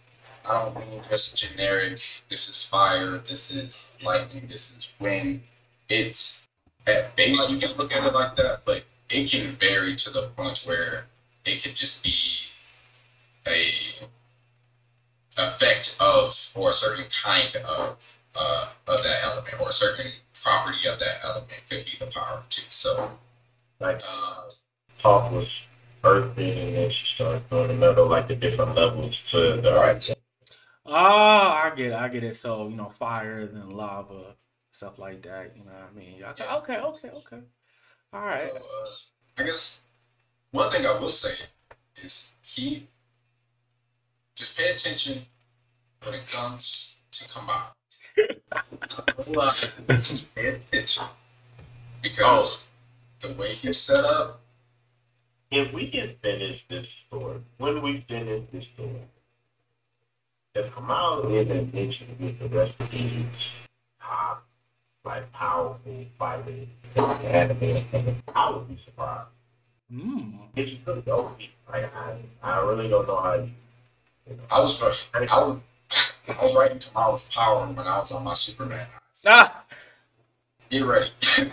I 0.49 0.63
don't 0.63 0.76
mean 0.78 1.01
just 1.09 1.36
generic. 1.36 2.01
This 2.30 2.49
is 2.49 2.65
fire. 2.67 3.17
This 3.19 3.51
is 3.51 3.97
lightning. 4.03 4.47
This 4.47 4.76
is 4.76 4.89
wind. 4.99 5.41
It's 5.88 6.47
at 6.88 7.15
base 7.15 7.49
you 7.49 7.57
can 7.57 7.76
look 7.78 7.95
at 7.95 8.05
it 8.05 8.13
like 8.13 8.36
that, 8.36 8.61
but 8.65 8.84
it 9.09 9.30
can 9.30 9.51
vary 9.53 9.95
to 9.95 10.09
the 10.09 10.30
point 10.36 10.63
where 10.65 11.05
it 11.45 11.63
could 11.63 11.76
just 11.76 12.03
be 12.03 12.13
a 13.48 14.08
effect 15.38 15.98
of 16.00 16.52
or 16.56 16.70
a 16.70 16.74
certain 16.74 17.06
kind 17.24 17.56
of 17.58 18.18
uh, 18.36 18.70
of 18.88 19.04
that 19.04 19.24
element 19.24 19.60
or 19.60 19.70
a 19.70 19.74
certain 19.74 20.12
property 20.43 20.88
of 20.88 21.00
that 21.00 21.20
element 21.24 21.52
could 21.70 21.86
be 21.86 21.98
the 22.00 22.08
power 22.08 22.43
too. 22.50 22.64
So 22.70 23.12
Like 23.80 24.02
uh, 24.10 24.43
talk 25.00 25.32
was 25.32 25.50
earthing, 26.04 26.58
and 26.60 26.76
then 26.76 26.89
she 26.91 27.06
started 27.16 27.50
doing 27.50 27.72
another 27.72 28.04
like 28.04 28.28
the 28.28 28.36
different 28.36 28.76
levels 28.76 29.22
to 29.32 29.62
the 29.62 29.74
Right. 29.74 30.12
Oh, 30.86 30.93
I 30.93 31.74
get 31.76 31.88
it. 31.88 31.93
I 31.93 32.08
get 32.10 32.24
it. 32.24 32.36
So, 32.38 32.68
you 32.68 32.76
know, 32.76 32.89
fire, 32.89 33.48
then 33.48 33.72
lava, 33.72 34.36
stuff 34.72 35.00
like 35.00 35.22
that. 35.24 35.54
You 35.58 35.66
know 35.66 35.72
what 35.72 35.89
I 35.91 35.98
mean? 35.98 36.24
Okay, 36.24 36.43
Yeah. 36.43 36.58
okay, 36.58 36.78
okay, 36.78 37.10
okay. 37.10 37.39
All 38.14 38.22
right. 38.22 38.52
So, 38.52 38.58
uh, 38.58 39.41
I 39.41 39.43
guess 39.46 39.82
one 40.52 40.72
thing 40.72 40.86
I 40.86 41.00
will 41.00 41.12
say 41.12 41.36
is 42.04 42.36
keep 42.43 42.88
just 44.36 44.58
pay 44.58 44.72
attention 44.72 45.26
when 46.04 46.14
it 46.16 46.28
comes 46.28 46.98
to 47.12 47.28
combine. 47.30 47.64
just 49.88 50.36
pay 50.36 50.48
attention 50.48 51.06
because 52.02 52.68
the 53.22 53.34
way 53.34 53.54
he's 53.54 53.78
set 53.78 54.06
up, 54.06 54.42
if 55.52 55.74
we 55.74 55.90
can 55.90 56.16
finish 56.22 56.64
this 56.70 56.86
story, 57.08 57.40
when 57.58 57.82
we 57.82 58.06
finish 58.08 58.44
this 58.52 58.66
story, 58.74 59.02
if 60.54 60.74
Kamala 60.74 61.30
isn't 61.34 61.74
mentioned 61.74 62.16
with 62.20 62.40
the 62.40 62.48
rest 62.50 62.74
of 62.80 62.92
these 62.92 63.26
top 64.02 64.46
like 65.04 65.32
powerful 65.34 66.06
fighting 66.18 66.70
anime, 66.96 67.86
I 68.36 68.50
would 68.50 68.68
be 68.68 68.80
surprised. 68.86 69.30
Mm. 69.92 70.40
It's 70.56 70.72
really 70.88 71.04
OP. 71.12 71.40
Like 71.70 71.96
I, 71.96 72.18
I 72.42 72.60
really 72.60 72.90
don't 72.90 73.08
know 73.08 73.18
how 73.18 73.34
you. 73.36 73.52
I 74.51 74.59
was 74.59 74.82
I 74.82 74.88
was 74.88 75.59
I 76.28 76.43
was 76.43 76.55
writing 76.55 76.80
Kamala's 76.80 77.30
power 77.34 77.65
when 77.67 77.88
I 77.88 77.99
was 77.99 78.11
on 78.11 78.23
my 78.23 78.34
Superman. 78.34 78.88
Ah. 79.26 79.63
Get 80.69 80.84
ready. 80.84 81.09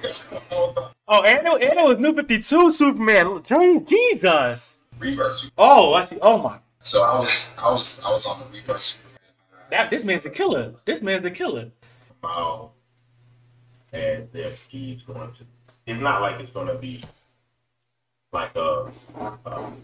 Oh, 1.08 1.22
and 1.24 1.46
it, 1.46 1.68
and 1.68 1.78
it 1.78 1.84
was 1.84 1.98
New 1.98 2.14
52 2.14 2.70
Superman. 2.70 3.42
Jesus. 3.84 4.78
Reverse. 4.98 5.50
Oh, 5.58 5.92
I 5.92 6.02
see. 6.02 6.16
Oh, 6.22 6.38
my. 6.38 6.58
So 6.78 7.02
I 7.02 7.18
was 7.18 7.50
I 7.58 7.70
was 7.70 8.00
I 8.06 8.10
was 8.10 8.24
on 8.24 8.40
the 8.40 8.56
reverse 8.56 8.96
Superman. 8.96 9.66
That, 9.70 9.90
this 9.90 10.04
man's 10.04 10.24
a 10.24 10.30
killer. 10.30 10.72
This 10.86 11.02
man's 11.02 11.22
the 11.22 11.30
killer. 11.30 11.70
Mao 12.22 12.70
and 13.92 14.28
their 14.32 14.52
he's 14.68 15.02
going 15.02 15.32
to. 15.32 15.44
It's 15.86 16.00
not 16.00 16.20
like 16.22 16.40
it's 16.40 16.52
going 16.52 16.68
to 16.68 16.74
be 16.74 17.02
like 18.32 18.54
a 18.56 18.90
um, 19.46 19.76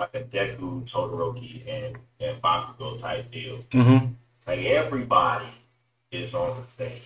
like 0.00 0.14
a 0.14 0.20
Deku, 0.22 0.88
Todoroki, 0.90 1.62
and 1.68 1.96
and 2.20 2.42
Bakugo 2.42 3.00
type 3.00 3.30
deal. 3.30 3.58
Mm-hmm. 3.70 4.06
Like 4.46 4.60
everybody 4.60 5.46
is 6.10 6.34
on 6.34 6.64
the 6.78 6.84
same 6.84 7.00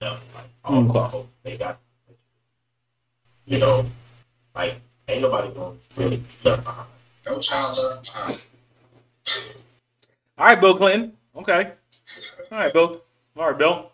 level. 0.00 0.18
Like 0.34 0.44
all 0.64 0.82
the 0.82 0.90
Okay. 0.90 1.10
folks, 1.12 1.28
they 1.42 1.56
got, 1.56 1.78
you 3.46 3.58
know, 3.58 3.86
like 4.54 4.80
ain't 5.08 5.22
nobody 5.22 5.54
going 5.54 5.78
to 5.94 6.00
really 6.00 6.22
jump 6.42 6.64
behind. 6.64 6.88
No 7.26 7.38
child 7.38 7.76
left 7.78 8.04
behind. 8.04 8.44
All 10.36 10.46
right, 10.46 10.60
Bill 10.60 10.76
Clinton. 10.76 11.12
Okay. 11.36 11.72
All 12.50 12.58
right, 12.58 12.72
Bill. 12.72 13.02
All 13.36 13.48
right, 13.50 13.58
Bill. 13.58 13.90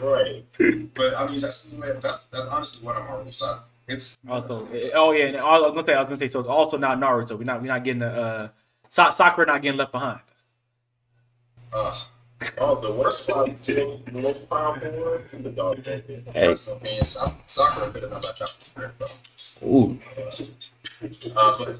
Right. 0.00 0.44
But 0.94 1.14
I 1.16 1.26
mean 1.28 1.40
that's 1.40 1.62
that's 2.00 2.24
that's 2.24 2.46
honestly 2.46 2.84
one 2.84 2.96
of 2.96 3.04
my 3.04 3.14
rules. 3.16 3.42
I, 3.42 3.58
it's 3.88 4.18
Also, 4.28 4.68
oh 4.94 5.12
yeah, 5.12 5.26
and 5.26 5.36
I 5.36 5.58
was 5.58 5.72
gonna 5.72 5.86
say, 5.86 5.94
I 5.94 5.98
was 6.00 6.06
gonna 6.06 6.18
say, 6.18 6.28
so 6.28 6.40
it's 6.40 6.48
also 6.48 6.76
not 6.78 6.98
Naruto. 6.98 7.36
We're 7.38 7.44
not, 7.44 7.60
we're 7.60 7.68
not 7.68 7.84
getting 7.84 8.00
the 8.00 8.08
uh, 8.12 8.48
Sa- 8.88 9.10
Sakura 9.10 9.46
not 9.46 9.62
getting 9.62 9.78
left 9.78 9.92
behind. 9.92 10.20
uh 11.72 11.94
Oh, 12.58 12.74
the 12.80 12.92
worst 12.92 13.28
one, 13.28 13.56
the 13.64 14.00
most 14.12 14.50
powerful 14.50 14.90
one, 14.90 15.20
is 15.32 15.42
the 15.44 15.50
dog 15.50 15.78
thinking. 15.78 16.24
personal 16.34 16.76
opinion. 16.78 17.04
Sa- 17.04 17.32
Sakura 17.46 17.88
could 17.90 18.02
have 18.02 18.10
done 18.12 18.20
that 18.20 18.36
type 18.36 18.48
of 18.48 18.60
script 18.62 18.98
though. 18.98 19.66
Ooh. 19.68 19.98
Uh, 21.36 21.58
but 21.58 21.76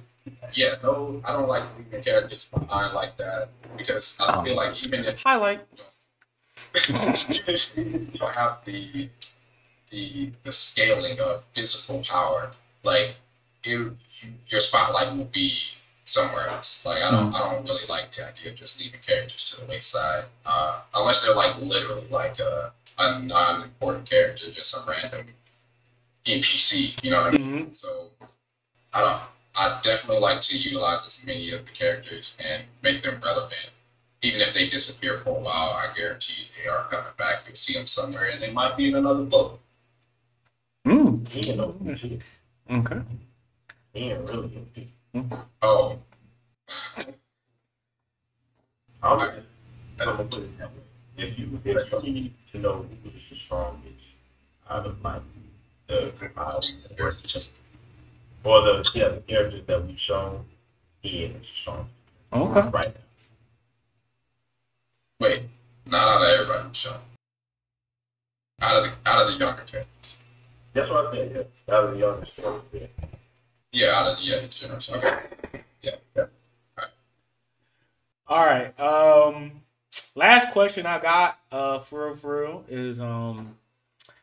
yeah, 0.54 0.74
no, 0.84 1.20
I 1.24 1.32
don't 1.32 1.48
like 1.48 1.64
leaving 1.76 2.00
characters 2.02 2.48
behind 2.48 2.94
like 2.94 3.16
that 3.16 3.48
because 3.76 4.16
I 4.20 4.44
feel 4.44 4.54
like 4.56 4.84
even 4.86 5.04
if 5.04 5.20
Highlight. 5.22 5.60
even 6.88 7.02
if 7.48 7.76
you 7.76 8.06
don't 8.18 8.34
have 8.36 8.64
the 8.64 9.08
the 9.92 10.32
the 10.42 10.50
scaling 10.50 11.20
of 11.20 11.44
physical 11.52 12.02
power, 12.02 12.50
like 12.82 13.16
you, 13.62 13.96
your 14.48 14.60
spotlight 14.60 15.16
will 15.16 15.26
be 15.26 15.56
somewhere 16.04 16.48
else. 16.48 16.84
Like 16.84 17.02
I 17.02 17.10
don't 17.10 17.32
I 17.34 17.52
don't 17.52 17.64
really 17.64 17.86
like 17.88 18.10
the 18.10 18.26
idea 18.26 18.50
of 18.50 18.56
just 18.56 18.80
leaving 18.80 19.00
characters 19.00 19.50
to 19.50 19.60
the 19.60 19.70
wayside, 19.70 20.24
uh, 20.44 20.80
unless 20.96 21.24
they're 21.24 21.36
like 21.36 21.60
literally 21.60 22.08
like 22.10 22.40
a 22.40 22.72
a 22.98 23.20
non-important 23.20 24.08
character, 24.08 24.50
just 24.50 24.70
some 24.70 24.88
random 24.88 25.26
NPC. 26.24 27.02
You 27.04 27.10
know 27.10 27.22
what 27.22 27.34
I 27.34 27.38
mean? 27.38 27.52
Mm-hmm. 27.52 27.72
So 27.72 28.08
I 28.92 29.00
don't. 29.00 29.20
I 29.54 29.80
definitely 29.82 30.22
like 30.22 30.40
to 30.42 30.56
utilize 30.56 31.06
as 31.06 31.22
many 31.26 31.50
of 31.52 31.66
the 31.66 31.72
characters 31.72 32.38
and 32.42 32.62
make 32.82 33.02
them 33.02 33.20
relevant. 33.22 33.68
Even 34.22 34.40
if 34.40 34.54
they 34.54 34.66
disappear 34.66 35.18
for 35.18 35.30
a 35.30 35.40
while, 35.40 35.76
I 35.76 35.92
guarantee 35.94 36.48
they 36.56 36.70
are 36.70 36.84
coming 36.84 37.12
back. 37.18 37.42
You'll 37.46 37.54
see 37.54 37.74
them 37.74 37.86
somewhere, 37.86 38.30
and 38.30 38.40
they 38.40 38.50
might 38.50 38.78
be 38.78 38.88
in 38.88 38.94
another 38.94 39.24
book. 39.24 39.60
Mm. 40.86 41.28
He. 41.28 42.20
Okay. 42.70 43.02
He 43.92 44.12
really 44.12 44.50
no 44.50 44.64
too. 44.74 44.86
Oh, 45.62 45.98
I'm 49.02 49.18
gonna 49.18 49.42
I'm 50.00 50.16
gonna 50.16 50.24
put 50.24 50.44
it 50.44 50.58
that 50.58 50.68
way. 50.68 50.82
If 51.18 51.38
you 51.38 51.60
if 51.64 52.04
you 52.04 52.12
need 52.12 52.34
to 52.52 52.58
know 52.58 52.86
who 53.02 53.08
is 53.10 53.14
the 53.30 53.36
strongest 53.36 53.94
out 54.70 54.86
of 54.86 55.02
like 55.02 55.22
the 55.88 56.12
characters, 56.96 57.50
or 58.44 58.62
the 58.62 58.88
yeah 58.94 59.08
the 59.08 59.20
characters 59.20 59.62
that 59.66 59.86
we've 59.86 59.98
shown, 59.98 60.44
he 61.00 61.24
is 61.24 61.32
the 61.32 61.46
strongest 61.60 61.90
Okay. 62.32 62.68
right 62.70 62.94
now. 62.94 63.00
wait, 65.20 65.42
not 65.86 66.08
out 66.08 66.22
of 66.22 66.28
everybody 66.40 66.68
show. 66.72 66.96
Out 68.62 68.76
of 68.76 68.84
the 68.84 69.10
out 69.10 69.26
of 69.26 69.32
the 69.32 69.38
younger 69.38 69.62
characters. 69.62 70.16
That's 70.72 70.90
what 70.90 71.06
I 71.06 71.16
said. 71.16 71.48
Yeah, 71.68 71.74
out 71.74 71.84
of 71.84 71.92
the 71.92 71.98
youngest 71.98 72.38
ones. 72.42 72.62
Yeah. 72.72 72.86
Yeah, 73.72 73.92
out 73.94 74.12
of 74.12 74.16
the 74.18 74.24
yeah, 74.24 74.40
his 74.40 74.54
generation. 74.54 74.94
Okay. 74.96 75.18
Yeah, 75.82 75.92
yeah. 76.16 76.24
All 76.78 76.78
right. 76.78 76.90
All 78.28 78.46
right. 78.46 78.80
Um, 78.80 79.62
last 80.14 80.52
question 80.52 80.86
I 80.86 80.98
got 80.98 81.38
uh 81.50 81.78
for 81.80 82.06
real, 82.06 82.16
for 82.16 82.40
real 82.42 82.64
is 82.68 83.00
um, 83.00 83.56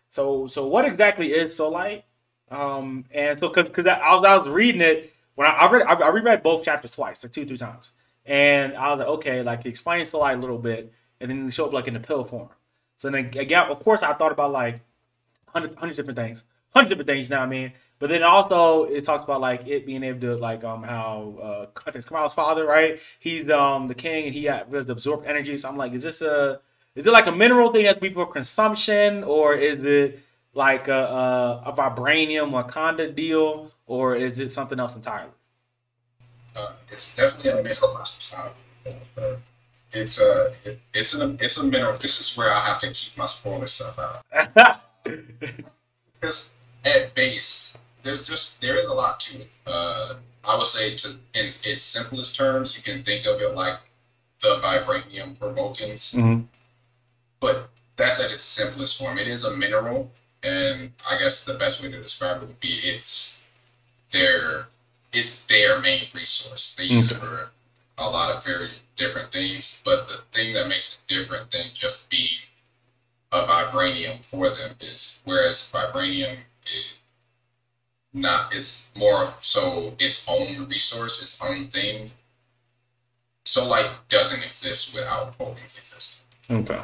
so 0.10 0.48
so 0.48 0.68
what 0.68 0.86
exactly 0.86 1.32
is 1.32 1.56
Soul 1.56 1.72
Light? 1.72 2.06
Um, 2.52 3.06
and 3.12 3.38
so 3.38 3.48
because 3.50 3.70
because 3.70 3.86
I, 3.86 3.96
I 3.96 4.16
was 4.16 4.26
I 4.26 4.38
was 4.38 4.48
reading 4.48 4.82
it 4.82 5.14
when 5.36 5.48
I, 5.48 5.52
I 5.52 5.72
read 5.72 5.86
I, 5.88 5.94
I 5.94 6.10
reread 6.10 6.44
both 6.44 6.64
chapters 6.64 6.92
twice, 6.92 7.24
like 7.24 7.32
two 7.32 7.46
three 7.46 7.58
times, 7.58 7.92
and 8.26 8.76
I 8.76 8.90
was 8.90 9.00
like, 9.00 9.08
okay, 9.08 9.42
like 9.44 9.66
explain 9.66 10.06
Soul 10.06 10.22
Light 10.22 10.38
a 10.38 10.42
little 10.42 10.58
bit, 10.58 10.94
and 11.20 11.30
then 11.30 11.48
it 11.48 11.54
show 11.54 11.66
up 11.66 11.74
like 11.74 11.88
in 11.88 11.94
the 11.94 12.00
pill 12.00 12.24
form. 12.24 12.50
So 12.98 13.10
then 13.10 13.26
again, 13.26 13.68
of 13.68 13.80
course, 13.80 14.04
I 14.04 14.14
thought 14.14 14.32
about 14.32 14.52
like 14.52 14.82
hundred 15.54 15.76
hundreds 15.76 15.98
different 15.98 16.18
things, 16.18 16.44
hundreds 16.74 16.90
different 16.90 17.08
things. 17.08 17.30
You 17.30 17.36
know 17.36 17.42
what 17.42 17.48
I 17.48 17.50
mean? 17.50 17.74
But 18.00 18.10
then 18.10 18.24
also 18.24 18.86
it 18.86 19.04
talks 19.04 19.24
about 19.24 19.42
like 19.42 19.68
it 19.68 19.86
being 19.86 20.04
able 20.04 20.22
to 20.22 20.36
like 20.38 20.64
um 20.64 20.84
how 20.84 21.36
uh 21.42 21.66
I 21.82 21.92
think 21.92 21.98
it's 21.98 22.06
Kamala's 22.06 22.34
father, 22.34 22.66
right? 22.66 23.00
He's 23.20 23.50
um 23.50 23.88
the 23.88 23.96
king 23.96 24.26
and 24.26 24.34
he 24.34 24.44
got 24.44 24.70
was 24.70 24.90
absorb 24.90 25.26
energy. 25.26 25.58
So 25.58 25.70
I'm 25.70 25.78
like, 25.78 25.94
is 25.94 26.04
this 26.04 26.22
a 26.22 26.62
is 26.96 27.06
it 27.08 27.12
like 27.12 27.28
a 27.28 27.32
mineral 27.32 27.72
thing 27.72 27.86
that's 27.86 28.00
for 28.14 28.26
consumption, 28.26 29.24
or 29.24 29.54
is 29.54 29.84
it 29.84 30.22
like 30.54 30.88
a 30.88 30.94
a, 30.94 31.64
a 31.68 31.74
vibranium 31.74 32.52
Wakanda 32.52 33.14
deal, 33.14 33.72
or 33.86 34.16
is 34.16 34.40
it 34.40 34.52
something 34.52 34.80
else 34.80 34.96
entirely? 34.96 35.32
Uh, 36.56 36.74
it's 36.90 37.16
definitely 37.16 37.52
a 37.52 37.56
mineral. 37.64 37.98
Uh, 37.98 39.36
it's 39.92 40.22
a 40.22 40.54
it, 40.66 40.80
it's 40.94 41.16
a 41.16 41.30
it's 41.40 41.58
a 41.58 41.66
mineral. 41.66 41.98
This 41.98 42.22
is 42.22 42.38
where 42.38 42.52
I 42.52 42.60
have 42.60 42.80
to 42.80 42.92
keep 42.92 43.18
my 43.18 43.26
spoiler 43.26 43.68
stuff 43.68 44.00
out. 44.00 44.82
because 46.14 46.50
at 46.86 47.14
base, 47.16 47.78
there's 48.04 48.28
just 48.28 48.62
there 48.62 48.76
is 48.76 48.86
a 48.86 48.94
lot 48.94 49.20
to 49.22 49.42
it. 49.42 49.50
Uh, 49.68 50.16
I 50.48 50.56
would 50.56 50.66
say 50.66 50.96
to 50.96 51.10
in 51.36 51.46
its 51.48 51.82
simplest 51.84 52.36
terms, 52.38 52.76
you 52.76 52.84
can 52.84 53.04
think 53.04 53.26
of 53.26 53.42
it 53.42 53.56
like 53.56 53.78
the 54.42 54.60
vibranium 54.64 55.36
for 55.36 55.52
Vulcans, 55.52 56.14
Mhm. 56.14 56.48
but 57.40 57.70
that's 57.98 58.20
at 58.22 58.32
its 58.32 58.44
simplest 58.44 58.98
form. 58.98 59.18
It 59.18 59.28
is 59.28 59.44
a 59.44 59.56
mineral, 59.56 60.12
and 60.44 60.94
I 61.10 61.18
guess 61.18 61.44
the 61.44 61.56
best 61.56 61.82
way 61.82 61.92
to 61.92 62.02
describe 62.02 62.42
it 62.42 62.48
would 62.48 62.60
be 62.60 62.80
it's 62.84 63.42
their 64.12 64.68
it's 65.12 65.44
their 65.46 65.80
main 65.80 66.08
resource. 66.14 66.76
They 66.78 66.86
use 66.86 67.12
it 67.12 67.16
for 67.18 67.50
a 67.98 68.10
lot 68.10 68.34
of 68.34 68.46
very 68.46 68.70
different 68.96 69.32
things, 69.32 69.82
but 69.84 70.08
the 70.08 70.24
thing 70.32 70.54
that 70.54 70.68
makes 70.68 70.94
it 70.96 71.00
different 71.14 71.52
than 71.52 71.68
just 71.74 72.10
being 72.10 72.40
a 73.32 73.42
vibranium 73.42 74.24
for 74.24 74.50
them 74.50 74.76
is 74.80 75.22
whereas 75.26 75.70
vibranium 75.72 76.38
is 76.66 76.86
not 78.14 78.54
it's 78.56 78.92
more 78.96 79.24
of 79.24 79.38
so 79.44 79.94
its 80.00 80.26
own 80.28 80.68
resource, 80.68 81.22
its 81.22 81.42
own 81.44 81.68
thing. 81.68 82.12
Soul 83.46 83.70
Light 83.70 83.90
doesn't 84.10 84.44
exist 84.44 84.94
without 84.94 85.36
Vulcan's 85.36 85.78
existence. 85.78 86.24
Okay. 86.50 86.82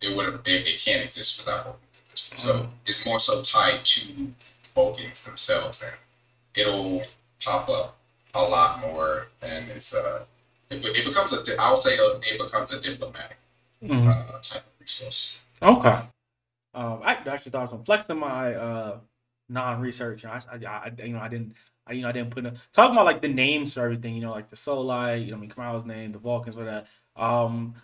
It 0.00 0.16
would 0.16 0.26
have 0.26 0.40
it, 0.44 0.66
it 0.66 0.80
can't 0.80 1.04
exist 1.04 1.38
without 1.44 1.64
Vulcan's 1.64 2.00
existence. 2.04 2.40
So 2.42 2.68
it's 2.86 3.06
more 3.06 3.20
so 3.20 3.42
tied 3.42 3.84
to 3.84 4.32
Vulcans 4.74 5.24
themselves 5.24 5.82
and 5.82 5.92
it'll 6.54 7.02
pop 7.44 7.68
up 7.68 7.96
a 8.34 8.42
lot 8.42 8.80
more 8.80 9.28
and 9.42 9.68
it's 9.70 9.94
uh 9.94 10.24
it, 10.70 10.84
it 10.84 11.04
becomes 11.06 11.32
a 11.32 11.42
di- 11.44 11.56
I 11.56 11.70
would 11.70 11.78
say 11.78 11.96
uh, 11.98 12.18
it 12.22 12.38
becomes 12.38 12.72
a 12.72 12.80
diplomatic 12.80 13.36
Mhm. 13.82 14.08
uh, 14.08 14.40
type 14.42 14.66
of 14.66 14.72
resource. 14.80 15.42
Okay. 15.62 15.98
Um, 16.74 17.00
I 17.02 17.14
actually 17.26 17.52
thought 17.52 17.68
I 17.68 17.70
some 17.70 17.84
flexing 17.84 18.18
my 18.18 18.54
uh 18.54 18.98
non-research. 19.48 20.24
I, 20.24 20.40
I, 20.52 20.56
I, 20.66 20.92
you 21.02 21.14
know, 21.14 21.20
I 21.20 21.28
didn't, 21.28 21.54
I, 21.86 21.92
you 21.94 22.02
know, 22.02 22.08
I 22.08 22.12
didn't 22.12 22.30
put 22.30 22.44
in, 22.44 22.58
talking 22.72 22.94
about 22.94 23.06
like 23.06 23.22
the 23.22 23.28
names 23.28 23.72
for 23.72 23.80
everything. 23.80 24.14
You 24.14 24.20
know, 24.20 24.30
like 24.32 24.50
the 24.50 24.56
Soul 24.56 24.84
Light. 24.84 25.16
You 25.16 25.30
know, 25.30 25.38
I 25.38 25.40
mean, 25.40 25.50
Kamala's 25.50 25.84
name, 25.86 26.12
the 26.12 26.18
Vulcans, 26.18 26.56
what 26.56 26.66
that. 26.66 26.86
Um, 27.16 27.74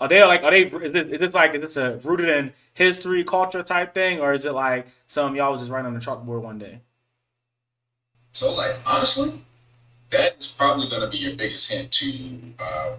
are 0.00 0.08
they 0.08 0.24
like, 0.24 0.42
are 0.42 0.50
they? 0.50 0.64
Is 0.64 0.92
this, 0.92 1.08
is 1.08 1.20
this 1.20 1.34
like, 1.34 1.54
is 1.54 1.60
this 1.60 1.76
a 1.76 1.98
rooted 1.98 2.28
in 2.28 2.52
history, 2.74 3.22
culture 3.22 3.62
type 3.62 3.94
thing, 3.94 4.18
or 4.18 4.32
is 4.32 4.44
it 4.44 4.52
like 4.52 4.88
some 5.06 5.36
y'all 5.36 5.52
was 5.52 5.60
just 5.60 5.70
writing 5.70 5.86
on 5.86 5.94
the 5.94 6.00
chalkboard 6.00 6.42
one 6.42 6.58
day? 6.58 6.80
So, 8.32 8.54
like, 8.54 8.76
honestly, 8.86 9.44
that 10.10 10.38
is 10.38 10.48
probably 10.48 10.88
going 10.88 11.02
to 11.02 11.08
be 11.08 11.18
your 11.18 11.36
biggest 11.36 11.70
hint 11.70 11.92
to 11.92 12.38
uh, 12.58 12.94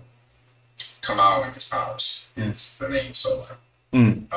Kamau 1.01 1.43
and 1.43 1.53
his 1.53 1.67
powers. 1.67 2.29
Is 2.37 2.77
the 2.77 2.87
name 2.87 3.13
Solar. 3.13 3.57
Mm. 3.93 4.27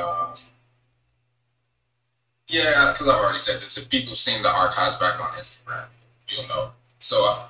Yeah, 2.49 2.93
because 2.93 3.09
I've 3.09 3.21
already 3.21 3.39
said 3.39 3.57
this. 3.61 3.79
If 3.79 3.89
people 3.89 4.15
seen 4.15 4.43
the 4.43 4.51
archives 4.51 4.97
back 4.97 5.21
on 5.21 5.39
Instagram, 5.39 5.87
you'll 6.29 6.47
know. 6.49 6.73
So 6.99 7.25
uh, 7.27 7.47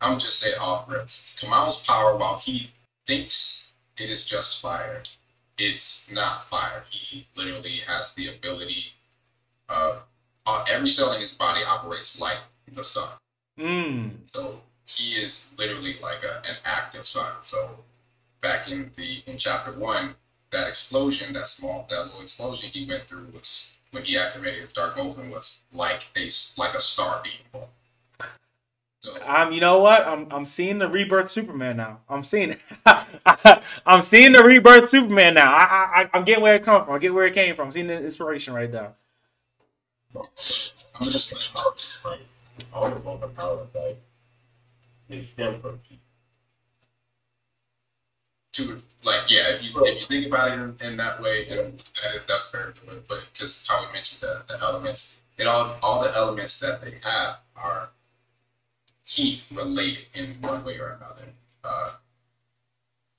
I'm 0.00 0.18
just 0.18 0.38
saying 0.40 0.58
off 0.60 0.88
rips. 0.88 1.38
Kamal's 1.40 1.84
power, 1.84 2.16
while 2.16 2.38
he 2.38 2.70
thinks 3.06 3.74
it 3.98 4.10
is 4.10 4.24
just 4.24 4.60
fire, 4.60 5.02
it's 5.58 6.10
not 6.12 6.44
fire. 6.44 6.84
He 6.90 7.26
literally 7.36 7.80
has 7.86 8.14
the 8.14 8.28
ability. 8.28 8.92
of 9.68 10.02
uh, 10.46 10.64
every 10.72 10.88
cell 10.88 11.12
in 11.12 11.20
his 11.20 11.34
body 11.34 11.62
operates 11.64 12.20
like 12.20 12.38
the 12.72 12.84
sun. 12.84 13.08
Mm. 13.58 14.10
So 14.26 14.62
he 14.84 15.14
is 15.14 15.54
literally 15.58 15.96
like 16.02 16.22
a, 16.24 16.48
an 16.48 16.56
active 16.64 17.04
sun. 17.04 17.32
So 17.42 17.70
back 18.40 18.70
in 18.70 18.90
the 18.96 19.22
in 19.26 19.36
chapter 19.38 19.76
one, 19.78 20.14
that 20.50 20.68
explosion, 20.68 21.32
that 21.34 21.48
small, 21.48 21.86
that 21.90 22.04
little 22.04 22.20
explosion 22.22 22.70
he 22.72 22.86
went 22.86 23.06
through 23.06 23.26
was 23.34 23.74
when 23.90 24.04
he 24.04 24.16
activated 24.18 24.62
his 24.62 24.72
dark 24.72 24.96
Vulcan 24.96 25.30
was 25.30 25.62
like 25.72 26.06
a 26.16 26.26
s- 26.26 26.54
like 26.58 26.74
a 26.74 26.80
star 26.80 27.20
being 27.22 27.36
born. 27.52 27.66
So 29.00 29.16
Um, 29.24 29.52
you 29.52 29.60
know 29.60 29.78
what? 29.80 30.06
I'm 30.06 30.26
I'm 30.32 30.44
seeing 30.44 30.78
the 30.78 30.88
rebirth 30.88 31.30
Superman 31.30 31.76
now. 31.76 32.00
I'm 32.08 32.22
seeing 32.22 32.56
I'm 33.86 34.00
seeing 34.00 34.32
the 34.32 34.42
rebirth 34.42 34.88
Superman 34.88 35.34
now. 35.34 35.52
I, 35.52 35.62
I 35.64 36.02
I- 36.02 36.10
I'm 36.14 36.24
getting 36.24 36.42
where 36.42 36.54
it 36.54 36.62
comes 36.62 36.84
from. 36.86 36.94
I 36.94 36.98
get 36.98 37.14
where 37.14 37.26
it 37.26 37.34
came 37.34 37.54
from. 37.54 37.66
I'm 37.66 37.72
seeing 37.72 37.86
the 37.86 38.02
inspiration 38.02 38.54
right 38.54 38.70
there. 38.70 38.92
I'm 40.14 41.10
just 41.10 41.54
like, 41.54 42.04
like 42.04 42.20
all 42.72 42.88
the 42.88 42.96
Vulcan 42.96 43.30
powers, 43.34 43.68
like 43.74 44.00
they 45.08 45.28
stem 45.34 45.60
from 45.60 45.78
heat. 45.88 46.00
To 48.56 48.78
like 49.04 49.20
yeah, 49.28 49.50
if 49.50 49.62
you 49.62 49.84
if 49.84 50.00
you 50.00 50.06
think 50.06 50.26
about 50.26 50.48
it 50.50 50.54
in, 50.54 50.74
in 50.88 50.96
that 50.96 51.20
way, 51.20 51.46
and 51.48 51.78
that 52.02 52.26
that's 52.26 52.52
way 52.52 52.60
to 52.60 52.96
it. 52.96 53.08
Because 53.32 53.66
how 53.68 53.86
we 53.86 53.92
mentioned 53.92 54.22
the, 54.22 54.42
the 54.48 54.62
elements, 54.62 55.20
it 55.36 55.46
all 55.46 55.76
all 55.82 56.02
the 56.02 56.10
elements 56.16 56.58
that 56.60 56.80
they 56.82 56.94
have 57.04 57.38
are 57.54 57.90
heat 59.04 59.44
related 59.52 60.06
in 60.14 60.36
one 60.40 60.64
way 60.64 60.78
or 60.78 60.98
another. 61.00 61.28
Uh, 61.62 61.92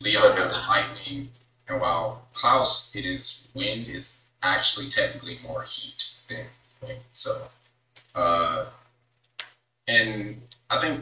Leon 0.01 0.35
has 0.35 0.51
lightning, 0.67 1.29
and 1.67 1.79
while 1.79 2.23
Klaus 2.33 2.95
it 2.95 3.05
is 3.05 3.47
wind, 3.53 3.87
it's 3.87 4.27
actually 4.41 4.89
technically 4.89 5.39
more 5.43 5.63
heat 5.63 6.15
than 6.27 6.45
wind. 6.81 6.99
So, 7.13 7.47
uh, 8.15 8.65
and 9.87 10.41
I 10.69 10.79
think 10.79 11.01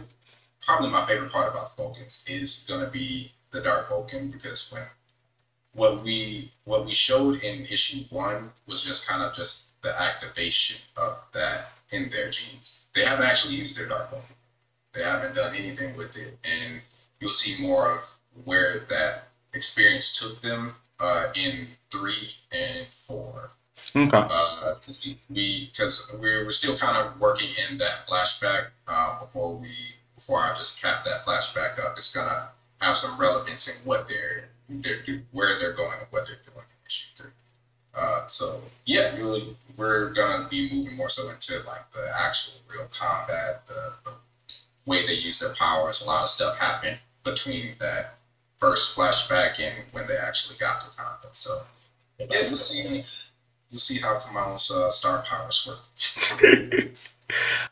probably 0.61 0.89
my 0.89 1.05
favorite 1.05 1.31
part 1.31 1.49
about 1.49 1.75
the 1.75 1.83
Vulcans 1.83 2.25
is 2.27 2.65
gonna 2.67 2.89
be 2.89 3.31
the 3.55 3.61
Dark 3.61 3.89
Vulcan 3.89 4.27
because 4.27 4.71
when 4.71 4.83
what 5.73 6.03
we 6.03 6.51
what 6.65 6.85
we 6.85 6.93
showed 6.93 7.43
in 7.43 7.65
issue 7.65 8.03
one 8.09 8.51
was 8.67 8.83
just 8.83 9.07
kind 9.07 9.23
of 9.23 9.33
just 9.33 9.81
the 9.81 9.99
activation 10.01 10.77
of 10.97 11.17
that 11.33 11.71
in 11.91 12.09
their 12.09 12.29
genes. 12.29 12.85
They 12.93 13.05
haven't 13.05 13.25
actually 13.25 13.55
used 13.55 13.77
their 13.77 13.87
Dark 13.87 14.09
Vulcan. 14.11 14.35
They 14.93 15.03
haven't 15.03 15.35
done 15.35 15.55
anything 15.55 15.95
with 15.97 16.15
it, 16.17 16.37
and 16.43 16.81
you'll 17.19 17.31
see 17.31 17.61
more 17.61 17.91
of 17.91 18.17
where 18.43 18.79
that 18.89 19.27
experience 19.53 20.17
took 20.17 20.41
them 20.41 20.75
uh, 20.99 21.27
in 21.35 21.67
three 21.91 22.35
and 22.51 22.87
four 22.89 23.51
Okay. 23.95 24.21
because 24.75 25.05
we 25.05 25.17
we 25.29 25.69
because 25.71 26.11
we're, 26.19 26.45
we're 26.45 26.51
still 26.51 26.77
kind 26.77 26.97
of 26.97 27.19
working 27.19 27.49
in 27.69 27.77
that 27.77 28.07
flashback 28.07 28.67
uh, 28.87 29.19
before 29.19 29.55
we 29.55 29.69
before 30.15 30.39
I 30.39 30.53
just 30.55 30.81
cap 30.81 31.03
that 31.03 31.25
flashback 31.25 31.83
up. 31.83 31.97
It's 31.97 32.13
gonna 32.13 32.49
have 32.79 32.95
some 32.95 33.19
relevance 33.19 33.67
in 33.67 33.75
what 33.85 34.07
they're 34.07 34.49
they're 34.69 35.01
do, 35.01 35.21
where 35.31 35.57
they're 35.59 35.73
going 35.73 35.97
and 35.99 36.07
what 36.09 36.25
they're 36.25 36.37
doing 36.45 36.65
in 36.65 36.85
issue 36.85 37.13
three. 37.15 37.31
Uh, 37.93 38.25
so 38.27 38.61
yeah, 38.85 39.15
really, 39.15 39.55
we're 39.77 40.09
gonna 40.09 40.47
be 40.49 40.71
moving 40.73 40.95
more 40.95 41.09
so 41.09 41.29
into 41.29 41.53
like 41.65 41.89
the 41.93 42.07
actual 42.19 42.59
real 42.67 42.87
combat, 42.91 43.65
the, 43.67 43.93
the 44.03 44.11
way 44.85 45.05
they 45.05 45.13
use 45.13 45.39
their 45.39 45.53
powers. 45.53 46.01
A 46.01 46.05
lot 46.05 46.23
of 46.23 46.29
stuff 46.29 46.57
happened 46.57 46.97
between 47.23 47.75
that 47.79 48.15
first 48.57 48.97
flashback 48.97 49.59
and 49.59 49.73
when 49.91 50.07
they 50.07 50.17
actually 50.17 50.57
got 50.57 50.81
to 50.81 50.97
combat. 50.97 51.35
So 51.35 51.61
yeah, 52.19 52.25
we'll 52.43 52.55
see. 52.55 53.03
We'll 53.71 53.79
see 53.79 53.99
how 53.99 54.19
Kamala's 54.19 54.71
uh, 54.71 54.89
star 54.89 55.23
powers 55.23 55.67
work. 55.67 55.79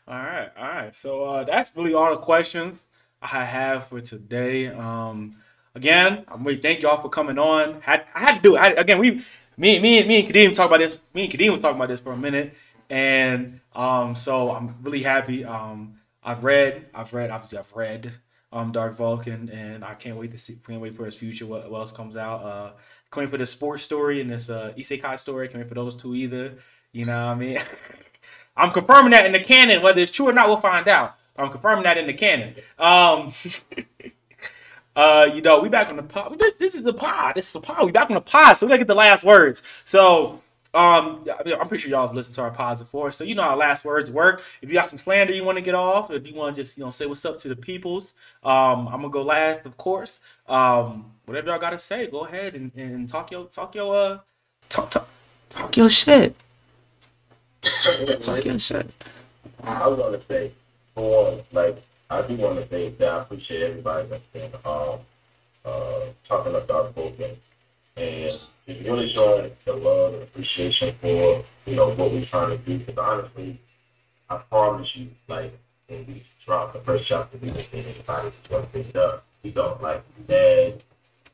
All 0.08 0.16
right, 0.16 0.50
all 0.58 0.64
right. 0.64 0.96
So 0.96 1.24
uh, 1.24 1.44
that's 1.44 1.74
really 1.76 1.94
all 1.94 2.10
the 2.10 2.20
questions 2.20 2.88
I 3.32 3.44
have 3.44 3.86
for 3.88 4.00
today. 4.00 4.68
Um, 4.68 5.36
again, 5.74 6.24
I'm 6.28 6.44
really 6.44 6.60
thank 6.60 6.82
y'all 6.82 7.00
for 7.00 7.08
coming 7.08 7.38
on. 7.38 7.80
Had 7.80 8.04
I 8.14 8.20
had 8.20 8.36
to 8.36 8.42
do 8.42 8.56
it. 8.56 8.60
I 8.60 8.66
again, 8.72 8.98
we, 8.98 9.24
me, 9.56 9.78
me, 9.78 10.04
me 10.04 10.20
and 10.20 10.28
Kadeem 10.28 10.54
talked 10.54 10.70
about 10.70 10.80
this. 10.80 10.98
Me 11.14 11.24
and 11.24 11.32
Kadeem 11.32 11.50
was 11.50 11.60
talking 11.60 11.76
about 11.76 11.88
this 11.88 12.00
for 12.00 12.12
a 12.12 12.16
minute, 12.16 12.54
and 12.90 13.60
um, 13.74 14.14
so 14.14 14.50
I'm 14.50 14.76
really 14.82 15.02
happy. 15.02 15.44
Um, 15.44 16.00
I've 16.22 16.44
read, 16.44 16.86
I've 16.94 17.12
read, 17.14 17.30
obviously 17.30 17.58
I've 17.58 17.74
read 17.74 18.12
um 18.52 18.72
Dark 18.72 18.94
Vulcan, 18.94 19.48
and 19.48 19.84
I 19.84 19.94
can't 19.94 20.16
wait 20.16 20.32
to 20.32 20.38
see, 20.38 20.58
can't 20.66 20.80
wait 20.80 20.94
for 20.94 21.06
his 21.06 21.16
future. 21.16 21.46
What, 21.46 21.70
what 21.70 21.78
else 21.78 21.92
comes 21.92 22.16
out? 22.16 22.42
Uh, 22.42 22.72
can't 23.10 23.26
wait 23.26 23.30
for 23.30 23.38
the 23.38 23.46
sports 23.46 23.82
story 23.82 24.20
and 24.20 24.30
this 24.30 24.50
uh 24.50 24.72
Isekai 24.76 25.18
story. 25.18 25.48
Can't 25.48 25.60
wait 25.60 25.68
for 25.68 25.74
those 25.74 25.96
two 25.96 26.14
either. 26.14 26.58
You 26.92 27.06
know 27.06 27.26
what 27.26 27.32
I 27.32 27.34
mean? 27.34 27.60
I'm 28.56 28.70
confirming 28.70 29.12
that 29.12 29.26
in 29.26 29.32
the 29.32 29.40
canon. 29.40 29.82
Whether 29.82 30.00
it's 30.02 30.12
true 30.12 30.28
or 30.28 30.32
not, 30.32 30.46
we'll 30.46 30.60
find 30.60 30.86
out. 30.86 31.16
I'm 31.36 31.50
confirming 31.50 31.84
that 31.84 31.98
in 31.98 32.06
the 32.06 32.14
canon. 32.14 32.54
Um, 32.78 33.32
uh, 34.96 35.28
you 35.34 35.42
know, 35.42 35.60
we 35.60 35.68
back 35.68 35.88
on 35.88 35.96
the 35.96 36.02
pod. 36.02 36.40
This, 36.58 36.74
is 36.74 36.84
the 36.84 36.94
pod. 36.94 37.34
This 37.34 37.46
is 37.46 37.52
the 37.52 37.60
pod. 37.60 37.86
We 37.86 37.92
back 37.92 38.10
on 38.10 38.14
the 38.14 38.20
pod, 38.20 38.56
so 38.56 38.66
we 38.66 38.70
gotta 38.70 38.78
get 38.78 38.88
the 38.88 38.94
last 38.94 39.24
words. 39.24 39.62
So, 39.84 40.40
um, 40.74 41.26
I 41.38 41.42
mean, 41.44 41.54
I'm 41.60 41.68
pretty 41.68 41.82
sure 41.82 41.90
y'all 41.90 42.06
have 42.06 42.14
listened 42.14 42.34
to 42.36 42.42
our 42.42 42.50
pods 42.50 42.80
before, 42.80 43.10
so 43.10 43.24
you 43.24 43.34
know 43.34 43.42
how 43.42 43.56
last 43.56 43.84
words 43.84 44.10
work. 44.10 44.42
If 44.62 44.68
you 44.68 44.74
got 44.74 44.88
some 44.88 44.98
slander 44.98 45.32
you 45.32 45.44
want 45.44 45.56
to 45.56 45.62
get 45.62 45.74
off, 45.74 46.10
if 46.10 46.26
you 46.26 46.34
want 46.34 46.54
to 46.54 46.62
just 46.62 46.78
you 46.78 46.84
know 46.84 46.90
say 46.90 47.06
what's 47.06 47.24
up 47.24 47.38
to 47.38 47.48
the 47.48 47.56
peoples, 47.56 48.14
um, 48.42 48.88
I'm 48.88 49.00
gonna 49.00 49.10
go 49.10 49.22
last, 49.22 49.66
of 49.66 49.76
course. 49.76 50.20
Um, 50.48 51.12
whatever 51.26 51.48
y'all 51.48 51.58
gotta 51.58 51.78
say, 51.78 52.06
go 52.06 52.26
ahead 52.26 52.54
and, 52.54 52.72
and 52.76 53.08
talk 53.08 53.30
your 53.30 53.46
talk 53.46 53.74
your 53.74 53.96
uh 53.96 54.18
talk 54.68 54.90
talk 54.90 55.08
talk 55.48 55.76
your 55.76 55.90
shit. 55.90 56.36
Talk 58.20 58.44
your 58.44 58.58
shit. 58.58 58.90
I 59.62 59.88
was 59.88 59.98
gonna 59.98 60.20
say, 60.20 60.52
for 60.94 61.42
like 61.52 61.82
I 62.10 62.22
do 62.22 62.36
want 62.36 62.60
to 62.60 62.68
say 62.68 62.90
that 62.90 63.08
I 63.08 63.22
appreciate 63.22 63.62
everybody 63.62 64.08
that's 64.08 64.26
been 64.32 64.52
um 64.64 65.00
uh 65.64 66.00
talking 66.28 66.54
about 66.54 66.68
Dark 66.68 66.94
Vulcan 66.94 67.36
and 67.96 68.06
it's 68.06 68.48
really 68.66 69.12
showing 69.12 69.52
the 69.64 69.72
love 69.72 70.14
and 70.14 70.22
appreciation 70.22 70.94
for 71.00 71.44
you 71.66 71.76
know 71.76 71.90
what 71.90 72.12
we're 72.12 72.24
trying 72.24 72.50
to 72.50 72.58
do. 72.58 72.78
Because 72.78 72.98
honestly, 72.98 73.60
I 74.28 74.36
promise 74.36 74.96
you, 74.96 75.10
like 75.28 75.56
when 75.86 76.06
we 76.06 76.24
dropped 76.44 76.74
the 76.74 76.80
first 76.80 77.06
chapter, 77.06 77.38
we 77.38 77.48
didn't 77.48 77.68
think 77.68 77.86
anybody 77.86 78.26
was 78.26 78.34
gonna 78.48 78.66
pick 78.66 78.88
it 78.88 78.96
up. 78.96 79.24
We 79.42 79.50
don't 79.50 79.82
like 79.82 80.02
dad, 80.26 80.82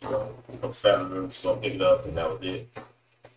you 0.03 0.11
know, 0.11 0.35
some 0.61 0.73
family 0.73 1.21
was 1.21 1.41
gonna 1.43 1.61
pick 1.61 1.75
it 1.75 1.83
up, 1.83 2.05
and 2.07 2.17
that 2.17 2.31
was 2.31 2.41
it. 2.43 2.69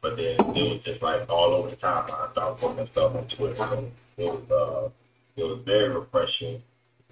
But 0.02 0.18
then 0.18 0.36
it 0.56 0.70
was 0.70 0.82
just 0.84 1.02
like 1.02 1.30
all 1.30 1.54
over 1.54 1.70
the 1.70 1.78
timeline. 1.78 2.28
I 2.28 2.32
started 2.32 2.60
posting 2.60 2.88
stuff 2.88 3.16
on 3.16 3.28
Twitter. 3.28 3.56
So 3.56 3.92
it 4.18 4.26
was 4.26 4.52
uh, 4.52 4.90
it 5.36 5.44
was 5.44 5.60
very 5.66 5.90
refreshing. 5.90 6.62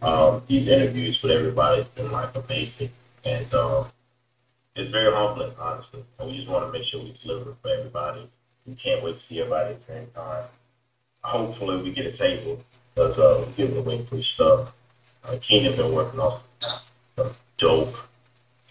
Um, 0.02 0.42
these 0.48 0.68
interviews 0.68 1.22
with 1.22 1.32
everybody 1.32 1.82
has 1.82 1.90
been 1.90 2.12
like 2.12 2.36
amazing, 2.36 2.90
and 3.24 3.54
um, 3.54 3.88
it's 4.76 4.92
very 4.92 5.14
humbling, 5.14 5.54
honestly. 5.60 6.04
And 6.20 6.30
we 6.30 6.38
just 6.38 6.48
want 6.48 6.66
to 6.66 6.72
make 6.72 6.88
sure 6.88 7.02
we 7.02 7.18
deliver 7.24 7.56
for 7.62 7.70
everybody. 7.70 8.30
We 8.66 8.76
can't 8.76 9.04
wait 9.04 9.20
to 9.20 9.28
see 9.28 9.40
everybody 9.40 9.74
at 9.74 9.88
the 9.88 9.94
same 9.94 10.08
time. 10.16 10.46
Hopefully, 11.24 11.82
we 11.84 11.94
get 11.94 12.06
a 12.06 12.18
table 12.18 12.64
because 12.94 13.18
uh, 13.18 13.46
we're 13.46 13.54
giving 13.54 13.78
away 13.78 14.06
free 14.06 14.24
stuff. 14.24 14.74
Uh, 15.24 15.38
Keenan 15.40 15.76
been 15.76 15.94
working 15.94 16.20
on 16.20 16.40
some 17.16 17.36
dope 17.58 17.96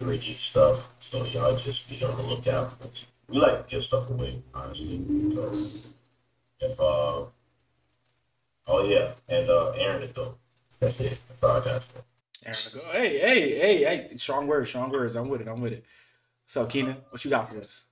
3G 0.01 0.39
stuff, 0.39 0.81
so 1.11 1.25
y'all 1.27 1.57
just 1.57 1.89
be 1.89 2.03
on 2.05 2.17
the 2.17 2.23
lookout. 2.23 2.73
We 3.29 3.39
like 3.39 3.69
to 3.69 3.77
give 3.77 3.85
stuff 3.85 4.11
away, 4.11 4.43
honestly. 4.53 5.05
So, 5.35 5.53
if 6.61 6.81
uh, 6.81 7.25
oh 8.71 8.85
yeah, 8.85 9.13
and 9.29 9.51
uh, 9.51 9.73
Eren 9.77 10.09
is 10.09 10.15
dope. 10.15 10.39
That's 10.79 10.99
it. 11.01 11.19
That's 11.29 11.43
all 11.43 11.61
I 11.61 11.65
got. 11.65 11.83
Aaron, 12.47 12.59
go. 12.73 12.81
Hey, 12.93 13.19
hey, 13.19 13.59
hey, 13.59 13.85
hey! 13.85 14.17
Strong 14.17 14.47
words, 14.47 14.71
strong 14.71 14.91
words. 14.91 15.15
I'm 15.15 15.29
with 15.29 15.43
it. 15.43 15.49
I'm 15.49 15.61
with 15.61 15.75
it. 15.75 15.85
So, 16.47 16.65
Keenan, 16.65 16.97
what 17.11 17.23
you 17.25 17.31
got 17.31 17.51
for 17.51 17.59
us? 17.59 17.85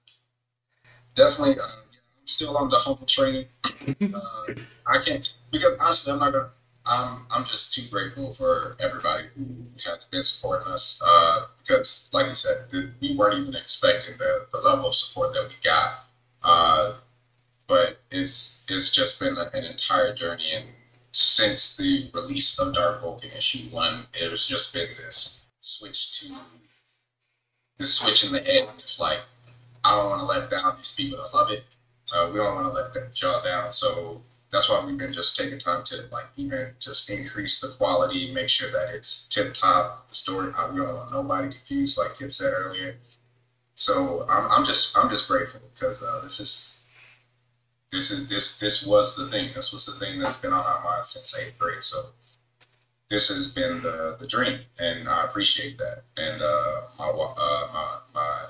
Definitely, 1.14 1.60
uh, 1.60 1.64
I'm 1.64 2.26
still 2.26 2.56
on 2.56 2.70
the 2.70 2.76
humble 2.76 3.06
training. 3.06 3.46
uh, 4.14 4.20
I 4.86 4.98
can't 4.98 5.32
because 5.50 5.76
honestly, 5.78 6.12
I'm 6.12 6.18
not 6.18 6.32
gonna. 6.32 6.48
I'm 6.86 7.26
I'm 7.30 7.44
just 7.44 7.74
too 7.74 7.82
grateful 7.90 8.32
for 8.32 8.76
everybody 8.80 9.26
who 9.36 9.44
has 9.84 10.06
been 10.06 10.22
supporting 10.22 10.72
us. 10.72 11.02
Uh, 11.06 11.46
because, 11.59 12.09
like 12.14 12.28
you 12.28 12.34
said, 12.34 12.70
th- 12.70 12.88
we 13.02 13.14
weren't 13.14 13.38
even 13.38 13.55
expecting 13.55 14.16
the, 14.16 14.46
the 14.50 14.59
level 14.59 14.86
of 14.86 14.94
support 14.94 15.34
that 15.34 15.46
we 15.48 15.55
got. 15.62 16.06
Uh, 16.42 16.94
but 17.68 18.00
it's 18.10 18.64
it's 18.68 18.92
just 18.92 19.20
been 19.20 19.36
an 19.36 19.64
entire 19.64 20.14
journey, 20.14 20.52
and 20.52 20.64
since 21.12 21.76
the 21.76 22.10
release 22.14 22.58
of 22.58 22.74
Dark 22.74 23.02
Vulcan 23.02 23.30
issue 23.36 23.68
one, 23.70 24.06
has 24.14 24.46
just 24.46 24.74
been 24.74 24.88
this 24.96 25.46
switch 25.60 26.20
to 26.20 26.34
this 27.76 27.94
switch 27.94 28.24
in 28.24 28.32
the 28.32 28.40
head. 28.40 28.68
It's 28.74 28.98
like 29.00 29.20
I 29.84 29.94
don't 29.96 30.10
want 30.10 30.20
to 30.20 30.26
let 30.26 30.50
down 30.50 30.76
these 30.76 30.94
people 30.94 31.18
that 31.18 31.36
love 31.36 31.50
it. 31.50 31.64
Uh, 32.12 32.30
we 32.32 32.38
don't 32.38 32.54
want 32.54 32.66
to 32.66 32.72
let 32.72 32.94
them 32.94 33.08
y'all 33.14 33.42
down. 33.44 33.70
So 33.70 34.22
that's 34.50 34.70
why 34.70 34.82
we've 34.84 34.96
been 34.96 35.12
just 35.12 35.36
taking 35.36 35.58
time 35.58 35.84
to 35.84 36.04
like 36.10 36.26
even 36.36 36.70
just 36.80 37.10
increase 37.10 37.60
the 37.60 37.68
quality, 37.68 38.32
make 38.32 38.48
sure 38.48 38.70
that 38.70 38.94
it's 38.94 39.28
tip 39.28 39.52
top. 39.54 40.08
The 40.08 40.14
story, 40.14 40.52
uh, 40.56 40.72
we 40.72 40.80
don't 40.80 40.94
want 40.94 41.12
nobody 41.12 41.50
confused, 41.50 41.98
like 41.98 42.18
Kip 42.18 42.32
said 42.32 42.52
earlier. 42.54 42.96
So 43.74 44.26
I'm, 44.28 44.50
I'm 44.50 44.64
just 44.64 44.96
I'm 44.96 45.10
just 45.10 45.28
grateful 45.28 45.60
because 45.74 46.02
uh, 46.02 46.22
this 46.22 46.40
is 46.40 46.88
this 47.90 48.10
is 48.10 48.28
this 48.28 48.59
this 48.59 48.86
was 48.86 49.16
the 49.16 49.27
thing. 49.27 49.51
This 49.55 49.73
was 49.73 49.86
the 49.86 49.93
thing 49.93 50.19
that's 50.19 50.40
been 50.40 50.52
on 50.52 50.65
our 50.65 50.82
mind 50.85 51.05
since 51.05 51.36
eighth 51.39 51.59
grade. 51.59 51.82
So 51.82 52.06
this 53.10 53.28
has 53.28 53.52
been 53.52 53.82
the, 53.82 54.16
the 54.20 54.27
dream, 54.27 54.60
and 54.78 55.09
I 55.09 55.24
appreciate 55.24 55.78
that. 55.78 56.02
And 56.16 56.43
uh, 56.43 56.82
my 56.98 57.06
uh, 57.09 57.69
my 57.73 57.97
my 58.15 58.40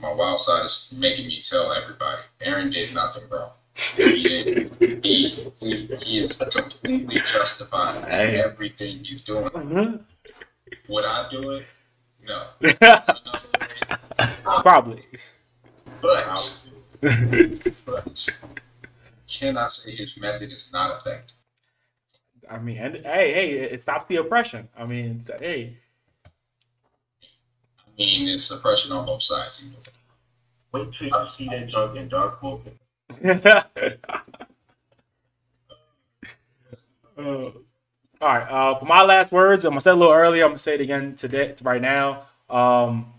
my 0.00 0.12
wild 0.12 0.38
side 0.38 0.64
is 0.66 0.92
making 0.96 1.26
me 1.26 1.40
tell 1.42 1.72
everybody 1.72 2.22
Eren 2.40 2.72
did 2.72 2.94
nothing 2.94 3.24
wrong. 3.28 3.50
He, 3.96 4.22
did- 4.22 5.04
he, 5.04 5.28
he, 5.60 5.86
he 6.02 6.18
is 6.18 6.36
completely 6.36 7.20
justified 7.20 7.96
in 8.04 8.36
everything 8.36 9.02
he's 9.02 9.24
doing. 9.24 10.04
Would 10.88 11.04
I 11.04 11.28
do 11.30 11.50
it? 11.50 11.66
No. 12.26 12.46
Probably. 14.62 15.04
But, 16.00 16.60
but 17.84 18.28
can 19.28 19.56
I 19.56 19.66
say 19.66 19.92
his 19.92 20.18
method 20.18 20.52
is 20.52 20.72
not 20.72 20.98
effective? 20.98 21.36
I 22.50 22.58
mean, 22.58 22.76
and 22.76 22.96
hey, 22.96 23.32
hey, 23.32 23.50
it 23.60 23.82
stops 23.82 24.06
the 24.08 24.16
oppression. 24.16 24.68
I 24.76 24.84
mean, 24.84 25.16
it's, 25.18 25.30
hey, 25.38 25.78
I 26.24 27.90
mean, 27.96 28.28
it's 28.28 28.44
suppression 28.44 28.92
on 28.92 29.06
both 29.06 29.22
sides. 29.22 29.64
You 29.64 29.72
know? 29.72 29.78
Wait 30.72 30.94
till 30.98 31.06
you 31.06 31.26
see 31.26 31.48
that 31.48 31.68
junk 31.68 31.96
in 31.96 32.08
dark 32.08 32.40
book. 32.40 32.62
Uh, 37.16 37.22
all 37.22 37.52
right. 38.20 38.42
Uh, 38.50 38.76
for 38.76 38.86
my 38.86 39.02
last 39.02 39.30
words, 39.30 39.64
I'm 39.64 39.70
gonna 39.70 39.80
say 39.80 39.92
it 39.92 39.94
a 39.94 39.96
little 39.96 40.12
earlier. 40.12 40.42
I'm 40.42 40.50
gonna 40.50 40.58
say 40.58 40.74
it 40.74 40.80
again 40.80 41.14
today, 41.14 41.54
right 41.62 41.80
now. 41.80 42.24
Um, 42.50 43.12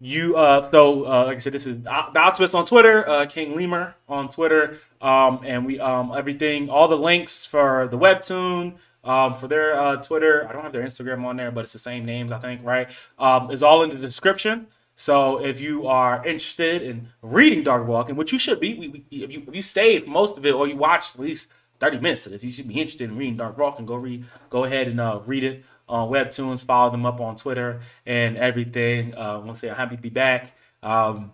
you 0.00 0.36
uh, 0.36 0.70
so 0.70 1.04
uh, 1.04 1.24
like 1.26 1.36
I 1.36 1.38
said, 1.38 1.52
this 1.52 1.66
is 1.66 1.82
the 1.82 1.90
Optimist 1.90 2.54
on 2.54 2.64
Twitter, 2.64 3.08
uh, 3.08 3.26
King 3.26 3.56
Lemur 3.56 3.94
on 4.08 4.28
Twitter, 4.28 4.78
um, 5.00 5.40
and 5.44 5.66
we 5.66 5.80
um 5.80 6.12
everything, 6.16 6.70
all 6.70 6.88
the 6.88 6.96
links 6.96 7.44
for 7.46 7.88
the 7.90 7.98
webtoon. 7.98 8.74
Um, 9.04 9.32
for 9.32 9.48
their 9.48 9.80
uh, 9.80 9.96
Twitter, 9.96 10.46
I 10.46 10.52
don't 10.52 10.62
have 10.62 10.72
their 10.72 10.82
Instagram 10.82 11.24
on 11.24 11.36
there, 11.36 11.50
but 11.50 11.60
it's 11.60 11.72
the 11.72 11.78
same 11.78 12.04
names, 12.04 12.30
I 12.30 12.38
think, 12.38 12.60
right? 12.62 12.90
Um, 13.18 13.50
is 13.50 13.62
all 13.62 13.82
in 13.82 13.90
the 13.90 13.96
description. 13.96 14.66
So 14.96 15.42
if 15.42 15.60
you 15.60 15.86
are 15.86 16.26
interested 16.26 16.82
in 16.82 17.08
reading 17.22 17.62
Dark 17.62 17.86
Vulcan, 17.86 18.16
which 18.16 18.32
you 18.32 18.38
should 18.38 18.58
be, 18.58 18.74
we, 18.74 18.88
we, 18.88 19.04
if 19.12 19.30
you 19.30 19.44
if 19.46 19.54
you 19.54 19.62
stayed 19.62 20.08
most 20.08 20.36
of 20.36 20.44
it 20.44 20.52
or 20.52 20.66
you 20.66 20.76
watched 20.76 21.14
at 21.14 21.20
least 21.20 21.48
thirty 21.78 21.98
minutes 22.00 22.26
of 22.26 22.32
this, 22.32 22.42
you 22.42 22.50
should 22.50 22.66
be 22.66 22.74
interested 22.74 23.08
in 23.08 23.16
reading 23.16 23.36
Dark 23.36 23.56
Vulcan. 23.56 23.86
Go 23.86 23.94
read, 23.94 24.24
go 24.50 24.64
ahead 24.64 24.88
and 24.88 25.00
uh, 25.00 25.20
read 25.24 25.44
it 25.44 25.64
on 25.88 26.10
Webtoons. 26.10 26.64
Follow 26.64 26.90
them 26.90 27.06
up 27.06 27.20
on 27.20 27.36
Twitter 27.36 27.80
and 28.06 28.36
everything. 28.36 29.14
Uh, 29.14 29.34
I 29.34 29.36
want 29.36 29.54
to 29.54 29.56
say 29.56 29.70
I'm 29.70 29.76
happy 29.76 29.96
to 29.96 30.02
be 30.02 30.10
back. 30.10 30.52
Um, 30.82 31.32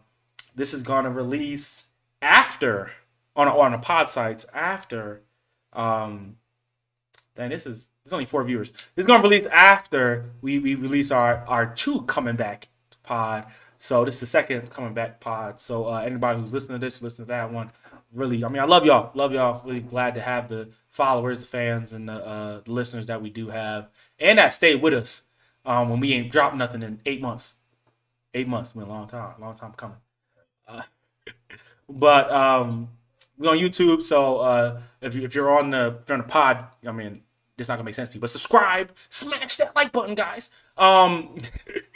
this 0.55 0.73
is 0.73 0.83
gonna 0.83 1.11
release 1.11 1.89
after 2.23 2.91
on 3.37 3.49
on 3.49 3.73
the 3.73 3.79
pod 3.79 4.09
sites 4.09 4.47
after. 4.55 5.23
Um, 5.73 6.37
Dang, 7.37 7.51
this 7.51 7.67
is 7.67 7.89
there's 8.05 8.13
only 8.13 8.27
four 8.27 8.45
viewers. 8.45 8.71
This 8.71 9.05
is 9.05 9.07
gonna 9.07 9.23
release 9.23 9.47
after 9.47 10.31
we, 10.41 10.59
we 10.59 10.75
release 10.75 11.11
our 11.11 11.45
our 11.49 11.67
two 11.75 12.03
coming 12.03 12.37
back 12.37 12.69
pod. 13.03 13.47
So 13.79 14.05
this 14.05 14.15
is 14.15 14.21
the 14.21 14.27
second 14.27 14.71
coming 14.71 14.95
back 14.95 15.21
pod. 15.21 15.59
So 15.59 15.89
uh, 15.89 16.01
anybody 16.01 16.41
who's 16.41 16.53
listening 16.53 16.81
to 16.81 16.87
this, 16.87 17.03
listen 17.03 17.25
to 17.25 17.29
that 17.29 17.53
one. 17.53 17.71
Really, 18.13 18.45
I 18.45 18.49
mean, 18.49 18.63
I 18.63 18.65
love 18.67 18.87
y'all. 18.87 19.11
Love 19.15 19.33
y'all. 19.33 19.61
Really 19.67 19.81
glad 19.81 20.15
to 20.15 20.23
have 20.23 20.49
the 20.49 20.69
followers, 20.89 21.41
the 21.41 21.47
fans, 21.47 21.93
and 21.93 22.09
the, 22.09 22.13
uh, 22.13 22.61
the 22.65 22.71
listeners 22.71 23.07
that 23.07 23.21
we 23.21 23.29
do 23.29 23.49
have, 23.49 23.89
and 24.19 24.39
that 24.39 24.53
stayed 24.53 24.83
with 24.83 24.95
us 24.95 25.23
um, 25.65 25.89
when 25.91 26.01
we 26.01 26.13
ain't 26.13 26.31
dropped 26.31 26.57
nothing 26.57 26.83
in 26.83 27.01
eight 27.07 27.21
months. 27.21 27.55
Eight 28.33 28.49
months, 28.49 28.73
been 28.73 28.83
a 28.83 28.89
long 28.89 29.07
time, 29.09 29.35
long 29.41 29.55
time 29.55 29.73
coming. 29.73 29.97
Uh, 30.67 30.83
but 31.89 32.31
um, 32.33 32.89
we're 33.39 33.51
on 33.51 33.59
YouTube, 33.59 34.03
so 34.03 34.39
uh, 34.39 34.81
if, 35.01 35.15
you, 35.15 35.23
if 35.23 35.35
you're 35.35 35.57
on 35.57 35.71
the 35.71 35.99
if 36.03 36.09
you're 36.09 36.19
on 36.19 36.27
the 36.27 36.29
pod, 36.29 36.65
I 36.87 36.93
mean, 36.93 37.23
it's 37.59 37.69
not 37.69 37.77
gonna 37.77 37.85
make 37.85 37.95
sense 37.95 38.11
to 38.11 38.17
you. 38.17 38.21
But 38.21 38.31
subscribe, 38.31 38.93
smash 39.09 39.57
that 39.57 39.75
like 39.77 39.93
button, 39.93 40.15
guys. 40.15 40.51
Um, 40.77 41.37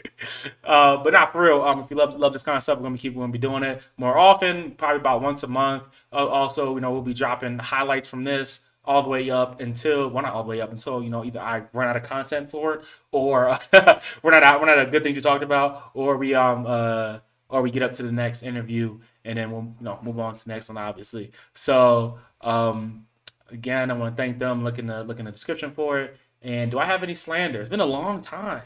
uh, 0.65 0.99
but 0.99 1.13
not 1.13 1.33
for 1.33 1.43
real. 1.43 1.63
Um, 1.63 1.81
if 1.81 1.91
you 1.91 1.97
love 1.97 2.19
love 2.19 2.33
this 2.33 2.43
kind 2.43 2.57
of 2.57 2.63
stuff, 2.63 2.79
we're 2.79 2.85
gonna 2.85 2.95
be 2.95 3.01
keep 3.01 3.15
we're 3.15 3.23
gonna 3.23 3.33
be 3.33 3.39
doing 3.39 3.65
it 3.65 3.83
more 3.97 4.17
often, 4.17 4.73
probably 4.73 5.01
about 5.01 5.23
once 5.23 5.43
a 5.43 5.49
month. 5.49 5.85
Uh, 6.13 6.27
also, 6.27 6.75
you 6.75 6.81
know, 6.81 6.93
we'll 6.93 7.03
be 7.03 7.15
dropping 7.15 7.59
highlights 7.59 8.09
from 8.09 8.25
this 8.25 8.61
all 8.89 9.03
the 9.03 9.09
way 9.11 9.29
up 9.29 9.61
until 9.61 10.09
well 10.09 10.23
not 10.23 10.33
all 10.33 10.43
the 10.43 10.49
way 10.49 10.63
up 10.63 10.73
until 10.73 11.03
you 11.03 11.11
know 11.11 11.23
either 11.23 11.39
I 11.39 11.65
run 11.75 11.89
out 11.89 11.97
of 11.97 12.05
content 12.05 12.51
for 12.51 12.77
it 12.77 12.85
or 13.13 13.59
we're 14.23 14.31
not 14.31 14.43
out 14.43 14.61
we're 14.61 14.67
not 14.67 14.79
a 14.79 14.87
good 14.87 15.03
things 15.03 15.15
we 15.15 15.21
talked 15.21 15.45
about 15.45 15.91
or 15.93 16.17
we 16.17 16.35
um 16.35 16.65
uh 16.67 17.19
or 17.51 17.61
we 17.61 17.71
get 17.71 17.83
up 17.83 17.93
to 17.95 18.03
the 18.03 18.11
next 18.11 18.43
interview 18.43 18.99
and 19.27 19.37
then 19.37 19.51
we'll 19.51 19.75
you 19.79 19.85
know 19.85 19.99
move 20.03 20.19
on 20.19 20.37
to 20.37 20.45
the 20.45 20.49
next 20.49 20.71
one 20.71 20.79
obviously. 20.79 21.33
So 21.55 22.19
um 22.41 23.05
again 23.51 23.91
I 23.91 23.95
want 23.95 24.17
to 24.17 24.23
thank 24.23 24.39
them 24.39 24.65
look 24.65 24.79
in 24.79 24.87
the 24.87 25.05
look 25.05 25.19
in 25.19 25.27
the 25.27 25.33
description 25.33 25.71
for 25.73 26.01
it. 26.01 26.17
And 26.41 26.71
do 26.71 26.79
I 26.79 26.87
have 26.87 27.03
any 27.03 27.15
slander? 27.15 27.61
It's 27.61 27.69
been 27.69 27.81
a 27.81 27.85
long 27.85 28.23
time. 28.23 28.63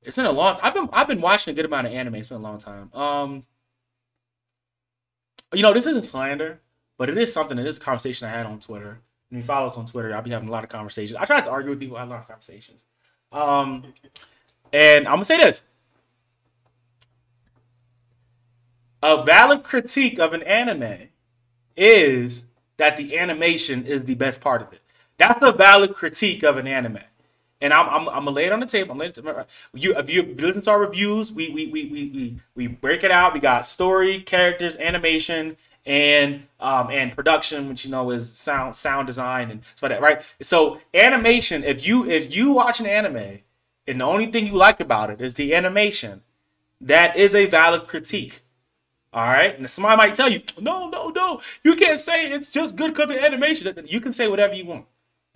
It's 0.00 0.16
been 0.16 0.24
a 0.24 0.32
long 0.32 0.58
I've 0.62 0.72
been 0.72 0.88
I've 0.90 1.06
been 1.06 1.20
watching 1.20 1.52
a 1.52 1.54
good 1.54 1.66
amount 1.66 1.86
of 1.86 1.92
anime. 1.92 2.14
It's 2.14 2.28
been 2.28 2.38
a 2.38 2.40
long 2.40 2.58
time. 2.58 2.90
Um 2.94 3.44
you 5.52 5.60
know, 5.60 5.74
this 5.74 5.86
isn't 5.86 6.06
slander, 6.06 6.62
but 6.96 7.10
it 7.10 7.18
is 7.18 7.30
something. 7.30 7.58
It 7.58 7.66
is 7.66 7.76
a 7.76 7.80
conversation 7.80 8.26
I 8.26 8.30
had 8.30 8.46
on 8.46 8.58
Twitter. 8.58 9.00
When 9.30 9.40
you 9.40 9.46
follow 9.46 9.66
us 9.66 9.76
on 9.76 9.86
Twitter, 9.86 10.14
I'll 10.14 10.22
be 10.22 10.30
having 10.30 10.48
a 10.48 10.52
lot 10.52 10.64
of 10.64 10.70
conversations. 10.70 11.16
I 11.18 11.24
try 11.24 11.40
to 11.40 11.50
argue 11.50 11.70
with 11.70 11.80
people. 11.80 11.96
I 11.96 12.00
have 12.00 12.08
a 12.08 12.12
lot 12.12 12.20
of 12.20 12.28
conversations. 12.28 12.84
Um, 13.32 13.84
and 14.72 15.06
I'm 15.06 15.14
gonna 15.14 15.24
say 15.24 15.38
this: 15.38 15.62
a 19.02 19.24
valid 19.24 19.64
critique 19.64 20.18
of 20.18 20.32
an 20.32 20.42
anime 20.42 21.08
is 21.76 22.46
that 22.76 22.96
the 22.96 23.18
animation 23.18 23.86
is 23.86 24.04
the 24.04 24.14
best 24.14 24.40
part 24.40 24.62
of 24.62 24.72
it. 24.72 24.80
That's 25.18 25.42
a 25.42 25.52
valid 25.52 25.94
critique 25.94 26.42
of 26.42 26.56
an 26.56 26.66
anime. 26.66 26.98
And 27.60 27.72
I'm, 27.72 27.88
I'm, 27.88 28.08
I'm 28.08 28.24
gonna 28.24 28.30
lay 28.32 28.46
it 28.46 28.52
on 28.52 28.60
the 28.60 28.66
table. 28.66 28.92
I'm 28.92 28.98
laying 28.98 29.10
it 29.10 29.14
to, 29.14 29.46
you, 29.74 29.96
if 29.96 30.10
you 30.10 30.34
listen 30.34 30.62
to 30.62 30.70
our 30.70 30.80
reviews, 30.80 31.32
we, 31.32 31.50
we, 31.50 31.66
we, 31.68 31.86
we, 31.86 32.10
we, 32.10 32.40
we 32.54 32.66
break 32.66 33.04
it 33.04 33.10
out. 33.10 33.32
We 33.32 33.40
got 33.40 33.64
story, 33.64 34.20
characters, 34.20 34.76
animation, 34.76 35.56
and 35.86 36.46
um, 36.60 36.90
and 36.90 37.12
production, 37.14 37.68
which 37.68 37.84
you 37.84 37.90
know 37.90 38.10
is 38.10 38.32
sound 38.32 38.74
sound 38.74 39.06
design 39.06 39.50
and 39.50 39.62
stuff 39.74 39.90
like 39.90 40.00
that, 40.00 40.02
right? 40.02 40.22
So 40.40 40.80
animation, 40.94 41.64
if 41.64 41.86
you 41.86 42.08
if 42.08 42.34
you 42.34 42.52
watch 42.52 42.80
an 42.80 42.86
anime 42.86 43.40
and 43.86 44.00
the 44.00 44.04
only 44.04 44.26
thing 44.26 44.46
you 44.46 44.54
like 44.54 44.80
about 44.80 45.10
it 45.10 45.20
is 45.20 45.34
the 45.34 45.54
animation, 45.54 46.22
that 46.80 47.16
is 47.16 47.34
a 47.34 47.46
valid 47.46 47.86
critique. 47.86 48.42
All 49.12 49.22
right, 49.22 49.56
and 49.56 49.70
somebody 49.70 49.96
might 49.96 50.16
tell 50.16 50.28
you, 50.28 50.42
no, 50.60 50.88
no, 50.88 51.10
no, 51.10 51.40
you 51.62 51.76
can't 51.76 52.00
say 52.00 52.32
it's 52.32 52.50
just 52.50 52.74
good 52.74 52.92
because 52.92 53.10
of 53.10 53.16
animation. 53.16 53.72
You 53.86 54.00
can 54.00 54.12
say 54.12 54.26
whatever 54.26 54.54
you 54.54 54.66
want. 54.66 54.86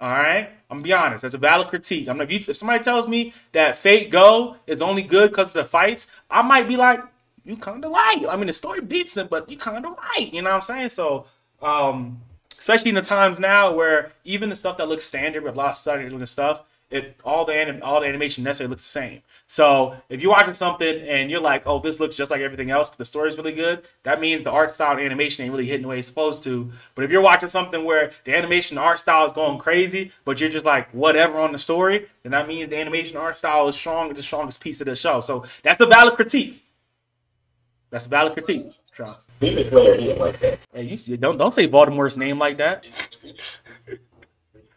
All 0.00 0.10
right, 0.10 0.50
I'm 0.70 0.78
gonna 0.78 0.82
be 0.82 0.92
honest. 0.92 1.22
That's 1.22 1.34
a 1.34 1.38
valid 1.38 1.68
critique. 1.68 2.08
I'm 2.08 2.20
if, 2.20 2.48
if 2.48 2.56
somebody 2.56 2.82
tells 2.82 3.06
me 3.06 3.34
that 3.52 3.76
Fate 3.76 4.10
Go 4.10 4.56
is 4.66 4.82
only 4.82 5.02
good 5.02 5.30
because 5.30 5.54
of 5.54 5.64
the 5.64 5.70
fights, 5.70 6.08
I 6.30 6.42
might 6.42 6.66
be 6.66 6.76
like, 6.76 7.00
you 7.48 7.56
kind 7.56 7.82
of 7.84 7.90
right. 7.90 8.26
I 8.28 8.36
mean, 8.36 8.46
the 8.46 8.52
story 8.52 8.82
beats 8.82 9.14
them, 9.14 9.28
but 9.30 9.48
you 9.48 9.56
kind 9.56 9.84
of 9.84 9.96
right. 9.96 10.32
You 10.32 10.42
know 10.42 10.50
what 10.50 10.56
I'm 10.56 10.62
saying? 10.62 10.90
So, 10.90 11.26
um, 11.62 12.20
especially 12.58 12.90
in 12.90 12.94
the 12.94 13.02
times 13.02 13.40
now 13.40 13.72
where 13.72 14.12
even 14.24 14.50
the 14.50 14.56
stuff 14.56 14.76
that 14.76 14.88
looks 14.88 15.06
standard 15.06 15.42
with 15.42 15.54
a 15.54 15.56
lot 15.56 15.70
of 15.70 15.76
standard 15.76 16.12
looking 16.12 16.26
stuff, 16.26 16.62
it 16.90 17.20
all 17.22 17.44
the 17.44 17.54
anim- 17.54 17.80
all 17.82 18.00
the 18.00 18.06
animation 18.06 18.44
necessarily 18.44 18.70
looks 18.70 18.82
the 18.82 18.88
same. 18.88 19.22
So 19.46 19.96
if 20.08 20.22
you're 20.22 20.30
watching 20.30 20.54
something 20.54 21.00
and 21.06 21.30
you're 21.30 21.40
like, 21.40 21.62
oh, 21.66 21.80
this 21.80 22.00
looks 22.00 22.14
just 22.14 22.30
like 22.30 22.40
everything 22.40 22.70
else, 22.70 22.88
the 22.90 23.04
story's 23.04 23.36
really 23.36 23.52
good, 23.52 23.82
that 24.04 24.20
means 24.20 24.42
the 24.42 24.50
art 24.50 24.70
style 24.70 24.92
and 24.92 25.00
animation 25.00 25.44
ain't 25.44 25.52
really 25.52 25.66
hitting 25.66 25.82
the 25.82 25.88
way 25.88 25.98
it's 25.98 26.08
supposed 26.08 26.42
to. 26.44 26.70
But 26.94 27.04
if 27.04 27.10
you're 27.10 27.20
watching 27.20 27.48
something 27.48 27.84
where 27.84 28.12
the 28.24 28.34
animation 28.34 28.78
art 28.78 29.00
style 29.00 29.26
is 29.26 29.32
going 29.32 29.58
crazy, 29.58 30.12
but 30.24 30.40
you're 30.40 30.50
just 30.50 30.66
like 30.66 30.90
whatever 30.92 31.38
on 31.38 31.52
the 31.52 31.58
story, 31.58 32.06
then 32.22 32.32
that 32.32 32.48
means 32.48 32.68
the 32.68 32.78
animation 32.78 33.16
art 33.16 33.36
style 33.36 33.68
is 33.68 33.76
strong, 33.76 34.12
the 34.12 34.22
strongest 34.22 34.60
piece 34.60 34.80
of 34.80 34.86
the 34.86 34.94
show. 34.94 35.20
So 35.20 35.44
that's 35.62 35.80
a 35.80 35.86
valid 35.86 36.14
critique. 36.14 36.62
That's 37.90 38.06
a 38.06 38.09
valid 38.09 38.32
critique. 38.35 38.66
Try. 38.93 39.15
Is 39.40 40.19
like 40.19 40.40
that. 40.40 40.59
Hey, 40.73 40.82
you 40.82 40.97
see, 40.97 41.16
don't 41.16 41.39
don't 41.39 41.52
say 41.52 41.66
Baltimore's 41.66 42.16
name 42.16 42.39
like 42.39 42.56
that. 42.59 42.86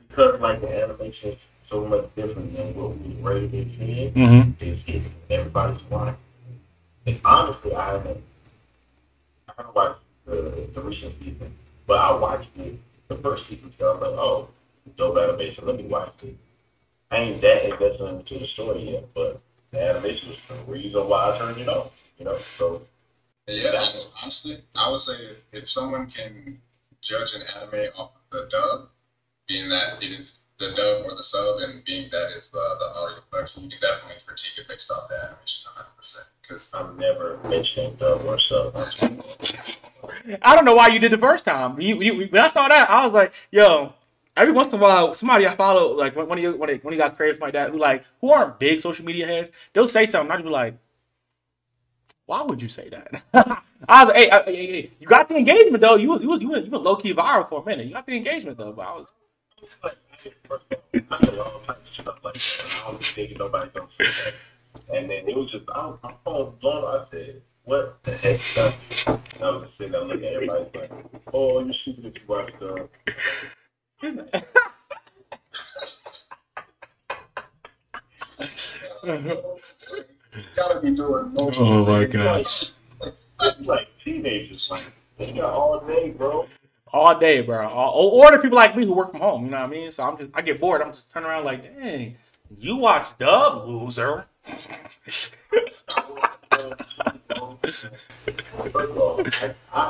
Because 0.08 0.40
like 0.40 0.62
the 0.62 0.84
animation 0.84 1.32
is 1.32 1.40
so 1.70 1.86
much 1.86 2.06
different 2.16 2.56
than 2.56 2.76
what 2.76 2.98
we 3.00 3.16
rated 3.22 3.54
it 3.54 3.80
in. 3.80 4.14
Mm-hmm. 4.14 4.52
It's 4.64 4.84
getting 4.84 5.12
everybody's 5.30 5.82
mind. 5.90 6.18
And 7.08 7.20
honestly, 7.26 7.74
I 7.74 7.94
haven't, 7.94 8.24
I 9.48 9.54
haven't 9.58 9.76
watched 9.76 10.02
the, 10.26 10.68
the 10.76 10.82
recent 10.82 11.16
season, 11.20 11.54
but 11.88 11.98
I 11.98 12.16
watched 12.16 12.50
it, 12.58 12.80
the 13.08 13.16
first 13.16 13.48
season, 13.50 13.74
so 13.80 13.90
I 13.90 13.94
was 13.94 14.02
like, 14.02 14.20
oh, 14.20 14.50
dope 14.98 15.18
animation, 15.18 15.66
let 15.66 15.78
me 15.78 15.86
watch 15.86 16.24
it. 16.24 16.36
I 17.10 17.18
ain't 17.18 17.42
that 17.42 17.66
invested 17.66 18.08
into 18.08 18.40
the 18.40 18.46
story 18.46 18.92
yet, 18.92 19.08
but 19.16 19.42
the 19.72 19.82
animation 19.82 20.32
is 20.32 20.38
the 20.48 20.72
reason 20.72 21.08
why 21.08 21.34
I 21.34 21.38
turned 21.40 21.58
it 21.58 21.68
on, 21.68 21.90
you 22.20 22.26
know? 22.26 22.38
So 22.60 22.84
Yeah, 23.48 23.92
and 23.94 24.06
honestly, 24.22 24.64
I 24.76 24.90
would 24.90 25.00
say 25.00 25.38
if, 25.52 25.70
someone 25.70 26.08
can 26.08 26.62
judge 27.02 27.36
an 27.36 27.42
anime 27.56 27.90
off 27.98 28.12
of 28.16 28.22
the 28.32 28.50
dub, 28.52 28.90
being 29.48 29.70
that 29.70 30.02
it 30.02 30.12
is 30.12 30.42
the 30.60 30.72
dub 30.72 31.06
or 31.06 31.16
the 31.16 31.24
sub, 31.24 31.60
and 31.62 31.84
being 31.84 32.10
that 32.12 32.32
is 32.36 32.50
the, 32.50 32.58
the 32.58 33.00
audio 33.00 33.18
production, 33.30 33.64
you 33.64 33.70
can 33.70 33.80
definitely 33.82 34.22
critique 34.26 34.60
it 34.60 34.68
based 34.68 34.92
off 34.92 35.10
the 35.10 35.16
animation 35.16 35.72
100%. 35.76 36.18
Because 36.42 36.72
I'm 36.74 36.98
never 36.98 37.40
mentioning 37.50 37.96
dub 37.96 38.24
or 38.26 38.38
sub. 38.38 38.78
I 40.42 40.56
don't 40.56 40.66
know 40.66 40.76
why 40.76 40.88
you 40.88 41.00
did 41.00 41.12
the 41.12 41.18
first 41.18 41.46
time. 41.46 41.80
You, 41.82 42.02
you, 42.02 42.28
when 42.28 42.42
I 42.42 42.48
saw 42.48 42.68
that, 42.68 42.90
I 42.90 43.06
was 43.06 43.14
like, 43.14 43.34
yo. 43.52 43.94
Every 44.38 44.54
once 44.54 44.70
in 44.70 44.76
a 44.76 44.78
while, 44.78 45.14
somebody 45.14 45.46
I 45.46 45.54
follow, 45.58 45.94
like 45.94 46.16
one 46.16 46.32
of 46.32 46.40
you, 46.40 46.56
one 46.56 46.70
of, 46.70 46.82
you 46.82 46.98
guys 46.98 47.12
creators 47.12 47.42
like 47.42 47.52
that, 47.52 47.70
who 47.70 47.78
like 47.78 48.06
who 48.22 48.32
aren't 48.32 48.60
big 48.60 48.80
social 48.80 49.04
media 49.04 49.28
heads, 49.28 49.52
they'll 49.74 49.90
say 49.90 50.06
something. 50.06 50.32
I'd 50.32 50.42
be 50.42 50.50
like, 50.50 50.76
why 52.26 52.42
would 52.44 52.62
you 52.62 52.68
say 52.68 52.90
that? 52.90 53.24
I 53.90 54.04
was 54.04 54.14
like, 54.14 54.16
hey, 54.16 54.30
hey, 54.46 54.68
hey, 54.68 54.92
you 55.00 55.08
got 55.08 55.28
the 55.28 55.36
engagement 55.36 55.82
though. 55.82 55.96
You 55.96 56.10
was 56.10 56.22
you 56.22 56.30
was 56.30 56.42
you 56.42 56.50
went, 56.50 56.66
you 56.66 56.72
went 56.72 56.84
low 56.84 56.96
key 56.96 57.14
viral 57.14 57.48
for 57.48 57.62
a 57.62 57.66
minute. 57.66 57.88
You 57.88 57.94
got 57.94 58.06
the 58.06 58.16
engagement 58.16 58.58
though, 58.58 58.72
but 58.72 58.88
I 58.88 58.94
was 58.94 59.14
I 59.84 59.90
did 60.18 60.34
all 61.40 61.60
types 61.66 62.00
like 62.24 62.34
that. 62.34 62.84
I 62.86 62.92
don't 62.92 63.04
think 63.04 63.38
nobody 63.38 63.70
gonna 63.74 63.88
say 64.00 64.32
that. 64.32 64.36
And 64.94 65.10
then 65.10 65.28
it 65.28 65.36
was 65.36 65.52
just, 65.52 65.66
I 65.74 65.88
was, 65.88 66.00
my 66.04 66.14
phone 66.24 66.46
was 66.46 66.54
blown. 66.62 66.86
I 66.86 67.06
said, 67.12 67.42
what 67.64 68.02
the 68.04 68.16
heck? 68.16 68.40
And 68.58 69.44
I 69.44 69.50
was 69.50 69.64
just 69.66 69.78
sitting 69.78 69.92
there 69.92 70.04
looking 70.04 70.26
at 70.26 70.34
everybody 70.34 70.66
like, 70.76 70.92
oh, 71.34 71.64
you 71.64 71.74
stupid 71.74 72.06
if 72.06 72.16
you 72.16 72.28
watch 72.28 72.54
the. 72.60 72.90
Gotta 80.56 80.80
be 80.82 80.92
doing 80.96 81.34
most 81.34 81.60
Oh 81.60 81.86
my 81.86 82.06
things. 82.06 82.14
gosh. 82.14 82.72
Like 83.62 83.88
teenagers, 84.04 84.70
like, 84.72 84.92
they 85.18 85.32
got 85.34 85.54
all 85.54 85.80
day, 85.86 86.10
bro. 86.12 86.46
all 86.94 87.18
day, 87.20 87.42
bro. 87.42 87.68
All, 87.68 88.10
or 88.10 88.32
the 88.32 88.38
people 88.38 88.56
like 88.58 88.76
me 88.76 88.86
who 88.86 88.94
work 88.94 89.12
from 89.12 89.20
home. 89.22 89.46
You 89.46 89.52
know 89.52 89.58
what 89.62 89.66
I 89.66 89.70
mean? 89.70 89.92
So 89.92 90.04
I'm 90.04 90.18
just 90.18 90.32
I 90.34 90.42
get 90.42 90.60
bored. 90.62 90.82
I'm 90.82 90.92
just 90.94 91.12
turning 91.12 91.30
around 91.30 91.46
like, 91.46 91.64
dang, 91.76 92.18
you 92.58 92.76
watch 92.78 93.18
Dub, 93.18 93.68
loser. 93.68 94.26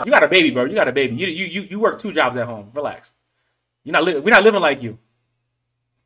You 0.05 0.11
got 0.11 0.23
a 0.23 0.27
baby, 0.27 0.51
bro. 0.51 0.65
You 0.65 0.75
got 0.75 0.87
a 0.87 0.91
baby. 0.91 1.15
You 1.15 1.27
you 1.27 1.45
you, 1.45 1.61
you 1.71 1.79
work 1.79 1.99
two 1.99 2.11
jobs 2.11 2.37
at 2.37 2.45
home. 2.47 2.71
Relax. 2.73 3.13
You're 3.83 3.93
not 3.93 4.03
li- 4.03 4.19
we're 4.19 4.29
not 4.31 4.43
living 4.43 4.61
like 4.61 4.81
you. 4.81 4.97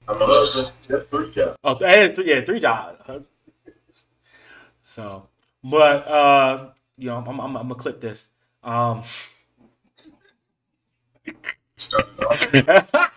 I'm 0.07 0.21
a 0.21 0.25
husband, 0.25 0.71
three 1.09 1.31
jobs. 1.33 1.57
Oh, 1.63 1.75
th- 1.75 1.95
eh, 1.95 2.07
th- 2.11 2.27
yeah, 2.27 2.41
three 2.45 2.59
jobs. 2.59 3.27
So, 4.95 5.27
but 5.61 6.07
uh, 6.07 6.69
you 6.97 7.09
know, 7.09 7.17
I'm 7.17 7.27
I'm, 7.27 7.57
I'm 7.57 7.67
gonna 7.67 7.75
clip 7.75 7.99
this. 7.99 8.27
Um, 8.63 9.03
the 11.75 13.09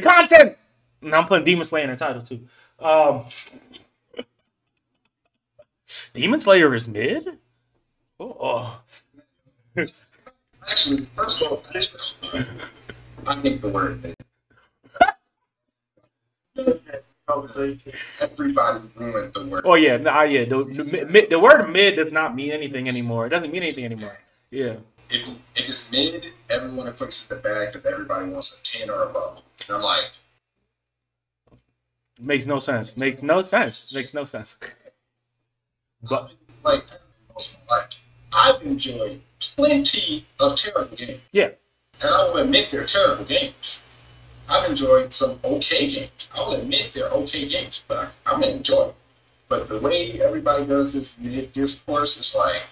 content. 0.00 0.56
And 1.02 1.12
I'm 1.12 1.26
putting 1.26 1.44
Demon 1.44 1.64
Slayer 1.64 1.82
in 1.82 1.90
the 1.90 1.96
title 1.96 2.22
too. 2.22 2.46
Um, 2.78 3.24
Demon 6.14 6.38
Slayer 6.38 6.72
is 6.72 6.86
mid. 6.86 7.36
Oh, 8.20 8.78
oh. 9.76 9.86
Actually, 10.70 11.06
first 11.16 11.42
of 11.42 11.50
all, 11.50 11.64
I 13.26 13.42
need 13.42 13.60
the 13.60 13.68
word. 13.68 14.14
Everybody 17.28 18.84
ruined 18.94 19.34
the 19.34 19.46
word. 19.46 19.62
Oh, 19.64 19.74
yeah, 19.74 19.96
yeah. 20.24 20.44
The, 20.44 20.64
the, 20.64 21.26
the 21.30 21.38
word 21.38 21.68
mid 21.70 21.96
does 21.96 22.12
not 22.12 22.34
mean 22.36 22.52
anything 22.52 22.88
anymore. 22.88 23.26
It 23.26 23.30
doesn't 23.30 23.50
mean 23.50 23.62
anything 23.62 23.84
anymore. 23.84 24.16
Yeah. 24.50 24.76
If, 25.10 25.28
if 25.56 25.68
it's 25.68 25.90
mid, 25.90 26.32
everyone 26.48 26.92
puts 26.92 27.24
it 27.24 27.30
in 27.30 27.36
the 27.36 27.42
bag 27.42 27.68
because 27.68 27.84
everybody 27.84 28.30
wants 28.30 28.60
a 28.60 28.62
10 28.62 28.90
or 28.90 29.04
above. 29.04 29.42
And 29.66 29.76
I'm 29.76 29.82
like, 29.82 30.10
Makes 32.18 32.46
no 32.46 32.60
sense. 32.60 32.96
Makes 32.96 33.22
no 33.22 33.42
sense. 33.42 33.92
Makes 33.92 34.14
no 34.14 34.24
sense. 34.24 34.56
But 36.08 36.34
like, 36.64 36.84
like 37.68 37.90
I've 38.32 38.62
enjoyed 38.62 39.20
plenty 39.38 40.24
of 40.40 40.56
terrible 40.56 40.96
games. 40.96 41.20
yeah, 41.32 41.50
And 42.00 42.10
I 42.10 42.30
will 42.30 42.38
admit 42.38 42.70
they're 42.70 42.86
terrible 42.86 43.24
games. 43.24 43.82
I've 44.48 44.70
enjoyed 44.70 45.12
some 45.12 45.38
okay 45.44 45.88
games. 45.88 46.28
I 46.34 46.40
will 46.40 46.54
admit 46.54 46.92
they're 46.92 47.10
okay 47.10 47.46
games, 47.46 47.82
but 47.86 47.98
I, 47.98 48.08
I'm 48.32 48.40
gonna 48.40 48.52
enjoy 48.52 48.86
them. 48.86 48.94
But 49.48 49.68
the 49.68 49.78
way 49.78 50.20
everybody 50.20 50.64
does 50.66 50.92
this 50.92 51.16
mid 51.18 51.52
discourse 51.52 52.18
is 52.18 52.34
like, 52.34 52.62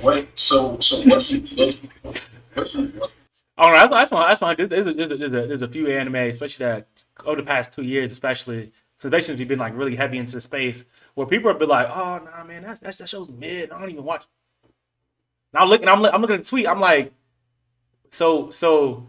what? 0.00 0.38
So, 0.38 0.78
so 0.80 1.00
what 1.08 1.30
are 1.30 1.34
you 1.34 1.40
looking 1.56 1.90
for? 2.02 2.12
What 2.54 2.74
are 2.74 2.78
you 2.78 2.92
looking 2.98 3.10
Oh, 3.56 3.70
no, 3.70 3.88
that's 3.88 4.10
why 4.10 4.28
that's 4.28 4.40
why 4.40 4.54
there's, 4.54 4.86
a, 4.86 4.92
there's, 4.92 5.10
a, 5.10 5.16
there's, 5.46 5.62
a, 5.62 5.68
few 5.68 5.86
anime, 5.88 6.16
especially 6.16 6.66
that 6.66 6.88
over 7.24 7.36
the 7.40 7.46
past 7.46 7.72
two 7.72 7.82
years, 7.82 8.10
especially 8.10 8.72
since 8.96 9.12
basically 9.12 9.36
we've 9.36 9.48
been 9.48 9.60
like 9.60 9.76
really 9.76 9.94
heavy 9.94 10.18
into 10.18 10.32
the 10.32 10.40
space 10.40 10.84
where 11.14 11.26
people 11.26 11.50
have 11.50 11.60
been 11.60 11.68
like, 11.68 11.88
oh 11.88 12.20
nah, 12.24 12.42
man, 12.42 12.64
that's, 12.64 12.80
that's 12.80 12.98
that 12.98 13.08
show's 13.08 13.30
mid. 13.30 13.70
I 13.70 13.78
don't 13.78 13.90
even 13.90 14.04
watch. 14.04 14.24
Now 15.52 15.66
looking, 15.66 15.88
I'm 15.88 16.04
I'm 16.04 16.20
looking 16.20 16.34
at 16.34 16.42
the 16.42 16.50
tweet. 16.50 16.66
I'm 16.66 16.80
like, 16.80 17.12
so 18.08 18.50
so 18.50 19.06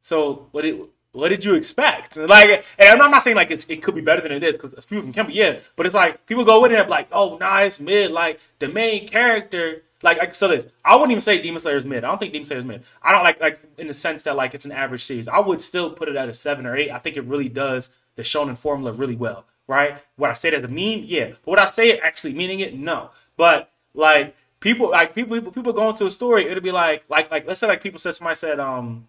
so 0.00 0.48
what 0.52 0.62
did 0.62 0.80
what 1.14 1.28
did 1.28 1.44
you 1.44 1.54
expect? 1.54 2.16
Like, 2.16 2.64
and 2.76 3.00
I'm 3.00 3.10
not 3.10 3.22
saying 3.22 3.36
like 3.36 3.50
it 3.50 3.82
could 3.82 3.94
be 3.94 4.00
better 4.00 4.20
than 4.20 4.32
it 4.32 4.42
is 4.42 4.56
because 4.56 4.74
a 4.74 4.82
few 4.82 4.98
of 4.98 5.04
them 5.04 5.12
can 5.12 5.28
be, 5.28 5.34
yeah. 5.34 5.58
But 5.76 5.86
it's 5.86 5.94
like 5.94 6.26
people 6.26 6.44
go 6.44 6.64
in 6.64 6.72
be 6.72 6.90
like, 6.90 7.08
oh, 7.12 7.36
nice 7.38 7.78
mid. 7.78 8.10
Like 8.10 8.40
the 8.58 8.68
main 8.68 9.08
character, 9.08 9.82
like, 10.02 10.34
so 10.34 10.48
this. 10.48 10.66
I 10.84 10.96
wouldn't 10.96 11.12
even 11.12 11.22
say 11.22 11.40
Demon 11.40 11.60
Slayer 11.60 11.76
is 11.76 11.86
mid. 11.86 12.02
I 12.02 12.08
don't 12.08 12.18
think 12.18 12.32
Demon 12.32 12.44
Slayer 12.44 12.58
is 12.58 12.64
mid. 12.64 12.82
I 13.00 13.12
don't 13.12 13.22
like 13.22 13.40
like 13.40 13.60
in 13.78 13.86
the 13.86 13.94
sense 13.94 14.24
that 14.24 14.34
like 14.34 14.54
it's 14.54 14.64
an 14.64 14.72
average 14.72 15.04
series. 15.04 15.28
I 15.28 15.38
would 15.38 15.60
still 15.60 15.90
put 15.90 16.08
it 16.08 16.16
at 16.16 16.28
a 16.28 16.34
seven 16.34 16.66
or 16.66 16.76
eight. 16.76 16.90
I 16.90 16.98
think 16.98 17.16
it 17.16 17.24
really 17.24 17.48
does 17.48 17.90
the 18.16 18.22
shonen 18.22 18.58
formula 18.58 18.92
really 18.92 19.16
well, 19.16 19.44
right? 19.68 20.02
What 20.16 20.30
I 20.30 20.32
say 20.32 20.48
it 20.48 20.54
as 20.54 20.64
a 20.64 20.68
meme, 20.68 21.04
yeah. 21.04 21.28
But 21.44 21.46
would 21.46 21.58
I 21.60 21.66
say 21.66 21.90
it 21.90 22.00
actually 22.02 22.34
meaning 22.34 22.58
it? 22.58 22.76
No. 22.76 23.10
But 23.36 23.70
like 23.94 24.34
people, 24.58 24.90
like 24.90 25.14
people, 25.14 25.36
people, 25.36 25.52
people 25.52 25.72
going 25.72 25.94
to 25.96 26.06
a 26.06 26.10
story, 26.10 26.48
it'll 26.48 26.62
be 26.62 26.72
like, 26.72 27.04
like, 27.08 27.30
like 27.30 27.46
let's 27.46 27.60
say 27.60 27.68
like 27.68 27.82
people 27.82 28.00
said 28.00 28.16
somebody 28.16 28.36
said 28.36 28.58
um 28.58 29.06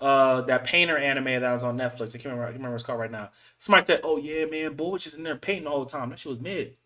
uh 0.00 0.42
that 0.42 0.64
painter 0.64 0.98
anime 0.98 1.40
that 1.40 1.52
was 1.52 1.64
on 1.64 1.78
Netflix. 1.78 2.10
I 2.10 2.18
can't 2.18 2.24
remember, 2.26 2.44
I 2.44 2.46
can't 2.48 2.54
remember 2.56 2.70
what 2.70 2.74
it's 2.76 2.84
called 2.84 3.00
right 3.00 3.10
now. 3.10 3.30
Somebody 3.58 3.86
said, 3.86 4.00
"Oh 4.04 4.16
yeah, 4.16 4.44
man, 4.46 4.74
boy 4.74 4.98
just 4.98 5.16
in 5.16 5.22
there 5.22 5.36
painting 5.36 5.66
all 5.66 5.84
the 5.84 5.90
time. 5.90 6.10
That 6.10 6.18
shit 6.18 6.30
was 6.30 6.40
mid." 6.40 6.76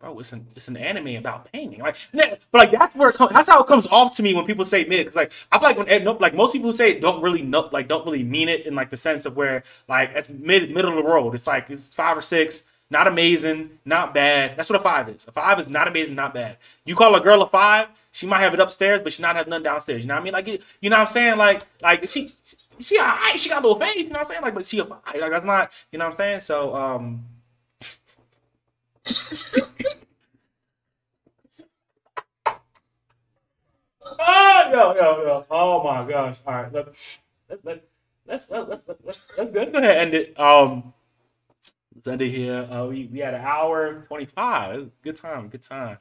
Bro, 0.00 0.18
it's 0.18 0.32
an 0.32 0.46
it's 0.56 0.68
an 0.68 0.78
anime 0.78 1.16
about 1.16 1.52
painting, 1.52 1.80
like, 1.80 1.94
but 2.14 2.40
like 2.54 2.70
that's 2.70 2.94
where 2.96 3.10
it 3.10 3.16
comes. 3.16 3.32
That's 3.32 3.50
how 3.50 3.62
it 3.62 3.66
comes 3.66 3.86
off 3.88 4.16
to 4.16 4.22
me 4.22 4.32
when 4.32 4.46
people 4.46 4.64
say 4.64 4.84
mid. 4.84 5.06
Cause 5.06 5.14
like 5.14 5.30
I 5.52 5.58
feel 5.58 5.68
like 5.68 5.76
when 5.76 5.88
eh, 5.90 6.10
like 6.18 6.34
most 6.34 6.54
people 6.54 6.70
who 6.70 6.76
say 6.76 6.92
it 6.92 7.02
don't 7.02 7.22
really 7.22 7.42
know, 7.42 7.68
like 7.70 7.86
don't 7.86 8.06
really 8.06 8.24
mean 8.24 8.48
it 8.48 8.64
in 8.64 8.74
like 8.74 8.88
the 8.88 8.96
sense 8.96 9.26
of 9.26 9.36
where 9.36 9.62
like 9.88 10.12
it's 10.14 10.30
mid 10.30 10.70
middle 10.72 10.96
of 10.96 11.04
the 11.04 11.10
road. 11.10 11.34
It's 11.34 11.46
like 11.46 11.66
it's 11.68 11.92
five 11.92 12.16
or 12.16 12.22
six, 12.22 12.62
not 12.88 13.08
amazing, 13.08 13.78
not 13.84 14.14
bad. 14.14 14.56
That's 14.56 14.70
what 14.70 14.80
a 14.80 14.82
five 14.82 15.10
is. 15.10 15.28
A 15.28 15.32
five 15.32 15.60
is 15.60 15.68
not 15.68 15.86
amazing, 15.86 16.16
not 16.16 16.32
bad. 16.32 16.56
You 16.86 16.96
call 16.96 17.14
a 17.14 17.20
girl 17.20 17.42
a 17.42 17.46
five, 17.46 17.88
she 18.12 18.26
might 18.26 18.40
have 18.40 18.54
it 18.54 18.60
upstairs, 18.60 19.00
but 19.02 19.12
she 19.12 19.22
not 19.22 19.36
have 19.36 19.48
nothing 19.48 19.64
downstairs. 19.64 20.02
You 20.02 20.08
know 20.08 20.14
what 20.14 20.20
I 20.20 20.24
mean? 20.24 20.32
Like 20.32 20.46
you 20.80 20.90
know 20.90 20.96
what 20.96 21.08
I'm 21.08 21.12
saying? 21.12 21.36
Like 21.38 21.62
like 21.80 22.06
she 22.08 22.28
she 22.78 22.98
alright, 22.98 23.38
she 23.38 23.48
got 23.48 23.62
a 23.62 23.66
little 23.66 23.78
face. 23.78 23.96
You 23.96 24.04
know 24.04 24.10
what 24.10 24.20
I'm 24.20 24.26
saying? 24.26 24.42
Like 24.42 24.54
but 24.54 24.66
she 24.66 24.78
a 24.78 24.84
five. 24.84 25.00
Like 25.18 25.30
that's 25.30 25.44
not. 25.44 25.70
You 25.92 25.98
know 25.98 26.06
what 26.06 26.12
I'm 26.12 26.16
saying? 26.18 26.40
So 26.40 26.74
um. 26.74 27.24
Oh, 34.18 34.62
yo, 34.72 34.94
yo, 34.94 35.22
yo. 35.22 35.46
Oh 35.50 35.82
my 35.84 36.08
gosh. 36.08 36.36
All 36.46 36.54
right. 36.54 36.72
Let, 36.72 36.88
let, 37.48 37.64
let, 37.64 37.84
let's, 38.26 38.50
let, 38.50 38.68
let's, 38.68 38.82
let's, 38.88 39.00
let's, 39.04 39.28
let's 39.38 39.50
go 39.52 39.60
ahead 39.60 39.74
and 39.74 39.84
end 39.84 40.14
it. 40.14 40.38
Um, 40.38 40.92
let's 41.94 42.08
end 42.08 42.22
it 42.22 42.30
here. 42.30 42.68
Uh, 42.70 42.86
we, 42.86 43.06
we 43.12 43.18
had 43.20 43.34
an 43.34 43.42
hour 43.42 44.02
25. 44.02 44.74
It 44.74 44.78
was 44.78 44.86
a 44.86 44.90
Good 45.02 45.16
time. 45.16 45.48
Good 45.48 45.62
time. 45.62 45.98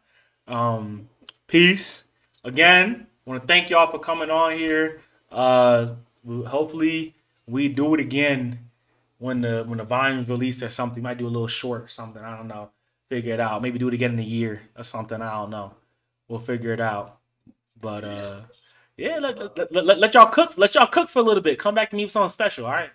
Um, 0.48 1.10
peace. 1.50 2.06
Again, 2.44 3.08
want 3.26 3.42
to 3.42 3.48
thank 3.48 3.70
y'all 3.70 3.88
for 3.88 4.00
coming 4.00 4.30
on 4.30 4.54
here. 4.54 5.02
Uh, 5.32 5.96
hopefully 6.48 7.16
we 7.48 7.68
do 7.68 7.94
it 7.94 8.00
again 8.00 8.70
when 9.18 9.42
the 9.42 9.64
when 9.68 9.78
the 9.78 9.84
volume's 9.84 10.30
released 10.30 10.64
or 10.64 10.70
something. 10.70 11.04
Might 11.04 11.18
do 11.18 11.28
a 11.28 11.30
little 11.30 11.48
short 11.48 11.84
or 11.84 11.88
something. 11.88 12.24
I 12.24 12.36
don't 12.38 12.48
know. 12.48 12.70
Figure 13.10 13.34
it 13.34 13.40
out. 13.40 13.62
Maybe 13.62 13.80
do 13.80 13.88
it 13.88 13.94
again 13.94 14.14
in 14.14 14.20
a 14.20 14.24
year 14.24 14.62
or 14.78 14.84
something. 14.84 15.22
I 15.22 15.34
don't 15.34 15.50
know. 15.50 15.74
We'll 16.28 16.40
figure 16.40 16.74
it 16.74 16.80
out. 16.80 17.18
But 17.82 18.04
uh, 18.04 18.40
yeah, 18.98 19.18
let, 19.20 19.58
let, 19.58 19.72
let, 19.86 20.00
let, 20.00 20.14
y'all 20.14 20.28
cook. 20.28 20.54
Let 20.58 20.76
y'all 20.76 20.88
cook 20.88 21.10
for 21.10 21.20
a 21.20 21.24
little 21.24 21.44
bit. 21.44 21.58
Come 21.58 21.76
back 21.76 21.90
to 21.90 21.96
me 21.96 22.04
with 22.04 22.12
something 22.12 22.30
special. 22.30 22.66
All 22.66 22.72
right. 22.72 22.92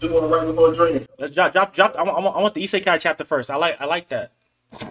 Do 0.00 0.12
want 0.12 0.24
to 0.24 0.28
write 0.28 0.46
with 0.46 0.56
more 0.56 0.74
dream. 0.74 1.06
Let's 1.18 1.34
drop 1.34 1.52
drop 1.52 1.72
drop. 1.74 1.96
I 1.96 2.02
want, 2.02 2.18
I 2.18 2.20
want, 2.20 2.36
I 2.36 2.40
want 2.40 2.54
the 2.54 2.62
Isekai 2.62 3.00
chapter 3.00 3.24
first. 3.24 3.50
I 3.50 3.56
like 3.56 3.80
I 3.80 3.84
like 3.86 4.08
that. 4.08 4.32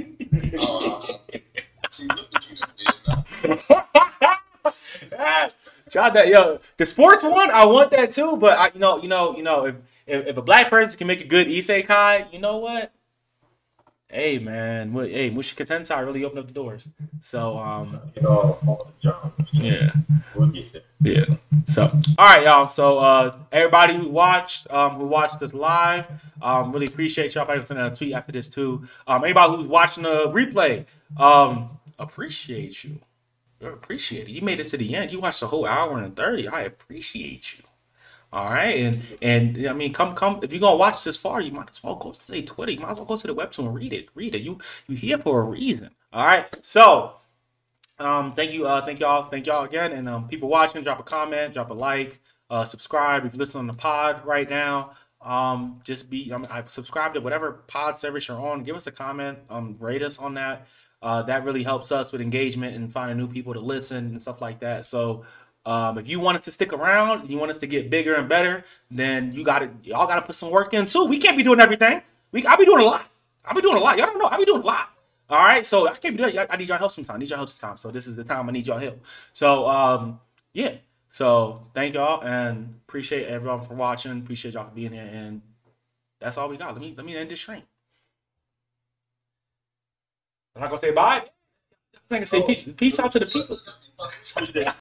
Try 5.90 6.08
that, 6.10 6.28
yo. 6.28 6.60
The 6.76 6.86
sports 6.86 7.24
one, 7.24 7.50
I 7.50 7.64
want 7.64 7.90
that 7.90 8.12
too. 8.12 8.36
But 8.36 8.58
I, 8.58 8.70
you 8.72 8.80
know, 8.80 9.02
you 9.02 9.08
know, 9.08 9.36
you 9.36 9.42
know, 9.42 9.66
if 9.66 9.74
if, 10.06 10.26
if 10.28 10.36
a 10.36 10.42
black 10.42 10.70
person 10.70 10.98
can 10.98 11.06
make 11.06 11.20
a 11.20 11.24
good 11.24 11.48
isekai, 11.48 12.32
you 12.32 12.38
know 12.38 12.58
what? 12.58 12.92
Hey 14.10 14.38
man, 14.38 14.92
hey 14.92 15.30
Mushoku 15.30 15.64
Tensei 15.64 16.04
really 16.04 16.24
opened 16.24 16.40
up 16.40 16.46
the 16.46 16.52
doors. 16.52 16.88
So 17.20 17.58
um 17.58 18.00
You 18.16 18.22
know, 18.22 18.58
all 18.66 18.92
the 19.00 19.08
jobs. 19.08 19.48
yeah. 19.52 19.92
We'll 20.34 20.48
get 20.48 20.72
there. 20.72 20.82
Yeah. 21.02 21.24
So, 21.66 21.84
all 22.18 22.26
right, 22.26 22.42
y'all. 22.42 22.68
So, 22.68 22.98
uh, 22.98 23.36
everybody 23.52 23.96
who 23.96 24.08
watched, 24.08 24.70
um, 24.70 24.96
who 24.96 25.06
watched 25.06 25.38
this 25.40 25.54
live, 25.54 26.04
um, 26.42 26.72
really 26.72 26.86
appreciate 26.86 27.34
y'all. 27.34 27.44
Probably 27.44 27.64
send 27.64 27.80
a 27.80 27.90
tweet 27.94 28.12
after 28.12 28.32
this 28.32 28.48
too. 28.48 28.86
Um, 29.06 29.24
anybody 29.24 29.56
who's 29.56 29.66
watching 29.66 30.02
the 30.02 30.26
replay, 30.28 30.84
um, 31.16 31.78
appreciate 31.98 32.84
you. 32.84 32.98
I 33.62 33.68
appreciate 33.68 34.28
it. 34.28 34.32
You 34.32 34.42
made 34.42 34.60
it 34.60 34.68
to 34.70 34.76
the 34.76 34.94
end. 34.94 35.10
You 35.12 35.20
watched 35.20 35.40
the 35.40 35.46
whole 35.46 35.66
hour 35.66 35.98
and 35.98 36.14
thirty. 36.16 36.48
I 36.48 36.62
appreciate 36.62 37.56
you. 37.56 37.64
All 38.32 38.48
right, 38.48 38.76
and 38.78 39.02
and 39.20 39.68
I 39.68 39.72
mean, 39.72 39.92
come 39.92 40.14
come. 40.14 40.40
If 40.42 40.52
you're 40.52 40.60
gonna 40.60 40.76
watch 40.76 41.02
this 41.02 41.16
far, 41.16 41.40
you 41.40 41.50
might 41.50 41.70
as 41.70 41.82
well 41.82 41.96
go 41.96 42.12
to 42.12 42.28
their 42.28 42.42
Twitter. 42.42 42.72
You 42.72 42.80
might 42.80 42.92
as 42.92 42.98
well 42.98 43.06
go 43.06 43.16
to 43.16 43.26
the 43.26 43.34
webtoon 43.34 43.66
and 43.66 43.74
read 43.74 43.92
it. 43.92 44.08
Read 44.14 44.34
it. 44.36 44.42
You 44.42 44.58
you 44.86 44.96
here 44.96 45.18
for 45.18 45.40
a 45.40 45.44
reason. 45.44 45.90
All 46.12 46.24
right. 46.24 46.46
So 46.64 47.16
um, 48.00 48.32
thank 48.32 48.52
you, 48.52 48.66
uh, 48.66 48.82
thank 48.82 48.98
y'all, 48.98 49.28
thank 49.28 49.46
y'all 49.46 49.64
again, 49.64 49.92
and 49.92 50.08
um, 50.08 50.26
people 50.26 50.48
watching, 50.48 50.82
drop 50.82 50.98
a 50.98 51.02
comment, 51.02 51.52
drop 51.52 51.68
a 51.70 51.74
like, 51.74 52.18
uh, 52.48 52.64
subscribe 52.64 53.26
if 53.26 53.34
you 53.34 53.38
listen 53.38 53.58
on 53.58 53.66
the 53.66 53.74
pod 53.74 54.24
right 54.24 54.48
now. 54.48 54.92
Um, 55.20 55.80
just 55.84 56.08
be, 56.08 56.32
um, 56.32 56.46
I 56.50 56.64
subscribe 56.66 57.12
to 57.12 57.20
whatever 57.20 57.52
pod 57.66 57.98
service 57.98 58.26
you're 58.26 58.40
on. 58.40 58.64
Give 58.64 58.74
us 58.74 58.86
a 58.86 58.90
comment, 58.90 59.38
um, 59.50 59.76
rate 59.78 60.02
us 60.02 60.18
on 60.18 60.32
that. 60.34 60.66
Uh, 61.02 61.22
that 61.22 61.44
really 61.44 61.62
helps 61.62 61.92
us 61.92 62.10
with 62.10 62.22
engagement 62.22 62.74
and 62.74 62.90
finding 62.90 63.18
new 63.18 63.28
people 63.28 63.52
to 63.52 63.60
listen 63.60 64.06
and 64.06 64.20
stuff 64.20 64.40
like 64.40 64.60
that. 64.60 64.86
So, 64.86 65.24
um, 65.70 65.98
if 65.98 66.08
you 66.08 66.18
want 66.18 66.36
us 66.36 66.44
to 66.46 66.52
stick 66.52 66.72
around, 66.72 67.30
you 67.30 67.38
want 67.38 67.50
us 67.50 67.58
to 67.58 67.66
get 67.68 67.90
bigger 67.90 68.16
and 68.16 68.28
better, 68.28 68.64
then 68.90 69.32
you 69.32 69.44
got 69.44 69.60
to, 69.60 69.70
y'all 69.84 70.04
got 70.04 70.16
to 70.16 70.22
put 70.22 70.34
some 70.34 70.50
work 70.50 70.74
in 70.74 70.84
too. 70.84 71.04
We 71.04 71.18
can't 71.18 71.36
be 71.36 71.44
doing 71.44 71.60
everything. 71.60 72.02
We, 72.32 72.44
I'll 72.44 72.58
be 72.58 72.64
doing 72.64 72.82
a 72.82 72.84
lot. 72.84 73.08
I'll 73.44 73.54
be 73.54 73.62
doing 73.62 73.76
a 73.76 73.80
lot. 73.80 73.96
Y'all 73.96 74.06
don't 74.06 74.18
know. 74.18 74.26
I'll 74.26 74.38
be 74.38 74.44
doing 74.44 74.62
a 74.62 74.66
lot. 74.66 74.90
All 75.28 75.38
right, 75.38 75.64
so 75.64 75.86
I 75.86 75.92
can't 75.92 76.16
be 76.16 76.24
doing. 76.24 76.36
I 76.36 76.56
need 76.56 76.68
y'all 76.68 76.78
help 76.78 76.90
sometime. 76.90 77.14
I 77.14 77.18
need 77.20 77.30
y'all 77.30 77.38
help 77.38 77.50
sometime. 77.50 77.76
So 77.76 77.92
this 77.92 78.08
is 78.08 78.16
the 78.16 78.24
time 78.24 78.48
I 78.48 78.52
need 78.52 78.66
y'all 78.66 78.80
help. 78.80 79.04
So 79.32 79.68
um, 79.68 80.18
yeah. 80.52 80.74
So 81.08 81.64
thank 81.72 81.94
y'all 81.94 82.20
and 82.22 82.74
appreciate 82.88 83.28
everyone 83.28 83.62
for 83.62 83.74
watching. 83.74 84.18
Appreciate 84.18 84.54
y'all 84.54 84.68
for 84.68 84.74
being 84.74 84.92
here. 84.92 85.08
And 85.12 85.40
that's 86.20 86.36
all 86.36 86.48
we 86.48 86.56
got. 86.56 86.72
Let 86.72 86.80
me 86.80 86.94
let 86.96 87.06
me 87.06 87.16
end 87.16 87.30
this 87.30 87.40
stream. 87.40 87.62
I'm 90.56 90.62
not 90.62 90.68
gonna 90.68 90.78
say 90.78 90.90
bye. 90.90 91.22
I'm 92.10 92.16
gonna 92.16 92.26
say 92.26 92.42
peace, 92.42 92.68
peace 92.76 92.98
out 92.98 93.12
to 93.12 93.20
the 93.20 93.26
people. 93.26 93.56